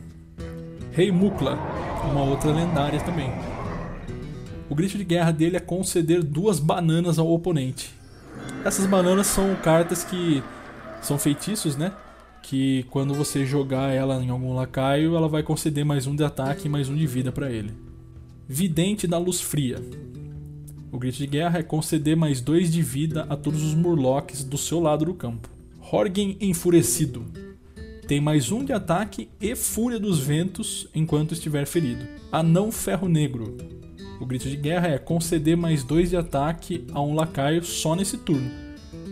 Rei 0.92 1.12
Mukla, 1.12 1.58
uma 2.12 2.24
outra 2.24 2.52
lendária 2.52 3.00
também. 3.00 3.32
O 4.70 4.76
grito 4.76 4.98
de 4.98 5.04
guerra 5.04 5.32
dele 5.32 5.58
é 5.58 5.60
conceder 5.60 6.24
duas 6.24 6.60
bananas 6.60 7.18
ao 7.18 7.32
oponente. 7.32 7.92
Essas 8.64 8.86
bananas 8.86 9.28
são 9.28 9.56
cartas 9.56 10.04
que 10.04 10.44
são 11.02 11.18
feitiços, 11.18 11.76
né? 11.76 11.92
que 12.44 12.84
quando 12.90 13.14
você 13.14 13.46
jogar 13.46 13.92
ela 13.94 14.22
em 14.22 14.30
algum 14.30 14.54
lacaio, 14.54 15.16
ela 15.16 15.30
vai 15.30 15.42
conceder 15.42 15.86
mais 15.86 16.06
um 16.06 16.16
de 16.16 16.24
ataque 16.24 16.68
e 16.68 16.70
mais 16.70 16.90
um 16.90 16.96
de 16.96 17.08
vida 17.08 17.32
para 17.32 17.50
ele. 17.50 17.74
Vidente 18.48 19.08
da 19.08 19.18
Luz 19.18 19.40
Fria. 19.40 19.78
O 20.94 21.00
grito 21.00 21.18
de 21.18 21.26
guerra 21.26 21.58
é 21.58 21.64
conceder 21.64 22.16
mais 22.16 22.40
dois 22.40 22.72
de 22.72 22.84
vida 22.84 23.26
a 23.28 23.36
todos 23.36 23.64
os 23.64 23.74
Murlocs 23.74 24.44
do 24.44 24.60
seu 24.60 24.80
lado 24.80 25.06
do 25.06 25.16
campo. 25.16 25.50
Horgen 25.92 26.38
Enfurecido. 26.40 27.26
Tem 28.08 28.22
mais 28.22 28.52
um 28.52 28.64
de 28.64 28.72
ataque 28.74 29.28
e 29.42 29.56
Fúria 29.56 30.00
dos 30.00 30.20
Ventos 30.20 30.88
enquanto 30.94 31.34
estiver 31.34 31.66
ferido. 31.66 32.06
Anão 32.32 32.72
Ferro 32.72 33.10
Negro. 33.10 33.58
O 34.22 34.26
grito 34.28 34.48
de 34.48 34.56
guerra 34.56 34.90
é 34.90 35.00
conceder 35.00 35.58
mais 35.58 35.84
dois 35.84 36.12
de 36.12 36.16
ataque 36.16 36.86
a 36.94 37.02
um 37.02 37.16
lacaio 37.16 37.64
só 37.64 37.96
nesse 37.96 38.20
turno. 38.20 38.52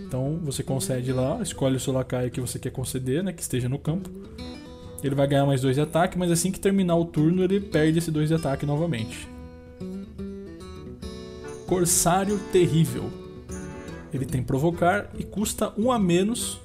Então 0.06 0.40
você 0.44 0.62
concede 0.62 1.12
lá, 1.12 1.42
escolhe 1.42 1.78
o 1.78 1.80
seu 1.80 1.94
lacaio 1.94 2.30
que 2.30 2.40
você 2.40 2.60
quer 2.60 2.72
conceder, 2.72 3.24
né, 3.24 3.34
que 3.34 3.42
esteja 3.42 3.68
no 3.68 3.80
campo. 3.80 4.08
Ele 5.04 5.16
vai 5.16 5.28
ganhar 5.28 5.48
mais 5.48 5.62
dois 5.62 5.78
de 5.78 5.82
ataque, 5.82 6.16
mas 6.16 6.30
assim 6.30 6.52
que 6.52 6.60
terminar 6.60 6.96
o 6.96 7.06
turno 7.06 7.44
ele 7.44 7.60
perde 7.60 7.98
esse 7.98 8.12
dois 8.12 8.30
de 8.30 8.36
ataque 8.36 8.68
novamente. 8.68 9.31
Corsário 11.72 12.38
Terrível. 12.52 13.10
Ele 14.14 14.26
tem 14.26 14.44
provocar 14.44 15.10
e 15.18 15.24
custa 15.24 15.72
um 15.78 15.90
a 15.90 15.98
menos 15.98 16.60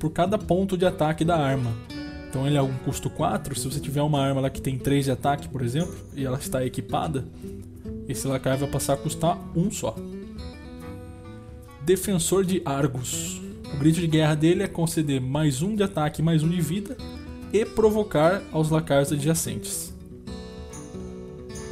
por 0.00 0.10
cada 0.10 0.36
ponto 0.36 0.76
de 0.76 0.84
ataque 0.84 1.24
da 1.24 1.36
arma. 1.36 1.72
Então 2.28 2.48
ele 2.48 2.56
é 2.56 2.62
um 2.62 2.74
custo 2.78 3.08
4. 3.08 3.56
Se 3.56 3.70
você 3.70 3.78
tiver 3.78 4.02
uma 4.02 4.20
arma 4.20 4.40
lá 4.40 4.50
que 4.50 4.60
tem 4.60 4.76
3 4.76 5.04
de 5.04 5.12
ataque, 5.12 5.48
por 5.48 5.62
exemplo, 5.62 5.94
e 6.16 6.24
ela 6.24 6.36
está 6.36 6.66
equipada, 6.66 7.24
esse 8.08 8.26
lacaio 8.26 8.58
vai 8.58 8.68
passar 8.68 8.94
a 8.94 8.96
custar 8.96 9.38
um 9.54 9.70
só. 9.70 9.94
Defensor 11.82 12.44
de 12.44 12.60
Argus. 12.64 13.40
O 13.72 13.78
grito 13.78 14.00
de 14.00 14.08
guerra 14.08 14.34
dele 14.34 14.64
é 14.64 14.66
conceder 14.66 15.20
mais 15.20 15.62
um 15.62 15.76
de 15.76 15.84
ataque, 15.84 16.22
mais 16.22 16.42
um 16.42 16.48
de 16.48 16.60
vida 16.60 16.96
e 17.52 17.64
provocar 17.64 18.42
aos 18.50 18.68
lacaios 18.68 19.12
adjacentes. 19.12 19.94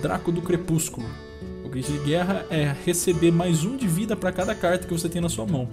Draco 0.00 0.30
do 0.30 0.40
Crepúsculo. 0.40 1.27
O 1.68 1.70
grito 1.70 1.92
de 1.92 1.98
guerra 1.98 2.46
é 2.48 2.74
receber 2.86 3.30
mais 3.30 3.62
um 3.62 3.76
de 3.76 3.86
vida 3.86 4.16
para 4.16 4.32
cada 4.32 4.54
carta 4.54 4.86
que 4.86 4.92
você 4.94 5.06
tem 5.06 5.20
na 5.20 5.28
sua 5.28 5.44
mão. 5.44 5.68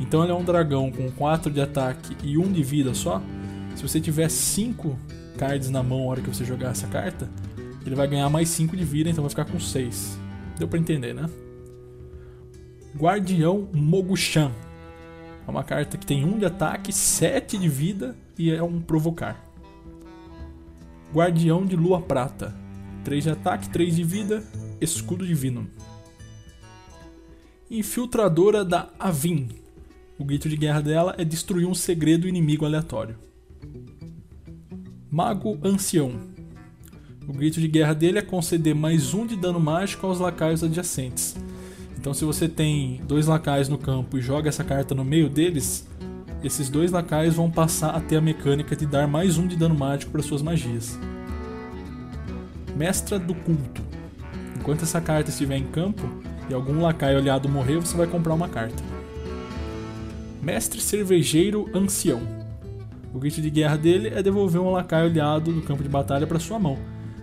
Então 0.00 0.22
ele 0.22 0.32
é 0.32 0.34
um 0.34 0.42
dragão 0.42 0.90
com 0.90 1.10
4 1.10 1.50
de 1.50 1.60
ataque 1.60 2.16
e 2.24 2.38
1 2.38 2.52
de 2.52 2.62
vida 2.62 2.94
só. 2.94 3.20
Se 3.74 3.82
você 3.82 4.00
tiver 4.00 4.30
5 4.30 4.98
cards 5.36 5.68
na 5.68 5.82
mão 5.82 5.98
na 5.98 6.04
hora 6.06 6.22
que 6.22 6.28
você 6.30 6.42
jogar 6.42 6.70
essa 6.70 6.86
carta, 6.86 7.28
ele 7.84 7.94
vai 7.94 8.08
ganhar 8.08 8.30
mais 8.30 8.48
5 8.48 8.74
de 8.74 8.82
vida, 8.82 9.10
então 9.10 9.22
vai 9.22 9.28
ficar 9.28 9.44
com 9.44 9.60
6. 9.60 10.18
Deu 10.58 10.66
pra 10.66 10.78
entender, 10.78 11.12
né? 11.12 11.28
Guardião 12.96 13.68
Mogushan. 13.74 14.50
É 15.46 15.50
uma 15.50 15.62
carta 15.62 15.98
que 15.98 16.06
tem 16.06 16.24
1 16.24 16.38
de 16.38 16.46
ataque, 16.46 16.94
7 16.94 17.58
de 17.58 17.68
vida 17.68 18.16
e 18.38 18.50
é 18.50 18.62
um 18.62 18.80
provocar. 18.80 19.44
Guardião 21.12 21.66
de 21.66 21.76
Lua 21.76 22.00
Prata. 22.00 22.54
3 23.06 23.22
de 23.22 23.30
ataque, 23.30 23.68
3 23.68 23.94
de 23.94 24.02
vida, 24.02 24.42
escudo 24.80 25.24
divino. 25.24 25.68
Infiltradora 27.70 28.64
da 28.64 28.88
Avin. 28.98 29.48
O 30.18 30.24
grito 30.24 30.48
de 30.48 30.56
guerra 30.56 30.80
dela 30.80 31.14
é 31.16 31.24
destruir 31.24 31.68
um 31.68 31.74
segredo 31.74 32.26
inimigo 32.26 32.64
aleatório. 32.64 33.16
Mago 35.08 35.56
Ancião. 35.62 36.18
O 37.28 37.32
grito 37.32 37.60
de 37.60 37.68
guerra 37.68 37.94
dele 37.94 38.18
é 38.18 38.22
conceder 38.22 38.74
mais 38.74 39.14
um 39.14 39.24
de 39.24 39.36
dano 39.36 39.60
mágico 39.60 40.04
aos 40.04 40.18
lacaios 40.18 40.64
adjacentes. 40.64 41.36
Então, 41.96 42.12
se 42.12 42.24
você 42.24 42.48
tem 42.48 43.00
dois 43.06 43.28
lacaios 43.28 43.68
no 43.68 43.78
campo 43.78 44.18
e 44.18 44.20
joga 44.20 44.48
essa 44.48 44.64
carta 44.64 44.96
no 44.96 45.04
meio 45.04 45.30
deles, 45.30 45.88
esses 46.42 46.68
dois 46.68 46.90
lacaios 46.90 47.36
vão 47.36 47.52
passar 47.52 47.90
a 47.90 48.00
ter 48.00 48.16
a 48.16 48.20
mecânica 48.20 48.74
de 48.74 48.84
dar 48.84 49.06
mais 49.06 49.38
um 49.38 49.46
de 49.46 49.54
dano 49.54 49.76
mágico 49.76 50.10
para 50.10 50.22
suas 50.22 50.42
magias. 50.42 50.98
Mestra 52.76 53.18
do 53.18 53.34
Culto. 53.34 53.80
Enquanto 54.54 54.82
essa 54.82 55.00
carta 55.00 55.30
estiver 55.30 55.56
em 55.56 55.64
campo 55.64 56.06
e 56.50 56.52
algum 56.52 56.82
lacaio 56.82 57.16
aliado 57.16 57.48
morrer, 57.48 57.78
você 57.78 57.96
vai 57.96 58.06
comprar 58.06 58.34
uma 58.34 58.50
carta. 58.50 58.82
Mestre 60.42 60.78
Cervejeiro 60.78 61.70
Ancião. 61.74 62.20
O 63.14 63.18
grito 63.18 63.40
de 63.40 63.48
guerra 63.48 63.78
dele 63.78 64.12
é 64.14 64.22
devolver 64.22 64.60
um 64.60 64.70
lacaio 64.70 65.06
aliado 65.06 65.52
do 65.52 65.62
campo 65.62 65.82
de 65.82 65.88
batalha 65.88 66.26
para 66.26 66.38
sua 66.38 66.58
mão. 66.58 66.76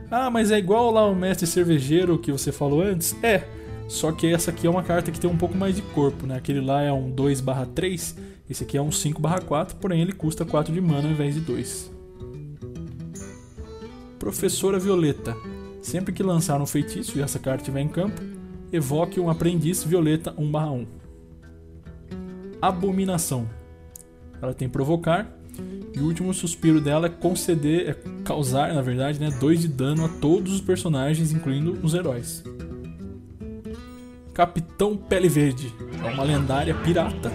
Ah, 0.10 0.32
mas 0.32 0.50
é 0.50 0.58
igual 0.58 0.90
lá 0.90 1.06
o 1.06 1.16
Mestre 1.16 1.46
Cervejeiro 1.46 2.18
que 2.18 2.32
você 2.32 2.52
falou 2.52 2.82
antes? 2.82 3.16
É, 3.22 3.44
só 3.88 4.12
que 4.12 4.26
essa 4.26 4.50
aqui 4.50 4.66
é 4.66 4.70
uma 4.70 4.82
carta 4.82 5.12
que 5.12 5.20
tem 5.20 5.30
um 5.30 5.38
pouco 5.38 5.56
mais 5.56 5.76
de 5.76 5.84
corpo, 5.84 6.26
né? 6.26 6.36
Aquele 6.36 6.62
lá 6.62 6.82
é 6.82 6.92
um 6.92 7.12
2/3, 7.12 8.18
esse 8.50 8.64
aqui 8.64 8.76
é 8.76 8.82
um 8.82 8.92
5/4, 8.92 9.76
porém 9.76 10.02
ele 10.02 10.14
custa 10.14 10.44
4 10.44 10.74
de 10.74 10.82
mana 10.82 11.08
ao 11.08 11.12
invés 11.12 11.36
de 11.36 11.42
2. 11.42 11.93
Professora 14.24 14.80
Violeta. 14.80 15.36
Sempre 15.82 16.14
que 16.14 16.24
lançar 16.24 16.62
um 16.62 16.66
feitiço 16.66 17.20
e 17.20 17.22
essa 17.22 17.38
carta 17.38 17.62
estiver 17.62 17.82
em 17.82 17.90
campo, 17.90 18.22
evoque 18.72 19.20
um 19.20 19.30
aprendiz 19.30 19.84
Violeta 19.84 20.34
1/1. 20.38 20.88
Abominação. 22.62 23.50
Ela 24.42 24.54
tem 24.54 24.70
provocar 24.70 25.30
e 25.94 26.00
o 26.00 26.06
último 26.06 26.34
suspiro 26.34 26.80
dela 26.80 27.08
é 27.08 27.10
conceder, 27.10 27.90
é 27.90 27.94
causar, 28.24 28.74
na 28.74 28.82
verdade, 28.82 29.20
né, 29.20 29.30
2 29.30 29.60
de 29.60 29.68
dano 29.68 30.06
a 30.06 30.08
todos 30.08 30.54
os 30.54 30.62
personagens, 30.62 31.34
incluindo 31.34 31.78
os 31.84 31.94
heróis. 31.94 32.46
Capitão 34.34 34.96
Pele 34.96 35.28
Verde 35.28 35.70
é 36.02 36.10
uma 36.10 36.24
lendária 36.24 36.74
pirata. 36.74 37.30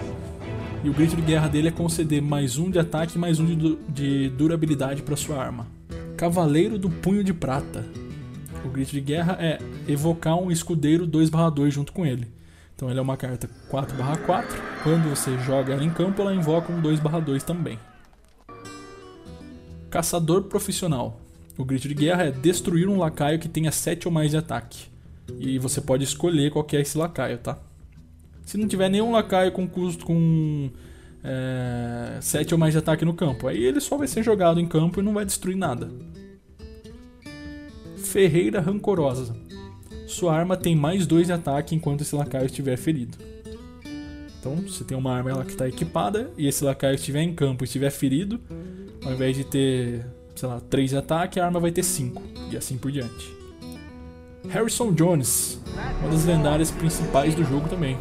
E 0.83 0.89
o 0.89 0.93
grito 0.93 1.15
de 1.15 1.21
guerra 1.21 1.49
dele 1.49 1.67
é 1.67 1.71
conceder 1.71 2.19
mais 2.19 2.57
um 2.57 2.71
de 2.71 2.79
ataque 2.79 3.15
e 3.15 3.19
mais 3.19 3.39
um 3.39 3.45
de, 3.45 3.55
du 3.55 3.79
de 3.87 4.29
durabilidade 4.29 5.03
para 5.03 5.15
sua 5.15 5.37
arma. 5.37 5.78
Cavaleiro 6.19 6.77
do 6.77 6.89
Punho 6.89 7.23
de 7.23 7.33
Prata. 7.33 7.85
O 8.65 8.67
grito 8.67 8.91
de 8.91 8.99
guerra 8.99 9.37
é 9.39 9.57
evocar 9.87 10.35
um 10.35 10.51
escudeiro 10.51 11.07
2/2 11.07 11.73
junto 11.73 11.93
com 11.93 12.05
ele. 12.05 12.27
Então 12.75 12.89
ele 12.89 12.99
é 12.99 13.01
uma 13.01 13.15
carta 13.15 13.49
4/4. 13.69 14.61
Quando 14.83 15.09
você 15.09 15.39
joga 15.39 15.71
ela 15.71 15.81
em 15.81 15.89
campo, 15.89 16.21
ela 16.21 16.35
invoca 16.35 16.73
um 16.73 16.81
2/2 16.81 17.41
também. 17.41 17.79
Caçador 19.89 20.43
Profissional. 20.43 21.21
O 21.57 21.63
grito 21.63 21.87
de 21.87 21.93
guerra 21.93 22.23
é 22.23 22.31
destruir 22.31 22.89
um 22.89 22.97
lacaio 22.97 23.39
que 23.39 23.47
tenha 23.47 23.71
7 23.71 24.05
ou 24.05 24.13
mais 24.13 24.31
de 24.31 24.37
ataque. 24.37 24.87
E 25.39 25.57
você 25.57 25.79
pode 25.79 26.03
escolher 26.03 26.51
qual 26.51 26.67
é 26.73 26.81
esse 26.81 26.97
lacaio, 26.97 27.37
tá? 27.37 27.57
Se 28.45 28.57
não 28.57 28.67
tiver 28.67 28.89
nenhum 28.89 29.13
lacaio 29.13 29.53
com 29.53 29.65
custo 29.65 30.05
com 30.05 30.69
é, 31.23 32.19
7 32.21 32.53
ou 32.53 32.59
mais 32.59 32.73
de 32.73 32.79
ataque 32.79 33.05
no 33.05 33.13
campo, 33.13 33.47
aí 33.47 33.63
ele 33.63 33.79
só 33.79 33.97
vai 33.97 34.07
ser 34.07 34.23
jogado 34.23 34.59
em 34.59 34.67
campo 34.67 34.99
e 34.99 35.03
não 35.03 35.13
vai 35.13 35.25
destruir 35.25 35.57
nada. 35.57 35.89
Ferreira 37.97 38.59
Rancorosa. 38.59 39.35
Sua 40.07 40.35
arma 40.35 40.57
tem 40.57 40.75
mais 40.75 41.05
2 41.05 41.27
de 41.27 41.33
ataque 41.33 41.75
enquanto 41.75 42.01
esse 42.01 42.15
lacaio 42.15 42.47
estiver 42.47 42.77
ferido. 42.77 43.17
Então, 44.39 44.55
você 44.55 44.83
tem 44.83 44.97
uma 44.97 45.13
arma 45.13 45.43
que 45.43 45.51
está 45.51 45.67
equipada 45.67 46.31
e 46.37 46.47
esse 46.47 46.63
lacaio 46.63 46.95
estiver 46.95 47.21
em 47.21 47.35
campo 47.35 47.63
e 47.63 47.65
estiver 47.65 47.91
ferido, 47.91 48.39
ao 49.05 49.11
invés 49.11 49.35
de 49.35 49.43
ter, 49.43 50.05
sei 50.35 50.47
lá, 50.47 50.59
3 50.61 50.89
de 50.89 50.97
ataque, 50.97 51.39
a 51.39 51.45
arma 51.45 51.59
vai 51.59 51.71
ter 51.71 51.83
5 51.83 52.21
e 52.51 52.57
assim 52.57 52.77
por 52.77 52.91
diante. 52.91 53.37
Harrison 54.47 54.93
Jones, 54.93 55.61
uma 56.01 56.09
das 56.09 56.25
lendárias 56.25 56.71
principais 56.71 57.35
do 57.35 57.43
jogo 57.43 57.67
também. 57.67 57.97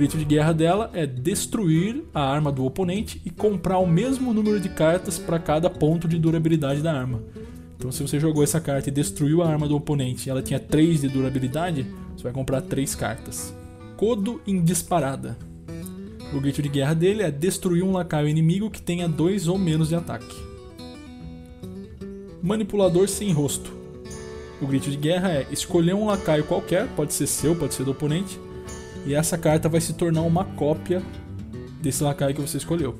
Grito 0.00 0.16
de 0.16 0.24
guerra 0.24 0.54
dela 0.54 0.90
é 0.94 1.04
destruir 1.04 2.04
a 2.14 2.22
arma 2.22 2.50
do 2.50 2.64
oponente 2.64 3.20
e 3.22 3.28
comprar 3.28 3.76
o 3.76 3.86
mesmo 3.86 4.32
número 4.32 4.58
de 4.58 4.70
cartas 4.70 5.18
para 5.18 5.38
cada 5.38 5.68
ponto 5.68 6.08
de 6.08 6.18
durabilidade 6.18 6.80
da 6.80 6.90
arma. 6.90 7.22
Então, 7.76 7.92
se 7.92 8.00
você 8.00 8.18
jogou 8.18 8.42
essa 8.42 8.58
carta 8.62 8.88
e 8.88 8.92
destruiu 8.92 9.42
a 9.42 9.48
arma 9.50 9.68
do 9.68 9.76
oponente 9.76 10.26
e 10.26 10.30
ela 10.30 10.40
tinha 10.40 10.58
3 10.58 11.02
de 11.02 11.08
durabilidade, 11.08 11.86
você 12.16 12.22
vai 12.22 12.32
comprar 12.32 12.62
3 12.62 12.94
cartas. 12.94 13.54
Codo 13.98 14.40
em 14.46 14.64
disparada. 14.64 15.36
O 16.32 16.40
grito 16.40 16.62
de 16.62 16.70
guerra 16.70 16.94
dele 16.94 17.22
é 17.22 17.30
destruir 17.30 17.84
um 17.84 17.92
lacaio 17.92 18.26
inimigo 18.26 18.70
que 18.70 18.80
tenha 18.80 19.06
2 19.06 19.48
ou 19.48 19.58
menos 19.58 19.90
de 19.90 19.96
ataque. 19.96 20.34
Manipulador 22.42 23.06
sem 23.06 23.34
rosto. 23.34 23.70
O 24.62 24.66
grito 24.66 24.90
de 24.90 24.96
guerra 24.96 25.30
é 25.30 25.46
escolher 25.50 25.94
um 25.94 26.06
lacaio 26.06 26.44
qualquer, 26.44 26.88
pode 26.96 27.12
ser 27.12 27.26
seu, 27.26 27.54
pode 27.54 27.74
ser 27.74 27.84
do 27.84 27.90
oponente, 27.90 28.40
e 29.06 29.14
essa 29.14 29.38
carta 29.38 29.68
vai 29.68 29.80
se 29.80 29.92
tornar 29.94 30.22
uma 30.22 30.44
cópia 30.44 31.02
desse 31.80 32.02
lacaio 32.02 32.34
que 32.34 32.40
você 32.40 32.58
escolheu. 32.58 32.98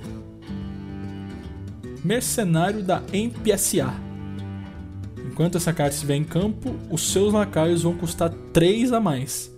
Mercenário 2.05 2.83
da 2.83 3.03
MPSA. 3.13 3.93
Enquanto 5.27 5.57
essa 5.57 5.73
carta 5.73 5.95
estiver 5.95 6.17
em 6.17 6.25
campo, 6.25 6.75
os 6.91 7.13
seus 7.13 7.33
lacaios 7.33 7.83
vão 7.83 7.97
custar 7.97 8.31
3 8.53 8.93
a 8.93 9.01
mais. 9.01 9.51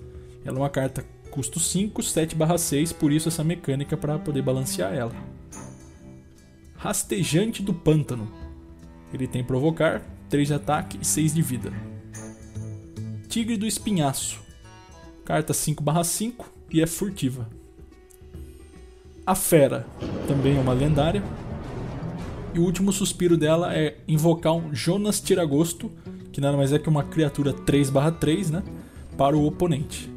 Ela 0.44 0.58
é 0.58 0.60
uma 0.60 0.70
carta 0.70 1.04
custo 1.30 1.58
5, 1.58 2.02
7/6, 2.02 2.92
por 2.92 3.10
isso 3.10 3.28
essa 3.28 3.42
mecânica 3.42 3.96
para 3.96 4.18
poder 4.18 4.42
balancear 4.42 4.92
ela. 4.92 5.14
Rastejante 6.76 7.62
do 7.62 7.72
Pântano. 7.72 8.30
Ele 9.14 9.26
tem 9.26 9.44
provocar, 9.44 10.02
3 10.28 10.48
de 10.48 10.54
ataque 10.54 10.98
e 11.00 11.04
6 11.06 11.32
de 11.32 11.42
vida. 11.42 11.72
Tigre 13.28 13.56
do 13.56 13.66
Espinhaço. 13.66 14.41
Carta 15.24 15.52
5/5 15.52 16.46
e 16.70 16.82
é 16.82 16.86
furtiva. 16.86 17.48
A 19.24 19.34
Fera 19.34 19.86
também 20.26 20.56
é 20.56 20.60
uma 20.60 20.72
lendária. 20.72 21.22
E 22.54 22.58
o 22.58 22.64
último 22.64 22.92
suspiro 22.92 23.36
dela 23.36 23.74
é 23.74 23.96
invocar 24.06 24.52
um 24.52 24.74
Jonas 24.74 25.20
Tiragosto, 25.20 25.90
que 26.32 26.40
nada 26.40 26.56
mais 26.56 26.72
é 26.72 26.78
que 26.78 26.88
uma 26.88 27.04
criatura 27.04 27.52
3/3, 27.52 28.50
né? 28.50 28.62
Para 29.16 29.36
o 29.36 29.46
oponente. 29.46 30.10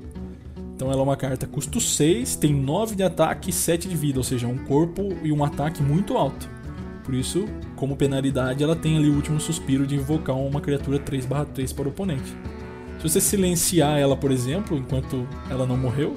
Então 0.76 0.92
ela 0.92 1.00
é 1.00 1.04
uma 1.04 1.16
carta 1.16 1.48
custo 1.48 1.80
6, 1.80 2.36
tem 2.36 2.54
9 2.54 2.96
de 2.96 3.04
ataque 3.04 3.52
e 3.52 3.54
7 3.54 3.88
de 3.88 3.96
vida, 3.96 4.20
ou 4.20 4.24
seja, 4.24 4.48
um 4.48 4.58
corpo 4.58 5.16
e 5.24 5.32
um 5.32 5.44
ataque 5.44 5.82
muito 5.82 6.18
alto. 6.18 6.50
Por 7.04 7.14
isso, 7.14 7.46
como 7.76 7.96
penalidade, 7.96 8.64
ela 8.64 8.76
tem 8.76 8.98
ali 8.98 9.10
o 9.10 9.16
último 9.16 9.40
suspiro 9.40 9.86
de 9.86 9.96
invocar 9.96 10.36
uma 10.36 10.60
criatura 10.60 11.00
3/3 11.00 11.72
para 11.72 11.88
o 11.88 11.92
oponente. 11.92 12.36
Se 13.06 13.12
você 13.12 13.22
silenciar 13.22 14.00
ela, 14.00 14.18
por 14.18 14.32
exemplo, 14.32 14.76
enquanto 14.76 15.28
ela 15.48 15.68
não 15.68 15.78
morreu, 15.78 16.16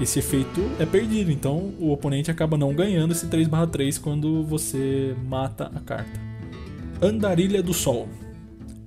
esse 0.00 0.20
efeito 0.20 0.58
é 0.80 0.86
perdido. 0.86 1.30
Então 1.30 1.74
o 1.78 1.92
oponente 1.92 2.30
acaba 2.30 2.56
não 2.56 2.72
ganhando 2.72 3.12
esse 3.12 3.26
3/3 3.26 3.98
quando 3.98 4.42
você 4.42 5.14
mata 5.28 5.70
a 5.74 5.80
carta. 5.80 6.18
Andarilha 7.02 7.62
do 7.62 7.74
Sol. 7.74 8.08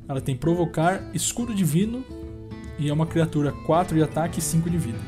Ela 0.10 0.20
tem 0.20 0.36
provocar, 0.36 1.12
escudo 1.14 1.54
divino 1.54 2.04
e 2.80 2.90
é 2.90 2.94
uma 2.94 3.06
criatura 3.06 3.52
4 3.52 3.96
de 3.96 4.02
ataque 4.02 4.40
e 4.40 4.42
5 4.42 4.68
de 4.68 4.78
vida. 4.80 5.00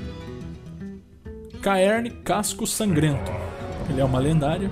Caerne 1.64 2.12
Casco 2.12 2.68
Sangrento. 2.68 3.32
Ele 3.90 4.02
é 4.02 4.06
uma 4.06 4.20
lendária. 4.20 4.70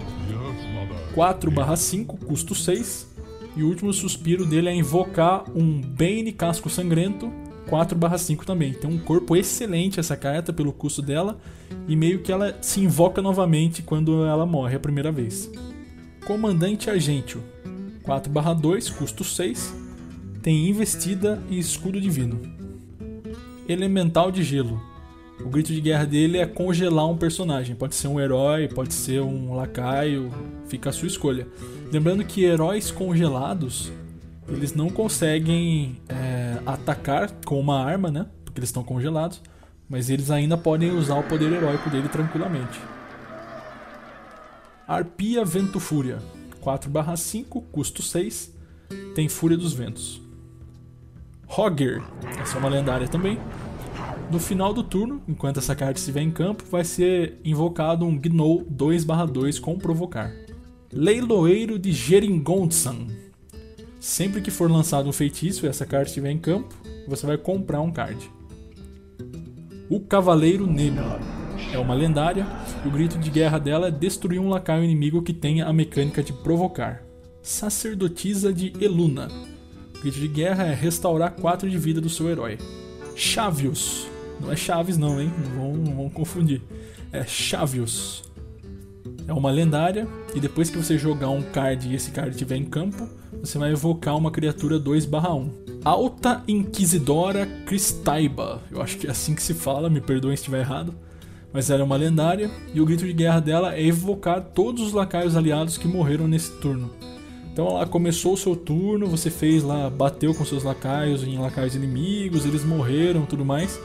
4/5, 1.16 2.18
custo 2.18 2.54
6. 2.54 3.08
E 3.56 3.64
o 3.64 3.68
último 3.68 3.92
suspiro 3.92 4.46
dele 4.46 4.70
é 4.70 4.76
invocar 4.76 5.44
um 5.56 5.82
Bane 5.82 6.32
Casco 6.32 6.70
Sangrento 6.70 7.34
4/5 7.70 8.46
também. 8.46 8.74
Tem 8.74 8.90
um 8.90 8.98
corpo 8.98 9.36
excelente 9.36 10.00
essa 10.00 10.16
carta 10.16 10.52
pelo 10.52 10.74
custo 10.74 11.02
dela 11.02 11.40
e 11.88 11.96
meio 11.96 12.20
que 12.20 12.32
ela 12.32 12.58
se 12.62 12.80
invoca 12.80 13.22
novamente 13.22 13.82
quando 13.82 14.26
ela 14.26 14.46
morre 14.46 14.76
a 14.76 14.80
primeira 14.80 15.12
vez. 15.12 15.52
Comandante 16.26 16.90
Argentio 16.90 17.44
4/2, 18.04 18.90
custo 18.90 19.24
6. 19.24 19.74
Tem 20.42 20.70
investida 20.70 21.42
e 21.50 21.60
escudo 21.60 22.00
divino. 22.00 22.40
Elemental 23.68 24.32
de 24.32 24.44
Gelo. 24.44 24.82
O 25.44 25.50
grito 25.50 25.74
de 25.74 25.82
guerra 25.82 26.06
dele 26.06 26.38
é 26.38 26.46
congelar 26.46 27.08
um 27.08 27.18
personagem. 27.18 27.76
Pode 27.76 27.96
ser 27.96 28.08
um 28.08 28.20
herói, 28.20 28.68
pode 28.68 28.94
ser 28.94 29.22
um 29.22 29.54
lacaio, 29.54 30.32
fica 30.68 30.90
a 30.90 30.94
sua 30.94 31.08
escolha. 31.08 31.48
Lembrando 31.92 32.24
que 32.24 32.44
heróis 32.44 32.90
congelados 32.90 33.92
eles 34.50 34.74
não 34.74 34.90
conseguem 34.90 35.98
é, 36.08 36.37
atacar 36.74 37.32
com 37.46 37.60
uma 37.60 37.84
arma, 37.84 38.12
né? 38.12 38.26
Porque 38.44 38.60
eles 38.60 38.70
estão 38.70 38.84
congelados. 38.84 39.42
Mas 39.90 40.10
eles 40.10 40.30
ainda 40.30 40.58
podem 40.58 40.92
usar 40.92 41.18
o 41.18 41.24
poder 41.24 41.52
heróico 41.52 41.90
dele 41.90 42.10
tranquilamente. 42.10 42.80
Arpia 44.88 45.46
Vento 45.46 45.80
Fúria. 45.80 46.20
4/5, 46.62 47.62
custo 47.72 48.02
6. 48.02 48.54
Tem 49.16 49.30
Fúria 49.30 49.58
dos 49.58 49.74
Ventos. 49.74 50.22
Hogger. 51.48 52.04
Essa 52.40 52.58
é 52.58 52.60
uma 52.60 52.70
lendária 52.70 53.08
também. 53.08 53.40
No 54.30 54.40
final 54.40 54.74
do 54.74 54.84
turno, 54.84 55.22
enquanto 55.26 55.60
essa 55.60 55.74
carta 55.74 56.00
estiver 56.00 56.22
em 56.22 56.32
campo, 56.32 56.66
vai 56.70 56.84
ser 56.84 57.40
invocado 57.46 58.06
um 58.06 58.18
Gnou 58.18 58.66
2/2 58.66 59.58
com 59.58 59.78
Provocar. 59.78 60.34
Leiloeiro 60.92 61.80
de 61.80 61.94
Geringonsan. 61.94 63.08
Sempre 64.00 64.42
que 64.42 64.52
for 64.52 64.70
lançado 64.70 65.10
um 65.10 65.14
feitiço 65.14 65.66
e 65.66 65.70
essa 65.70 65.86
carta 65.86 66.08
estiver 66.08 66.32
em 66.32 66.38
campo, 66.38 66.76
você 67.08 67.26
vai 67.26 67.38
comprar 67.38 67.82
um 67.82 67.92
card. 67.92 68.30
O 69.90 70.00
Cavaleiro 70.00 70.68
Negro 70.68 71.06
é 71.72 71.78
uma 71.78 71.94
lendária 71.94 72.46
e 72.84 72.88
o 72.88 72.92
grito 72.92 73.18
de 73.18 73.30
guerra 73.30 73.58
dela 73.58 73.88
é 73.88 73.92
destruir 73.92 74.40
um 74.40 74.50
lacaio 74.50 74.84
inimigo 74.84 75.22
que 75.22 75.34
tenha 75.34 75.66
a 75.66 75.74
mecânica 75.74 76.22
de 76.22 76.32
provocar. 76.32 77.02
Sacerdotisa 77.42 78.54
de 78.54 78.74
Eluna. 78.80 79.30
O 79.96 80.02
grito 80.02 80.20
de 80.20 80.28
guerra 80.28 80.66
é 80.66 80.74
restaurar 80.74 81.32
4 81.32 81.70
de 81.70 81.78
vida 81.78 82.00
do 82.00 82.10
seu 82.10 82.30
herói. 82.30 82.58
Chavius. 83.16 84.08
Não 84.40 84.52
é 84.52 84.56
Chaves 84.56 84.98
não, 84.98 85.20
hein? 85.20 85.32
Não 85.38 85.50
vão, 85.56 85.74
não 85.74 85.96
vão 85.96 86.10
confundir. 86.10 86.62
É 87.12 87.24
Chavius. 87.24 88.24
É 89.28 89.34
uma 89.34 89.50
lendária 89.50 90.08
e 90.36 90.40
depois 90.40 90.70
que 90.70 90.78
você 90.78 90.98
jogar 90.98 91.30
um 91.30 91.42
card 91.42 91.88
e 91.88 91.96
esse 91.96 92.12
card 92.12 92.32
estiver 92.32 92.58
em 92.58 92.66
campo, 92.66 93.10
você 93.42 93.58
vai 93.58 93.72
evocar 93.72 94.18
uma 94.18 94.32
criatura 94.32 94.80
2/1. 94.80 95.50
Alta 95.84 96.44
Inquisidora 96.48 97.46
Cristaiba. 97.66 98.62
Eu 98.72 98.82
acho 98.82 98.98
que 98.98 99.08
é 99.08 99.12
assim 99.12 99.34
que 99.34 99.44
se 99.44 99.54
fala, 99.54 99.90
me 99.90 100.02
perdoem 100.02 100.36
se 100.36 100.42
estiver 100.42 100.60
errado. 100.60 100.94
Mas 101.54 101.70
ela 101.70 101.82
é 101.82 101.84
uma 101.84 101.96
lendária 101.96 102.52
e 102.74 102.82
o 102.82 102.86
grito 102.86 103.06
de 103.06 103.14
guerra 103.14 103.40
dela 103.40 103.74
é 103.74 103.86
evocar 103.86 104.42
todos 104.54 104.84
os 104.84 104.94
lacaios 104.94 105.36
aliados 105.36 105.78
que 105.78 105.88
morreram 105.88 106.28
nesse 106.28 106.52
turno. 106.60 106.92
Então 107.52 107.70
ela 107.70 107.88
começou 107.88 108.34
o 108.34 108.38
seu 108.38 108.56
turno, 108.56 109.08
você 109.08 109.32
fez 109.32 109.64
lá, 109.64 109.90
bateu 109.90 110.34
com 110.36 110.46
seus 110.46 110.64
lacaios 110.64 111.24
em 111.24 111.40
lacaios 111.40 111.74
inimigos, 111.74 112.46
eles 112.46 112.64
morreram, 112.64 113.26
tudo 113.26 113.44
mais. 113.44 113.80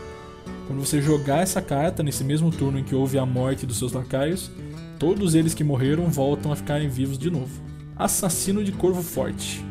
Quando 0.67 0.85
você 0.85 1.01
jogar 1.01 1.43
essa 1.43 1.63
carta 1.63 2.03
nesse 2.03 2.25
mesmo 2.25 2.51
turno 2.51 2.79
em 2.79 2.85
que 2.85 2.95
houve 2.95 3.19
a 3.19 3.25
morte 3.25 3.65
dos 3.65 3.79
seus 3.79 3.93
lacaios, 3.93 4.51
todos 4.99 5.35
eles 5.35 5.55
que 5.55 5.65
morreram 5.65 6.11
voltam 6.11 6.53
a 6.53 6.57
ficarem 6.57 6.89
vivos 6.89 7.17
de 7.17 7.31
novo. 7.31 7.72
Assassino 7.97 8.65
de 8.65 8.73
Corvo 8.73 9.03
Forte. 9.03 9.65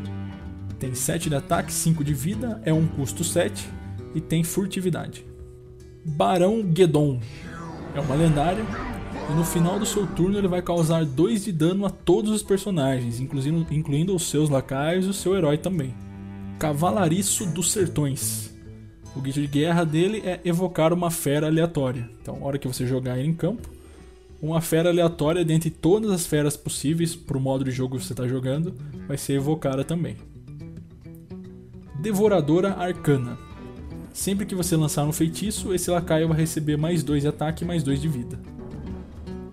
Tem 0.80 0.94
7 0.96 1.30
de 1.30 1.36
ataque, 1.36 1.72
5 1.72 2.04
de 2.04 2.14
vida, 2.14 2.62
é 2.66 2.74
um 2.74 2.88
custo 2.88 3.24
7 3.24 3.68
e 4.16 4.22
tem 4.22 4.44
furtividade. 4.44 5.26
Barão 6.04 6.64
Gedon. 6.76 7.20
É 7.94 8.00
uma 8.00 8.16
lendária 8.16 8.64
e 9.30 9.34
no 9.34 9.44
final 9.44 9.78
do 9.78 9.86
seu 9.86 10.08
turno 10.08 10.38
ele 10.38 10.48
vai 10.48 10.62
causar 10.62 11.06
2 11.06 11.46
de 11.46 11.52
dano 11.52 11.86
a 11.86 11.90
todos 11.90 12.32
os 12.32 12.42
personagens, 12.42 13.20
incluindo, 13.20 13.68
incluindo 13.72 14.16
os 14.16 14.24
seus 14.24 14.50
lacaios 14.50 15.06
e 15.06 15.10
o 15.10 15.14
seu 15.14 15.36
herói 15.36 15.58
também. 15.58 15.94
Cavalariço 16.58 17.46
dos 17.48 17.72
Sertões. 17.72 18.52
O 19.16 19.20
guia 19.20 19.34
de 19.34 19.48
guerra 19.48 19.84
dele 19.84 20.22
é 20.26 20.40
evocar 20.46 20.94
uma 20.94 21.12
fera 21.12 21.48
aleatória. 21.48 22.10
Então, 22.22 22.40
na 22.40 22.46
hora 22.46 22.58
que 22.58 22.68
você 22.68 22.88
jogar 22.88 23.18
ele 23.20 23.28
em 23.28 23.34
campo, 23.34 23.70
uma 24.42 24.60
fera 24.60 24.90
aleatória 24.90 25.46
dentre 25.46 25.70
todas 25.70 26.10
as 26.10 26.26
feras 26.26 26.58
possíveis 26.58 27.16
para 27.16 27.38
o 27.38 27.42
modo 27.42 27.64
de 27.64 27.72
jogo 27.72 27.98
que 27.98 28.04
você 28.04 28.14
está 28.14 28.28
jogando 28.28 28.74
vai 29.08 29.18
ser 29.18 29.34
evocada 29.34 29.84
também. 29.84 30.18
Devoradora 32.00 32.74
Arcana. 32.74 33.38
Sempre 34.12 34.46
que 34.46 34.56
você 34.56 34.76
lançar 34.76 35.06
um 35.06 35.12
feitiço, 35.12 35.74
esse 35.74 35.90
lacaio 35.92 36.28
vai 36.28 36.38
receber 36.38 36.76
mais 36.76 37.04
2 37.04 37.22
de 37.22 37.28
ataque 37.28 37.64
e 37.64 37.68
mais 37.68 37.84
2 37.84 38.02
de 38.02 38.08
vida. 38.08 38.40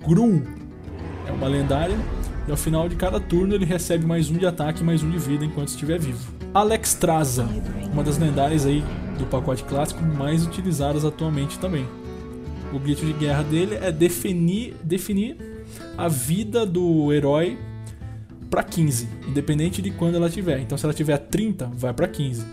Gru 0.07 0.43
é 1.27 1.33
uma 1.33 1.47
lendária 1.47 1.97
e 2.47 2.51
ao 2.51 2.57
final 2.57 2.89
de 2.89 2.97
cada 2.97 3.21
turno 3.21 3.55
ele 3.55 3.67
recebe 3.67 4.07
mais 4.07 4.31
1 4.31 4.35
um 4.35 4.39
de 4.39 4.47
ataque 4.47 4.81
e 4.81 4.85
mais 4.85 5.03
1 5.03 5.07
um 5.07 5.11
de 5.11 5.19
vida 5.19 5.45
enquanto 5.45 5.69
estiver 5.69 6.01
vivo. 6.01 6.33
Alexstrasza, 6.55 7.47
uma 7.93 8.03
das 8.03 8.17
lendárias 8.17 8.65
aí 8.65 8.83
do 9.19 9.27
pacote 9.27 9.63
clássico 9.65 10.03
mais 10.03 10.47
utilizadas 10.47 11.05
atualmente 11.05 11.59
também. 11.59 11.87
O 12.73 12.79
grito 12.79 13.05
de 13.05 13.13
guerra 13.13 13.43
dele 13.43 13.77
é 13.77 13.91
definir, 13.91 14.77
definir 14.83 15.37
a 15.97 16.09
vida 16.09 16.67
do 16.67 17.13
herói 17.13 17.59
para 18.51 18.63
15, 18.63 19.09
independente 19.29 19.81
de 19.81 19.91
quando 19.91 20.17
ela 20.17 20.29
tiver. 20.29 20.61
Então 20.61 20.77
se 20.77 20.85
ela 20.85 20.95
tiver 20.95 21.19
30, 21.19 21.67
vai 21.75 21.93
para 21.93 22.09
15. 22.09 22.45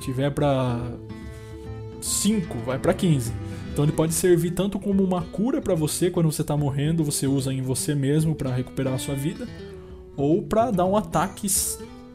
Tiver 0.00 0.30
para 0.30 0.80
5, 2.00 2.58
vai 2.58 2.78
para 2.78 2.94
15. 2.94 3.32
Então 3.72 3.84
ele 3.84 3.92
pode 3.92 4.12
servir 4.12 4.52
tanto 4.52 4.78
como 4.78 5.02
uma 5.02 5.22
cura 5.22 5.60
para 5.60 5.74
você 5.74 6.10
quando 6.10 6.30
você 6.30 6.42
tá 6.42 6.56
morrendo, 6.56 7.04
você 7.04 7.26
usa 7.26 7.52
em 7.52 7.62
você 7.62 7.94
mesmo 7.94 8.34
para 8.34 8.52
recuperar 8.52 8.94
a 8.94 8.98
sua 8.98 9.14
vida, 9.14 9.46
ou 10.16 10.42
para 10.42 10.70
dar 10.70 10.84
um 10.84 10.96
ataque 10.96 11.48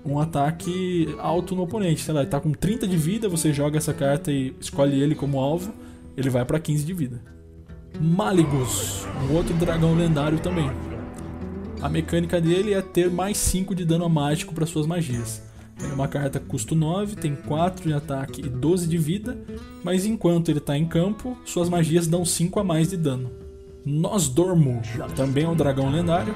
um 0.06 0.20
ataque 0.20 1.16
alto 1.18 1.56
no 1.56 1.64
oponente. 1.64 2.02
Sei 2.02 2.14
lá, 2.14 2.22
ele 2.22 2.30
tá 2.30 2.40
com 2.40 2.52
30 2.52 2.88
de 2.88 2.96
vida, 2.96 3.28
você 3.28 3.52
joga 3.52 3.78
essa 3.78 3.94
carta 3.94 4.32
e 4.32 4.54
escolhe 4.60 5.02
ele 5.02 5.16
como 5.16 5.40
alvo, 5.40 5.74
ele 6.16 6.30
vai 6.30 6.46
para 6.46 6.60
15 6.60 6.86
de 6.86 6.94
vida. 6.94 7.35
Maligus, 8.00 9.06
um 9.30 9.36
outro 9.36 9.54
dragão 9.54 9.96
lendário 9.96 10.40
também. 10.40 10.70
A 11.82 11.88
mecânica 11.88 12.42
dele 12.42 12.74
é 12.74 12.82
ter 12.82 13.10
mais 13.10 13.38
5 13.38 13.74
de 13.74 13.86
dano 13.86 14.10
mágico 14.10 14.54
para 14.54 14.66
suas 14.66 14.86
magias. 14.86 15.42
é 15.82 15.94
uma 15.94 16.08
carta 16.08 16.40
custo 16.40 16.76
9, 16.76 17.16
tem 17.16 17.36
4 17.36 17.88
de 17.88 17.94
ataque 17.94 18.42
e 18.42 18.50
12 18.50 18.88
de 18.88 18.98
vida, 18.98 19.38
mas 19.84 20.06
enquanto 20.06 20.50
ele 20.50 20.60
está 20.60 20.78
em 20.78 20.86
campo, 20.86 21.38
suas 21.46 21.70
magias 21.70 22.08
dão 22.08 22.26
5 22.26 22.60
a 22.60 22.64
mais 22.64 22.90
de 22.90 22.98
dano. 22.98 23.32
Nosdormo, 23.86 24.82
também 25.16 25.44
é 25.46 25.48
um 25.48 25.56
dragão 25.56 25.90
lendário, 25.90 26.34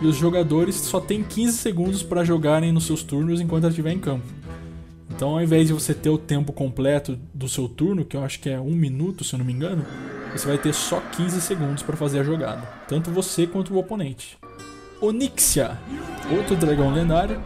e 0.00 0.06
os 0.06 0.16
jogadores 0.16 0.76
só 0.76 1.00
têm 1.00 1.22
15 1.22 1.58
segundos 1.58 2.02
para 2.02 2.24
jogarem 2.24 2.72
nos 2.72 2.84
seus 2.84 3.02
turnos 3.02 3.40
enquanto 3.40 3.64
ele 3.64 3.70
estiver 3.70 3.92
em 3.92 3.98
campo. 3.98 4.24
Então, 5.22 5.36
ao 5.36 5.40
invés 5.40 5.68
de 5.68 5.72
você 5.72 5.94
ter 5.94 6.10
o 6.10 6.18
tempo 6.18 6.52
completo 6.52 7.16
do 7.32 7.48
seu 7.48 7.68
turno, 7.68 8.04
que 8.04 8.16
eu 8.16 8.24
acho 8.24 8.40
que 8.40 8.50
é 8.50 8.58
um 8.58 8.72
minuto, 8.72 9.22
se 9.22 9.32
eu 9.32 9.38
não 9.38 9.46
me 9.46 9.52
engano, 9.52 9.86
você 10.32 10.48
vai 10.48 10.58
ter 10.58 10.74
só 10.74 11.00
15 11.00 11.40
segundos 11.40 11.80
para 11.84 11.96
fazer 11.96 12.18
a 12.18 12.24
jogada, 12.24 12.62
tanto 12.88 13.08
você 13.12 13.46
quanto 13.46 13.72
o 13.72 13.78
oponente. 13.78 14.36
Onyxia, 15.00 15.78
outro 16.36 16.56
dragão 16.56 16.92
lendário, 16.92 17.40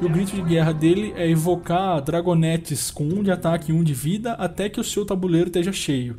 e 0.00 0.06
o 0.06 0.08
grito 0.08 0.36
de 0.36 0.40
guerra 0.40 0.72
dele 0.72 1.12
é 1.16 1.28
evocar 1.28 2.00
dragonetes 2.00 2.92
com 2.92 3.02
1 3.02 3.18
um 3.18 3.22
de 3.24 3.32
ataque 3.32 3.72
e 3.72 3.74
1 3.74 3.78
um 3.78 3.82
de 3.82 3.92
vida 3.92 4.34
até 4.34 4.68
que 4.68 4.78
o 4.78 4.84
seu 4.84 5.04
tabuleiro 5.04 5.48
esteja 5.48 5.72
cheio. 5.72 6.16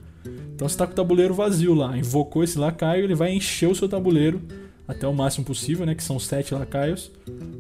Então 0.54 0.68
você 0.68 0.74
está 0.74 0.86
com 0.86 0.92
o 0.92 0.96
tabuleiro 0.98 1.34
vazio 1.34 1.74
lá, 1.74 1.98
invocou 1.98 2.44
esse 2.44 2.60
lacaio, 2.60 3.06
ele 3.06 3.16
vai 3.16 3.32
encher 3.32 3.70
o 3.70 3.76
seu 3.76 3.88
tabuleiro 3.88 4.42
até 4.86 5.08
o 5.08 5.14
máximo 5.14 5.46
possível, 5.46 5.86
né, 5.86 5.96
que 5.96 6.04
são 6.04 6.20
7 6.20 6.54
lacaios, 6.54 7.10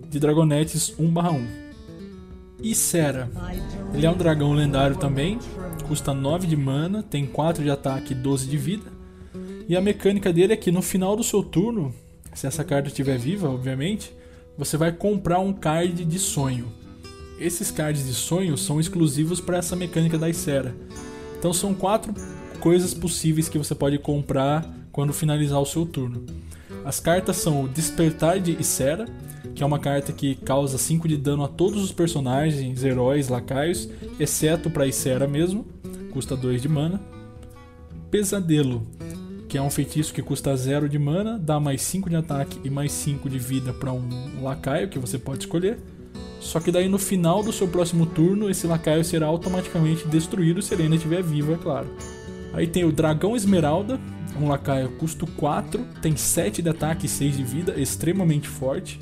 de 0.09 0.19
dragonetes 0.19 0.93
1/1. 0.99 1.70
Icera. 2.63 3.29
Ele 3.93 4.05
é 4.05 4.09
um 4.09 4.17
dragão 4.17 4.53
lendário 4.53 4.95
também, 4.95 5.39
custa 5.87 6.13
9 6.13 6.47
de 6.47 6.55
mana, 6.55 7.03
tem 7.03 7.25
4 7.25 7.63
de 7.63 7.69
ataque 7.69 8.13
e 8.13 8.15
12 8.15 8.47
de 8.47 8.57
vida. 8.57 8.91
E 9.67 9.75
a 9.75 9.81
mecânica 9.81 10.31
dele 10.31 10.53
é 10.53 10.57
que 10.57 10.71
no 10.71 10.81
final 10.81 11.15
do 11.15 11.23
seu 11.23 11.43
turno, 11.43 11.93
se 12.33 12.47
essa 12.47 12.63
carta 12.63 12.87
estiver 12.87 13.17
viva, 13.17 13.49
obviamente, 13.49 14.13
você 14.57 14.77
vai 14.77 14.91
comprar 14.91 15.39
um 15.39 15.53
card 15.53 16.05
de 16.05 16.19
sonho. 16.19 16.71
Esses 17.39 17.71
cards 17.71 18.05
de 18.05 18.13
sonho 18.13 18.57
são 18.57 18.79
exclusivos 18.79 19.41
para 19.41 19.57
essa 19.57 19.75
mecânica 19.75 20.17
da 20.17 20.29
Icera. 20.29 20.75
Então 21.39 21.51
são 21.51 21.73
quatro 21.73 22.13
coisas 22.59 22.93
possíveis 22.93 23.49
que 23.49 23.57
você 23.57 23.73
pode 23.73 23.97
comprar 23.97 24.63
quando 24.91 25.11
finalizar 25.11 25.59
o 25.59 25.65
seu 25.65 25.85
turno. 25.85 26.23
As 26.83 26.99
cartas 26.99 27.37
são 27.37 27.63
o 27.63 27.67
Despertar 27.67 28.39
de 28.39 28.59
Icera, 28.59 29.05
que 29.53 29.63
é 29.63 29.65
uma 29.65 29.79
carta 29.79 30.11
que 30.11 30.35
causa 30.35 30.77
5 30.77 31.07
de 31.07 31.17
dano 31.17 31.43
a 31.43 31.47
todos 31.47 31.83
os 31.83 31.91
personagens, 31.91 32.83
heróis, 32.83 33.29
lacaios, 33.29 33.87
exceto 34.19 34.69
para 34.69 34.87
Icera 34.87 35.27
mesmo, 35.27 35.65
custa 36.11 36.35
2 36.35 36.61
de 36.61 36.69
mana. 36.69 36.99
Pesadelo, 38.09 38.87
que 39.47 39.57
é 39.57 39.61
um 39.61 39.69
feitiço 39.69 40.13
que 40.13 40.21
custa 40.21 40.55
0 40.55 40.89
de 40.89 40.97
mana, 40.97 41.37
dá 41.37 41.59
mais 41.59 41.81
5 41.81 42.09
de 42.09 42.15
ataque 42.15 42.59
e 42.63 42.69
mais 42.69 42.91
5 42.91 43.29
de 43.29 43.37
vida 43.37 43.73
para 43.73 43.91
um 43.91 44.41
lacaio 44.41 44.89
que 44.89 44.97
você 44.97 45.17
pode 45.17 45.41
escolher. 45.41 45.77
Só 46.39 46.59
que 46.59 46.71
daí 46.71 46.89
no 46.89 46.97
final 46.97 47.43
do 47.43 47.53
seu 47.53 47.67
próximo 47.67 48.05
turno, 48.05 48.49
esse 48.49 48.65
lacaio 48.65 49.03
será 49.03 49.27
automaticamente 49.27 50.07
destruído 50.07 50.61
se 50.61 50.73
ele 50.73 50.83
ainda 50.83 50.95
estiver 50.95 51.21
vivo, 51.21 51.53
é 51.53 51.57
claro. 51.57 51.87
Aí 52.53 52.65
tem 52.65 52.83
o 52.83 52.91
Dragão 52.91 53.35
Esmeralda, 53.35 53.99
um 54.41 54.47
lacaio 54.47 54.89
custo 54.97 55.27
4, 55.27 55.85
tem 56.01 56.15
7 56.15 56.61
de 56.61 56.69
ataque 56.69 57.05
e 57.05 57.09
6 57.09 57.37
de 57.37 57.43
vida, 57.43 57.79
extremamente 57.79 58.47
forte. 58.47 58.99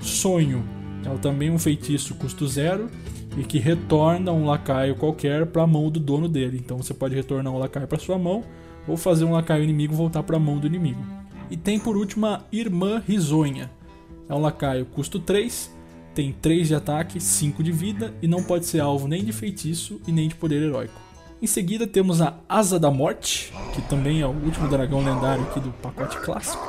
Sonho 0.00 0.64
é 1.04 1.18
também 1.18 1.50
um 1.50 1.58
feitiço 1.58 2.14
custo 2.14 2.46
0 2.46 2.90
e 3.36 3.42
que 3.42 3.58
retorna 3.58 4.32
um 4.32 4.46
lacaio 4.46 4.94
qualquer 4.96 5.46
para 5.46 5.62
a 5.62 5.66
mão 5.66 5.90
do 5.90 6.00
dono 6.00 6.28
dele. 6.28 6.60
Então 6.62 6.76
você 6.78 6.94
pode 6.94 7.14
retornar 7.14 7.52
um 7.52 7.58
lacaio 7.58 7.86
para 7.86 7.98
sua 7.98 8.18
mão 8.18 8.44
ou 8.86 8.96
fazer 8.96 9.24
um 9.24 9.32
lacaio 9.32 9.64
inimigo 9.64 9.94
voltar 9.94 10.22
para 10.22 10.36
a 10.36 10.40
mão 10.40 10.58
do 10.58 10.66
inimigo. 10.66 11.02
E 11.50 11.56
tem 11.56 11.78
por 11.78 11.96
último 11.96 12.26
a 12.26 12.42
Irmã 12.52 13.02
Risonha. 13.06 13.70
É 14.28 14.34
um 14.34 14.40
lacaio 14.40 14.86
custo 14.86 15.18
3, 15.18 15.70
tem 16.14 16.32
3 16.32 16.68
de 16.68 16.74
ataque, 16.74 17.20
5 17.20 17.62
de 17.62 17.72
vida 17.72 18.14
e 18.22 18.28
não 18.28 18.42
pode 18.42 18.66
ser 18.66 18.80
alvo 18.80 19.06
nem 19.06 19.24
de 19.24 19.32
feitiço 19.32 20.00
e 20.06 20.12
nem 20.12 20.28
de 20.28 20.34
poder 20.34 20.62
heróico. 20.62 21.00
Em 21.42 21.46
seguida 21.46 21.86
temos 21.86 22.20
a 22.20 22.38
Asa 22.48 22.78
da 22.78 22.90
Morte, 22.90 23.52
que 23.74 23.82
também 23.82 24.20
é 24.20 24.26
o 24.26 24.30
último 24.30 24.68
dragão 24.68 25.04
lendário 25.04 25.44
aqui 25.44 25.60
do 25.60 25.70
pacote 25.70 26.18
clássico. 26.20 26.62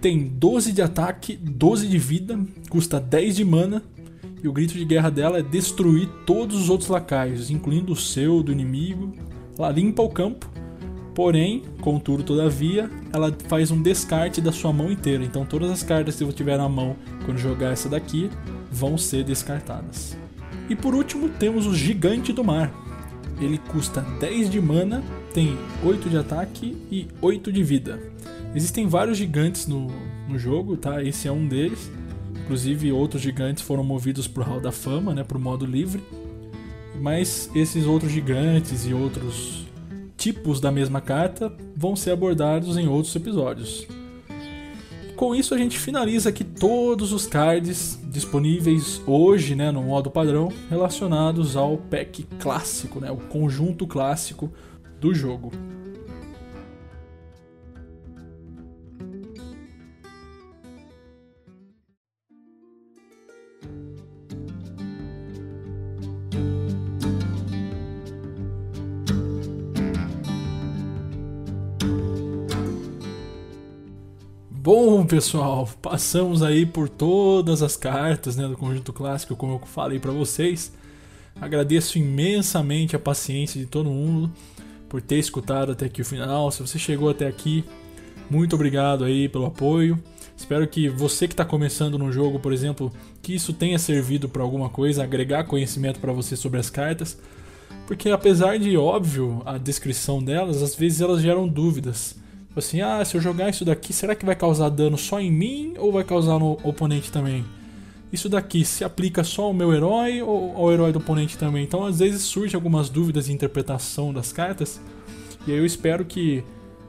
Tem 0.00 0.26
12 0.26 0.72
de 0.72 0.82
ataque, 0.82 1.36
12 1.36 1.88
de 1.88 1.98
vida, 1.98 2.38
custa 2.68 3.00
10 3.00 3.36
de 3.36 3.44
mana 3.44 3.82
e 4.42 4.48
o 4.48 4.52
grito 4.52 4.74
de 4.74 4.84
guerra 4.84 5.10
dela 5.10 5.38
é 5.38 5.42
destruir 5.42 6.08
todos 6.24 6.56
os 6.56 6.70
outros 6.70 6.88
lacaios, 6.88 7.50
incluindo 7.50 7.92
o 7.92 7.96
seu, 7.96 8.42
do 8.42 8.52
inimigo. 8.52 9.12
Ela 9.58 9.70
limpa 9.70 10.02
o 10.02 10.08
campo 10.08 10.48
Porém, 11.18 11.64
contudo, 11.80 12.22
todavia, 12.22 12.88
ela 13.12 13.36
faz 13.48 13.72
um 13.72 13.82
descarte 13.82 14.40
da 14.40 14.52
sua 14.52 14.72
mão 14.72 14.92
inteira. 14.92 15.24
Então 15.24 15.44
todas 15.44 15.68
as 15.68 15.82
cartas 15.82 16.14
que 16.14 16.24
você 16.24 16.32
tiver 16.32 16.56
na 16.56 16.68
mão 16.68 16.94
quando 17.24 17.38
jogar 17.38 17.72
essa 17.72 17.88
daqui 17.88 18.30
vão 18.70 18.96
ser 18.96 19.24
descartadas. 19.24 20.16
E 20.70 20.76
por 20.76 20.94
último, 20.94 21.28
temos 21.28 21.66
o 21.66 21.74
Gigante 21.74 22.32
do 22.32 22.44
Mar. 22.44 22.72
Ele 23.40 23.58
custa 23.58 24.00
10 24.00 24.50
de 24.50 24.60
mana, 24.60 25.02
tem 25.32 25.56
8 25.84 26.08
de 26.08 26.16
ataque 26.16 26.76
e 26.90 27.06
8 27.20 27.52
de 27.52 27.62
vida. 27.62 28.00
Existem 28.54 28.86
vários 28.86 29.16
gigantes 29.16 29.66
no, 29.66 29.88
no 30.28 30.38
jogo, 30.38 30.76
tá? 30.76 31.02
Esse 31.02 31.28
é 31.28 31.32
um 31.32 31.46
deles. 31.46 31.90
Inclusive, 32.44 32.90
outros 32.92 33.22
gigantes 33.22 33.62
foram 33.62 33.84
movidos 33.84 34.26
pro 34.26 34.42
Hall 34.42 34.60
da 34.60 34.72
Fama, 34.72 35.14
né? 35.14 35.22
Pro 35.22 35.38
modo 35.38 35.66
livre. 35.66 36.02
Mas 37.00 37.50
esses 37.54 37.86
outros 37.86 38.10
gigantes 38.10 38.86
e 38.86 38.92
outros 38.92 39.66
tipos 40.16 40.60
da 40.60 40.72
mesma 40.72 41.00
carta 41.00 41.52
vão 41.76 41.94
ser 41.94 42.10
abordados 42.10 42.76
em 42.76 42.88
outros 42.88 43.14
episódios. 43.14 43.86
Com 45.18 45.34
isso 45.34 45.52
a 45.52 45.58
gente 45.58 45.76
finaliza 45.76 46.28
aqui 46.28 46.44
todos 46.44 47.12
os 47.12 47.26
cards 47.26 47.98
disponíveis 48.04 49.02
hoje, 49.04 49.56
né, 49.56 49.72
no 49.72 49.82
modo 49.82 50.12
padrão, 50.12 50.48
relacionados 50.70 51.56
ao 51.56 51.76
pack 51.76 52.22
clássico, 52.38 53.00
né, 53.00 53.10
o 53.10 53.16
conjunto 53.16 53.84
clássico 53.84 54.48
do 55.00 55.12
jogo. 55.12 55.50
Pessoal, 75.08 75.66
passamos 75.80 76.42
aí 76.42 76.66
por 76.66 76.86
todas 76.86 77.62
as 77.62 77.76
cartas 77.76 78.36
né, 78.36 78.46
do 78.46 78.58
conjunto 78.58 78.92
clássico, 78.92 79.34
como 79.34 79.54
eu 79.54 79.58
falei 79.60 79.98
para 79.98 80.12
vocês. 80.12 80.70
Agradeço 81.40 81.98
imensamente 81.98 82.94
a 82.94 82.98
paciência 82.98 83.58
de 83.58 83.66
todo 83.66 83.88
mundo 83.88 84.30
por 84.86 85.00
ter 85.00 85.18
escutado 85.18 85.72
até 85.72 85.86
aqui 85.86 86.02
o 86.02 86.04
final. 86.04 86.50
Se 86.50 86.60
você 86.60 86.78
chegou 86.78 87.08
até 87.08 87.26
aqui, 87.26 87.64
muito 88.28 88.54
obrigado 88.54 89.02
aí 89.02 89.30
pelo 89.30 89.46
apoio. 89.46 89.98
Espero 90.36 90.68
que 90.68 90.90
você 90.90 91.26
que 91.26 91.32
está 91.32 91.44
começando 91.44 91.98
no 91.98 92.12
jogo, 92.12 92.38
por 92.38 92.52
exemplo, 92.52 92.92
que 93.22 93.34
isso 93.34 93.54
tenha 93.54 93.78
servido 93.78 94.28
para 94.28 94.42
alguma 94.42 94.68
coisa, 94.68 95.02
agregar 95.02 95.44
conhecimento 95.44 96.00
para 96.00 96.12
você 96.12 96.36
sobre 96.36 96.60
as 96.60 96.68
cartas, 96.68 97.18
porque 97.86 98.10
apesar 98.10 98.58
de 98.58 98.76
óbvio 98.76 99.40
a 99.46 99.56
descrição 99.56 100.22
delas, 100.22 100.62
às 100.62 100.74
vezes 100.74 101.00
elas 101.00 101.22
geram 101.22 101.48
dúvidas. 101.48 102.14
Tipo 102.58 102.66
assim, 102.66 102.80
ah, 102.80 103.04
se 103.04 103.16
eu 103.16 103.20
jogar 103.20 103.50
isso 103.50 103.64
daqui, 103.64 103.92
será 103.92 104.16
que 104.16 104.26
vai 104.26 104.34
causar 104.34 104.68
dano 104.68 104.98
só 104.98 105.20
em 105.20 105.30
mim 105.30 105.74
ou 105.78 105.92
vai 105.92 106.02
causar 106.02 106.40
no 106.40 106.58
oponente 106.64 107.12
também? 107.12 107.44
Isso 108.12 108.28
daqui 108.28 108.64
se 108.64 108.82
aplica 108.82 109.22
só 109.22 109.44
ao 109.44 109.54
meu 109.54 109.72
herói 109.72 110.20
ou 110.22 110.56
ao 110.56 110.72
herói 110.72 110.90
do 110.90 110.98
oponente 110.98 111.38
também? 111.38 111.62
Então, 111.62 111.84
às 111.84 112.00
vezes 112.00 112.22
surgem 112.22 112.56
algumas 112.56 112.90
dúvidas 112.90 113.26
de 113.26 113.32
interpretação 113.32 114.12
das 114.12 114.32
cartas. 114.32 114.80
E 115.46 115.52
aí 115.52 115.58
eu 115.58 115.64
espero 115.64 116.04
que 116.04 116.42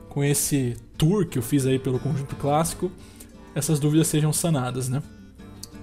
com 0.08 0.24
esse 0.24 0.76
tour 0.98 1.28
que 1.28 1.38
eu 1.38 1.44
fiz 1.44 1.68
aí 1.68 1.78
pelo 1.78 2.00
conjunto 2.00 2.36
clássico, 2.36 2.92
essas 3.54 3.80
dúvidas 3.80 4.08
sejam 4.08 4.34
sanadas, 4.34 4.90
né? 4.90 5.04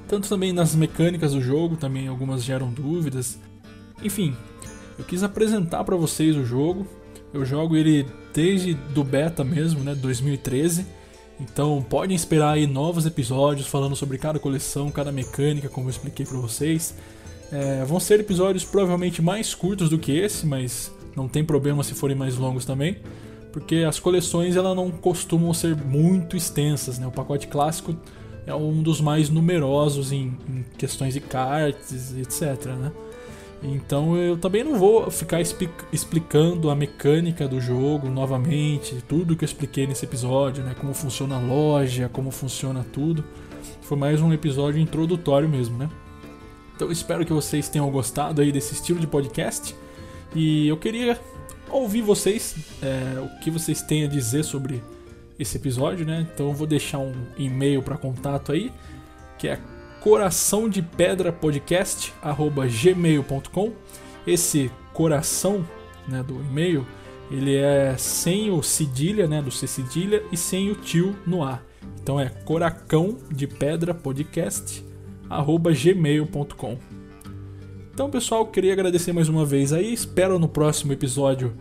Tanto 0.08 0.28
também 0.28 0.52
nas 0.52 0.74
mecânicas 0.74 1.32
do 1.32 1.40
jogo, 1.40 1.76
também 1.76 2.08
algumas 2.08 2.42
geram 2.42 2.72
dúvidas. 2.72 3.38
Enfim, 4.02 4.34
eu 4.98 5.04
quis 5.04 5.22
apresentar 5.22 5.84
para 5.84 5.94
vocês 5.94 6.36
o 6.36 6.44
jogo. 6.44 6.88
Eu 7.32 7.44
jogo 7.44 7.76
ele 7.76 8.06
desde 8.32 8.74
do 8.74 9.02
beta 9.02 9.44
mesmo, 9.44 9.82
né, 9.82 9.94
2013. 9.94 10.86
Então 11.40 11.84
podem 11.88 12.16
esperar 12.16 12.52
aí 12.52 12.66
novos 12.66 13.04
episódios 13.06 13.66
falando 13.66 13.94
sobre 13.94 14.16
cada 14.18 14.38
coleção, 14.38 14.90
cada 14.90 15.12
mecânica, 15.12 15.68
como 15.68 15.86
eu 15.86 15.90
expliquei 15.90 16.24
para 16.24 16.38
vocês. 16.38 16.94
É, 17.52 17.84
vão 17.84 18.00
ser 18.00 18.20
episódios 18.20 18.64
provavelmente 18.64 19.22
mais 19.22 19.54
curtos 19.54 19.88
do 19.88 19.98
que 19.98 20.12
esse, 20.12 20.46
mas 20.46 20.90
não 21.14 21.28
tem 21.28 21.44
problema 21.44 21.82
se 21.84 21.94
forem 21.94 22.16
mais 22.16 22.36
longos 22.36 22.64
também, 22.64 22.98
porque 23.52 23.76
as 23.76 23.98
coleções 23.98 24.56
elas 24.56 24.74
não 24.74 24.90
costumam 24.90 25.52
ser 25.54 25.76
muito 25.76 26.36
extensas. 26.36 26.98
Né? 26.98 27.06
O 27.06 27.12
pacote 27.12 27.46
clássico 27.46 27.96
é 28.46 28.54
um 28.54 28.82
dos 28.82 29.00
mais 29.00 29.28
numerosos 29.28 30.12
em, 30.12 30.36
em 30.48 30.64
questões 30.76 31.14
de 31.14 31.20
cards, 31.20 32.16
etc. 32.16 32.66
Né? 32.66 32.92
Então 33.66 34.16
eu 34.16 34.36
também 34.36 34.62
não 34.62 34.78
vou 34.78 35.10
ficar 35.10 35.40
explicando 35.92 36.70
a 36.70 36.76
mecânica 36.76 37.48
do 37.48 37.60
jogo 37.60 38.08
novamente, 38.08 39.02
tudo 39.08 39.36
que 39.36 39.42
eu 39.42 39.46
expliquei 39.46 39.86
nesse 39.86 40.04
episódio, 40.04 40.62
né? 40.62 40.74
Como 40.78 40.94
funciona 40.94 41.36
a 41.36 41.40
loja, 41.40 42.08
como 42.08 42.30
funciona 42.30 42.86
tudo. 42.92 43.24
Foi 43.82 43.98
mais 43.98 44.20
um 44.20 44.32
episódio 44.32 44.80
introdutório 44.80 45.48
mesmo, 45.48 45.76
né? 45.76 45.90
Então 46.76 46.92
espero 46.92 47.26
que 47.26 47.32
vocês 47.32 47.68
tenham 47.68 47.90
gostado 47.90 48.40
aí 48.40 48.52
desse 48.52 48.74
estilo 48.74 49.00
de 49.00 49.06
podcast. 49.06 49.74
E 50.32 50.68
eu 50.68 50.76
queria 50.76 51.18
ouvir 51.68 52.02
vocês, 52.02 52.54
é, 52.80 53.18
o 53.20 53.40
que 53.40 53.50
vocês 53.50 53.82
têm 53.82 54.04
a 54.04 54.06
dizer 54.06 54.44
sobre 54.44 54.80
esse 55.38 55.56
episódio, 55.56 56.06
né? 56.06 56.24
Então 56.32 56.46
eu 56.46 56.52
vou 56.52 56.68
deixar 56.68 56.98
um 56.98 57.14
e-mail 57.36 57.82
para 57.82 57.96
contato 57.96 58.52
aí, 58.52 58.70
que 59.38 59.48
é 59.48 59.58
coração 60.06 60.68
de 60.68 60.80
pedra 60.80 61.32
podcast 61.32 62.14
gmail.com 62.80 63.72
esse 64.24 64.70
coração 64.92 65.66
né, 66.06 66.22
do 66.22 66.40
e-mail 66.42 66.86
ele 67.28 67.56
é 67.56 67.96
sem 67.98 68.48
o 68.52 68.62
cedilha 68.62 69.26
né 69.26 69.42
do 69.42 69.50
C 69.50 69.66
cedilha 69.66 70.22
e 70.30 70.36
sem 70.36 70.70
o 70.70 70.76
tio 70.76 71.16
no 71.26 71.42
A. 71.42 71.60
Então 72.00 72.20
é 72.20 72.28
coracão 72.28 73.18
de 73.32 73.48
pedra 73.48 73.92
podcast 73.92 74.84
gmail.com 75.82 76.78
então 77.92 78.08
pessoal 78.08 78.46
queria 78.46 78.74
agradecer 78.74 79.12
mais 79.12 79.28
uma 79.28 79.44
vez 79.44 79.72
aí. 79.72 79.92
Espero 79.92 80.38
no 80.38 80.48
próximo 80.48 80.92
episódio 80.92 81.52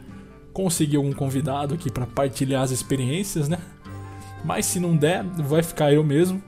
conseguir 0.53 0.97
algum 0.97 1.13
convidado 1.13 1.73
aqui 1.73 1.91
para 1.91 2.05
partilhar 2.05 2.61
as 2.61 2.69
experiências 2.69 3.49
né? 3.49 3.57
Mas 4.43 4.67
se 4.67 4.80
não 4.80 4.95
der 4.95 5.23
vai 5.23 5.63
ficar 5.63 5.91
eu 5.91 6.03
mesmo 6.03 6.43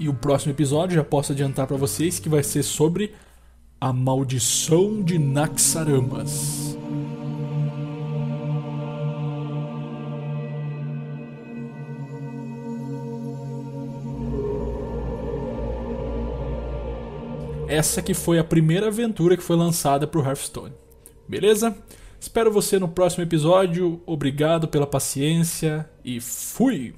e 0.00 0.08
o 0.08 0.14
próximo 0.14 0.52
episódio 0.52 0.96
já 0.96 1.04
posso 1.04 1.32
adiantar 1.32 1.66
para 1.66 1.76
vocês 1.76 2.18
que 2.18 2.28
vai 2.28 2.42
ser 2.42 2.62
sobre 2.62 3.12
a 3.78 3.92
maldição 3.92 5.02
de 5.02 5.18
Naxaramas. 5.18 6.74
Essa 17.68 18.00
que 18.00 18.14
foi 18.14 18.38
a 18.38 18.44
primeira 18.44 18.86
aventura 18.86 19.36
que 19.36 19.42
foi 19.42 19.54
lançada 19.54 20.06
para 20.06 20.18
o 20.18 20.24
Hearthstone. 20.24 20.72
Beleza? 21.28 21.76
Espero 22.18 22.50
você 22.50 22.78
no 22.78 22.88
próximo 22.88 23.22
episódio. 23.22 24.02
Obrigado 24.06 24.66
pela 24.66 24.86
paciência 24.86 25.88
e 26.02 26.20
fui! 26.20 26.94